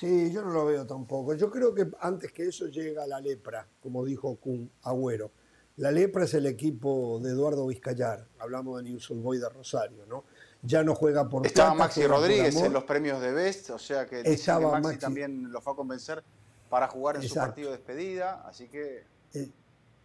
Sí, 0.00 0.32
yo 0.32 0.40
no 0.40 0.50
lo 0.50 0.64
veo 0.64 0.86
tampoco. 0.86 1.34
Yo 1.34 1.50
creo 1.50 1.74
que 1.74 1.86
antes 2.00 2.32
que 2.32 2.46
eso 2.46 2.68
llega 2.68 3.06
la 3.06 3.20
lepra, 3.20 3.68
como 3.82 4.02
dijo 4.02 4.34
Kun 4.36 4.70
Agüero. 4.82 5.30
La 5.76 5.90
lepra 5.90 6.24
es 6.24 6.32
el 6.32 6.46
equipo 6.46 7.20
de 7.22 7.32
Eduardo 7.32 7.66
Vizcayar, 7.66 8.26
hablamos 8.38 8.78
de 8.78 8.88
News 8.88 9.10
Boy 9.10 9.36
de 9.36 9.50
Rosario, 9.50 10.06
¿no? 10.06 10.24
Ya 10.62 10.82
no 10.82 10.94
juega 10.94 11.28
por 11.28 11.46
Estaba 11.46 11.74
Maxi 11.74 12.06
Rodríguez 12.06 12.56
en 12.56 12.72
los 12.72 12.84
premios 12.84 13.20
de 13.20 13.32
Best, 13.32 13.68
o 13.68 13.78
sea 13.78 14.06
que, 14.06 14.22
Maxi, 14.22 14.98
también 14.98 15.52
lo 15.52 15.60
fue 15.60 15.74
a 15.74 15.76
convencer 15.76 16.24
para 16.70 16.88
jugar 16.88 17.16
en 17.16 17.22
su 17.22 17.34
partido 17.34 17.70
de 17.70 17.76
despedida, 17.76 18.42
así 18.46 18.68
que... 18.68 19.04
Eh, 19.34 19.50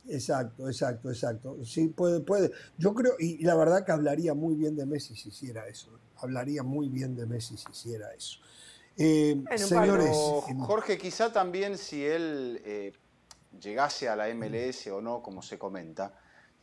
Exacto, 0.07 0.67
exacto, 0.67 1.09
exacto. 1.09 1.65
Sí, 1.65 1.87
puede, 1.87 2.19
puede. 2.19 2.51
Yo 2.77 2.93
creo, 2.93 3.13
y 3.17 3.43
la 3.43 3.55
verdad 3.55 3.83
que 3.83 3.91
hablaría 3.91 4.35
muy 4.35 4.53
bien 4.53 4.75
de 4.75 4.85
Messi 4.85 5.15
si 5.15 5.29
hiciera 5.29 5.67
eso. 5.67 5.89
¿eh? 5.95 5.99
Hablaría 6.17 6.61
muy 6.61 6.89
bien 6.89 7.15
de 7.15 7.25
Messi 7.25 7.57
si 7.57 7.71
hiciera 7.71 8.13
eso. 8.13 8.39
Eh, 8.97 9.43
señores. 9.55 10.15
Jorge, 10.59 10.97
quizá 10.97 11.31
también 11.31 11.77
si 11.77 12.05
él 12.05 12.61
eh, 12.63 12.93
llegase 13.59 14.07
a 14.07 14.15
la 14.15 14.33
MLS 14.33 14.87
o 14.87 15.01
no, 15.01 15.21
como 15.21 15.41
se 15.41 15.57
comenta. 15.57 16.13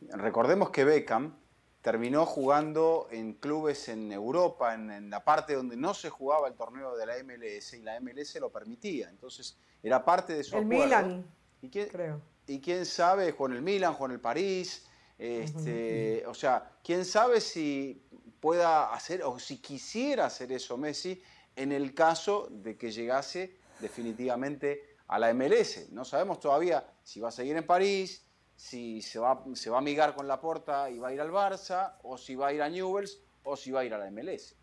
Recordemos 0.09 0.69
que 0.69 0.83
Beckham 0.83 1.35
terminó 1.81 2.25
jugando 2.25 3.07
en 3.11 3.33
clubes 3.33 3.89
en 3.89 4.11
Europa, 4.11 4.73
en, 4.73 5.09
la 5.09 5.23
parte 5.23 5.53
donde 5.53 5.75
no 5.75 5.93
se 5.93 6.09
jugaba 6.09 6.47
el 6.47 6.55
torneo 6.55 6.95
de 6.95 7.05
la 7.05 7.13
MLS 7.23 7.73
y 7.73 7.81
la 7.81 7.99
MLS 7.99 8.35
lo 8.39 8.51
permitía. 8.51 9.09
Entonces, 9.09 9.57
era 9.81 10.03
parte 10.03 10.33
de 10.33 10.43
su 10.43 10.57
el 10.57 10.65
Milan, 10.65 11.25
¿Y 11.61 11.69
creo 11.69 12.21
y 12.47 12.59
quién 12.59 12.85
sabe, 12.85 13.35
con 13.35 13.53
el 13.53 13.61
Milan, 13.61 13.95
con 13.95 14.11
el 14.11 14.19
París, 14.19 14.85
este, 15.17 16.23
o 16.27 16.33
sea, 16.33 16.71
quién 16.83 17.05
sabe 17.05 17.39
si 17.39 18.03
pueda 18.39 18.93
hacer 18.93 19.23
o 19.23 19.39
si 19.39 19.59
quisiera 19.59 20.25
hacer 20.25 20.51
eso 20.51 20.77
Messi 20.77 21.21
en 21.55 21.71
el 21.71 21.93
caso 21.93 22.47
de 22.49 22.77
que 22.77 22.91
llegase 22.91 23.55
definitivamente 23.79 24.95
a 25.07 25.19
la 25.19 25.33
MLS. 25.33 25.89
No 25.91 26.05
sabemos 26.05 26.39
todavía 26.39 26.85
si 27.03 27.19
va 27.19 27.29
a 27.29 27.31
seguir 27.31 27.55
en 27.57 27.65
París, 27.65 28.25
si 28.55 29.01
se 29.01 29.19
va, 29.19 29.43
se 29.53 29.69
va 29.69 29.77
a 29.77 29.79
amigar 29.79 30.15
con 30.15 30.27
la 30.27 30.39
porta 30.39 30.89
y 30.89 30.99
va 30.99 31.09
a 31.09 31.13
ir 31.13 31.21
al 31.21 31.31
Barça, 31.31 31.95
o 32.03 32.17
si 32.17 32.35
va 32.35 32.47
a 32.47 32.53
ir 32.53 32.61
a 32.61 32.69
Newells, 32.69 33.19
o 33.43 33.55
si 33.55 33.71
va 33.71 33.81
a 33.81 33.85
ir 33.85 33.93
a 33.93 33.97
la 33.97 34.09
MLS. 34.09 34.55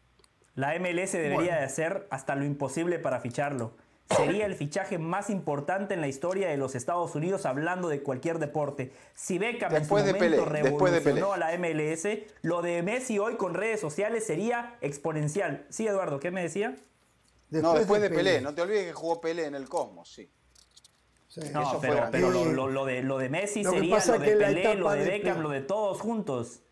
La 0.55 0.79
MLS 0.79 1.13
debería 1.13 1.57
de 1.57 1.65
hacer 1.65 2.07
hasta 2.11 2.35
lo 2.35 2.45
imposible 2.45 2.99
para 2.99 3.21
ficharlo 3.21 3.75
sería 4.17 4.47
el 4.47 4.55
fichaje 4.55 4.99
más 4.99 5.31
importante 5.31 5.95
en 5.95 6.01
la 6.01 6.09
historia 6.09 6.49
de 6.49 6.57
los 6.57 6.75
Estados 6.75 7.15
Unidos 7.15 7.47
hablando 7.47 7.89
de 7.89 8.03
cualquier 8.03 8.39
deporte. 8.39 8.93
Si 9.15 9.39
Beckham 9.39 9.73
después 9.73 10.05
en 10.05 10.11
su 10.11 10.15
momento 10.17 10.45
revolucionó 10.45 11.33
a 11.33 11.39
la 11.39 11.57
MLS, 11.59 12.07
lo 12.43 12.63
de 12.63 12.83
Messi 12.83 13.19
hoy 13.19 13.37
con 13.37 13.55
redes 13.55 13.81
sociales 13.81 14.27
sería 14.27 14.77
exponencial. 14.81 15.67
Sí, 15.69 15.87
Eduardo, 15.87 16.21
¿qué 16.21 16.31
me 16.31 16.43
decía? 16.43 16.77
no, 17.51 17.75
después 17.75 18.01
de, 18.03 18.11
Pelé. 18.11 18.41
No 18.41 18.55
te 18.55 18.63
olvides 18.63 18.87
que 18.87 18.93
jugó 18.93 19.21
Pelé 19.21 19.47
en 19.47 19.55
el 19.55 19.69
Cosmos, 19.69 20.13
sí. 20.13 20.31
No, 21.53 21.79
pero, 21.81 22.31
lo, 22.69 22.85
de, 22.85 23.03
lo 23.03 23.17
de 23.19 23.29
Messi 23.29 23.65
sería 23.65 24.05
lo 24.05 24.13
de 24.13 24.19
Pelé, 24.19 24.75
lo 24.75 24.91
de 24.91 25.05
Beckham, 25.05 25.41
lo 25.41 25.51
de 25.51 25.61
todos 25.61 26.01
juntos. 26.01 26.63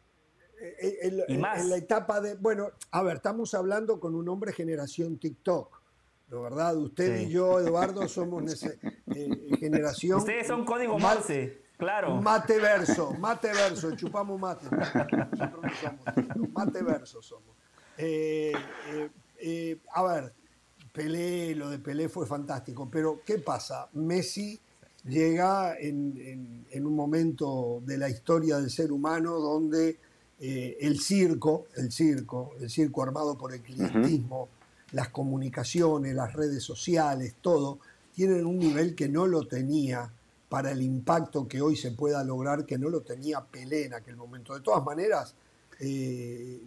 Eh, 0.61 0.99
eh, 1.03 1.25
y 1.29 1.39
más. 1.39 1.61
en 1.61 1.71
la 1.71 1.77
etapa 1.77 2.21
de. 2.21 2.35
Bueno, 2.35 2.73
a 2.91 3.03
ver, 3.03 3.17
estamos 3.17 3.55
hablando 3.55 4.01
con 4.01 4.17
un 4.17 4.29
hombre 4.29 4.53
generación 4.53 5.19
TikTok. 5.19 5.78
¿No 6.31 6.43
verdad? 6.43 6.77
Usted 6.77 7.21
y 7.21 7.31
yo, 7.31 7.59
Eduardo, 7.61 8.07
somos 8.09 8.63
eh, 8.63 9.57
generación. 9.59 10.19
Ustedes 10.19 10.47
son 10.47 10.65
código 10.65 10.99
Morse, 10.99 11.63
claro. 11.77 12.21
Mate 12.21 12.59
verso, 12.59 13.13
mate 13.19 13.49
verso, 13.49 13.97
chupamos 13.97 14.39
mate. 14.39 14.67
Nosotros 14.71 15.63
no 15.63 15.71
somos, 15.81 16.53
mate 16.53 16.83
verso 16.83 17.23
somos. 17.23 17.57
Eh, 17.97 18.53
eh, 19.41 19.79
a 19.95 20.03
ver, 20.03 20.35
Pelé, 20.93 21.55
lo 21.55 21.71
de 21.71 21.79
Pelé 21.79 22.09
fue 22.09 22.27
fantástico, 22.27 22.89
pero 22.91 23.21
¿qué 23.25 23.39
pasa? 23.39 23.89
Messi 23.95 24.61
llega 25.05 25.79
en, 25.79 26.67
un 26.75 26.95
momento 26.95 27.81
de 27.87 27.97
la 27.97 28.11
historia 28.11 28.59
del 28.59 28.71
ser 28.71 28.93
humano 28.93 29.39
donde 29.39 29.99
el 30.41 31.01
circo, 31.01 31.67
el 31.77 31.91
circo, 31.91 32.53
el 32.61 32.69
circo 32.69 33.03
armado 33.03 33.37
por 33.37 33.53
el 33.55 33.61
clientismo, 33.63 34.49
las 34.93 35.09
comunicaciones, 35.11 36.15
las 36.15 36.33
redes 36.33 36.63
sociales, 36.63 37.37
todo, 37.41 37.79
tienen 38.15 38.47
un 38.47 38.59
nivel 38.59 38.95
que 38.95 39.09
no 39.09 39.27
lo 39.27 39.47
tenía 39.47 40.11
para 40.49 40.71
el 40.73 40.83
impacto 40.83 41.47
que 41.47 41.61
hoy 41.61 41.77
se 41.77 41.93
pueda 41.93 42.25
lograr, 42.25 42.65
que 42.65 42.79
no 42.79 42.89
lo 42.89 43.03
tenía 43.03 43.45
Pelé 43.45 43.85
en 43.87 43.95
aquel 43.95 44.17
momento. 44.17 44.55
De 44.55 44.61
todas 44.61 44.85
maneras, 44.85 45.35
eh, 45.81 46.61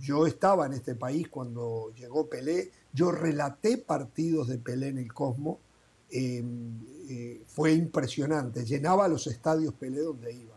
yo 0.00 0.26
estaba 0.26 0.66
en 0.66 0.72
este 0.72 0.94
país 0.94 1.28
cuando 1.28 1.92
llegó 1.94 2.28
Pelé, 2.28 2.70
yo 2.92 3.10
relaté 3.10 3.78
partidos 3.78 4.48
de 4.48 4.58
Pelé 4.58 4.88
en 4.88 4.98
el 4.98 5.12
Cosmo, 5.12 5.60
eh, 6.10 6.42
eh, 7.08 7.42
fue 7.46 7.72
impresionante, 7.72 8.64
llenaba 8.64 9.08
los 9.08 9.26
estadios 9.26 9.74
Pelé 9.74 10.00
donde 10.00 10.32
iba 10.32 10.55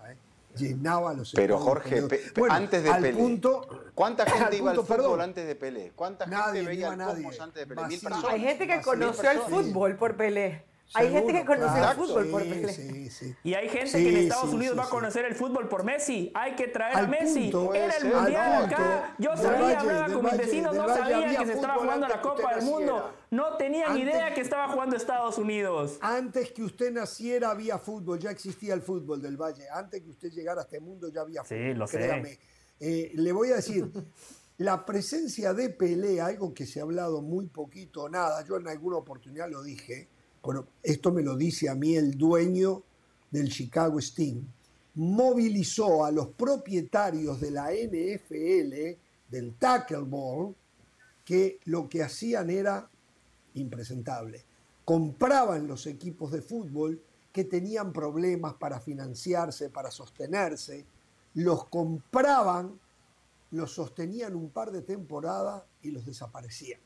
llenaba 0.56 1.14
los 1.14 1.32
Pero 1.34 1.58
Jorge, 1.58 2.04
antes 2.50 2.84
de 2.84 2.92
Pelé, 2.92 3.14
punto, 3.14 3.68
¿cuánta 3.94 4.26
gente 4.26 4.58
iba 4.58 4.72
al 4.72 4.78
fútbol 4.78 5.22
antes 5.22 5.48
de 5.48 5.56
Pelé? 5.56 5.92
¿Cuánta 5.96 6.28
gente 6.28 6.66
veía 6.66 6.94
el 6.94 7.02
antes 7.02 7.54
de 7.54 7.68
Pelé? 7.68 7.88
Mil 7.88 8.00
personas. 8.00 8.32
Hay 8.32 8.42
gente 8.42 8.68
que 8.68 8.82
conoció 8.82 9.32
el 9.32 9.40
fútbol 9.40 9.96
por 9.96 10.16
Pelé. 10.16 10.69
Hay 10.96 11.12
gente 11.12 11.34
que 11.34 11.46
conoce 11.46 11.80
el 11.80 11.96
fútbol 11.96 12.28
por 12.30 12.42
Pelé. 12.42 12.74
Sí, 12.74 13.10
sí. 13.10 13.36
Y 13.44 13.54
hay 13.54 13.70
gente 13.70 13.92
que 13.92 14.10
en 14.10 14.18
Estados 14.18 14.54
Unidos 14.54 14.78
va 14.78 14.86
a 14.86 14.90
conocer 14.90 15.26
el 15.26 15.36
fútbol 15.36 15.68
por 15.68 15.84
Messi. 15.84 16.32
Hay 16.34 16.56
que 16.56 16.68
traer 16.68 16.98
a 16.98 17.08
Messi. 17.08 17.52
Era 17.74 17.98
el 17.98 18.06
mundial 18.06 18.66
acá. 18.66 19.16
Yo 19.20 19.36
sabía, 19.38 19.80
hablaba 19.80 20.14
con 20.14 20.26
mis 20.26 20.38
vecinos, 20.38 20.76
no 20.76 20.88
sabía 20.88 21.38
que 21.38 21.46
se 21.46 21.54
estaba 21.54 21.76
jugando 21.76 22.08
la 22.08 22.22
Copa 22.22 22.56
del 22.56 22.66
Mundo. 22.66 23.14
No 23.32 23.58
tenían 23.58 23.98
idea 23.98 24.34
que 24.34 24.42
estaba 24.42 24.70
jugando 24.70 24.96
Estados 24.96 25.38
Unidos. 25.38 25.98
Antes 26.02 26.52
que 26.52 26.64
usted 26.64 26.92
naciera 26.92 27.52
había 27.52 27.78
fútbol, 27.78 28.20
ya 28.20 28.32
existía 28.32 28.74
el 28.74 28.82
fútbol 28.82 29.22
del 29.22 29.38
Valle. 29.38 29.70
Antes 29.70 30.02
que 30.02 30.10
usted 30.10 30.30
llegara 30.30 30.62
a 30.62 30.64
este 30.64 30.80
mundo 30.80 31.10
ya 31.10 31.22
había 31.22 31.44
fútbol. 31.44 31.72
Sí, 31.72 31.74
lo 31.74 31.88
sé. 31.88 32.40
Eh, 32.80 33.12
le 33.14 33.32
voy 33.32 33.52
a 33.52 33.58
decir, 33.58 33.92
la 34.58 34.86
presencia 34.86 35.54
de 35.54 35.70
Pelé, 35.70 36.22
algo 36.22 36.54
que 36.54 36.66
se 36.66 36.80
ha 36.80 36.84
hablado 36.84 37.22
muy 37.22 37.48
poquito, 37.48 38.10
nada, 38.10 38.44
yo 38.46 38.58
en 38.58 38.68
alguna 38.68 38.98
oportunidad 38.98 39.50
lo 39.50 39.62
dije, 39.62 40.10
pero 40.44 40.68
esto 40.84 41.12
me 41.12 41.22
lo 41.22 41.36
dice 41.36 41.70
a 41.70 41.76
mí 41.76 41.96
el 41.96 42.18
dueño 42.18 42.84
del 43.32 43.50
Chicago 43.50 44.00
Steam, 44.02 44.46
movilizó 44.96 46.04
a 46.04 46.12
los 46.12 46.30
propietarios 46.30 47.40
de 47.40 47.52
la 47.52 47.72
NFL, 47.72 48.98
del 49.30 49.54
tackle 49.56 50.00
ball, 50.00 50.56
que 51.24 51.60
lo 51.66 51.88
que 51.88 52.04
hacían 52.04 52.50
era 52.50 52.90
impresentable. 53.54 54.44
Compraban 54.84 55.68
los 55.68 55.86
equipos 55.86 56.32
de 56.32 56.42
fútbol 56.42 57.02
que 57.32 57.44
tenían 57.44 57.94
problemas 57.94 58.56
para 58.56 58.80
financiarse, 58.80 59.70
para 59.70 59.92
sostenerse, 59.92 60.86
los 61.36 61.66
compraban, 61.66 62.80
los 63.52 63.72
sostenían 63.72 64.36
un 64.36 64.50
par 64.50 64.72
de 64.72 64.82
temporadas 64.82 65.64
y 65.84 65.92
los 65.92 66.06
desaparecían. 66.06 66.80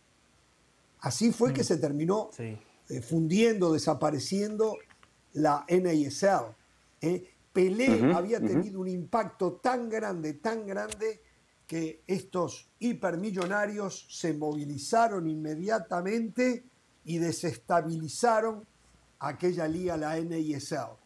Así 1.00 1.32
fue 1.32 1.54
que 1.54 1.62
mm. 1.62 1.66
se 1.66 1.78
terminó 1.78 2.30
eh, 2.94 3.02
fundiendo, 3.02 3.74
desapareciendo 3.74 4.78
la 5.34 5.66
NASL. 5.68 6.56
¿eh? 7.02 7.24
Pelé 7.52 8.14
había 8.14 8.40
tenido 8.40 8.80
un 8.80 8.88
impacto 8.88 9.54
tan 9.54 9.90
grande, 9.90 10.34
tan 10.36 10.66
grande, 10.66 11.22
que 11.66 12.04
estos 12.06 12.70
hipermillonarios 12.80 14.08
se 14.10 14.34
movilizaron 14.34 15.28
inmediatamente 15.28 16.66
y 17.06 17.18
desestabilizaron 17.18 18.66
aquella 19.20 19.68
liga, 19.68 19.98
la 19.98 20.20
NISL. 20.20 21.03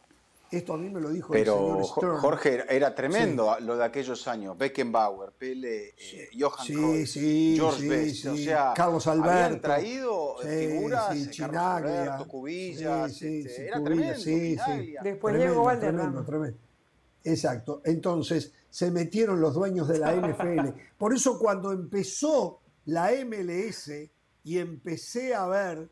Esto 0.49 0.73
a 0.75 0.77
mí 0.77 0.89
me 0.89 1.01
lo 1.01 1.09
dijo 1.09 1.33
Pero, 1.33 1.55
el 1.79 1.83
señor 1.83 1.85
Stern. 1.85 2.17
Jorge, 2.17 2.63
era 2.69 2.95
tremendo 2.95 3.57
lo 3.59 3.75
de 3.75 3.83
aquellos 3.83 4.25
años. 4.29 4.57
Beckenbauer, 4.57 5.33
Pele, 5.33 5.89
eh, 5.97 6.29
Johan 6.39 6.65
Sí, 6.65 7.05
sí, 7.05 7.53
George 7.57 7.79
sí, 7.81 7.87
Best. 7.89 8.25
O 8.27 8.35
sí. 8.37 8.45
sea, 8.45 8.73
Carlos 8.73 9.05
habían 9.07 9.27
Alberto. 9.27 9.61
traído 9.61 10.35
Sí, 10.41 10.47
figuras, 10.47 11.05
sí, 11.13 11.19
Carlos 11.19 11.31
Chinaglia. 11.35 12.01
Alberto, 12.03 12.27
Cubillas. 12.29 13.13
Sí, 13.13 13.19
sí, 13.19 13.39
este, 13.39 13.49
sí, 13.55 13.61
era 13.63 13.77
Cubillas, 13.79 14.23
tremendo. 14.23 14.63
sí, 14.65 14.81
sí. 14.85 14.95
Después 15.03 15.33
Tremendo, 15.33 15.53
llegó 15.53 15.67
tremendo, 15.79 16.03
Valderrama. 16.03 16.25
tremendo. 16.25 16.57
Exacto. 17.23 17.81
Entonces 17.83 18.53
se 18.69 18.89
metieron 18.91 19.41
los 19.41 19.53
dueños 19.53 19.87
de 19.89 19.99
la 19.99 20.13
NFL. 20.15 20.69
Por 20.97 21.13
eso 21.13 21.37
cuando 21.37 21.73
empezó 21.73 22.61
la 22.85 23.11
MLS 23.25 23.91
y 24.45 24.59
empecé 24.59 25.35
a 25.35 25.45
ver 25.47 25.89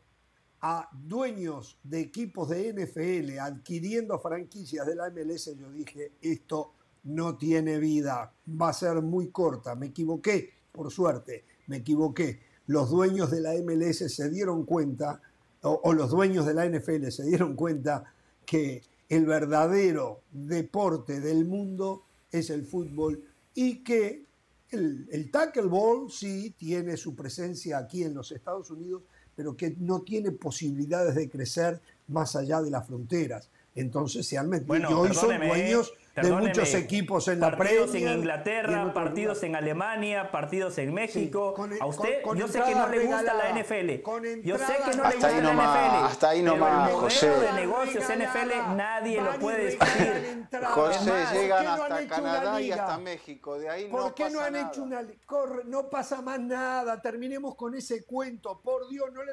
a 0.68 0.88
dueños 0.92 1.78
de 1.84 2.00
equipos 2.00 2.48
de 2.48 2.72
NFL 2.72 3.38
adquiriendo 3.38 4.18
franquicias 4.18 4.84
de 4.84 4.96
la 4.96 5.10
MLS, 5.10 5.56
yo 5.56 5.70
dije, 5.70 6.10
esto 6.20 6.72
no 7.04 7.38
tiene 7.38 7.78
vida, 7.78 8.32
va 8.60 8.70
a 8.70 8.72
ser 8.72 9.00
muy 9.00 9.28
corta. 9.28 9.76
Me 9.76 9.86
equivoqué, 9.86 10.50
por 10.72 10.90
suerte, 10.90 11.44
me 11.68 11.76
equivoqué. 11.76 12.40
Los 12.66 12.90
dueños 12.90 13.30
de 13.30 13.42
la 13.42 13.52
MLS 13.62 14.12
se 14.12 14.28
dieron 14.28 14.64
cuenta, 14.64 15.22
o, 15.62 15.92
los 15.92 16.10
dueños 16.10 16.44
de 16.46 16.54
la 16.54 16.68
NFL 16.68 17.10
se 17.10 17.22
dieron 17.22 17.54
cuenta 17.54 18.12
que 18.44 18.82
el 19.08 19.24
verdadero 19.24 20.22
deporte 20.32 21.20
del 21.20 21.44
mundo 21.44 22.06
es 22.32 22.50
el 22.50 22.66
fútbol 22.66 23.22
y 23.54 23.84
que 23.84 24.24
el, 24.70 25.08
el 25.12 25.30
tackle 25.30 25.68
ball 25.68 26.10
sí 26.10 26.56
tiene 26.58 26.96
su 26.96 27.14
presencia 27.14 27.78
aquí 27.78 28.02
en 28.02 28.14
los 28.14 28.32
Estados 28.32 28.68
Unidos, 28.72 29.04
pero 29.36 29.56
que 29.56 29.76
no 29.78 30.00
tiene 30.00 30.32
posibilidades 30.32 31.14
de 31.14 31.28
crecer 31.28 31.80
más 32.08 32.34
allá 32.34 32.62
de 32.62 32.70
las 32.70 32.86
fronteras. 32.86 33.50
Entonces 33.74 34.26
se 34.26 34.38
han 34.38 34.48
metido 34.48 34.68
Bueno, 34.68 34.90
y 34.90 34.94
hoy 34.94 35.14
son 35.14 35.38
dueños 35.38 35.92
de 36.22 36.32
muchos 36.32 36.74
equipos 36.74 37.28
en 37.28 37.40
la 37.40 37.50
partidos 37.56 37.90
Premier 37.90 38.12
en 38.12 38.18
Inglaterra, 38.18 38.92
partidos 38.94 39.42
en 39.42 39.56
Alemania, 39.56 40.30
partidos 40.30 40.78
en 40.78 40.94
México. 40.94 41.54
con- 41.54 41.72
a 41.80 41.86
usted, 41.86 42.22
con- 42.22 42.30
con 42.30 42.38
yo 42.38 42.48
sé 42.48 42.62
que 42.62 42.74
no 42.74 42.88
le 42.88 43.04
gusta 43.06 43.34
la 43.34 43.50
NFL. 43.50 44.02
con 44.02 44.22
Yo 44.42 44.58
sé 44.58 44.74
que 44.84 44.96
no 44.96 45.02
le 45.02 45.08
Hasta 45.08 45.12
gusta 45.12 45.26
ahí 45.28 45.36
la 45.36 45.42
nomás, 45.42 45.76
NFL. 45.78 46.04
hasta 46.06 46.28
ahí 46.30 46.42
nomás, 46.42 46.70
el 46.70 46.76
modelo 46.94 46.98
José. 47.00 47.28
de 47.30 47.52
negocios 47.52 48.04
NFL 48.10 48.76
nadie 48.76 49.20
lo 49.20 49.32
puede 49.38 49.66
discutir. 49.66 50.46
José, 50.70 51.10
más, 51.10 51.32
¿por 51.32 51.40
llegan 51.40 51.58
qué 51.58 51.64
no 51.64 51.72
han 51.72 51.80
hasta 51.82 52.00
hecho 52.02 52.14
Canadá 52.14 52.50
una 52.50 52.60
y 52.60 52.72
hasta 52.72 52.98
México. 52.98 53.58
De 53.58 53.68
ahí 53.68 53.88
¿Por 53.88 54.00
no 54.00 54.14
qué 54.14 54.22
pasa 54.24 54.34
no 54.36 54.40
han 54.44 54.52
nada. 54.52 54.68
hecho 54.68 54.82
una 54.82 55.02
corre, 55.26 55.62
no 55.66 55.88
pasa 55.90 56.22
más 56.22 56.40
nada, 56.40 57.00
terminemos 57.02 57.54
con 57.56 57.74
ese 57.74 58.04
cuento, 58.04 58.60
por 58.62 58.88
Dios, 58.88 59.12
no 59.12 59.22
le 59.22 59.32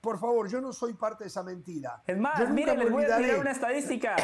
por 0.00 0.18
favor, 0.18 0.48
yo 0.48 0.60
no 0.60 0.72
soy 0.72 0.94
parte 0.94 1.24
de 1.24 1.28
esa 1.28 1.42
mentira. 1.42 2.02
Es 2.06 2.16
más, 2.18 2.48
miren, 2.50 2.78
les 2.78 2.90
voy 2.90 3.04
a 3.04 3.16
tirar 3.18 3.38
una 3.40 3.50
estadística. 3.50 4.16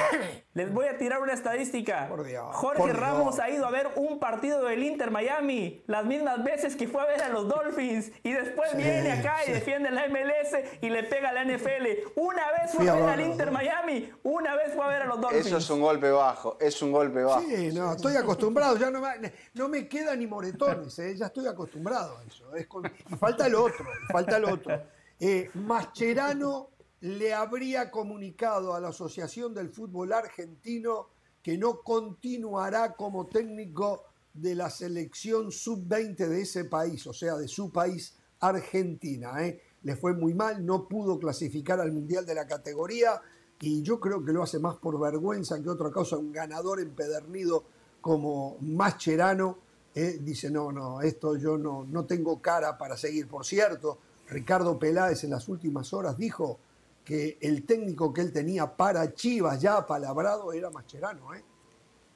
Les 0.55 0.73
voy 0.73 0.87
a 0.87 0.97
tirar 0.97 1.21
una 1.21 1.33
estadística. 1.35 1.66
Por 2.09 2.25
Dios, 2.25 2.45
Jorge 2.55 2.79
por 2.79 2.91
Dios. 2.91 3.01
Ramos 3.01 3.39
ha 3.39 3.51
ido 3.51 3.67
a 3.67 3.71
ver 3.71 3.89
un 3.97 4.19
partido 4.19 4.65
del 4.65 4.83
Inter 4.83 5.11
Miami 5.11 5.83
las 5.87 6.05
mismas 6.05 6.43
veces 6.45 6.77
que 6.77 6.89
fue 6.89 7.03
a 7.03 7.07
ver 7.07 7.23
a 7.23 7.29
los 7.29 7.49
Dolphins 7.49 8.11
y 8.23 8.33
después 8.33 8.71
Sí, 8.73 8.77
viene 8.79 9.13
acá 9.13 9.37
y 9.47 9.53
defiende 9.53 9.91
la 9.91 10.09
MLS 10.09 10.57
y 10.81 10.91
le 10.91 11.03
pega 11.05 11.31
a 11.31 11.33
la 11.33 11.45
NFL. 11.45 11.87
Una 12.17 12.51
vez 12.53 12.71
fue 12.73 12.81
Fui 12.81 12.89
a 12.89 12.95
ver 12.95 13.09
al 13.09 13.21
Inter. 13.21 13.51
Miami, 13.51 14.11
una 14.23 14.55
vez 14.57 14.73
fue 14.75 14.85
a 14.85 14.89
ver 14.89 15.03
a 15.03 15.07
los 15.07 15.21
Dolphins. 15.21 15.47
Eso 15.47 15.57
es 15.59 15.71
un 15.71 15.81
golpe 15.81 16.11
bajo, 16.11 16.57
es 16.61 16.81
un 16.83 16.93
golpe 16.93 17.23
bajo. 17.23 17.41
Sí, 17.43 17.71
no, 17.73 17.93
estoy 17.93 18.17
acostumbrado, 18.17 18.77
ya 18.77 18.91
no 18.91 19.01
me, 19.01 19.33
no 19.55 19.69
me 19.69 19.87
queda 19.89 20.15
ni 20.17 20.27
moretones, 20.27 20.99
eh, 20.99 21.15
ya 21.17 21.27
estoy 21.27 21.47
acostumbrado 21.47 22.19
a 22.19 22.25
eso. 22.25 22.55
es 22.55 22.67
con- 22.67 22.85
y 22.87 23.15
falta 23.17 23.47
el 23.47 23.55
otro, 23.55 23.85
falta 24.11 24.37
el 24.37 24.45
otro. 24.45 24.83
Eh, 25.21 25.51
Mascherano 25.55 26.71
le 27.01 27.33
habría 27.35 27.91
comunicado 27.91 28.75
a 28.75 28.81
la 28.81 28.89
Asociación 28.89 29.55
del 29.55 29.71
Fútbol 29.71 30.13
Argentino 30.13 31.09
que 31.47 31.57
no 31.57 31.81
continuará 31.81 32.97
como 32.97 33.29
técnico 33.29 34.03
de 34.35 34.57
la 34.57 34.69
selección 34.69 35.53
sub-20 35.53 36.27
de 36.27 36.41
ese 36.41 36.65
país, 36.65 37.07
o 37.07 37.13
sea, 37.13 37.37
de 37.37 37.47
su 37.47 37.71
país, 37.71 38.15
Argentina. 38.41 39.47
eh. 39.47 39.63
Le 39.85 39.95
fue 39.95 40.13
muy 40.13 40.35
mal, 40.35 40.67
no 40.67 40.89
pudo 40.89 41.21
clasificar 41.21 41.79
al 41.79 41.93
Mundial 41.93 42.27
de 42.27 42.35
la 42.35 42.49
categoría 42.49 43.23
y 43.61 43.81
yo 43.83 44.01
creo 44.01 44.25
que 44.25 44.33
lo 44.33 44.43
hace 44.43 44.59
más 44.59 44.75
por 44.79 44.99
vergüenza 44.99 45.63
que 45.63 45.71
otra 45.71 45.93
cosa. 45.93 46.17
Un 46.17 46.33
ganador 46.33 46.81
empedernido 46.81 47.63
como 48.01 48.57
Mascherano 48.63 49.57
eh, 49.95 50.19
dice, 50.21 50.51
no, 50.51 50.73
no, 50.73 51.01
esto 51.01 51.37
yo 51.37 51.57
no, 51.57 51.87
no 51.89 52.07
tengo 52.07 52.43
cara 52.43 52.77
para 52.77 52.97
seguir. 52.97 53.29
Por 53.29 53.47
cierto, 53.47 53.99
Ricardo 54.31 54.77
Peláez 54.81 55.23
en 55.23 55.31
las 55.31 55.49
últimas 55.49 55.93
horas 55.93 56.19
dijo 56.19 56.59
que 57.07 57.39
el 57.41 57.65
técnico 57.65 58.13
que 58.13 58.21
él 58.21 58.33
tenía 58.33 58.77
para 58.77 59.15
Chivas 59.15 59.61
ya 59.61 59.87
palabrado 59.87 60.53
era 60.53 60.71
Mascherano, 60.71 61.33
¿eh? 61.35 61.45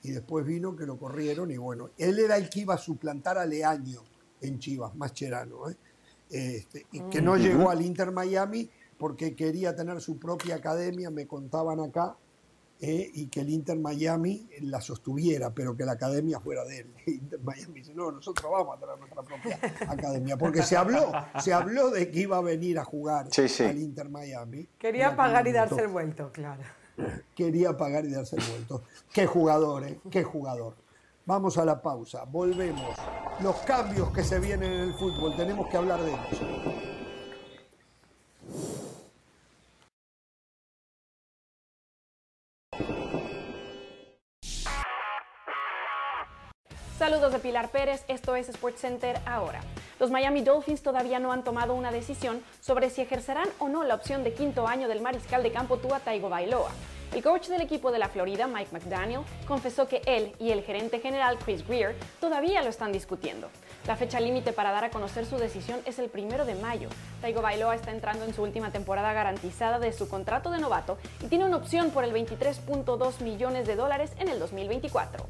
y 0.03 0.11
después 0.11 0.45
vino 0.45 0.75
que 0.75 0.85
lo 0.85 0.99
corrieron 0.99 1.49
y 1.53 1.57
bueno, 1.59 1.91
él 1.97 2.19
era 2.19 2.37
el 2.37 2.51
que 2.51 2.61
iba 2.61 2.75
a 2.75 2.79
suplantar 2.79 3.39
a 3.39 3.47
Leaño 3.47 4.03
en 4.41 4.59
Chivas, 4.59 4.97
Mascherano, 4.97 5.71
¿eh? 5.71 5.77
Este, 6.29 6.87
y 6.91 7.01
que 7.03 7.23
no 7.23 7.37
llegó 7.37 7.71
al 7.71 7.83
Inter 7.83 8.11
Miami 8.11 8.69
porque 8.99 9.35
quería 9.35 9.75
tener 9.77 10.01
su 10.01 10.19
propia 10.19 10.57
academia, 10.57 11.09
me 11.11 11.27
contaban 11.27 11.81
acá, 11.81 12.17
eh, 12.83 13.11
y 13.13 13.27
que 13.27 13.41
el 13.41 13.51
Inter 13.51 13.79
Miami 13.79 14.49
la 14.63 14.81
sostuviera, 14.81 15.53
pero 15.55 15.77
que 15.77 15.85
la 15.85 15.93
academia 15.93 16.41
fuera 16.41 16.65
de 16.65 16.81
él. 16.81 16.95
Inter 17.07 17.41
Miami 17.41 17.81
dice, 17.81 17.95
no, 17.95 18.11
nosotros 18.11 18.51
vamos 18.51 18.77
a 18.77 18.81
tener 18.81 18.99
nuestra 18.99 19.23
propia 19.23 19.59
academia, 19.87 20.37
porque 20.39 20.63
se 20.63 20.77
habló, 20.77 21.13
se 21.41 21.53
habló 21.53 21.91
de 21.91 22.11
que 22.11 22.21
iba 22.21 22.39
a 22.39 22.41
venir 22.41 22.79
a 22.79 22.85
jugar 22.85 23.27
Sí, 23.31 23.49
sí. 23.49 23.65
al 23.65 23.79
Inter 23.79 24.09
Miami. 24.09 24.67
Quería 24.79 25.15
pagar 25.15 25.47
y 25.47 25.53
darse 25.53 25.81
el 25.83 25.89
vuelto, 25.89 26.33
claro. 26.33 26.63
quería 27.35 27.77
pagar 27.77 28.05
y 28.07 28.11
darse 28.11 28.37
el 28.37 28.45
vuelto. 28.45 28.85
Qué 29.13 29.27
jugador, 29.27 29.85
¿eh? 29.85 30.01
Qué 30.11 30.23
jugador. 30.23 30.75
Vamos 31.27 31.59
a 31.59 31.65
la 31.65 31.81
pausa, 31.83 32.25
volvemos. 32.25 32.97
Los 33.43 33.57
cambios 33.59 34.11
que 34.13 34.25
se 34.25 34.41
vienen 34.41 34.73
en 34.73 34.81
el 34.81 34.95
fútbol, 34.95 35.37
tenemos 35.37 35.69
que 35.69 35.77
hablar 35.77 36.01
de 36.01 36.11
ellos. 36.11 36.90
Saludos 47.11 47.33
de 47.33 47.41
Pilar 47.41 47.71
Pérez, 47.71 48.05
esto 48.07 48.37
es 48.37 48.47
SportsCenter 48.47 49.19
ahora. 49.27 49.63
Los 49.99 50.13
Miami 50.13 50.43
Dolphins 50.43 50.81
todavía 50.81 51.19
no 51.19 51.33
han 51.33 51.43
tomado 51.43 51.75
una 51.75 51.91
decisión 51.91 52.41
sobre 52.61 52.89
si 52.89 53.03
ejercerán 53.03 53.49
o 53.59 53.69
no 53.69 53.83
la 53.83 53.97
opción 53.97 54.23
de 54.23 54.33
quinto 54.33 54.69
año 54.69 54.87
del 54.87 55.01
mariscal 55.01 55.43
de 55.43 55.51
campo 55.51 55.79
Tua 55.79 55.99
Tagovailoa. 55.99 56.71
El 57.13 57.25
coach 57.25 57.49
del 57.49 57.63
equipo 57.63 57.91
de 57.91 57.99
la 57.99 58.09
Florida, 58.09 58.47
Mike 58.47 58.71
McDaniel, 58.71 59.23
confesó 59.49 59.89
que 59.89 60.03
él 60.07 60.37
y 60.39 60.53
el 60.53 60.63
gerente 60.63 61.01
general 61.01 61.37
Chris 61.45 61.67
Greer 61.67 61.97
todavía 62.21 62.63
lo 62.63 62.69
están 62.69 62.93
discutiendo. 62.93 63.49
La 63.89 63.97
fecha 63.97 64.21
límite 64.21 64.53
para 64.53 64.71
dar 64.71 64.85
a 64.85 64.91
conocer 64.91 65.27
su 65.27 65.37
decisión 65.37 65.81
es 65.87 65.99
el 65.99 66.11
primero 66.11 66.45
de 66.45 66.55
mayo. 66.55 66.91
Tagovailoa 67.23 67.75
está 67.75 67.91
entrando 67.91 68.25
en 68.25 68.35
su 68.35 68.45
última 68.45 68.71
temporada 68.71 69.13
garantizada 69.13 69.81
de 69.81 69.93
su 69.93 70.09
contrato 70.09 70.53
de 70.53 70.61
novato 70.61 70.97
y 71.25 71.27
tiene 71.27 71.45
una 71.45 71.57
opción 71.57 71.91
por 71.91 72.05
el 72.05 72.13
23.2 72.15 73.21
millones 73.21 73.67
de 73.67 73.75
dólares 73.75 74.13
en 74.21 74.29
el 74.29 74.39
2024. 74.39 75.27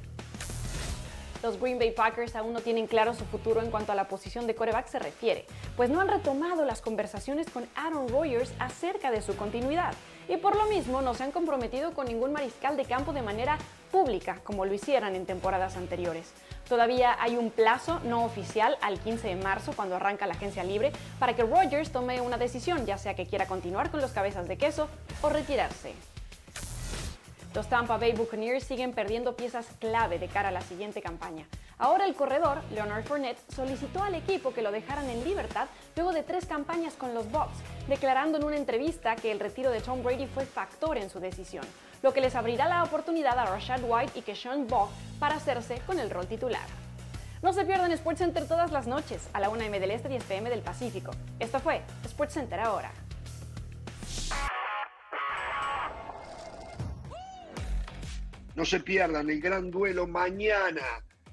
Los 1.43 1.59
Green 1.59 1.79
Bay 1.79 1.93
Packers 1.93 2.37
aún 2.37 2.53
no 2.53 2.61
tienen 2.61 2.87
claro 2.87 3.15
su 3.15 3.25
futuro 3.25 3.63
en 3.63 3.71
cuanto 3.71 3.93
a 3.93 3.95
la 3.95 4.09
posición 4.09 4.47
de 4.47 4.55
coreback 4.55 4.89
se 4.89 4.99
refiere, 4.99 5.47
pues 5.77 5.89
no 5.89 6.01
han 6.01 6.09
retomado 6.09 6.67
las 6.67 6.83
conversaciones 6.83 7.49
con 7.49 7.67
Aaron 7.75 8.09
Rodgers 8.09 8.53
acerca 8.59 9.11
de 9.11 9.23
su 9.23 9.35
continuidad 9.37 9.95
y 10.29 10.37
por 10.37 10.55
lo 10.55 10.67
mismo 10.67 11.01
no 11.01 11.15
se 11.15 11.25
han 11.25 11.33
comprometido 11.33 11.93
con 11.93 12.07
ningún 12.07 12.33
mariscal 12.33 12.77
de 12.77 12.85
campo 12.85 13.13
de 13.13 13.23
manera 13.23 13.57
pública 13.91 14.41
como 14.45 14.67
lo 14.67 14.75
hicieran 14.75 15.17
en 15.17 15.25
temporadas 15.25 15.77
anteriores. 15.77 16.33
Todavía 16.69 17.17
hay 17.19 17.37
un 17.37 17.51
plazo 17.51 18.01
no 18.05 18.25
oficial 18.25 18.77
al 18.83 19.01
15 19.01 19.29
de 19.29 19.37
marzo 19.37 19.73
cuando 19.75 19.97
arranca 19.97 20.27
la 20.27 20.35
agencia 20.35 20.63
libre 20.63 20.93
para 21.19 21.35
que 21.35 21.43
Rodgers 21.43 21.91
tome 21.91 22.21
una 22.21 22.37
decisión, 22.37 22.85
ya 22.85 22.99
sea 22.99 23.15
que 23.15 23.27
quiera 23.27 23.47
continuar 23.47 23.91
con 23.91 24.01
los 24.01 24.13
cabezas 24.13 24.47
de 24.47 24.59
queso 24.59 24.89
o 25.23 25.31
retirarse. 25.31 25.95
Los 27.53 27.69
Tampa 27.69 27.97
Bay 27.97 28.13
Buccaneers 28.13 28.63
siguen 28.63 28.93
perdiendo 28.93 29.35
piezas 29.35 29.67
clave 29.81 30.21
de 30.21 30.29
cara 30.29 30.51
a 30.51 30.53
la 30.53 30.61
siguiente 30.61 31.03
campaña. 31.03 31.47
Ahora 31.79 32.05
el 32.05 32.15
corredor, 32.15 32.63
Leonard 32.73 33.05
Fournette, 33.05 33.41
solicitó 33.53 34.05
al 34.05 34.15
equipo 34.15 34.55
que 34.55 34.63
lo 34.63 34.71
dejaran 34.71 35.11
en 35.11 35.25
libertad 35.25 35.67
luego 35.97 36.13
de 36.13 36.23
tres 36.23 36.47
campañas 36.47 36.95
con 36.95 37.13
los 37.13 37.29
Bucks, 37.33 37.59
declarando 37.89 38.39
en 38.39 38.45
una 38.45 38.57
entrevista 38.57 39.17
que 39.17 39.33
el 39.33 39.41
retiro 39.41 39.73
de 39.73 39.81
Tom 39.81 40.05
Brady 40.05 40.27
fue 40.27 40.47
factor 40.47 40.97
en 40.97 41.11
su 41.11 41.19
decisión, 41.19 41.65
lo 42.03 42.13
que 42.13 42.21
les 42.21 42.37
abrirá 42.37 42.69
la 42.69 42.85
oportunidad 42.85 43.37
a 43.37 43.47
Rashad 43.47 43.81
White 43.83 44.17
y 44.17 44.23
Keshawn 44.23 44.69
Buck 44.69 44.91
para 45.19 45.35
hacerse 45.35 45.81
con 45.87 45.99
el 45.99 46.11
rol 46.11 46.29
titular. 46.29 46.67
No 47.43 47.53
se 47.53 47.65
pierdan 47.65 47.97
SportsCenter 47.97 48.47
todas 48.47 48.71
las 48.71 48.87
noches 48.87 49.29
a 49.33 49.41
la 49.41 49.49
1 49.49 49.63
m 49.63 49.81
del 49.81 49.91
Este 49.91 50.09
10 50.09 50.23
pm 50.23 50.51
del 50.51 50.61
Pacífico. 50.61 51.11
Esto 51.41 51.59
fue 51.59 51.83
SportsCenter 52.07 52.61
ahora. 52.61 52.93
No 58.55 58.65
se 58.65 58.81
pierdan 58.81 59.31
el 59.31 59.41
gran 59.41 59.71
duelo 59.71 60.07
mañana 60.07 60.83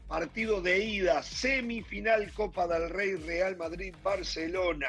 partido 0.07 0.61
de 0.61 0.80
ida, 0.80 1.22
semifinal 1.22 2.31
Copa 2.34 2.68
del 2.68 2.89
Rey 2.89 3.15
Real 3.15 3.57
Madrid-Barcelona. 3.57 4.88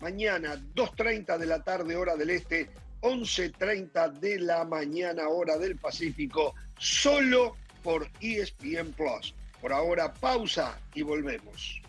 Mañana, 0.00 0.56
2.30 0.74 1.38
de 1.38 1.46
la 1.46 1.62
tarde, 1.62 1.96
hora 1.96 2.16
del 2.16 2.30
este, 2.30 2.68
11.30 3.00 4.12
de 4.18 4.38
la 4.40 4.64
mañana, 4.64 5.28
hora 5.28 5.56
del 5.58 5.76
Pacífico, 5.76 6.54
solo 6.78 7.56
por 7.82 8.08
ESPN 8.20 8.92
Plus. 8.92 9.34
Por 9.60 9.72
ahora, 9.72 10.12
pausa 10.12 10.78
y 10.94 11.02
volvemos. 11.02 11.79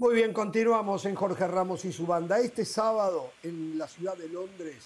Muy 0.00 0.14
bien, 0.14 0.32
continuamos 0.32 1.06
en 1.06 1.16
Jorge 1.16 1.48
Ramos 1.48 1.84
y 1.84 1.90
su 1.90 2.06
banda. 2.06 2.38
Este 2.38 2.64
sábado 2.64 3.32
en 3.42 3.76
la 3.76 3.88
ciudad 3.88 4.16
de 4.16 4.28
Londres 4.28 4.84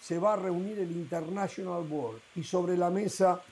se 0.00 0.20
va 0.20 0.34
a 0.34 0.36
reunir 0.36 0.78
el 0.78 0.92
International 0.92 1.82
Board 1.82 2.20
y 2.36 2.44
sobre 2.44 2.76
la 2.76 2.88
mesa 2.88 3.42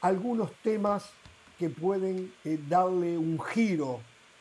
algunos 0.00 0.52
temas 0.62 1.10
que 1.58 1.70
pueden 1.70 2.32
eh, 2.44 2.56
darle 2.68 3.18
un 3.18 3.40
giro 3.40 3.98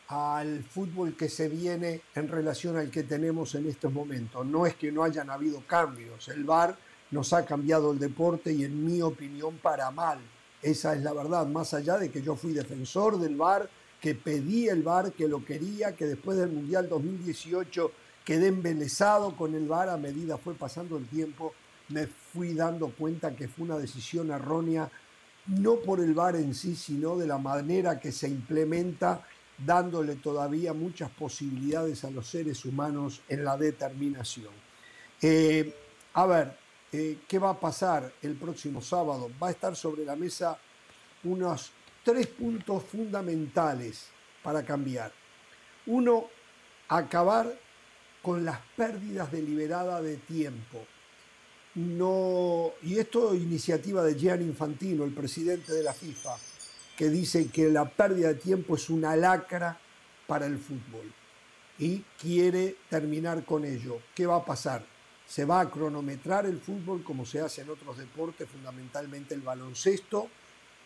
al 0.09 0.63
fútbol 0.65 1.17
que 1.17 1.29
se 1.29 1.49
viene 1.49 2.01
en 2.13 2.27
relación 2.27 2.77
al 2.77 2.91
que 2.91 3.01
tenemos 3.01 3.55
en 3.55 3.67
estos 3.67 3.91
momentos. 3.91 4.45
No 4.45 4.67
es 4.67 4.75
que 4.75 4.91
no 4.91 5.03
hayan 5.03 5.31
habido 5.31 5.63
cambios, 5.65 6.27
el 6.27 6.43
VAR 6.43 6.77
nos 7.09 7.33
ha 7.33 7.43
cambiado 7.43 7.91
el 7.91 7.97
deporte 7.97 8.53
y 8.53 8.65
en 8.65 8.85
mi 8.85 9.01
opinión 9.01 9.57
para 9.57 9.89
mal. 9.89 10.19
Esa 10.61 10.93
es 10.93 11.01
la 11.01 11.13
verdad, 11.13 11.47
más 11.47 11.73
allá 11.73 11.97
de 11.97 12.11
que 12.11 12.21
yo 12.21 12.35
fui 12.35 12.53
defensor 12.53 13.19
del 13.19 13.35
VAR 13.35 13.67
que 14.01 14.15
pedí 14.15 14.67
el 14.67 14.83
VAR, 14.83 15.11
que 15.11 15.27
lo 15.27 15.43
quería, 15.43 15.95
que 15.95 16.05
después 16.05 16.37
del 16.37 16.49
Mundial 16.49 16.87
2018 16.87 17.91
quedé 18.23 18.47
embelesado 18.47 19.35
con 19.35 19.55
el 19.55 19.67
VAR 19.67 19.89
a 19.89 19.97
medida 19.97 20.37
fue 20.37 20.53
pasando 20.53 20.97
el 20.97 21.07
tiempo, 21.07 21.53
me 21.89 22.07
fui 22.07 22.53
dando 22.53 22.89
cuenta 22.89 23.35
que 23.35 23.47
fue 23.47 23.65
una 23.65 23.77
decisión 23.77 24.31
errónea, 24.31 24.91
no 25.47 25.77
por 25.77 26.01
el 26.01 26.13
VAR 26.13 26.35
en 26.35 26.53
sí, 26.53 26.75
sino 26.75 27.17
de 27.17 27.25
la 27.25 27.37
manera 27.37 27.99
que 27.99 28.11
se 28.11 28.27
implementa, 28.27 29.25
dándole 29.57 30.15
todavía 30.15 30.73
muchas 30.73 31.09
posibilidades 31.09 32.03
a 32.03 32.11
los 32.11 32.27
seres 32.27 32.63
humanos 32.65 33.21
en 33.29 33.43
la 33.43 33.57
determinación. 33.57 34.53
Eh, 35.21 35.73
a 36.13 36.25
ver, 36.25 36.57
eh, 36.91 37.19
¿qué 37.27 37.39
va 37.39 37.51
a 37.51 37.59
pasar 37.59 38.11
el 38.21 38.35
próximo 38.35 38.81
sábado? 38.81 39.31
Va 39.41 39.47
a 39.47 39.51
estar 39.51 39.75
sobre 39.75 40.05
la 40.05 40.15
mesa 40.15 40.57
unos 41.23 41.71
tres 42.07 42.27
puntos 42.27 42.83
fundamentales 42.85 44.05
para 44.41 44.63
cambiar. 44.63 45.11
Uno, 45.87 46.27
acabar 46.87 47.53
con 48.21 48.45
las 48.45 48.59
pérdidas 48.77 49.29
deliberadas 49.29 50.01
de 50.01 50.15
tiempo. 50.15 50.85
No, 51.75 52.71
y 52.81 52.97
esto 52.97 53.33
es 53.33 53.41
iniciativa 53.41 54.05
de 54.05 54.17
Gian 54.17 54.41
Infantino, 54.41 55.03
el 55.03 55.13
presidente 55.13 55.73
de 55.73 55.83
la 55.83 55.93
FIFA, 55.93 56.37
que 56.95 57.09
dice 57.09 57.49
que 57.49 57.69
la 57.69 57.89
pérdida 57.89 58.29
de 58.29 58.35
tiempo 58.35 58.77
es 58.77 58.89
una 58.89 59.17
lacra 59.17 59.77
para 60.27 60.45
el 60.45 60.57
fútbol 60.59 61.11
y 61.77 62.05
quiere 62.21 62.77
terminar 62.89 63.43
con 63.43 63.65
ello. 63.65 63.99
¿Qué 64.15 64.25
va 64.25 64.37
a 64.37 64.45
pasar? 64.45 64.85
Se 65.27 65.43
va 65.43 65.59
a 65.59 65.69
cronometrar 65.69 66.45
el 66.45 66.61
fútbol 66.61 67.03
como 67.03 67.25
se 67.25 67.41
hace 67.41 67.63
en 67.63 67.69
otros 67.69 67.97
deportes, 67.97 68.47
fundamentalmente 68.47 69.35
el 69.35 69.41
baloncesto, 69.41 70.29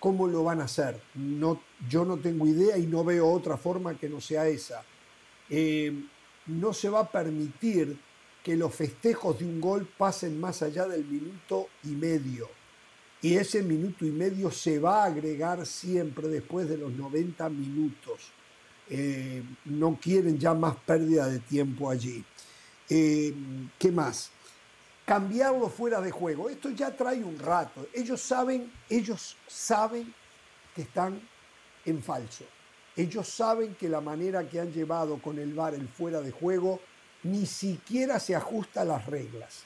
¿Cómo 0.01 0.25
lo 0.25 0.43
van 0.43 0.61
a 0.61 0.63
hacer? 0.63 0.99
No, 1.13 1.61
yo 1.87 2.03
no 2.05 2.17
tengo 2.17 2.47
idea 2.47 2.75
y 2.75 2.87
no 2.87 3.03
veo 3.03 3.31
otra 3.31 3.55
forma 3.55 3.95
que 3.95 4.09
no 4.09 4.19
sea 4.19 4.47
esa. 4.47 4.83
Eh, 5.47 5.93
no 6.47 6.73
se 6.73 6.89
va 6.89 7.01
a 7.01 7.11
permitir 7.11 7.95
que 8.43 8.55
los 8.55 8.73
festejos 8.73 9.37
de 9.37 9.45
un 9.45 9.61
gol 9.61 9.87
pasen 9.95 10.39
más 10.39 10.63
allá 10.63 10.87
del 10.87 11.05
minuto 11.05 11.67
y 11.83 11.89
medio. 11.89 12.49
Y 13.21 13.35
ese 13.35 13.61
minuto 13.61 14.03
y 14.03 14.09
medio 14.09 14.49
se 14.49 14.79
va 14.79 15.03
a 15.03 15.05
agregar 15.05 15.67
siempre 15.67 16.27
después 16.29 16.67
de 16.67 16.79
los 16.79 16.91
90 16.91 17.47
minutos. 17.49 18.31
Eh, 18.89 19.43
no 19.65 19.99
quieren 20.01 20.39
ya 20.39 20.55
más 20.55 20.77
pérdida 20.77 21.27
de 21.27 21.37
tiempo 21.37 21.91
allí. 21.91 22.23
Eh, 22.89 23.35
¿Qué 23.77 23.91
más? 23.91 24.31
Cambiarlo 25.11 25.67
fuera 25.67 25.99
de 25.99 26.09
juego. 26.09 26.49
Esto 26.49 26.69
ya 26.69 26.95
trae 26.95 27.21
un 27.21 27.38
rato. 27.38 27.85
Ellos 27.93 28.21
saben, 28.21 28.71
ellos 28.89 29.35
saben 29.45 30.13
que 30.73 30.83
están 30.83 31.19
en 31.83 32.01
falso. 32.01 32.45
Ellos 32.95 33.27
saben 33.27 33.75
que 33.75 33.89
la 33.89 33.99
manera 33.99 34.47
que 34.47 34.61
han 34.61 34.71
llevado 34.71 35.21
con 35.21 35.38
el 35.38 35.53
VAR 35.53 35.73
el 35.73 35.89
fuera 35.89 36.21
de 36.21 36.31
juego 36.31 36.79
ni 37.23 37.45
siquiera 37.45 38.21
se 38.21 38.38
ajusta 38.38 38.83
a 38.83 38.85
las 38.85 39.05
reglas. 39.05 39.63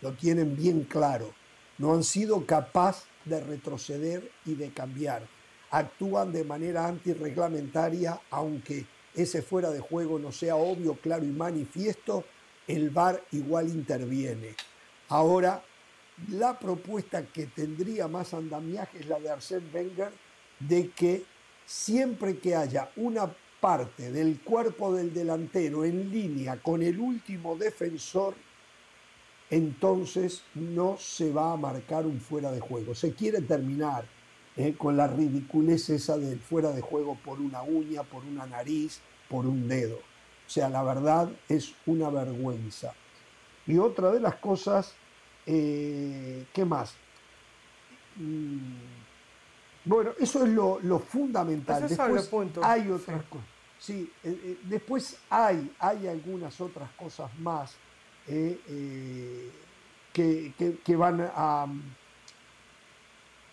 Lo 0.00 0.14
tienen 0.14 0.56
bien 0.56 0.82
claro. 0.82 1.32
No 1.78 1.94
han 1.94 2.02
sido 2.02 2.44
capaces 2.44 3.04
de 3.24 3.38
retroceder 3.38 4.28
y 4.46 4.56
de 4.56 4.72
cambiar. 4.72 5.22
Actúan 5.70 6.32
de 6.32 6.42
manera 6.42 6.88
antirreglamentaria, 6.88 8.20
aunque 8.30 8.84
ese 9.14 9.42
fuera 9.42 9.70
de 9.70 9.78
juego 9.78 10.18
no 10.18 10.32
sea 10.32 10.56
obvio, 10.56 10.94
claro 10.94 11.24
y 11.24 11.28
manifiesto, 11.28 12.24
el 12.66 12.90
VAR 12.90 13.22
igual 13.30 13.68
interviene. 13.68 14.56
Ahora, 15.08 15.62
la 16.30 16.58
propuesta 16.58 17.24
que 17.26 17.46
tendría 17.46 18.08
más 18.08 18.34
andamiaje 18.34 18.98
es 18.98 19.06
la 19.06 19.18
de 19.20 19.30
Arsène 19.30 19.72
Wenger 19.72 20.12
de 20.58 20.90
que 20.90 21.24
siempre 21.64 22.38
que 22.38 22.56
haya 22.56 22.90
una 22.96 23.32
parte 23.60 24.10
del 24.12 24.40
cuerpo 24.40 24.94
del 24.94 25.12
delantero 25.12 25.84
en 25.84 26.10
línea 26.10 26.60
con 26.60 26.82
el 26.82 26.98
último 26.98 27.56
defensor, 27.56 28.34
entonces 29.50 30.42
no 30.54 30.96
se 30.98 31.32
va 31.32 31.52
a 31.52 31.56
marcar 31.56 32.06
un 32.06 32.20
fuera 32.20 32.50
de 32.50 32.60
juego. 32.60 32.94
Se 32.94 33.14
quiere 33.14 33.40
terminar 33.40 34.04
eh, 34.56 34.74
con 34.76 34.96
la 34.96 35.06
ridiculez 35.06 35.88
esa 35.88 36.18
del 36.18 36.38
fuera 36.38 36.72
de 36.72 36.80
juego 36.80 37.16
por 37.24 37.40
una 37.40 37.62
uña, 37.62 38.02
por 38.02 38.24
una 38.24 38.46
nariz, 38.46 39.00
por 39.28 39.46
un 39.46 39.68
dedo. 39.68 39.96
O 39.96 40.50
sea, 40.50 40.68
la 40.68 40.82
verdad 40.82 41.30
es 41.48 41.74
una 41.86 42.10
vergüenza. 42.10 42.92
Y 43.68 43.78
otra 43.78 44.10
de 44.10 44.18
las 44.18 44.36
cosas, 44.36 44.94
eh, 45.44 46.46
¿qué 46.54 46.64
más? 46.64 46.94
Mm, 48.16 48.78
bueno, 49.84 50.12
eso 50.18 50.42
es 50.42 50.48
lo, 50.48 50.98
fundamental. 51.00 51.86
después 51.86 52.30
hay 52.62 52.90
otras 52.90 53.22
cosas. 53.24 53.46
Sí, 53.78 54.10
eh, 54.24 54.40
eh, 54.42 54.58
después 54.64 55.18
hay, 55.28 55.70
hay 55.78 56.08
algunas 56.08 56.58
otras 56.60 56.90
cosas 56.92 57.30
más 57.38 57.76
que, 58.26 59.50
van 60.96 61.30
a, 61.34 61.66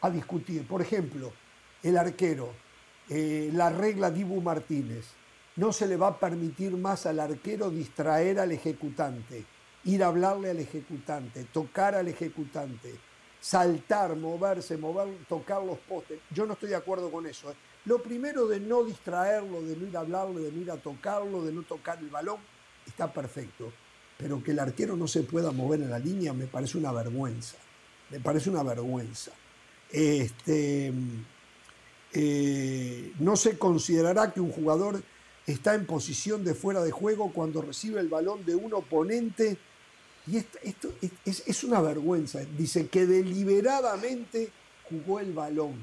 a, 0.02 0.10
discutir. 0.10 0.66
Por 0.66 0.82
ejemplo, 0.82 1.32
el 1.84 1.98
arquero, 1.98 2.54
la 3.10 3.70
regla 3.70 4.12
Dibu 4.12 4.42
Martínez. 4.42 5.08
No 5.58 5.72
se 5.72 5.88
le 5.88 5.96
va 5.96 6.08
a 6.08 6.20
permitir 6.20 6.72
más 6.72 7.06
al 7.06 7.20
arquero 7.20 7.70
distraer 7.70 8.40
al 8.40 8.52
ejecutante 8.52 9.46
ir 9.86 10.04
a 10.04 10.08
hablarle 10.08 10.50
al 10.50 10.60
ejecutante, 10.60 11.46
tocar 11.46 11.96
al 11.96 12.08
ejecutante, 12.08 12.96
saltar, 13.40 14.16
moverse, 14.16 14.78
mover, 14.78 15.08
tocar 15.30 15.64
los 15.64 15.78
postes. 15.80 16.20
Yo 16.32 16.46
no 16.46 16.54
estoy 16.54 16.70
de 16.70 16.76
acuerdo 16.76 17.12
con 17.12 17.28
eso. 17.28 17.52
¿eh? 17.52 17.56
Lo 17.86 18.02
primero 18.02 18.48
de 18.48 18.60
no 18.60 18.84
distraerlo, 18.84 19.62
de 19.62 19.76
no 19.78 19.88
ir 19.88 19.96
a 19.96 20.00
hablarle, 20.00 20.42
de 20.42 20.52
no 20.52 20.62
ir 20.62 20.72
a 20.72 20.78
tocarlo, 20.78 21.44
de 21.44 21.54
no 21.54 21.62
tocar 21.62 22.00
el 22.00 22.10
balón, 22.10 22.40
está 22.86 23.12
perfecto. 23.14 23.72
Pero 24.18 24.42
que 24.44 24.52
el 24.52 24.60
arquero 24.60 24.96
no 24.96 25.08
se 25.08 25.22
pueda 25.22 25.52
mover 25.52 25.82
en 25.82 25.92
la 25.92 26.00
línea 26.00 26.34
me 26.34 26.48
parece 26.48 26.78
una 26.78 26.92
vergüenza. 26.92 27.58
Me 28.10 28.20
parece 28.20 28.50
una 28.50 28.64
vergüenza. 28.64 29.32
Este, 29.92 30.92
eh, 32.14 33.14
no 33.20 33.36
se 33.36 33.58
considerará 33.60 34.32
que 34.32 34.42
un 34.42 34.52
jugador 34.52 35.04
está 35.46 35.76
en 35.76 35.86
posición 35.86 36.44
de 36.44 36.56
fuera 36.56 36.82
de 36.82 36.92
juego 36.92 37.32
cuando 37.32 37.62
recibe 37.62 38.00
el 38.00 38.08
balón 38.08 38.46
de 38.46 38.56
un 38.56 38.74
oponente 38.74 39.60
y 40.28 40.38
esto, 40.38 40.92
es, 41.24 41.64
una 41.64 41.82
vergüenza. 41.82 42.40
Dice 42.58 42.88
que 42.88 43.06
deliberadamente 43.06 44.52
jugó 44.90 45.20
el 45.20 45.34
balón. 45.34 45.76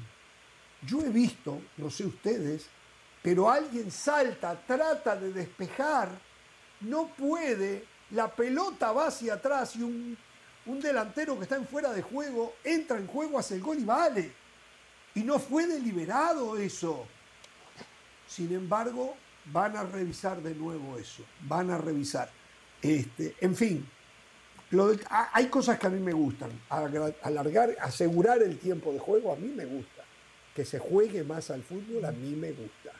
Yo 0.85 1.01
he 1.01 1.09
visto, 1.09 1.61
no 1.77 1.89
sé 1.89 2.05
ustedes, 2.05 2.67
pero 3.21 3.49
alguien 3.49 3.89
salta, 3.89 4.61
trata 4.67 5.15
de 5.15 5.31
despejar, 5.31 6.09
no 6.81 7.07
puede, 7.07 7.85
la 8.11 8.33
pelota 8.33 8.91
va 8.91 9.07
hacia 9.07 9.35
atrás 9.35 9.77
y 9.77 9.83
un, 9.83 10.17
un 10.65 10.81
delantero 10.81 11.37
que 11.37 11.43
está 11.43 11.55
en 11.55 11.65
fuera 11.65 11.93
de 11.93 12.01
juego 12.01 12.55
entra 12.65 12.97
en 12.97 13.07
juego, 13.07 13.39
hace 13.39 13.55
el 13.55 13.61
gol 13.61 13.79
y 13.79 13.85
vale. 13.85 14.31
Y 15.15 15.21
no 15.21 15.39
fue 15.39 15.67
deliberado 15.67 16.57
eso. 16.57 17.05
Sin 18.27 18.53
embargo, 18.53 19.15
van 19.45 19.77
a 19.77 19.83
revisar 19.83 20.41
de 20.41 20.55
nuevo 20.55 20.97
eso, 20.97 21.23
van 21.41 21.69
a 21.69 21.77
revisar. 21.77 22.29
Este, 22.81 23.35
en 23.39 23.55
fin, 23.55 23.89
hay 25.09 25.47
cosas 25.47 25.79
que 25.79 25.87
a 25.87 25.89
mí 25.89 25.99
me 25.99 26.13
gustan. 26.13 26.51
Alargar, 26.69 27.75
asegurar 27.81 28.41
el 28.41 28.57
tiempo 28.57 28.91
de 28.91 28.99
juego 28.99 29.31
a 29.31 29.35
mí 29.35 29.49
me 29.49 29.65
gusta. 29.65 30.03
Que 30.55 30.65
se 30.65 30.79
juegue 30.79 31.23
más 31.23 31.49
al 31.51 31.63
fútbol 31.63 32.05
a 32.05 32.11
mí 32.11 32.35
me 32.35 32.51
gusta. 32.51 32.91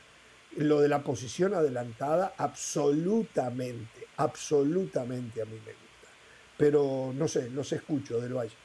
Lo 0.56 0.80
de 0.80 0.88
la 0.88 1.02
posición 1.02 1.54
adelantada, 1.54 2.34
absolutamente, 2.36 4.06
absolutamente 4.16 5.42
a 5.42 5.44
mí 5.44 5.58
me 5.64 5.72
gusta. 5.72 6.08
Pero 6.56 7.12
no 7.14 7.26
sé, 7.26 7.50
los 7.50 7.72
escucho 7.72 8.20
del 8.20 8.34
Valle. 8.34 8.63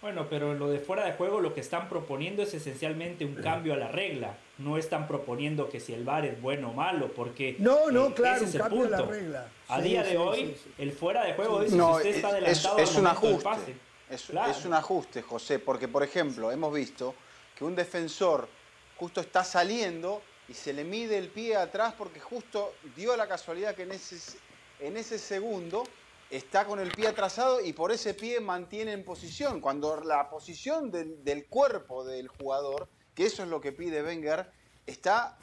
Bueno, 0.00 0.28
pero 0.30 0.54
lo 0.54 0.68
de 0.68 0.78
fuera 0.78 1.04
de 1.04 1.12
juego 1.12 1.40
lo 1.40 1.54
que 1.54 1.60
están 1.60 1.88
proponiendo 1.88 2.42
es 2.42 2.54
esencialmente 2.54 3.24
un 3.24 3.34
cambio 3.34 3.74
a 3.74 3.76
la 3.76 3.88
regla. 3.88 4.36
No 4.58 4.78
están 4.78 5.08
proponiendo 5.08 5.68
que 5.68 5.80
si 5.80 5.92
el 5.92 6.04
VAR 6.04 6.24
es 6.24 6.40
bueno 6.40 6.70
o 6.70 6.72
malo, 6.72 7.12
porque 7.12 7.56
no, 7.58 7.90
no, 7.90 8.08
eh, 8.08 8.14
claro, 8.14 8.44
un 8.44 8.52
cambio 8.52 8.86
a 8.86 8.90
la 8.90 9.02
regla. 9.02 9.48
A 9.68 9.80
día 9.80 10.04
de 10.04 10.16
hoy, 10.16 10.56
el 10.78 10.92
fuera 10.92 11.24
de 11.24 11.34
juego 11.34 11.62
dice 11.62 11.76
no, 11.76 11.96
usted 11.96 12.14
está 12.14 12.28
adelantado 12.28 12.78
es, 12.78 12.94
un 12.96 13.06
ajuste. 13.08 13.76
Es, 14.08 14.30
es 14.30 14.64
un 14.64 14.74
ajuste, 14.74 15.22
José, 15.22 15.58
porque 15.58 15.88
por 15.88 16.02
ejemplo 16.04 16.52
hemos 16.52 16.72
visto 16.72 17.14
que 17.56 17.64
un 17.64 17.74
defensor 17.74 18.48
justo 18.96 19.20
está 19.20 19.42
saliendo 19.42 20.22
y 20.48 20.54
se 20.54 20.72
le 20.72 20.84
mide 20.84 21.18
el 21.18 21.28
pie 21.28 21.56
atrás 21.56 21.94
porque 21.98 22.20
justo 22.20 22.74
dio 22.96 23.16
la 23.16 23.26
casualidad 23.26 23.74
que 23.74 23.82
en 23.82 23.92
ese, 23.92 24.38
en 24.80 24.96
ese 24.96 25.18
segundo 25.18 25.84
está 26.30 26.66
con 26.66 26.78
el 26.78 26.90
pie 26.90 27.08
atrasado 27.08 27.60
y 27.60 27.72
por 27.72 27.92
ese 27.92 28.14
pie 28.14 28.40
mantiene 28.40 28.92
en 28.92 29.04
posición. 29.04 29.60
Cuando 29.60 30.00
la 30.02 30.28
posición 30.28 30.90
del, 30.90 31.46
cuerpo 31.48 32.04
del 32.04 32.28
jugador, 32.28 32.88
que 33.14 33.26
eso 33.26 33.42
es 33.42 33.48
lo 33.48 33.60
que 33.60 33.72
pide 33.72 34.02
Wenger, 34.02 34.50
está 34.86 35.38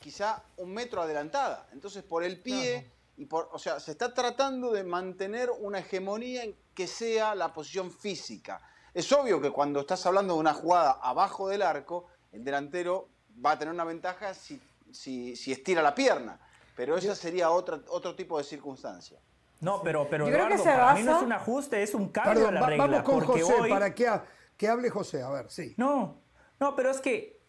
quizá 0.00 0.42
un 0.56 0.72
metro 0.72 1.02
adelantada. 1.02 1.68
Entonces 1.72 2.02
por 2.02 2.24
el 2.24 2.40
pie, 2.40 2.90
y 3.16 3.26
por, 3.26 3.48
o 3.52 3.58
sea, 3.58 3.80
se 3.80 3.92
está 3.92 4.14
tratando 4.14 4.72
de 4.72 4.82
mantener 4.82 5.50
una 5.50 5.80
hegemonía 5.80 6.44
en 6.44 6.56
que 6.74 6.86
sea 6.86 7.34
la 7.34 7.52
posición 7.52 7.90
física. 7.90 8.62
Es 8.94 9.12
obvio 9.12 9.40
que 9.40 9.50
cuando 9.50 9.80
estás 9.80 10.04
hablando 10.06 10.34
de 10.34 10.40
una 10.40 10.54
jugada 10.54 10.92
abajo 11.02 11.48
del 11.48 11.62
arco, 11.62 12.06
el 12.32 12.42
delantero 12.42 13.08
va 13.44 13.52
a 13.52 13.58
tener 13.58 13.72
una 13.72 13.84
ventaja 13.84 14.34
si, 14.34 14.60
si, 14.92 15.52
estira 15.52 15.82
la 15.82 15.94
pierna, 15.94 16.40
pero 16.74 16.96
esa 16.96 17.14
sería 17.14 17.50
otra, 17.50 17.80
otro 17.88 18.16
tipo 18.16 18.38
de 18.38 18.44
circunstancia. 18.44 19.20
No, 19.60 19.82
pero, 19.82 20.08
pero 20.08 20.26
Eduardo, 20.26 20.64
para 20.64 20.94
mí 20.94 21.02
no 21.02 21.16
es 21.18 21.22
un 21.22 21.32
ajuste, 21.32 21.82
es 21.82 21.94
un 21.94 22.08
cambio 22.08 22.48
a 22.48 22.52
la 22.52 22.66
regla. 22.66 22.86
Vamos 22.86 23.02
con 23.02 23.20
José 23.20 23.54
para 23.68 23.94
que, 23.94 24.10
que 24.56 24.68
hable 24.68 24.90
José, 24.90 25.22
a 25.22 25.30
ver, 25.30 25.50
sí. 25.50 25.74
No, 25.76 26.16
no, 26.58 26.74
pero 26.74 26.90
es 26.90 27.00
que 27.00 27.40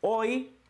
hoy 0.00 0.60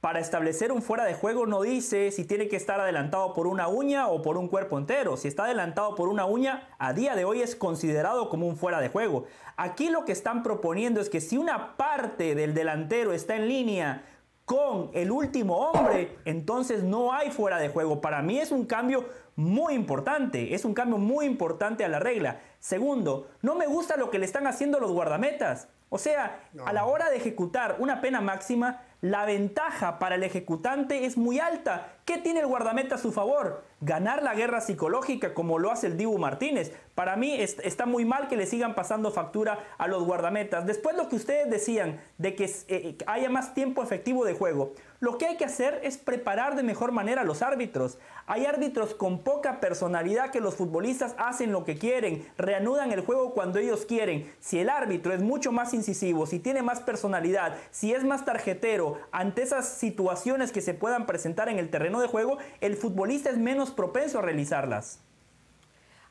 para 0.00 0.20
establecer 0.20 0.70
un 0.70 0.80
fuera 0.80 1.04
de 1.04 1.14
juego 1.14 1.46
no 1.46 1.62
dice 1.62 2.12
si 2.12 2.24
tiene 2.24 2.48
que 2.48 2.56
estar 2.56 2.80
adelantado 2.80 3.34
por 3.34 3.48
una 3.48 3.66
uña 3.66 4.08
o 4.08 4.22
por 4.22 4.36
un 4.36 4.48
cuerpo 4.48 4.78
entero. 4.78 5.16
Si 5.16 5.26
está 5.26 5.44
adelantado 5.44 5.94
por 5.96 6.08
una 6.08 6.24
uña, 6.24 6.68
a 6.78 6.92
día 6.92 7.16
de 7.16 7.24
hoy 7.24 7.42
es 7.42 7.56
considerado 7.56 8.28
como 8.28 8.46
un 8.46 8.56
fuera 8.56 8.80
de 8.80 8.88
juego. 8.88 9.24
Aquí 9.56 9.90
lo 9.90 10.04
que 10.04 10.12
están 10.12 10.42
proponiendo 10.44 11.00
es 11.00 11.10
que 11.10 11.20
si 11.20 11.36
una 11.36 11.76
parte 11.76 12.36
del 12.36 12.54
delantero 12.54 13.12
está 13.12 13.34
en 13.34 13.48
línea 13.48 14.04
con 14.44 14.90
el 14.94 15.10
último 15.10 15.56
hombre, 15.56 16.16
entonces 16.24 16.84
no 16.84 17.12
hay 17.12 17.30
fuera 17.30 17.58
de 17.58 17.68
juego. 17.68 18.00
Para 18.00 18.22
mí 18.22 18.38
es 18.38 18.52
un 18.52 18.66
cambio 18.66 19.04
muy 19.38 19.74
importante, 19.74 20.52
es 20.52 20.64
un 20.64 20.74
cambio 20.74 20.98
muy 20.98 21.24
importante 21.24 21.84
a 21.84 21.88
la 21.88 22.00
regla. 22.00 22.40
Segundo, 22.58 23.28
no 23.40 23.54
me 23.54 23.68
gusta 23.68 23.96
lo 23.96 24.10
que 24.10 24.18
le 24.18 24.24
están 24.24 24.48
haciendo 24.48 24.80
los 24.80 24.90
guardametas. 24.90 25.68
O 25.90 25.98
sea, 25.98 26.40
a 26.66 26.72
la 26.72 26.86
hora 26.86 27.08
de 27.08 27.18
ejecutar 27.18 27.76
una 27.78 28.00
pena 28.00 28.20
máxima, 28.20 28.82
la 29.00 29.24
ventaja 29.26 30.00
para 30.00 30.16
el 30.16 30.24
ejecutante 30.24 31.04
es 31.04 31.16
muy 31.16 31.38
alta. 31.38 31.98
¿Qué 32.04 32.18
tiene 32.18 32.40
el 32.40 32.48
guardameta 32.48 32.96
a 32.96 32.98
su 32.98 33.12
favor? 33.12 33.62
Ganar 33.80 34.24
la 34.24 34.34
guerra 34.34 34.60
psicológica 34.60 35.34
como 35.34 35.60
lo 35.60 35.70
hace 35.70 35.86
el 35.86 35.96
Dibu 35.96 36.18
Martínez. 36.18 36.72
Para 36.98 37.14
mí 37.14 37.36
está 37.38 37.86
muy 37.86 38.04
mal 38.04 38.26
que 38.26 38.36
le 38.36 38.44
sigan 38.44 38.74
pasando 38.74 39.12
factura 39.12 39.56
a 39.78 39.86
los 39.86 40.02
guardametas. 40.02 40.66
Después 40.66 40.96
lo 40.96 41.08
que 41.08 41.14
ustedes 41.14 41.48
decían 41.48 42.00
de 42.18 42.34
que 42.34 42.52
eh, 42.66 42.98
haya 43.06 43.30
más 43.30 43.54
tiempo 43.54 43.84
efectivo 43.84 44.24
de 44.24 44.34
juego. 44.34 44.72
Lo 44.98 45.16
que 45.16 45.26
hay 45.26 45.36
que 45.36 45.44
hacer 45.44 45.80
es 45.84 45.96
preparar 45.96 46.56
de 46.56 46.64
mejor 46.64 46.90
manera 46.90 47.20
a 47.20 47.24
los 47.24 47.40
árbitros. 47.40 48.00
Hay 48.26 48.46
árbitros 48.46 48.96
con 48.96 49.20
poca 49.20 49.60
personalidad 49.60 50.32
que 50.32 50.40
los 50.40 50.56
futbolistas 50.56 51.14
hacen 51.18 51.52
lo 51.52 51.62
que 51.62 51.78
quieren, 51.78 52.26
reanudan 52.36 52.90
el 52.90 53.02
juego 53.02 53.32
cuando 53.32 53.60
ellos 53.60 53.86
quieren. 53.86 54.28
Si 54.40 54.58
el 54.58 54.68
árbitro 54.68 55.14
es 55.14 55.22
mucho 55.22 55.52
más 55.52 55.74
incisivo, 55.74 56.26
si 56.26 56.40
tiene 56.40 56.62
más 56.62 56.80
personalidad, 56.80 57.54
si 57.70 57.94
es 57.94 58.02
más 58.02 58.24
tarjetero 58.24 58.98
ante 59.12 59.42
esas 59.42 59.68
situaciones 59.68 60.50
que 60.50 60.62
se 60.62 60.74
puedan 60.74 61.06
presentar 61.06 61.48
en 61.48 61.60
el 61.60 61.70
terreno 61.70 62.00
de 62.00 62.08
juego, 62.08 62.38
el 62.60 62.74
futbolista 62.74 63.30
es 63.30 63.38
menos 63.38 63.70
propenso 63.70 64.18
a 64.18 64.22
realizarlas. 64.22 64.98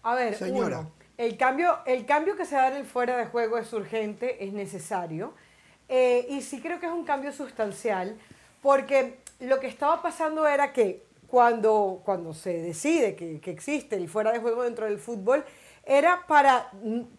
A 0.03 0.15
ver, 0.15 0.35
Señora. 0.35 0.87
el, 1.17 1.37
cambio, 1.37 1.79
el 1.85 2.05
cambio 2.05 2.35
que 2.35 2.45
se 2.45 2.55
da 2.55 2.69
en 2.69 2.77
el 2.77 2.85
fuera 2.85 3.17
de 3.17 3.25
juego 3.25 3.57
es 3.57 3.71
urgente, 3.73 4.43
es 4.43 4.53
necesario. 4.53 5.33
Eh, 5.89 6.27
y 6.29 6.41
sí 6.41 6.61
creo 6.61 6.79
que 6.79 6.85
es 6.85 6.91
un 6.91 7.05
cambio 7.05 7.31
sustancial 7.31 8.17
porque 8.61 9.19
lo 9.39 9.59
que 9.59 9.67
estaba 9.67 10.01
pasando 10.01 10.47
era 10.47 10.73
que 10.73 11.03
cuando, 11.27 12.01
cuando 12.03 12.33
se 12.33 12.61
decide 12.61 13.15
que, 13.15 13.39
que 13.39 13.51
existe 13.51 13.95
el 13.95 14.09
fuera 14.09 14.31
de 14.31 14.39
juego 14.39 14.63
dentro 14.63 14.85
del 14.85 14.97
fútbol, 14.97 15.43
era 15.85 16.25
para, 16.27 16.69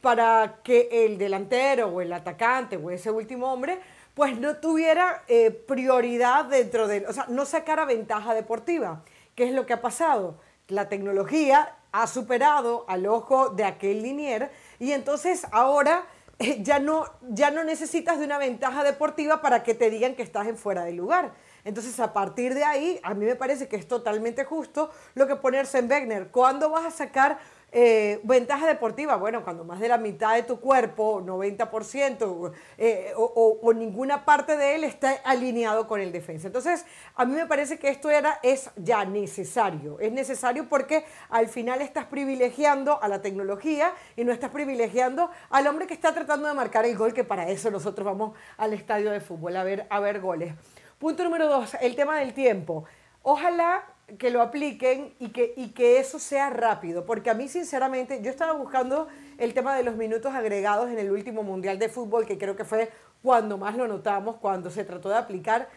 para 0.03 0.61
que 0.63 0.89
el 0.93 1.17
delantero 1.17 1.89
o 1.89 2.01
el 2.03 2.13
atacante 2.13 2.77
o 2.77 2.91
ese 2.91 3.11
último 3.11 3.51
hombre 3.51 3.81
pues 4.15 4.39
no 4.39 4.57
tuviera 4.57 5.23
eh, 5.29 5.51
prioridad 5.51 6.47
dentro 6.47 6.89
de, 6.89 7.07
o 7.07 7.13
sea, 7.13 7.27
no 7.29 7.47
sacara 7.47 7.85
ventaja 7.85 8.35
deportiva. 8.35 9.05
¿Qué 9.35 9.45
es 9.45 9.55
lo 9.55 9.65
que 9.65 9.73
ha 9.73 9.81
pasado? 9.81 10.41
La 10.67 10.89
tecnología 10.89 11.77
ha 11.93 12.07
superado 12.07 12.85
al 12.89 13.07
ojo 13.07 13.51
de 13.51 13.65
aquel 13.65 14.03
linier 14.03 14.51
y 14.79 14.93
entonces 14.93 15.47
ahora 15.53 16.07
eh, 16.39 16.63
ya, 16.63 16.79
no, 16.79 17.05
ya 17.31 17.51
no 17.51 17.65
necesitas 17.65 18.19
de 18.19 18.25
una 18.25 18.39
ventaja 18.39 18.85
deportiva 18.85 19.41
para 19.41 19.63
que 19.63 19.75
te 19.75 19.91
digan 19.91 20.15
que 20.15 20.23
estás 20.23 20.47
en 20.47 20.57
fuera 20.57 20.85
de 20.85 20.93
lugar. 20.93 21.33
Entonces, 21.65 21.99
a 21.99 22.13
partir 22.13 22.55
de 22.55 22.65
ahí, 22.65 23.01
a 23.03 23.13
mí 23.13 23.27
me 23.27 23.35
parece 23.35 23.69
que 23.69 23.77
es 23.77 23.89
totalmente 23.89 24.45
justo 24.45 24.91
lo 25.15 25.27
que 25.27 25.37
ponerse 25.37 25.79
en 25.79 25.91
Wegner. 25.91 26.29
¿Cuándo 26.29 26.71
vas 26.71 26.87
a 26.87 26.91
sacar 26.91 27.39
eh, 27.71 28.21
ventaja 28.23 28.67
deportiva, 28.67 29.17
bueno, 29.17 29.45
cuando 29.45 29.63
más 29.63 29.79
de 29.79 29.89
la 29.89 29.99
mitad 29.99 30.35
de 30.35 30.43
tu 30.43 30.59
cuerpo, 30.59 31.21
90%, 31.21 32.53
eh, 32.79 33.13
o, 33.15 33.73
ninguna 33.75 34.25
parte 34.25 34.57
de 34.57 34.75
él 34.75 34.85
está 34.85 35.13
alineado 35.25 35.87
con 35.87 36.01
el 36.01 36.11
defensa. 36.11 36.47
Entonces, 36.47 36.87
a 37.15 37.27
mí 37.27 37.35
me 37.35 37.47
parece 37.47 37.79
que 37.79 37.91
esto 37.91 38.09
era, 38.11 38.41
es 38.43 38.71
ya 38.77 39.05
necesario. 39.05 40.01
Es 40.01 40.11
necesario 40.13 40.67
porque 40.69 41.05
al 41.29 41.49
final 41.49 41.83
estás 41.83 42.07
privilegiando 42.07 43.03
a 43.03 43.09
la 43.09 43.21
tecnología 43.21 43.93
y 44.17 44.25
no 44.25 44.33
estás 44.33 44.51
privilegiando 44.51 45.31
al 45.51 45.67
hombre 45.67 45.87
que 45.87 45.95
está 45.95 46.15
tratando 46.15 46.49
de 46.49 46.55
marcar 46.55 46.87
el 46.87 46.97
gol, 46.97 47.13
que 47.13 47.25
para 47.25 47.49
eso 47.51 47.71
nosotros 47.71 48.07
vamos 48.07 48.35
al 48.57 48.73
estadio 48.73 49.11
de 49.11 49.21
fútbol 49.21 49.55
a 49.57 49.65
ver, 49.65 49.87
a 49.91 50.01
ver 50.01 50.21
goles. 50.21 50.55
Punto 50.99 51.23
número 51.23 51.47
dos, 51.49 51.77
el 51.83 51.95
tema 51.95 52.19
del 52.19 52.33
tiempo. 52.33 52.85
Ojalá 53.23 53.85
que 54.17 54.31
lo 54.31 54.41
apliquen 54.41 55.15
y 55.19 55.29
que, 55.31 55.53
y 55.57 55.71
que 55.71 55.99
eso 55.99 56.19
sea 56.19 56.49
rápido, 56.49 57.05
porque 57.05 57.29
a 57.29 57.35
mí 57.35 57.49
sinceramente, 57.49 58.23
yo 58.23 58.31
estaba 58.31 58.53
buscando 58.53 59.09
el 59.37 59.53
tema 59.53 59.77
de 59.77 59.83
los 59.83 59.97
minutos 59.97 60.35
agregados 60.35 60.91
en 60.91 60.99
el 60.99 61.11
último 61.11 61.43
Mundial 61.43 61.79
de 61.79 61.89
Fútbol, 61.91 62.27
que 62.27 62.39
creo 62.39 62.57
que 62.57 62.65
fue 62.65 62.91
cuando 63.23 63.59
más 63.59 63.77
lo 63.77 63.87
notamos, 63.87 64.37
cuando 64.37 64.71
se 64.71 64.85
trató 64.85 65.11
de 65.11 65.17
aplicar, 65.17 65.69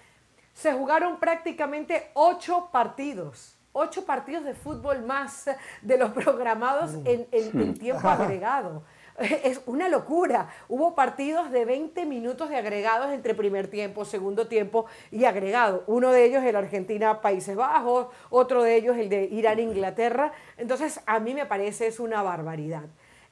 se 0.53 0.71
jugaron 0.71 1.19
prácticamente 1.19 2.09
ocho 2.13 2.69
partidos, 2.71 3.57
ocho 3.73 4.05
partidos 4.05 4.45
de 4.45 4.53
fútbol 4.53 5.01
más 5.03 5.49
de 5.81 5.97
los 5.97 6.11
programados 6.11 6.93
en, 7.05 7.27
en 7.31 7.73
tiempo 7.79 8.07
agregado. 8.07 8.83
Es 9.43 9.61
una 9.65 9.89
locura. 9.89 10.49
Hubo 10.67 10.95
partidos 10.95 11.51
de 11.51 11.65
20 11.65 12.05
minutos 12.05 12.49
de 12.49 12.57
agregados 12.57 13.11
entre 13.11 13.35
primer 13.35 13.67
tiempo, 13.67 14.05
segundo 14.05 14.47
tiempo 14.47 14.85
y 15.11 15.25
agregado. 15.25 15.83
Uno 15.87 16.11
de 16.11 16.25
ellos 16.25 16.43
el 16.43 16.55
Argentina-Países 16.55 17.55
Bajos, 17.55 18.07
otro 18.29 18.63
de 18.63 18.75
ellos 18.75 18.97
el 18.97 19.09
de 19.09 19.25
Irán-Inglaterra. 19.25 20.31
Entonces, 20.57 21.01
a 21.05 21.19
mí 21.19 21.33
me 21.33 21.45
parece 21.45 21.87
es 21.87 21.99
una 21.99 22.21
barbaridad. 22.21 22.83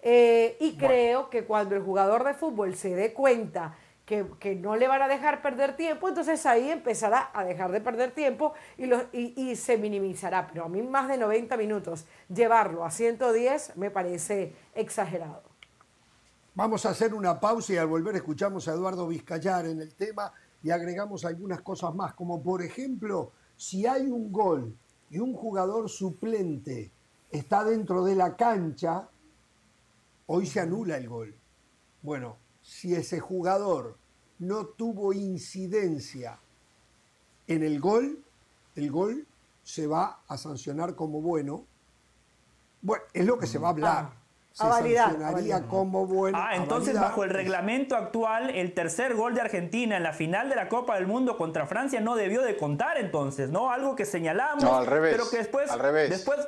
Eh, 0.01 0.55
y 0.61 0.77
creo 0.77 1.29
que 1.29 1.43
cuando 1.43 1.75
el 1.75 1.81
jugador 1.81 2.23
de 2.23 2.33
fútbol 2.33 2.75
se 2.75 2.95
dé 2.95 3.13
cuenta 3.13 3.75
que, 4.05 4.55
no 4.55 4.75
le 4.75 4.87
van 4.87 5.03
a 5.03 5.07
dejar 5.07 5.41
perder 5.43 5.75
tiempo, 5.75 6.09
entonces 6.09 6.43
ahí 6.47 6.71
empezará 6.71 7.29
a 7.31 7.43
dejar 7.43 7.71
de 7.71 7.79
perder 7.79 8.11
tiempo 8.11 8.53
y, 8.75 8.89
y, 9.13 9.55
se 9.55 9.77
minimizará. 9.77 10.47
Pero 10.47 10.65
a 10.65 10.69
mí 10.69 10.81
más 10.81 11.07
de 11.07 11.17
90 11.17 11.55
minutos, 11.57 12.07
llevarlo 12.27 12.83
a 12.83 12.89
110 12.89 13.77
me 13.77 13.91
parece 13.91 14.55
exagerado. 14.73 15.48
Vamos 16.59 16.85
a 16.85 16.89
hacer 16.89 17.13
una 17.13 17.39
pausa 17.39 17.71
y 17.71 17.77
al 17.77 17.87
volver 17.87 18.17
escuchamos 18.17 18.67
a 18.67 18.73
Eduardo 18.73 19.07
Vizcayar 19.07 19.65
en 19.65 19.79
el 19.79 19.95
tema 19.95 20.33
y 20.61 20.71
agregamos 20.71 21.23
algunas 21.23 21.61
cosas 21.61 21.95
más, 21.95 22.13
como 22.15 22.43
por 22.43 22.61
ejemplo, 22.61 23.31
si 23.55 23.85
hay 23.85 24.07
un 24.07 24.29
gol 24.29 24.77
y 25.09 25.19
un 25.19 25.33
jugador 25.33 25.87
suplente 25.87 26.91
está 27.31 27.63
dentro 27.63 28.03
de 28.03 28.13
la 28.13 28.35
cancha, 28.35 29.07
hoy 30.25 30.45
se 30.45 30.59
anula 30.59 30.97
el 30.97 31.07
gol. 31.07 31.33
Bueno, 32.01 32.35
si 32.61 32.93
ese 32.93 33.21
jugador 33.21 33.97
no 34.39 34.65
tuvo 34.65 35.13
incidencia 35.13 36.41
en 37.47 37.63
el 37.63 37.79
gol, 37.79 38.21
el 38.75 38.91
gol 38.91 39.25
se 39.63 39.87
va 39.87 40.23
a 40.27 40.37
sancionar 40.37 40.93
como 40.95 41.21
bueno. 41.21 41.65
Bueno, 42.81 43.05
es 43.13 43.25
lo 43.25 43.39
que 43.39 43.47
se 43.47 43.59
va 43.59 43.69
a 43.69 43.71
hablar. 43.71 44.18
Se 44.59 44.97
sancionaría 44.97 45.67
como 45.67 46.05
bueno. 46.05 46.37
Ah, 46.39 46.55
entonces 46.55 46.99
bajo 46.99 47.23
el 47.23 47.29
reglamento 47.29 47.95
actual, 47.95 48.49
el 48.49 48.73
tercer 48.73 49.15
gol 49.15 49.33
de 49.33 49.41
Argentina 49.41 49.97
en 49.97 50.03
la 50.03 50.13
final 50.13 50.49
de 50.49 50.55
la 50.55 50.67
Copa 50.67 50.95
del 50.95 51.07
Mundo 51.07 51.37
contra 51.37 51.65
Francia 51.65 52.01
no 52.01 52.15
debió 52.15 52.41
de 52.41 52.57
contar 52.57 52.97
entonces, 52.97 53.49
¿no? 53.49 53.71
Algo 53.71 53.95
que 53.95 54.05
señalamos, 54.05 54.63
no, 54.63 54.75
al 54.75 54.85
revés, 54.85 55.13
pero 55.13 55.29
que 55.29 55.37
después, 55.37 55.71
al 55.71 55.79
revés. 55.79 56.09
después, 56.09 56.47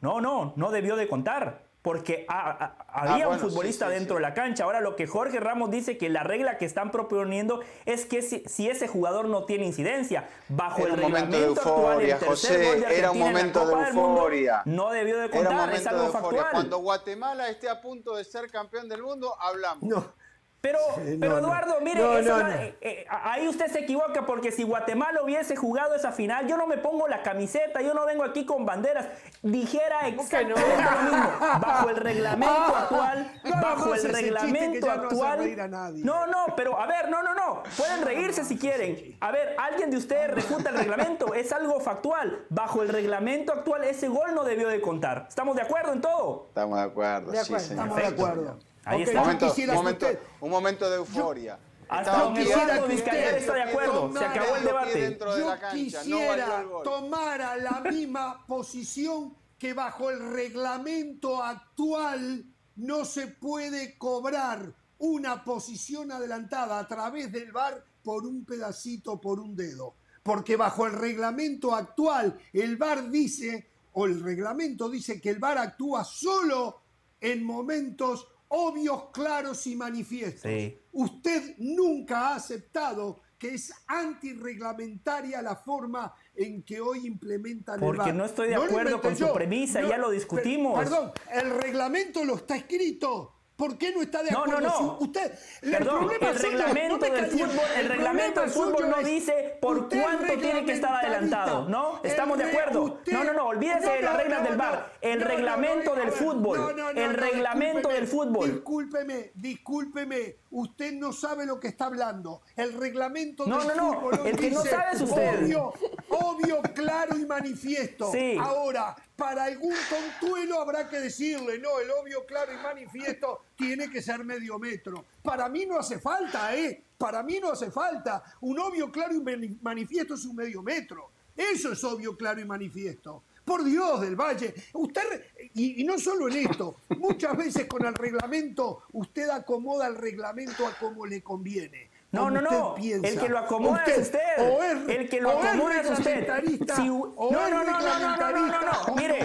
no, 0.00 0.20
no, 0.20 0.52
no 0.56 0.70
debió 0.70 0.96
de 0.96 1.08
contar 1.08 1.65
porque 1.86 2.26
había 2.28 3.26
ah, 3.26 3.28
un 3.28 3.38
futbolista 3.38 3.88
dentro 3.88 4.16
de 4.16 4.22
la 4.22 4.34
cancha. 4.34 4.64
Ahora 4.64 4.80
lo 4.80 4.96
que 4.96 5.06
Jorge 5.06 5.38
Ramos 5.38 5.70
dice 5.70 5.96
que 5.96 6.08
la 6.08 6.24
regla 6.24 6.58
que 6.58 6.64
están 6.64 6.90
proponiendo 6.90 7.60
es 7.84 8.06
que 8.06 8.22
si, 8.22 8.68
ese 8.68 8.88
jugador 8.88 9.28
no 9.28 9.44
tiene 9.44 9.66
incidencia, 9.66 10.28
bajo 10.48 10.84
el 10.84 10.96
reglamento 10.96 11.36
euforia, 11.36 12.16
actual, 12.16 12.30
José, 12.30 12.98
era 12.98 13.12
un 13.12 13.20
momento 13.20 13.64
de 13.64 13.88
euforia. 13.90 14.62
no 14.64 14.90
debió 14.90 15.16
de 15.20 15.30
contar, 15.30 15.72
es 15.72 15.86
algo 15.86 16.08
factual. 16.08 16.46
Cuando 16.50 16.78
Guatemala 16.78 17.48
esté 17.50 17.68
a 17.68 17.80
punto 17.80 18.16
de 18.16 18.24
ser 18.24 18.50
campeón 18.50 18.88
del 18.88 19.04
mundo, 19.04 19.36
hablamos. 19.40 19.88
No. 19.88 20.12
Pero, 20.60 20.78
pero 21.20 21.38
Eduardo, 21.38 21.80
mire, 21.80 22.00
eh, 22.02 22.76
eh, 22.80 23.06
ahí 23.08 23.46
usted 23.46 23.70
se 23.70 23.80
equivoca 23.80 24.26
porque 24.26 24.50
si 24.50 24.64
Guatemala 24.64 25.22
hubiese 25.22 25.54
jugado 25.54 25.94
esa 25.94 26.10
final, 26.10 26.48
yo 26.48 26.56
no 26.56 26.66
me 26.66 26.76
pongo 26.76 27.06
la 27.06 27.22
camiseta, 27.22 27.82
yo 27.82 27.94
no 27.94 28.04
vengo 28.04 28.24
aquí 28.24 28.44
con 28.44 28.66
banderas. 28.66 29.06
Dijera 29.42 30.08
exactamente 30.08 30.60
lo 30.60 31.02
mismo. 31.02 31.30
Bajo 31.60 31.90
el 31.90 31.96
reglamento 31.96 32.76
actual, 32.76 33.40
bajo 33.62 33.94
el 33.94 34.12
reglamento 34.12 34.90
actual. 34.90 35.94
No, 36.02 36.26
no, 36.26 36.46
pero 36.56 36.80
a 36.80 36.86
ver, 36.86 37.10
no, 37.10 37.22
no, 37.22 37.34
no. 37.34 37.62
Pueden 37.76 38.02
reírse 38.02 38.44
si 38.44 38.58
quieren. 38.58 39.16
A 39.20 39.30
ver, 39.30 39.54
alguien 39.58 39.90
de 39.90 39.98
ustedes 39.98 40.30
refuta 40.32 40.70
el 40.70 40.76
reglamento, 40.78 41.34
es 41.34 41.52
algo 41.52 41.78
factual. 41.78 42.44
Bajo 42.48 42.82
el 42.82 42.88
reglamento 42.88 43.52
actual, 43.52 43.84
ese 43.84 44.08
gol 44.08 44.34
no 44.34 44.42
debió 44.42 44.68
de 44.68 44.80
contar. 44.80 45.26
¿Estamos 45.28 45.54
de 45.54 45.62
acuerdo 45.62 45.92
en 45.92 46.00
todo? 46.00 46.46
Estamos 46.48 46.78
de 46.78 46.84
acuerdo, 46.84 47.32
sí, 47.44 47.54
Estamos 47.54 47.96
de 47.96 48.06
acuerdo. 48.06 48.58
Ahí 48.86 49.02
está. 49.02 49.20
Un 49.20 49.26
momento, 49.26 50.06
un, 50.40 50.50
momento, 50.50 50.88
de 50.88 50.96
euforia. 50.96 51.58
hasta 51.88 52.22
donde 52.22 52.42
Eduardo 52.42 52.86
Vizcayer 52.86 53.34
está 53.34 53.54
de 53.54 53.62
acuerdo. 53.62 54.12
Se 54.12 54.24
acabó 54.24 54.56
el 54.56 54.64
debate. 54.64 55.18
Yo 55.18 55.54
quisiera 55.72 56.64
tomar 56.84 57.58
la 57.60 57.80
misma 57.90 58.46
posición 58.46 59.36
que 59.58 59.72
bajo 59.72 60.10
el 60.10 60.32
reglamento 60.32 61.42
actual 61.42 62.44
no 62.76 63.04
se 63.04 63.26
puede 63.26 63.98
cobrar 63.98 64.72
una 64.98 65.42
posición 65.42 66.12
adelantada 66.12 66.78
a 66.78 66.86
través 66.86 67.32
del 67.32 67.50
VAR 67.50 67.84
por 68.04 68.24
un 68.24 68.44
pedacito, 68.44 69.20
por 69.20 69.40
un 69.40 69.56
dedo. 69.56 69.96
Porque 70.22 70.54
bajo 70.54 70.86
el 70.86 70.92
reglamento 70.92 71.74
actual, 71.74 72.38
el 72.52 72.76
VAR 72.76 73.10
dice, 73.10 73.68
o 73.94 74.06
el 74.06 74.22
reglamento 74.22 74.88
dice 74.88 75.20
que 75.20 75.30
el 75.30 75.40
VAR 75.40 75.58
actúa 75.58 76.04
solo 76.04 76.82
en 77.20 77.42
momentos 77.42 78.28
obvios, 78.48 79.10
claros 79.12 79.66
y 79.66 79.76
manifiestos. 79.76 80.50
Usted 80.92 81.54
nunca 81.58 82.28
ha 82.28 82.36
aceptado 82.36 83.20
que 83.38 83.54
es 83.54 83.72
antirreglamentaria 83.86 85.42
la 85.42 85.56
forma 85.56 86.14
en 86.34 86.62
que 86.62 86.80
hoy 86.80 87.06
implementan 87.06 87.80
Porque 87.80 88.00
el 88.00 88.06
VAR. 88.06 88.14
no 88.14 88.24
estoy 88.24 88.48
de 88.48 88.54
acuerdo 88.54 89.00
con 89.00 89.16
su 89.16 89.32
premisa, 89.32 89.82
ya 89.82 89.98
lo 89.98 90.10
discutimos. 90.10 90.78
Perdón, 90.78 91.12
el 91.32 91.50
reglamento 91.50 92.24
lo 92.24 92.36
está 92.36 92.56
escrito. 92.56 93.35
¿Por 93.56 93.78
qué 93.78 93.90
no 93.90 94.02
está 94.02 94.22
de 94.22 94.30
acuerdo? 94.30 94.60
No, 94.60 94.68
no, 94.68 94.80
no. 94.80 94.98
Usted, 95.00 95.32
Perdón, 95.62 96.08
el, 96.20 96.38
reglamento 96.38 96.98
del 96.98 97.26
fútbol, 97.26 97.64
el, 97.78 97.88
reglamento 97.88 98.40
del 98.42 98.50
fútbol 98.50 98.90
no 98.90 99.02
dice 99.02 99.58
por 99.62 99.88
cuánto 99.88 100.38
tiene 100.38 100.66
que 100.66 100.72
estar 100.72 100.92
adelantado, 100.94 101.66
¿no? 101.66 102.00
¿Estamos 102.04 102.36
de 102.36 102.44
acuerdo? 102.44 103.00
no, 103.06 103.24
no, 103.24 103.32
no, 103.32 103.46
olvídese 103.46 103.90
de 103.90 104.02
las 104.02 104.16
reglas 104.18 104.42
del 104.44 104.56
VAR. 104.56 104.92
El 105.00 105.22
reglamento 105.22 105.94
del 105.94 106.12
fútbol, 106.12 106.76
el 106.94 107.14
reglamento 107.14 107.88
del 107.88 108.06
fútbol. 108.06 108.52
Discúlpeme, 108.52 109.30
discúlpeme, 109.34 110.36
usted 110.50 110.92
no 110.92 111.12
sabe 111.14 111.46
lo 111.46 111.58
que 111.58 111.68
está 111.68 111.86
hablando. 111.86 112.42
El 112.56 112.74
reglamento 112.74 113.44
del 113.46 113.54
fútbol. 113.54 113.76
No, 113.76 114.00
no, 114.02 114.10
no, 114.10 114.24
el 114.26 114.36
que 114.36 114.50
no 114.50 114.62
sabe 114.64 114.92
es 114.92 115.00
usted. 115.00 115.44
Obvio, 115.44 115.72
obvio, 116.10 116.62
claro 116.74 117.16
y 117.16 117.24
manifiesto. 117.24 118.12
Sí. 118.12 118.36
Ahora, 118.38 118.94
para 119.16 119.44
algún 119.44 119.74
contuelo 119.88 120.60
habrá 120.60 120.88
que 120.88 121.00
decirle, 121.00 121.58
no, 121.58 121.80
el 121.80 121.90
obvio, 121.90 122.26
claro 122.26 122.52
y 122.52 122.62
manifiesto 122.62 123.46
tiene 123.56 123.90
que 123.90 124.02
ser 124.02 124.22
medio 124.24 124.58
metro. 124.58 125.06
Para 125.22 125.48
mí 125.48 125.64
no 125.64 125.78
hace 125.78 125.98
falta, 125.98 126.54
¿eh? 126.54 126.82
Para 126.98 127.22
mí 127.22 127.38
no 127.40 127.50
hace 127.50 127.70
falta. 127.70 128.22
Un 128.42 128.58
obvio, 128.58 128.92
claro 128.92 129.14
y 129.14 129.58
manifiesto 129.62 130.14
es 130.14 130.24
un 130.26 130.36
medio 130.36 130.62
metro. 130.62 131.10
Eso 131.34 131.72
es 131.72 131.82
obvio, 131.84 132.16
claro 132.16 132.40
y 132.40 132.44
manifiesto. 132.44 133.22
Por 133.44 133.64
Dios 133.64 134.00
del 134.00 134.16
Valle, 134.16 134.52
usted, 134.74 135.24
y, 135.54 135.80
y, 135.80 135.84
no 135.84 135.98
solo 135.98 136.28
en 136.28 136.48
esto, 136.48 136.78
muchas 136.98 137.36
veces 137.36 137.66
con 137.66 137.86
el 137.86 137.94
reglamento, 137.94 138.82
usted 138.92 139.28
acomoda 139.30 139.86
el 139.86 139.94
reglamento 139.94 140.66
a 140.66 140.76
como 140.76 141.06
le 141.06 141.22
conviene. 141.22 141.88
No, 142.16 142.30
no, 142.30 142.40
no. 142.40 142.74
El 142.78 143.18
que 143.20 143.28
lo 143.28 143.38
acomoda 143.38 143.84
es 143.86 143.98
usted. 143.98 144.88
el 144.88 145.08
que 145.08 145.20
lo 145.20 145.30
acomoda 145.30 145.80
es 145.80 145.90
usted. 145.90 146.26
no, 146.26 147.14
no, 147.30 147.48
no, 147.48 147.64
no, 147.64 147.98
no, 147.98 148.16
no, 148.16 148.46
no, 148.46 148.60
no, 148.60 148.94
Mire, 148.96 149.22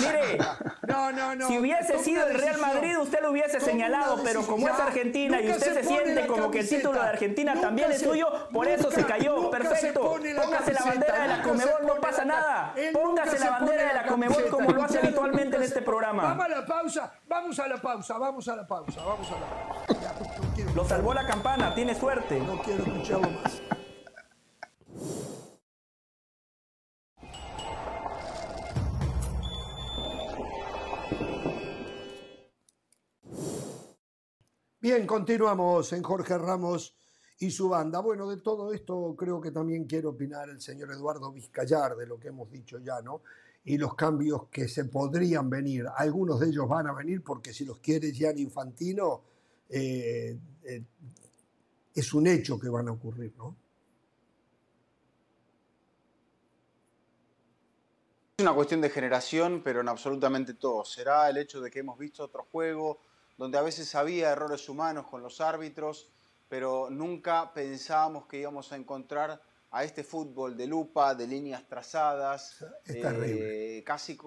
mire. 0.00 0.38
No, 0.86 1.12
no, 1.12 1.34
no. 1.34 1.48
Si 1.48 1.58
hubiese 1.58 1.98
sido 1.98 2.26
el 2.26 2.38
Real 2.38 2.58
Madrid, 2.58 2.98
usted 2.98 3.20
lo 3.20 3.30
hubiese 3.30 3.60
señalado, 3.60 4.22
pero 4.24 4.46
como 4.46 4.68
es 4.68 4.74
Argentina 4.78 5.40
y 5.40 5.50
usted 5.50 5.74
se 5.74 5.84
siente 5.84 6.26
como 6.26 6.50
que 6.50 6.60
el 6.60 6.68
título 6.68 7.00
de 7.00 7.08
Argentina 7.08 7.60
también 7.60 7.92
es 7.92 8.00
suyo, 8.00 8.28
por 8.52 8.68
eso 8.68 8.90
se 8.90 9.04
cayó. 9.04 9.50
Perfecto. 9.50 10.00
Póngase 10.00 10.72
la 10.72 10.84
bandera 10.84 11.22
de 11.22 11.28
la 11.28 11.42
Comebol, 11.42 11.86
no 11.86 11.94
pasa 11.96 12.24
nada. 12.24 12.74
Póngase 12.92 13.38
la 13.38 13.50
bandera 13.50 13.88
de 13.88 13.94
la 13.94 14.06
Comebol 14.06 14.48
como 14.48 14.70
lo 14.70 14.82
hace 14.82 14.98
habitualmente 14.98 15.56
en 15.56 15.62
este 15.62 15.82
programa. 15.82 16.22
Vamos 16.22 16.44
a 16.44 16.48
la 16.48 16.66
pausa, 16.66 17.12
vamos 17.26 17.58
a 17.58 17.68
la 17.68 17.76
pausa, 17.76 18.18
vamos 18.18 18.48
a 18.48 18.56
la 18.56 18.66
pausa, 18.66 19.02
vamos 19.04 19.28
a 19.28 19.40
la 19.40 19.46
pausa. 19.46 20.16
Lo 20.74 20.84
salvó 20.84 21.14
la 21.14 21.26
campana, 21.26 21.74
tiene 21.74 21.94
suerte. 21.94 22.05
No 22.06 22.62
quiero 22.62 22.84
escucharlo 22.84 23.28
más. 23.28 23.60
Bien, 34.80 35.04
continuamos 35.04 35.92
en 35.92 36.04
Jorge 36.04 36.38
Ramos 36.38 36.94
y 37.40 37.50
su 37.50 37.70
banda. 37.70 37.98
Bueno, 37.98 38.28
de 38.28 38.36
todo 38.36 38.72
esto 38.72 39.16
creo 39.18 39.40
que 39.40 39.50
también 39.50 39.86
quiere 39.86 40.06
opinar 40.06 40.48
el 40.48 40.60
señor 40.60 40.92
Eduardo 40.92 41.32
Vizcayar, 41.32 41.96
de 41.96 42.06
lo 42.06 42.20
que 42.20 42.28
hemos 42.28 42.48
dicho 42.48 42.78
ya, 42.78 43.02
¿no? 43.02 43.22
Y 43.64 43.78
los 43.78 43.96
cambios 43.96 44.46
que 44.48 44.68
se 44.68 44.84
podrían 44.84 45.50
venir. 45.50 45.86
Algunos 45.96 46.38
de 46.38 46.50
ellos 46.50 46.68
van 46.68 46.86
a 46.86 46.92
venir 46.92 47.24
porque 47.24 47.52
si 47.52 47.64
los 47.64 47.80
quiere 47.80 48.12
Gianni 48.12 48.42
Infantino, 48.42 49.22
eh, 49.68 50.38
eh, 50.62 50.84
es 51.96 52.12
un 52.12 52.26
hecho 52.26 52.60
que 52.60 52.68
van 52.68 52.88
a 52.88 52.92
ocurrir, 52.92 53.32
¿no? 53.36 53.56
Es 58.36 58.42
una 58.42 58.52
cuestión 58.52 58.82
de 58.82 58.90
generación, 58.90 59.62
pero 59.64 59.80
en 59.80 59.88
absolutamente 59.88 60.52
todo. 60.54 60.84
Será 60.84 61.30
el 61.30 61.38
hecho 61.38 61.62
de 61.62 61.70
que 61.70 61.78
hemos 61.78 61.98
visto 61.98 62.22
otro 62.22 62.46
juego 62.52 63.00
donde 63.38 63.56
a 63.56 63.62
veces 63.62 63.94
había 63.94 64.30
errores 64.30 64.68
humanos 64.68 65.06
con 65.06 65.22
los 65.22 65.40
árbitros, 65.40 66.12
pero 66.48 66.90
nunca 66.90 67.52
pensábamos 67.54 68.26
que 68.26 68.40
íbamos 68.40 68.70
a 68.72 68.76
encontrar 68.76 69.40
a 69.70 69.84
este 69.84 70.04
fútbol 70.04 70.54
de 70.54 70.66
lupa, 70.66 71.14
de 71.14 71.26
líneas 71.26 71.66
trazadas, 71.66 72.64
eh, 72.84 73.82
casi 73.86 74.18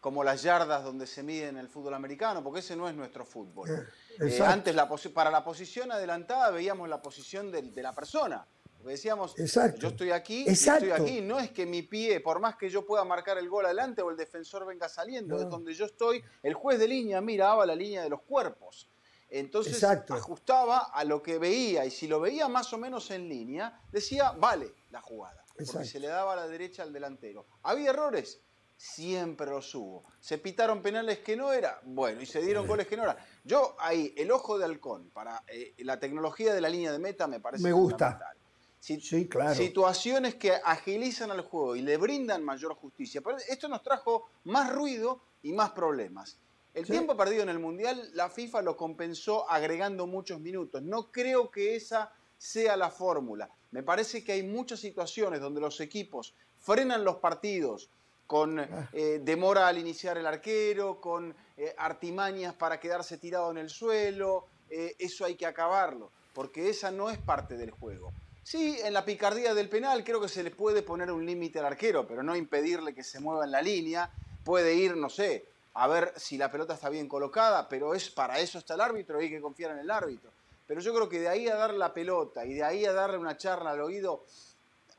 como 0.00 0.24
las 0.24 0.42
yardas 0.42 0.82
donde 0.82 1.06
se 1.06 1.22
mide 1.22 1.48
en 1.48 1.58
el 1.58 1.68
fútbol 1.68 1.94
americano, 1.94 2.42
porque 2.42 2.60
ese 2.60 2.74
no 2.74 2.88
es 2.88 2.94
nuestro 2.94 3.24
fútbol. 3.24 3.68
Eh, 3.68 4.38
eh, 4.38 4.42
antes 4.42 4.74
la 4.74 4.88
para 5.14 5.30
la 5.30 5.44
posición 5.44 5.92
adelantada 5.92 6.50
veíamos 6.50 6.88
la 6.88 7.02
posición 7.02 7.52
de, 7.52 7.62
la 7.82 7.92
persona. 7.92 8.46
Porque 8.78 8.92
decíamos, 8.92 9.34
yo 9.36 9.88
estoy 9.88 10.10
aquí, 10.10 10.46
estoy 10.48 10.90
aquí. 10.90 11.20
No 11.20 11.38
es 11.38 11.50
que 11.50 11.66
mi 11.66 11.82
pie, 11.82 12.20
por 12.20 12.40
más 12.40 12.56
que 12.56 12.70
yo 12.70 12.86
pueda 12.86 13.04
marcar 13.04 13.36
el 13.36 13.46
gol 13.46 13.66
adelante 13.66 14.00
o 14.00 14.10
el 14.10 14.16
defensor 14.16 14.66
venga 14.66 14.88
saliendo, 14.88 15.38
es 15.38 15.48
donde 15.50 15.74
yo 15.74 15.84
estoy, 15.84 16.24
el 16.42 16.54
juez 16.54 16.78
de 16.78 16.88
línea 16.88 17.20
miraba 17.20 17.66
la 17.66 17.74
línea 17.74 18.02
de 18.02 18.08
los 18.08 18.22
cuerpos. 18.22 18.88
Entonces 19.28 19.84
ajustaba 19.84 20.78
a 20.78 21.04
lo 21.04 21.22
que 21.22 21.38
veía 21.38 21.84
y 21.84 21.90
si 21.90 22.08
lo 22.08 22.20
veía 22.20 22.48
más 22.48 22.72
o 22.72 22.78
menos 22.78 23.10
en 23.10 23.28
línea, 23.28 23.80
decía, 23.92 24.32
vale 24.32 24.72
la 24.90 25.02
jugada. 25.02 25.44
Porque 25.54 25.84
se 25.84 26.00
le 26.00 26.08
daba 26.08 26.32
a 26.32 26.36
la 26.36 26.48
derecha 26.48 26.82
al 26.82 26.92
delantero. 26.92 27.46
¿Había 27.62 27.90
errores? 27.90 28.40
Siempre 28.80 29.46
los 29.46 29.74
hubo. 29.74 30.04
Se 30.20 30.38
pitaron 30.38 30.80
penales 30.80 31.18
que 31.18 31.36
no 31.36 31.52
era, 31.52 31.78
bueno, 31.84 32.22
y 32.22 32.26
se 32.26 32.40
dieron 32.40 32.66
goles 32.66 32.86
que 32.86 32.96
no 32.96 33.02
era. 33.02 33.18
Yo 33.44 33.76
ahí, 33.78 34.14
el 34.16 34.30
ojo 34.30 34.58
de 34.58 34.64
halcón 34.64 35.10
para 35.10 35.44
eh, 35.48 35.74
la 35.80 36.00
tecnología 36.00 36.54
de 36.54 36.62
la 36.62 36.70
línea 36.70 36.90
de 36.90 36.98
meta 36.98 37.26
me 37.26 37.40
parece 37.40 37.62
me 37.62 37.72
gusta. 37.72 38.18
sí, 38.80 39.28
claro. 39.28 39.54
Situaciones 39.54 40.36
que 40.36 40.52
agilizan 40.64 41.30
al 41.30 41.42
juego 41.42 41.76
y 41.76 41.82
le 41.82 41.98
brindan 41.98 42.42
mayor 42.42 42.74
justicia. 42.74 43.20
Pero 43.20 43.36
esto 43.36 43.68
nos 43.68 43.82
trajo 43.82 44.30
más 44.44 44.72
ruido 44.72 45.20
y 45.42 45.52
más 45.52 45.72
problemas. 45.72 46.38
El 46.72 46.86
tiempo 46.86 47.14
perdido 47.18 47.42
en 47.42 47.50
el 47.50 47.58
Mundial, 47.58 48.10
la 48.14 48.30
FIFA 48.30 48.62
lo 48.62 48.78
compensó 48.78 49.50
agregando 49.50 50.06
muchos 50.06 50.40
minutos. 50.40 50.80
No 50.80 51.12
creo 51.12 51.50
que 51.50 51.76
esa 51.76 52.14
sea 52.38 52.78
la 52.78 52.90
fórmula. 52.90 53.50
Me 53.72 53.82
parece 53.82 54.24
que 54.24 54.32
hay 54.32 54.42
muchas 54.42 54.80
situaciones 54.80 55.42
donde 55.42 55.60
los 55.60 55.80
equipos 55.80 56.34
frenan 56.56 57.04
los 57.04 57.16
partidos, 57.16 57.90
con 58.30 58.60
eh, 58.92 59.20
demora 59.24 59.66
al 59.66 59.76
iniciar 59.76 60.16
el 60.16 60.24
arquero, 60.24 61.00
con 61.00 61.34
eh, 61.56 61.74
artimañas 61.76 62.54
para 62.54 62.78
quedarse 62.78 63.18
tirado 63.18 63.50
en 63.50 63.58
el 63.58 63.68
suelo. 63.68 64.46
Eh, 64.70 64.94
eso 65.00 65.24
hay 65.24 65.34
que 65.34 65.46
acabarlo, 65.46 66.12
porque 66.32 66.70
esa 66.70 66.92
no 66.92 67.10
es 67.10 67.18
parte 67.18 67.56
del 67.56 67.72
juego. 67.72 68.12
Sí, 68.44 68.78
en 68.84 68.92
la 68.92 69.04
picardía 69.04 69.52
del 69.52 69.68
penal 69.68 70.04
creo 70.04 70.20
que 70.20 70.28
se 70.28 70.44
le 70.44 70.52
puede 70.52 70.82
poner 70.82 71.10
un 71.10 71.26
límite 71.26 71.58
al 71.58 71.66
arquero, 71.66 72.06
pero 72.06 72.22
no 72.22 72.36
impedirle 72.36 72.94
que 72.94 73.02
se 73.02 73.18
mueva 73.18 73.46
en 73.46 73.50
la 73.50 73.62
línea. 73.62 74.08
Puede 74.44 74.76
ir, 74.76 74.96
no 74.96 75.10
sé, 75.10 75.46
a 75.74 75.88
ver 75.88 76.12
si 76.14 76.38
la 76.38 76.52
pelota 76.52 76.74
está 76.74 76.88
bien 76.88 77.08
colocada, 77.08 77.68
pero 77.68 77.96
es 77.96 78.10
para 78.10 78.38
eso 78.38 78.58
está 78.58 78.74
el 78.74 78.80
árbitro 78.80 79.20
y 79.20 79.24
hay 79.24 79.30
que 79.30 79.40
confiar 79.40 79.72
en 79.72 79.78
el 79.78 79.90
árbitro. 79.90 80.30
Pero 80.68 80.80
yo 80.80 80.94
creo 80.94 81.08
que 81.08 81.18
de 81.18 81.28
ahí 81.28 81.48
a 81.48 81.56
dar 81.56 81.74
la 81.74 81.92
pelota 81.92 82.46
y 82.46 82.54
de 82.54 82.62
ahí 82.62 82.84
a 82.84 82.92
darle 82.92 83.18
una 83.18 83.36
charla 83.36 83.72
al 83.72 83.80
oído, 83.80 84.24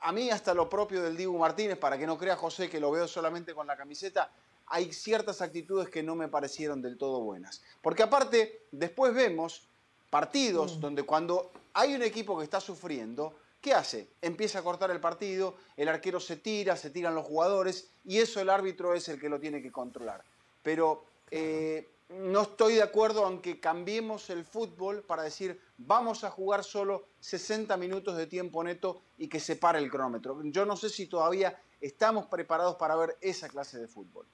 a 0.01 0.11
mí 0.11 0.29
hasta 0.29 0.53
lo 0.53 0.69
propio 0.69 1.01
del 1.01 1.15
Dibu 1.15 1.37
Martínez, 1.37 1.77
para 1.77 1.97
que 1.97 2.07
no 2.07 2.17
crea 2.17 2.35
José 2.35 2.69
que 2.69 2.79
lo 2.79 2.91
veo 2.91 3.07
solamente 3.07 3.53
con 3.53 3.67
la 3.67 3.77
camiseta, 3.77 4.31
hay 4.67 4.91
ciertas 4.93 5.41
actitudes 5.41 5.89
que 5.89 6.01
no 6.01 6.15
me 6.15 6.27
parecieron 6.27 6.81
del 6.81 6.97
todo 6.97 7.19
buenas. 7.21 7.61
Porque 7.81 8.03
aparte, 8.03 8.63
después 8.71 9.13
vemos 9.13 9.63
partidos 10.09 10.77
mm. 10.77 10.79
donde 10.81 11.03
cuando 11.03 11.51
hay 11.73 11.93
un 11.93 12.01
equipo 12.01 12.37
que 12.37 12.43
está 12.43 12.59
sufriendo, 12.59 13.35
¿qué 13.61 13.73
hace? 13.73 14.07
Empieza 14.21 14.59
a 14.59 14.63
cortar 14.63 14.89
el 14.91 14.99
partido, 14.99 15.55
el 15.77 15.87
arquero 15.87 16.19
se 16.19 16.37
tira, 16.37 16.75
se 16.75 16.89
tiran 16.89 17.13
los 17.13 17.25
jugadores 17.25 17.89
y 18.05 18.19
eso 18.19 18.39
el 18.39 18.49
árbitro 18.49 18.95
es 18.95 19.07
el 19.07 19.19
que 19.19 19.29
lo 19.29 19.39
tiene 19.39 19.61
que 19.61 19.71
controlar. 19.71 20.23
Pero 20.63 21.05
eh, 21.29 21.87
no 22.11 22.41
estoy 22.41 22.75
de 22.75 22.83
acuerdo 22.83 23.25
aunque 23.25 23.59
cambiemos 23.59 24.29
el 24.29 24.45
fútbol 24.45 25.03
para 25.03 25.23
decir 25.23 25.59
vamos 25.77 26.23
a 26.23 26.29
jugar 26.29 26.63
solo 26.63 27.07
60 27.19 27.75
minutos 27.77 28.17
de 28.17 28.27
tiempo 28.27 28.63
neto 28.63 29.01
y 29.17 29.27
que 29.27 29.39
se 29.39 29.55
pare 29.55 29.79
el 29.79 29.89
cronómetro. 29.89 30.39
Yo 30.43 30.65
no 30.65 30.75
sé 30.75 30.89
si 30.89 31.07
todavía 31.07 31.57
estamos 31.79 32.27
preparados 32.27 32.75
para 32.75 32.95
ver 32.95 33.17
esa 33.21 33.47
clase 33.47 33.79
de 33.79 33.87
fútbol. 33.87 34.27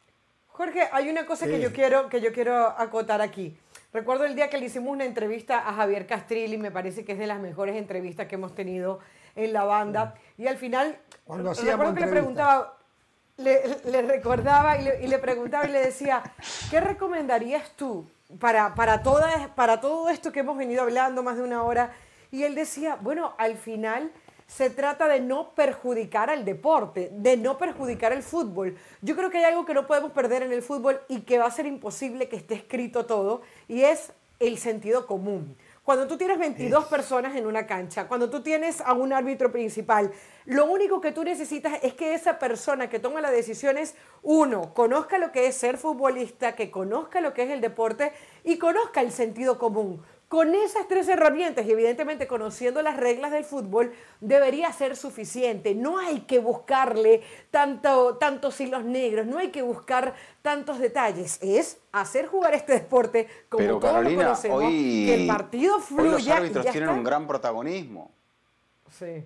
Jorge, 0.47 0.89
hay 0.91 1.07
una 1.09 1.27
cosa 1.27 1.45
que, 1.45 1.59
yo 1.59 1.71
quiero, 1.71 2.09
que 2.09 2.19
yo 2.19 2.33
quiero 2.33 2.67
acotar 2.67 3.21
aquí. 3.21 3.55
Recuerdo 3.93 4.25
el 4.25 4.35
día 4.35 4.49
que 4.49 4.57
le 4.57 4.65
hicimos 4.65 4.91
una 4.91 5.05
entrevista 5.05 5.69
a 5.69 5.73
Javier 5.73 6.07
Castrilli, 6.07 6.57
me 6.57 6.71
parece 6.71 7.05
que 7.05 7.11
es 7.11 7.19
de 7.19 7.27
las 7.27 7.39
mejores 7.39 7.75
entrevistas 7.75 8.27
que 8.27 8.35
hemos 8.35 8.55
tenido 8.55 8.99
en 9.35 9.53
la 9.53 9.65
banda. 9.65 10.15
Y 10.35 10.47
al 10.47 10.57
final, 10.57 10.99
Cuando 11.23 11.53
recuerdo 11.53 11.93
que 11.93 12.01
le 12.01 12.07
preguntaba, 12.07 12.76
le, 13.37 14.01
recordaba 14.01 14.77
y 14.77 15.07
le, 15.07 15.19
preguntaba 15.19 15.67
y 15.67 15.71
le 15.71 15.79
decía, 15.79 16.23
¿qué 16.69 16.79
recomendarías 16.79 17.71
tú 17.75 18.09
para, 18.39 18.73
para, 18.75 19.03
toda, 19.03 19.53
para 19.55 19.79
todo 19.79 20.09
esto 20.09 20.31
que 20.31 20.39
hemos 20.41 20.57
venido 20.57 20.81
hablando 20.81 21.23
más 21.23 21.37
de 21.37 21.43
una 21.43 21.63
hora? 21.63 21.93
Y 22.31 22.43
él 22.43 22.55
decía, 22.55 22.97
bueno, 22.99 23.35
al 23.37 23.57
final 23.57 24.11
se 24.47 24.69
trata 24.69 25.07
de 25.07 25.19
no 25.19 25.51
perjudicar 25.51 26.29
al 26.29 26.45
deporte, 26.45 27.09
de 27.11 27.37
no 27.37 27.57
perjudicar 27.57 28.13
el 28.13 28.23
fútbol. 28.23 28.77
Yo 29.01 29.15
creo 29.15 29.29
que 29.29 29.39
hay 29.39 29.43
algo 29.43 29.65
que 29.65 29.73
no 29.73 29.85
podemos 29.85 30.11
perder 30.11 30.41
en 30.41 30.53
el 30.53 30.61
fútbol 30.61 31.01
y 31.09 31.21
que 31.21 31.37
va 31.37 31.45
a 31.45 31.51
ser 31.51 31.65
imposible 31.65 32.29
que 32.29 32.37
esté 32.37 32.55
escrito 32.55 33.05
todo, 33.05 33.41
y 33.67 33.83
es 33.83 34.13
el 34.39 34.57
sentido 34.57 35.05
común. 35.05 35.57
Cuando 35.87 36.05
tú 36.05 36.17
tienes 36.17 36.37
22 36.37 36.83
personas 36.87 37.33
en 37.37 37.45
una 37.45 37.65
cancha, 37.65 38.09
cuando 38.09 38.29
tú 38.29 38.43
tienes 38.43 38.81
a 38.81 38.91
un 38.91 39.13
árbitro 39.13 39.53
principal, 39.53 40.11
lo 40.43 40.65
único 40.65 40.99
que 40.99 41.13
tú 41.13 41.23
necesitas 41.23 41.79
es 41.81 41.93
que 41.93 42.13
esa 42.13 42.39
persona 42.39 42.89
que 42.89 42.99
toma 42.99 43.21
las 43.21 43.31
decisiones, 43.31 43.95
uno, 44.21 44.73
conozca 44.73 45.17
lo 45.17 45.31
que 45.31 45.47
es 45.47 45.55
ser 45.55 45.77
futbolista, 45.77 46.55
que 46.55 46.69
conozca 46.71 47.21
lo 47.21 47.33
que 47.33 47.43
es 47.43 47.51
el 47.51 47.61
deporte 47.61 48.11
y 48.43 48.57
conozca 48.57 48.99
el 48.99 49.13
sentido 49.13 49.57
común. 49.57 50.03
Con 50.27 50.53
esas 50.53 50.89
tres 50.89 51.07
herramientas 51.07 51.65
y 51.65 51.71
evidentemente 51.71 52.27
conociendo 52.27 52.81
las 52.81 52.97
reglas 52.97 53.31
del 53.31 53.45
fútbol 53.45 53.93
debería 54.19 54.73
ser 54.73 54.97
suficiente. 54.97 55.73
No 55.73 55.99
hay 55.99 56.21
que 56.21 56.39
buscarle 56.39 57.21
tanto, 57.49 58.17
tantos 58.17 58.59
hilos 58.59 58.83
negros, 58.83 59.25
no 59.25 59.37
hay 59.37 59.51
que 59.51 59.61
buscar 59.61 60.15
tantos 60.41 60.79
detalles. 60.79 61.39
Es 61.41 61.77
hacer 61.93 62.27
jugar 62.27 62.53
este 62.55 62.73
deporte 62.73 63.27
como 63.47 63.63
Pero, 63.63 63.79
todos 63.79 63.93
Carolina, 63.93 64.23
conocemos, 64.25 64.63
hoy, 64.63 65.05
que 65.05 65.15
el 65.15 65.27
partido 65.27 65.79
fluya. 65.79 66.03
Hoy 66.03 66.11
los 66.11 66.27
árbitros 66.27 66.65
tienen 66.71 66.89
un 66.89 67.03
gran 67.05 67.25
protagonismo. 67.25 68.11
Sí. 68.91 69.23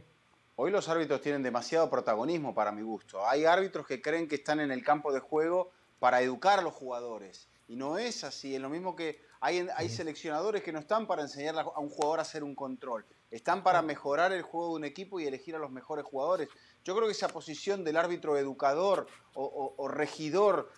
Hoy 0.55 0.69
los 0.69 0.87
árbitros 0.87 1.19
tienen 1.21 1.41
demasiado 1.41 1.89
protagonismo 1.89 2.53
para 2.53 2.71
mi 2.71 2.83
gusto. 2.83 3.27
Hay 3.27 3.45
árbitros 3.45 3.87
que 3.87 3.99
creen 3.99 4.27
que 4.27 4.35
están 4.35 4.59
en 4.59 4.71
el 4.71 4.83
campo 4.83 5.11
de 5.11 5.19
juego 5.19 5.71
para 5.97 6.21
educar 6.21 6.59
a 6.59 6.61
los 6.61 6.75
jugadores. 6.75 7.47
Y 7.67 7.75
no 7.75 7.97
es 7.97 8.23
así. 8.23 8.53
Es 8.53 8.61
lo 8.61 8.69
mismo 8.69 8.95
que 8.95 9.19
hay, 9.41 9.89
seleccionadores 9.89 10.61
que 10.61 10.71
no 10.71 10.79
están 10.79 11.07
para 11.07 11.23
enseñar 11.23 11.57
a 11.57 11.79
un 11.79 11.89
jugador 11.89 12.19
a 12.19 12.21
hacer 12.21 12.43
un 12.43 12.53
control. 12.53 13.03
Están 13.31 13.63
para 13.63 13.81
mejorar 13.81 14.31
el 14.31 14.43
juego 14.43 14.69
de 14.69 14.75
un 14.75 14.85
equipo 14.85 15.19
y 15.19 15.25
elegir 15.25 15.55
a 15.55 15.59
los 15.59 15.71
mejores 15.71 16.05
jugadores. 16.05 16.47
Yo 16.83 16.95
creo 16.95 17.07
que 17.07 17.13
esa 17.13 17.27
posición 17.27 17.83
del 17.83 17.97
árbitro 17.97 18.37
educador 18.37 19.07
o, 19.33 19.87
regidor 19.87 20.71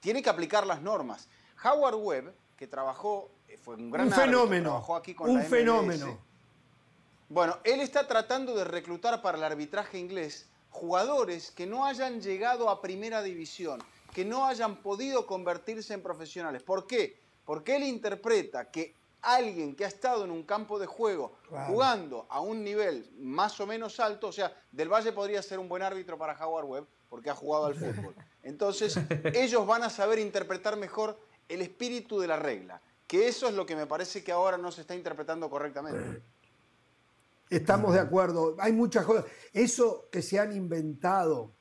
tiene 0.00 0.22
que 0.22 0.30
aplicar 0.30 0.66
las 0.66 0.82
normas. 0.82 1.28
Howard 1.64 1.96
Webb, 1.96 2.34
que 2.56 2.68
trabajó, 2.68 3.30
eh, 3.48 3.58
fue 3.60 3.74
un 3.74 3.90
gran 3.90 4.06
un 4.06 4.12
fenómeno, 4.12 4.70
trabajó 4.70 4.96
aquí 4.96 5.14
con 5.14 5.30
un 5.30 5.42
fenómeno. 5.42 6.18
Bueno, 7.28 7.58
él 7.64 7.80
está 7.80 8.06
tratando 8.06 8.54
de 8.54 8.64
reclutar 8.64 9.20
para 9.20 9.38
el 9.38 9.44
arbitraje 9.44 9.98
inglés 9.98 10.48
jugadores 10.70 11.50
que 11.50 11.66
no 11.66 11.84
hayan 11.84 12.20
llegado 12.20 12.70
a 12.70 12.80
primera 12.80 13.22
división, 13.22 13.82
que 14.14 14.24
no 14.24 14.46
hayan 14.46 14.76
podido 14.76 15.26
convertirse 15.26 15.94
en 15.94 16.02
profesionales. 16.02 16.62
¿Por 16.62 16.86
qué? 16.86 17.21
Porque 17.44 17.76
él 17.76 17.82
interpreta 17.82 18.70
que 18.70 18.94
alguien 19.22 19.74
que 19.74 19.84
ha 19.84 19.88
estado 19.88 20.24
en 20.24 20.30
un 20.30 20.42
campo 20.42 20.78
de 20.78 20.86
juego 20.86 21.36
jugando 21.66 22.26
a 22.28 22.40
un 22.40 22.62
nivel 22.62 23.08
más 23.18 23.58
o 23.60 23.66
menos 23.66 24.00
alto, 24.00 24.28
o 24.28 24.32
sea, 24.32 24.52
Del 24.70 24.88
Valle 24.88 25.12
podría 25.12 25.42
ser 25.42 25.58
un 25.58 25.68
buen 25.68 25.82
árbitro 25.82 26.18
para 26.18 26.34
Howard 26.34 26.66
Webb 26.66 26.86
porque 27.08 27.30
ha 27.30 27.34
jugado 27.34 27.66
al 27.66 27.74
fútbol. 27.74 28.14
Entonces, 28.42 28.98
ellos 29.34 29.66
van 29.66 29.82
a 29.84 29.90
saber 29.90 30.18
interpretar 30.18 30.76
mejor 30.76 31.18
el 31.48 31.60
espíritu 31.60 32.18
de 32.18 32.26
la 32.26 32.36
regla, 32.36 32.80
que 33.06 33.28
eso 33.28 33.48
es 33.48 33.54
lo 33.54 33.66
que 33.66 33.76
me 33.76 33.86
parece 33.86 34.24
que 34.24 34.32
ahora 34.32 34.56
no 34.56 34.72
se 34.72 34.80
está 34.80 34.94
interpretando 34.94 35.48
correctamente. 35.50 36.22
Estamos 37.50 37.92
de 37.92 38.00
acuerdo. 38.00 38.56
Hay 38.58 38.72
muchas 38.72 39.04
cosas. 39.04 39.26
Eso 39.52 40.08
que 40.10 40.22
se 40.22 40.38
han 40.38 40.56
inventado, 40.56 41.52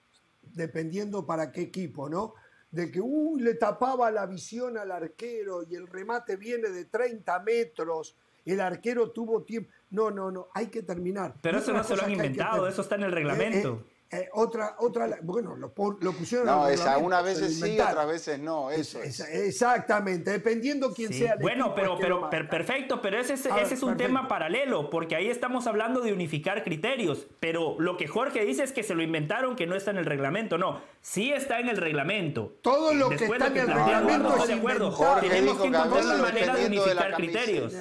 dependiendo 0.41 1.25
para 1.25 1.51
qué 1.51 1.63
equipo, 1.63 2.07
¿no? 2.07 2.33
De 2.71 2.89
que 2.89 3.01
uy, 3.01 3.41
le 3.41 3.55
tapaba 3.55 4.09
la 4.09 4.25
visión 4.25 4.77
al 4.77 4.91
arquero 4.91 5.63
y 5.69 5.75
el 5.75 5.87
remate 5.87 6.37
viene 6.37 6.69
de 6.69 6.85
30 6.85 7.39
metros, 7.41 8.15
el 8.45 8.59
arquero 8.59 9.11
tuvo 9.11 9.43
tiempo. 9.43 9.69
No, 9.91 10.09
no, 10.09 10.31
no, 10.31 10.47
hay 10.53 10.67
que 10.67 10.81
terminar. 10.81 11.35
Pero 11.41 11.59
eso 11.59 11.73
no 11.73 11.83
se 11.83 11.95
lo 11.95 12.03
han 12.03 12.11
inventado, 12.11 12.67
eso 12.67 12.81
está 12.81 12.95
en 12.95 13.03
el 13.03 13.11
reglamento. 13.11 13.73
Eh, 13.73 13.91
eh, 13.91 14.00
eh, 14.13 14.27
otra, 14.33 14.75
otra, 14.79 15.19
bueno, 15.21 15.55
lo, 15.55 15.73
lo 16.01 16.11
pusieron. 16.11 16.45
No, 16.45 16.67
esa, 16.67 16.97
unas 16.97 17.23
veces 17.23 17.57
sí, 17.57 17.79
otras 17.79 18.07
veces 18.07 18.39
no. 18.39 18.69
Eso 18.69 19.01
es, 19.01 19.21
exactamente, 19.21 20.31
dependiendo 20.31 20.93
quién 20.93 21.13
sea. 21.13 21.33
El 21.33 21.39
bueno, 21.39 21.73
pero, 21.73 21.97
pero 21.97 22.29
perfecto, 22.29 23.01
pero 23.01 23.17
ese, 23.17 23.35
es, 23.35 23.45
ese 23.45 23.73
es 23.73 23.83
un 23.83 23.95
tema 23.95 24.27
paralelo, 24.27 24.89
porque 24.89 25.15
ahí 25.15 25.29
estamos 25.29 25.65
hablando 25.65 26.01
de 26.01 26.11
unificar 26.11 26.63
criterios. 26.63 27.25
Pero 27.39 27.77
lo 27.79 27.95
que 27.95 28.07
Jorge 28.07 28.43
dice 28.43 28.63
es 28.63 28.73
que 28.73 28.83
se 28.83 28.95
lo 28.95 29.01
inventaron, 29.01 29.55
que 29.55 29.65
no 29.65 29.75
está 29.75 29.91
en 29.91 29.97
el 29.97 30.05
reglamento. 30.05 30.57
No, 30.57 30.81
sí 30.99 31.31
está 31.31 31.61
en 31.61 31.69
el 31.69 31.77
reglamento. 31.77 32.57
Todo 32.61 32.93
lo 32.93 33.07
que 33.07 33.15
está 33.15 33.47
en 33.47 33.57
el 33.57 33.67
reglamento 33.67 34.35
es 34.35 34.47
de 34.47 34.53
acuerdo. 34.55 34.91
Jorge 34.91 35.29
Tenemos 35.29 35.57
que 35.57 35.67
encontrar 35.67 36.03
la 36.03 36.17
manera 36.17 36.55
de 36.55 36.65
unificar 36.65 37.13
criterios. 37.13 37.73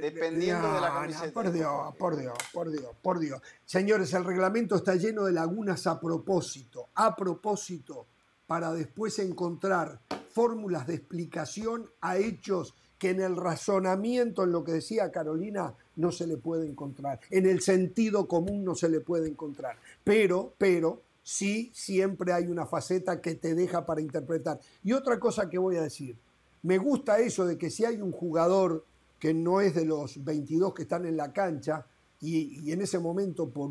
Dependiendo 0.00 0.74
de 0.74 0.80
la 0.80 0.88
camiseta. 0.88 1.32
Por 1.32 1.50
Dios, 1.50 1.94
por 1.98 2.16
Dios, 2.16 2.34
por 2.52 2.70
Dios, 2.70 2.90
por 3.02 3.18
Dios. 3.18 3.40
Señores, 3.66 4.14
el 4.14 4.24
reglamento 4.24 4.76
está 4.76 4.94
lleno 4.94 5.24
de 5.24 5.32
lagunas 5.32 5.88
a 5.88 5.98
propósito, 5.98 6.90
a 6.94 7.16
propósito, 7.16 8.06
para 8.46 8.72
después 8.72 9.18
encontrar 9.18 9.98
fórmulas 10.30 10.86
de 10.86 10.94
explicación 10.94 11.90
a 12.00 12.16
hechos 12.16 12.76
que 12.96 13.10
en 13.10 13.20
el 13.20 13.34
razonamiento, 13.34 14.44
en 14.44 14.52
lo 14.52 14.62
que 14.62 14.70
decía 14.70 15.10
Carolina, 15.10 15.74
no 15.96 16.12
se 16.12 16.28
le 16.28 16.36
puede 16.36 16.64
encontrar. 16.64 17.18
En 17.28 17.44
el 17.44 17.60
sentido 17.60 18.28
común 18.28 18.64
no 18.64 18.76
se 18.76 18.88
le 18.88 19.00
puede 19.00 19.26
encontrar. 19.26 19.76
Pero, 20.04 20.54
pero, 20.58 21.02
sí, 21.24 21.72
siempre 21.74 22.32
hay 22.32 22.46
una 22.46 22.66
faceta 22.66 23.20
que 23.20 23.34
te 23.34 23.56
deja 23.56 23.84
para 23.84 24.00
interpretar. 24.00 24.60
Y 24.84 24.92
otra 24.92 25.18
cosa 25.18 25.50
que 25.50 25.58
voy 25.58 25.74
a 25.74 25.82
decir, 25.82 26.16
me 26.62 26.78
gusta 26.78 27.18
eso 27.18 27.44
de 27.44 27.58
que 27.58 27.70
si 27.70 27.84
hay 27.84 28.00
un 28.00 28.12
jugador 28.12 28.84
que 29.18 29.34
no 29.34 29.60
es 29.60 29.74
de 29.74 29.86
los 29.86 30.22
22 30.24 30.72
que 30.72 30.82
están 30.82 31.04
en 31.04 31.16
la 31.16 31.32
cancha 31.32 31.84
y, 32.20 32.72
en 32.72 32.80
ese 32.80 32.98
momento, 32.98 33.48
por, 33.48 33.70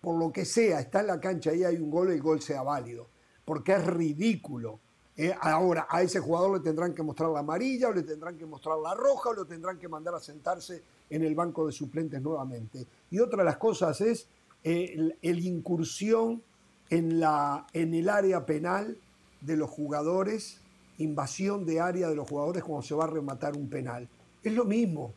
por 0.00 0.18
lo 0.18 0.32
que 0.32 0.44
sea, 0.44 0.80
está 0.80 1.00
en 1.00 1.08
la 1.08 1.20
cancha 1.20 1.54
y 1.54 1.64
hay 1.64 1.76
un 1.76 1.90
gol, 1.90 2.10
el 2.10 2.20
gol 2.20 2.40
sea 2.40 2.62
válido, 2.62 3.08
porque 3.44 3.72
es 3.72 3.86
ridículo. 3.86 4.80
Eh, 5.16 5.34
ahora, 5.40 5.88
a 5.90 6.02
ese 6.02 6.20
jugador 6.20 6.58
le 6.58 6.60
tendrán 6.60 6.94
que 6.94 7.02
mostrar 7.02 7.30
la 7.30 7.40
amarilla, 7.40 7.88
o 7.88 7.92
le 7.92 8.04
tendrán 8.04 8.36
que 8.38 8.46
mostrar 8.46 8.78
la 8.78 8.94
roja, 8.94 9.30
o 9.30 9.34
lo 9.34 9.46
tendrán 9.46 9.78
que 9.78 9.88
mandar 9.88 10.14
a 10.14 10.20
sentarse 10.20 10.82
en 11.10 11.24
el 11.24 11.34
banco 11.34 11.66
de 11.66 11.72
suplentes 11.72 12.22
nuevamente. 12.22 12.86
Y 13.10 13.18
otra 13.18 13.38
de 13.38 13.44
las 13.44 13.56
cosas 13.56 14.00
es 14.00 14.28
eh, 14.62 15.16
el, 15.22 15.44
incursión 15.44 16.42
en, 16.90 17.18
la, 17.18 17.66
en 17.72 17.94
el 17.94 18.08
área 18.08 18.46
penal 18.46 18.96
de 19.40 19.56
los 19.56 19.70
jugadores, 19.70 20.60
invasión 20.98 21.64
de 21.64 21.80
área 21.80 22.08
de 22.08 22.14
los 22.14 22.28
jugadores 22.28 22.62
cuando 22.62 22.82
se 22.82 22.94
va 22.94 23.04
a 23.04 23.08
rematar 23.08 23.56
un 23.56 23.68
penal. 23.68 24.08
Es 24.42 24.52
lo 24.52 24.64
mismo. 24.64 25.14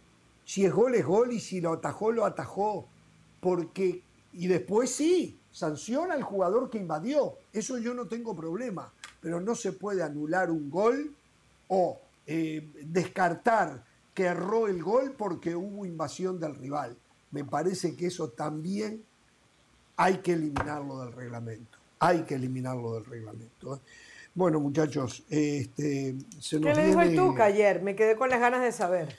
Si 0.52 0.66
es 0.66 0.74
gol, 0.74 0.96
es 0.96 1.06
gol 1.06 1.32
y 1.32 1.40
si 1.40 1.62
lo 1.62 1.72
atajó, 1.72 2.12
lo 2.12 2.26
atajó. 2.26 2.86
Porque 3.40 4.04
y 4.34 4.48
después 4.48 4.94
sí, 4.94 5.40
sanciona 5.50 6.14
al 6.14 6.24
jugador 6.24 6.70
que 6.70 6.78
invadió. 6.78 7.36
Eso 7.54 7.78
yo 7.78 7.94
no 7.94 8.08
tengo 8.08 8.36
problema. 8.36 8.92
Pero 9.22 9.40
no 9.40 9.56
se 9.56 9.72
puede 9.72 10.04
anular 10.04 10.52
un 10.52 10.70
gol 10.70 11.16
o 11.70 11.98
eh, 12.28 12.70
descartar 12.84 13.86
que 14.14 14.24
erró 14.24 14.68
el 14.68 14.84
gol 14.84 15.16
porque 15.18 15.56
hubo 15.56 15.86
invasión 15.86 16.38
del 16.38 16.54
rival. 16.56 16.98
Me 17.32 17.46
parece 17.46 17.96
que 17.96 18.08
eso 18.08 18.28
también 18.28 19.06
hay 19.96 20.18
que 20.18 20.34
eliminarlo 20.34 21.00
del 21.00 21.14
reglamento. 21.14 21.78
Hay 22.00 22.24
que 22.24 22.36
eliminarlo 22.36 22.96
del 22.96 23.06
reglamento. 23.06 23.78
¿eh? 23.78 23.80
Bueno, 24.36 24.60
muchachos, 24.60 25.24
este, 25.30 26.14
se 26.42 26.60
nos 26.60 26.76
¿Qué 26.76 26.82
le 26.82 26.88
dijo 26.88 27.02
el 27.02 27.16
Tuca 27.16 27.46
ayer? 27.46 27.82
Me 27.82 27.96
quedé 27.96 28.18
con 28.18 28.30
las 28.30 28.42
ganas 28.42 28.62
de 28.62 28.74
saber. 28.74 29.16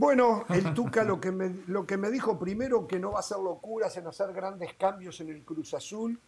Bueno, 0.00 0.46
el 0.48 0.72
Tuca 0.72 1.04
lo 1.04 1.20
que, 1.20 1.30
me, 1.30 1.54
lo 1.66 1.86
que 1.86 1.98
me 1.98 2.10
dijo 2.10 2.38
primero 2.38 2.86
que 2.86 2.98
no 2.98 3.12
va 3.12 3.20
a 3.20 3.22
ser 3.22 3.36
locuras 3.36 3.94
en 3.98 4.06
hacer 4.06 4.32
grandes 4.32 4.72
cambios 4.72 5.20
en 5.20 5.28
el 5.28 5.42
Cruz 5.42 5.74
Azul. 5.74 6.18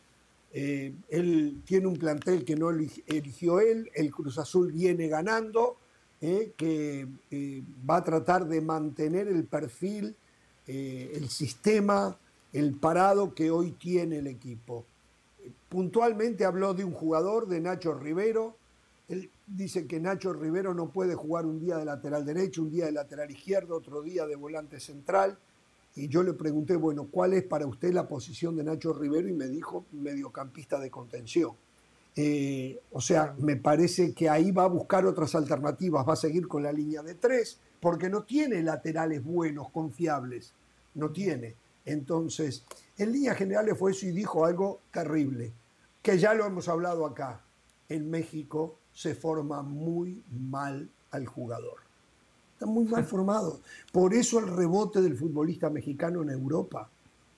Eh, 0.52 0.92
él 1.08 1.62
tiene 1.64 1.86
un 1.86 1.96
plantel 1.96 2.44
que 2.44 2.54
no 2.54 2.68
eligió 2.68 3.60
él, 3.60 3.90
el 3.94 4.10
Cruz 4.10 4.36
Azul 4.36 4.70
viene 4.72 5.08
ganando, 5.08 5.78
eh, 6.20 6.52
que 6.54 7.08
eh, 7.30 7.62
va 7.88 7.96
a 7.96 8.04
tratar 8.04 8.46
de 8.46 8.60
mantener 8.60 9.26
el 9.26 9.44
perfil, 9.44 10.14
el 10.66 11.28
sistema, 11.30 12.16
el 12.52 12.74
parado 12.74 13.34
que 13.34 13.50
hoy 13.50 13.72
tiene 13.72 14.18
el 14.18 14.26
equipo. 14.26 14.84
Puntualmente 15.70 16.44
habló 16.44 16.74
de 16.74 16.84
un 16.84 16.92
jugador, 16.92 17.48
de 17.48 17.60
Nacho 17.60 17.94
Rivero, 17.94 18.54
dice 19.46 19.86
que 19.86 20.00
Nacho 20.00 20.32
Rivero 20.32 20.74
no 20.74 20.90
puede 20.90 21.14
jugar 21.14 21.46
un 21.46 21.60
día 21.60 21.76
de 21.76 21.84
lateral 21.84 22.24
derecho, 22.24 22.62
un 22.62 22.70
día 22.70 22.86
de 22.86 22.92
lateral 22.92 23.30
izquierdo, 23.30 23.76
otro 23.76 24.02
día 24.02 24.26
de 24.26 24.36
volante 24.36 24.80
central. 24.80 25.38
Y 25.94 26.08
yo 26.08 26.22
le 26.22 26.32
pregunté, 26.32 26.76
bueno, 26.76 27.08
¿cuál 27.10 27.34
es 27.34 27.42
para 27.42 27.66
usted 27.66 27.92
la 27.92 28.08
posición 28.08 28.56
de 28.56 28.64
Nacho 28.64 28.92
Rivero? 28.92 29.28
Y 29.28 29.32
me 29.32 29.46
dijo 29.46 29.84
mediocampista 29.92 30.80
de 30.80 30.90
contención. 30.90 31.52
Eh, 32.14 32.78
o 32.92 33.00
sea, 33.00 33.34
me 33.38 33.56
parece 33.56 34.12
que 34.12 34.28
ahí 34.28 34.50
va 34.50 34.64
a 34.64 34.68
buscar 34.68 35.06
otras 35.06 35.34
alternativas, 35.34 36.06
va 36.06 36.12
a 36.12 36.16
seguir 36.16 36.46
con 36.46 36.62
la 36.62 36.72
línea 36.72 37.02
de 37.02 37.14
tres, 37.14 37.58
porque 37.80 38.08
no 38.08 38.24
tiene 38.24 38.62
laterales 38.62 39.24
buenos, 39.24 39.70
confiables, 39.70 40.52
no 40.94 41.10
tiene. 41.10 41.56
Entonces, 41.84 42.64
en 42.98 43.12
líneas 43.12 43.36
generales 43.36 43.78
fue 43.78 43.92
eso 43.92 44.06
y 44.06 44.12
dijo 44.12 44.44
algo 44.44 44.80
terrible, 44.92 45.52
que 46.02 46.18
ya 46.18 46.34
lo 46.34 46.46
hemos 46.46 46.68
hablado 46.68 47.06
acá. 47.06 47.44
En 47.88 48.10
México 48.10 48.78
se 48.92 49.14
forma 49.14 49.62
muy 49.62 50.22
mal 50.30 50.88
al 51.10 51.26
jugador. 51.26 51.80
Está 52.54 52.66
muy 52.66 52.84
mal 52.84 53.04
formado. 53.12 53.60
Por 53.92 54.14
eso 54.14 54.38
el 54.38 54.48
rebote 54.48 55.00
del 55.00 55.16
futbolista 55.16 55.70
mexicano 55.70 56.22
en 56.22 56.30
Europa 56.30 56.88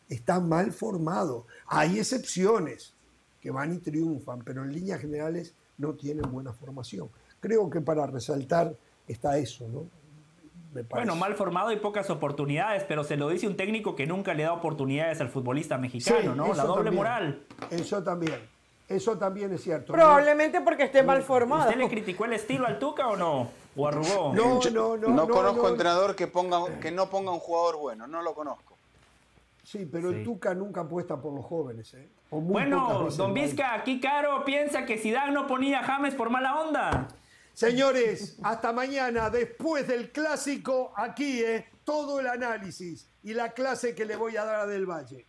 está 0.08 0.40
mal 0.40 0.72
formado. 0.72 1.46
Hay 1.66 1.98
excepciones 1.98 2.94
que 3.40 3.50
van 3.50 3.74
y 3.74 3.78
triunfan, 3.78 4.42
pero 4.44 4.64
en 4.64 4.72
líneas 4.72 5.00
generales 5.00 5.54
no 5.78 5.94
tienen 5.94 6.30
buena 6.30 6.52
formación. 6.52 7.08
Creo 7.40 7.68
que 7.68 7.80
para 7.80 8.06
resaltar 8.06 8.74
está 9.06 9.38
eso, 9.38 9.68
¿no? 9.68 9.86
Bueno, 10.90 11.14
mal 11.14 11.34
formado 11.34 11.70
y 11.70 11.76
pocas 11.76 12.10
oportunidades, 12.10 12.84
pero 12.84 13.04
se 13.04 13.16
lo 13.16 13.28
dice 13.28 13.46
un 13.46 13.56
técnico 13.56 13.94
que 13.94 14.06
nunca 14.06 14.34
le 14.34 14.42
da 14.42 14.52
oportunidades 14.52 15.20
al 15.20 15.28
futbolista 15.28 15.78
mexicano, 15.78 16.34
¿no? 16.34 16.52
La 16.52 16.64
doble 16.64 16.90
moral. 16.90 17.44
Eso 17.70 18.02
también. 18.02 18.53
Eso 18.88 19.16
también 19.16 19.52
es 19.52 19.62
cierto. 19.62 19.92
Probablemente 19.92 20.60
porque 20.60 20.84
esté 20.84 21.02
mal 21.02 21.22
formado. 21.22 21.68
¿Usted 21.68 21.76
le 21.76 21.88
criticó 21.88 22.26
el 22.26 22.34
estilo 22.34 22.66
al 22.66 22.78
Tuca 22.78 23.08
o 23.08 23.16
no? 23.16 23.48
¿O 23.76 23.88
arrugó? 23.88 24.32
No, 24.34 24.60
no, 24.60 24.96
no. 24.96 25.08
No, 25.08 25.28
conozco 25.28 25.68
entrenador 25.68 26.14
que, 26.14 26.26
ponga, 26.26 26.78
que 26.80 26.90
no 26.90 27.08
ponga 27.08 27.32
un 27.32 27.40
jugador 27.40 27.76
bueno, 27.78 28.06
no 28.06 28.22
lo 28.22 28.34
conozco. 28.34 28.74
Sí, 29.62 29.88
pero 29.90 30.10
el 30.10 30.22
Tuca 30.22 30.54
nunca 30.54 30.82
apuesta 30.82 31.16
por 31.16 31.32
los 31.32 31.44
jóvenes. 31.44 31.94
¿eh? 31.94 32.06
bueno, 32.30 33.08
Don 33.16 33.32
Vizca, 33.32 33.74
aquí 33.74 34.00
Caro 34.00 34.44
piensa 34.44 34.84
que 34.84 34.98
Zidane 34.98 35.32
no 35.32 35.46
ponía 35.46 35.80
a 35.80 35.84
James 35.84 36.14
por 36.14 36.28
mala 36.28 36.60
onda. 36.60 37.08
Señores, 37.54 38.36
hasta 38.42 38.72
mañana, 38.72 39.30
después 39.30 39.86
del 39.88 40.10
clásico, 40.10 40.92
aquí, 40.96 41.42
¿eh? 41.42 41.66
todo 41.84 42.20
el 42.20 42.26
análisis 42.26 43.08
y 43.22 43.32
la 43.32 43.52
clase 43.52 43.94
que 43.94 44.04
le 44.04 44.16
voy 44.16 44.36
a 44.36 44.44
dar 44.44 44.56
a 44.56 44.66
Del 44.66 44.86
Valle. 44.86 45.26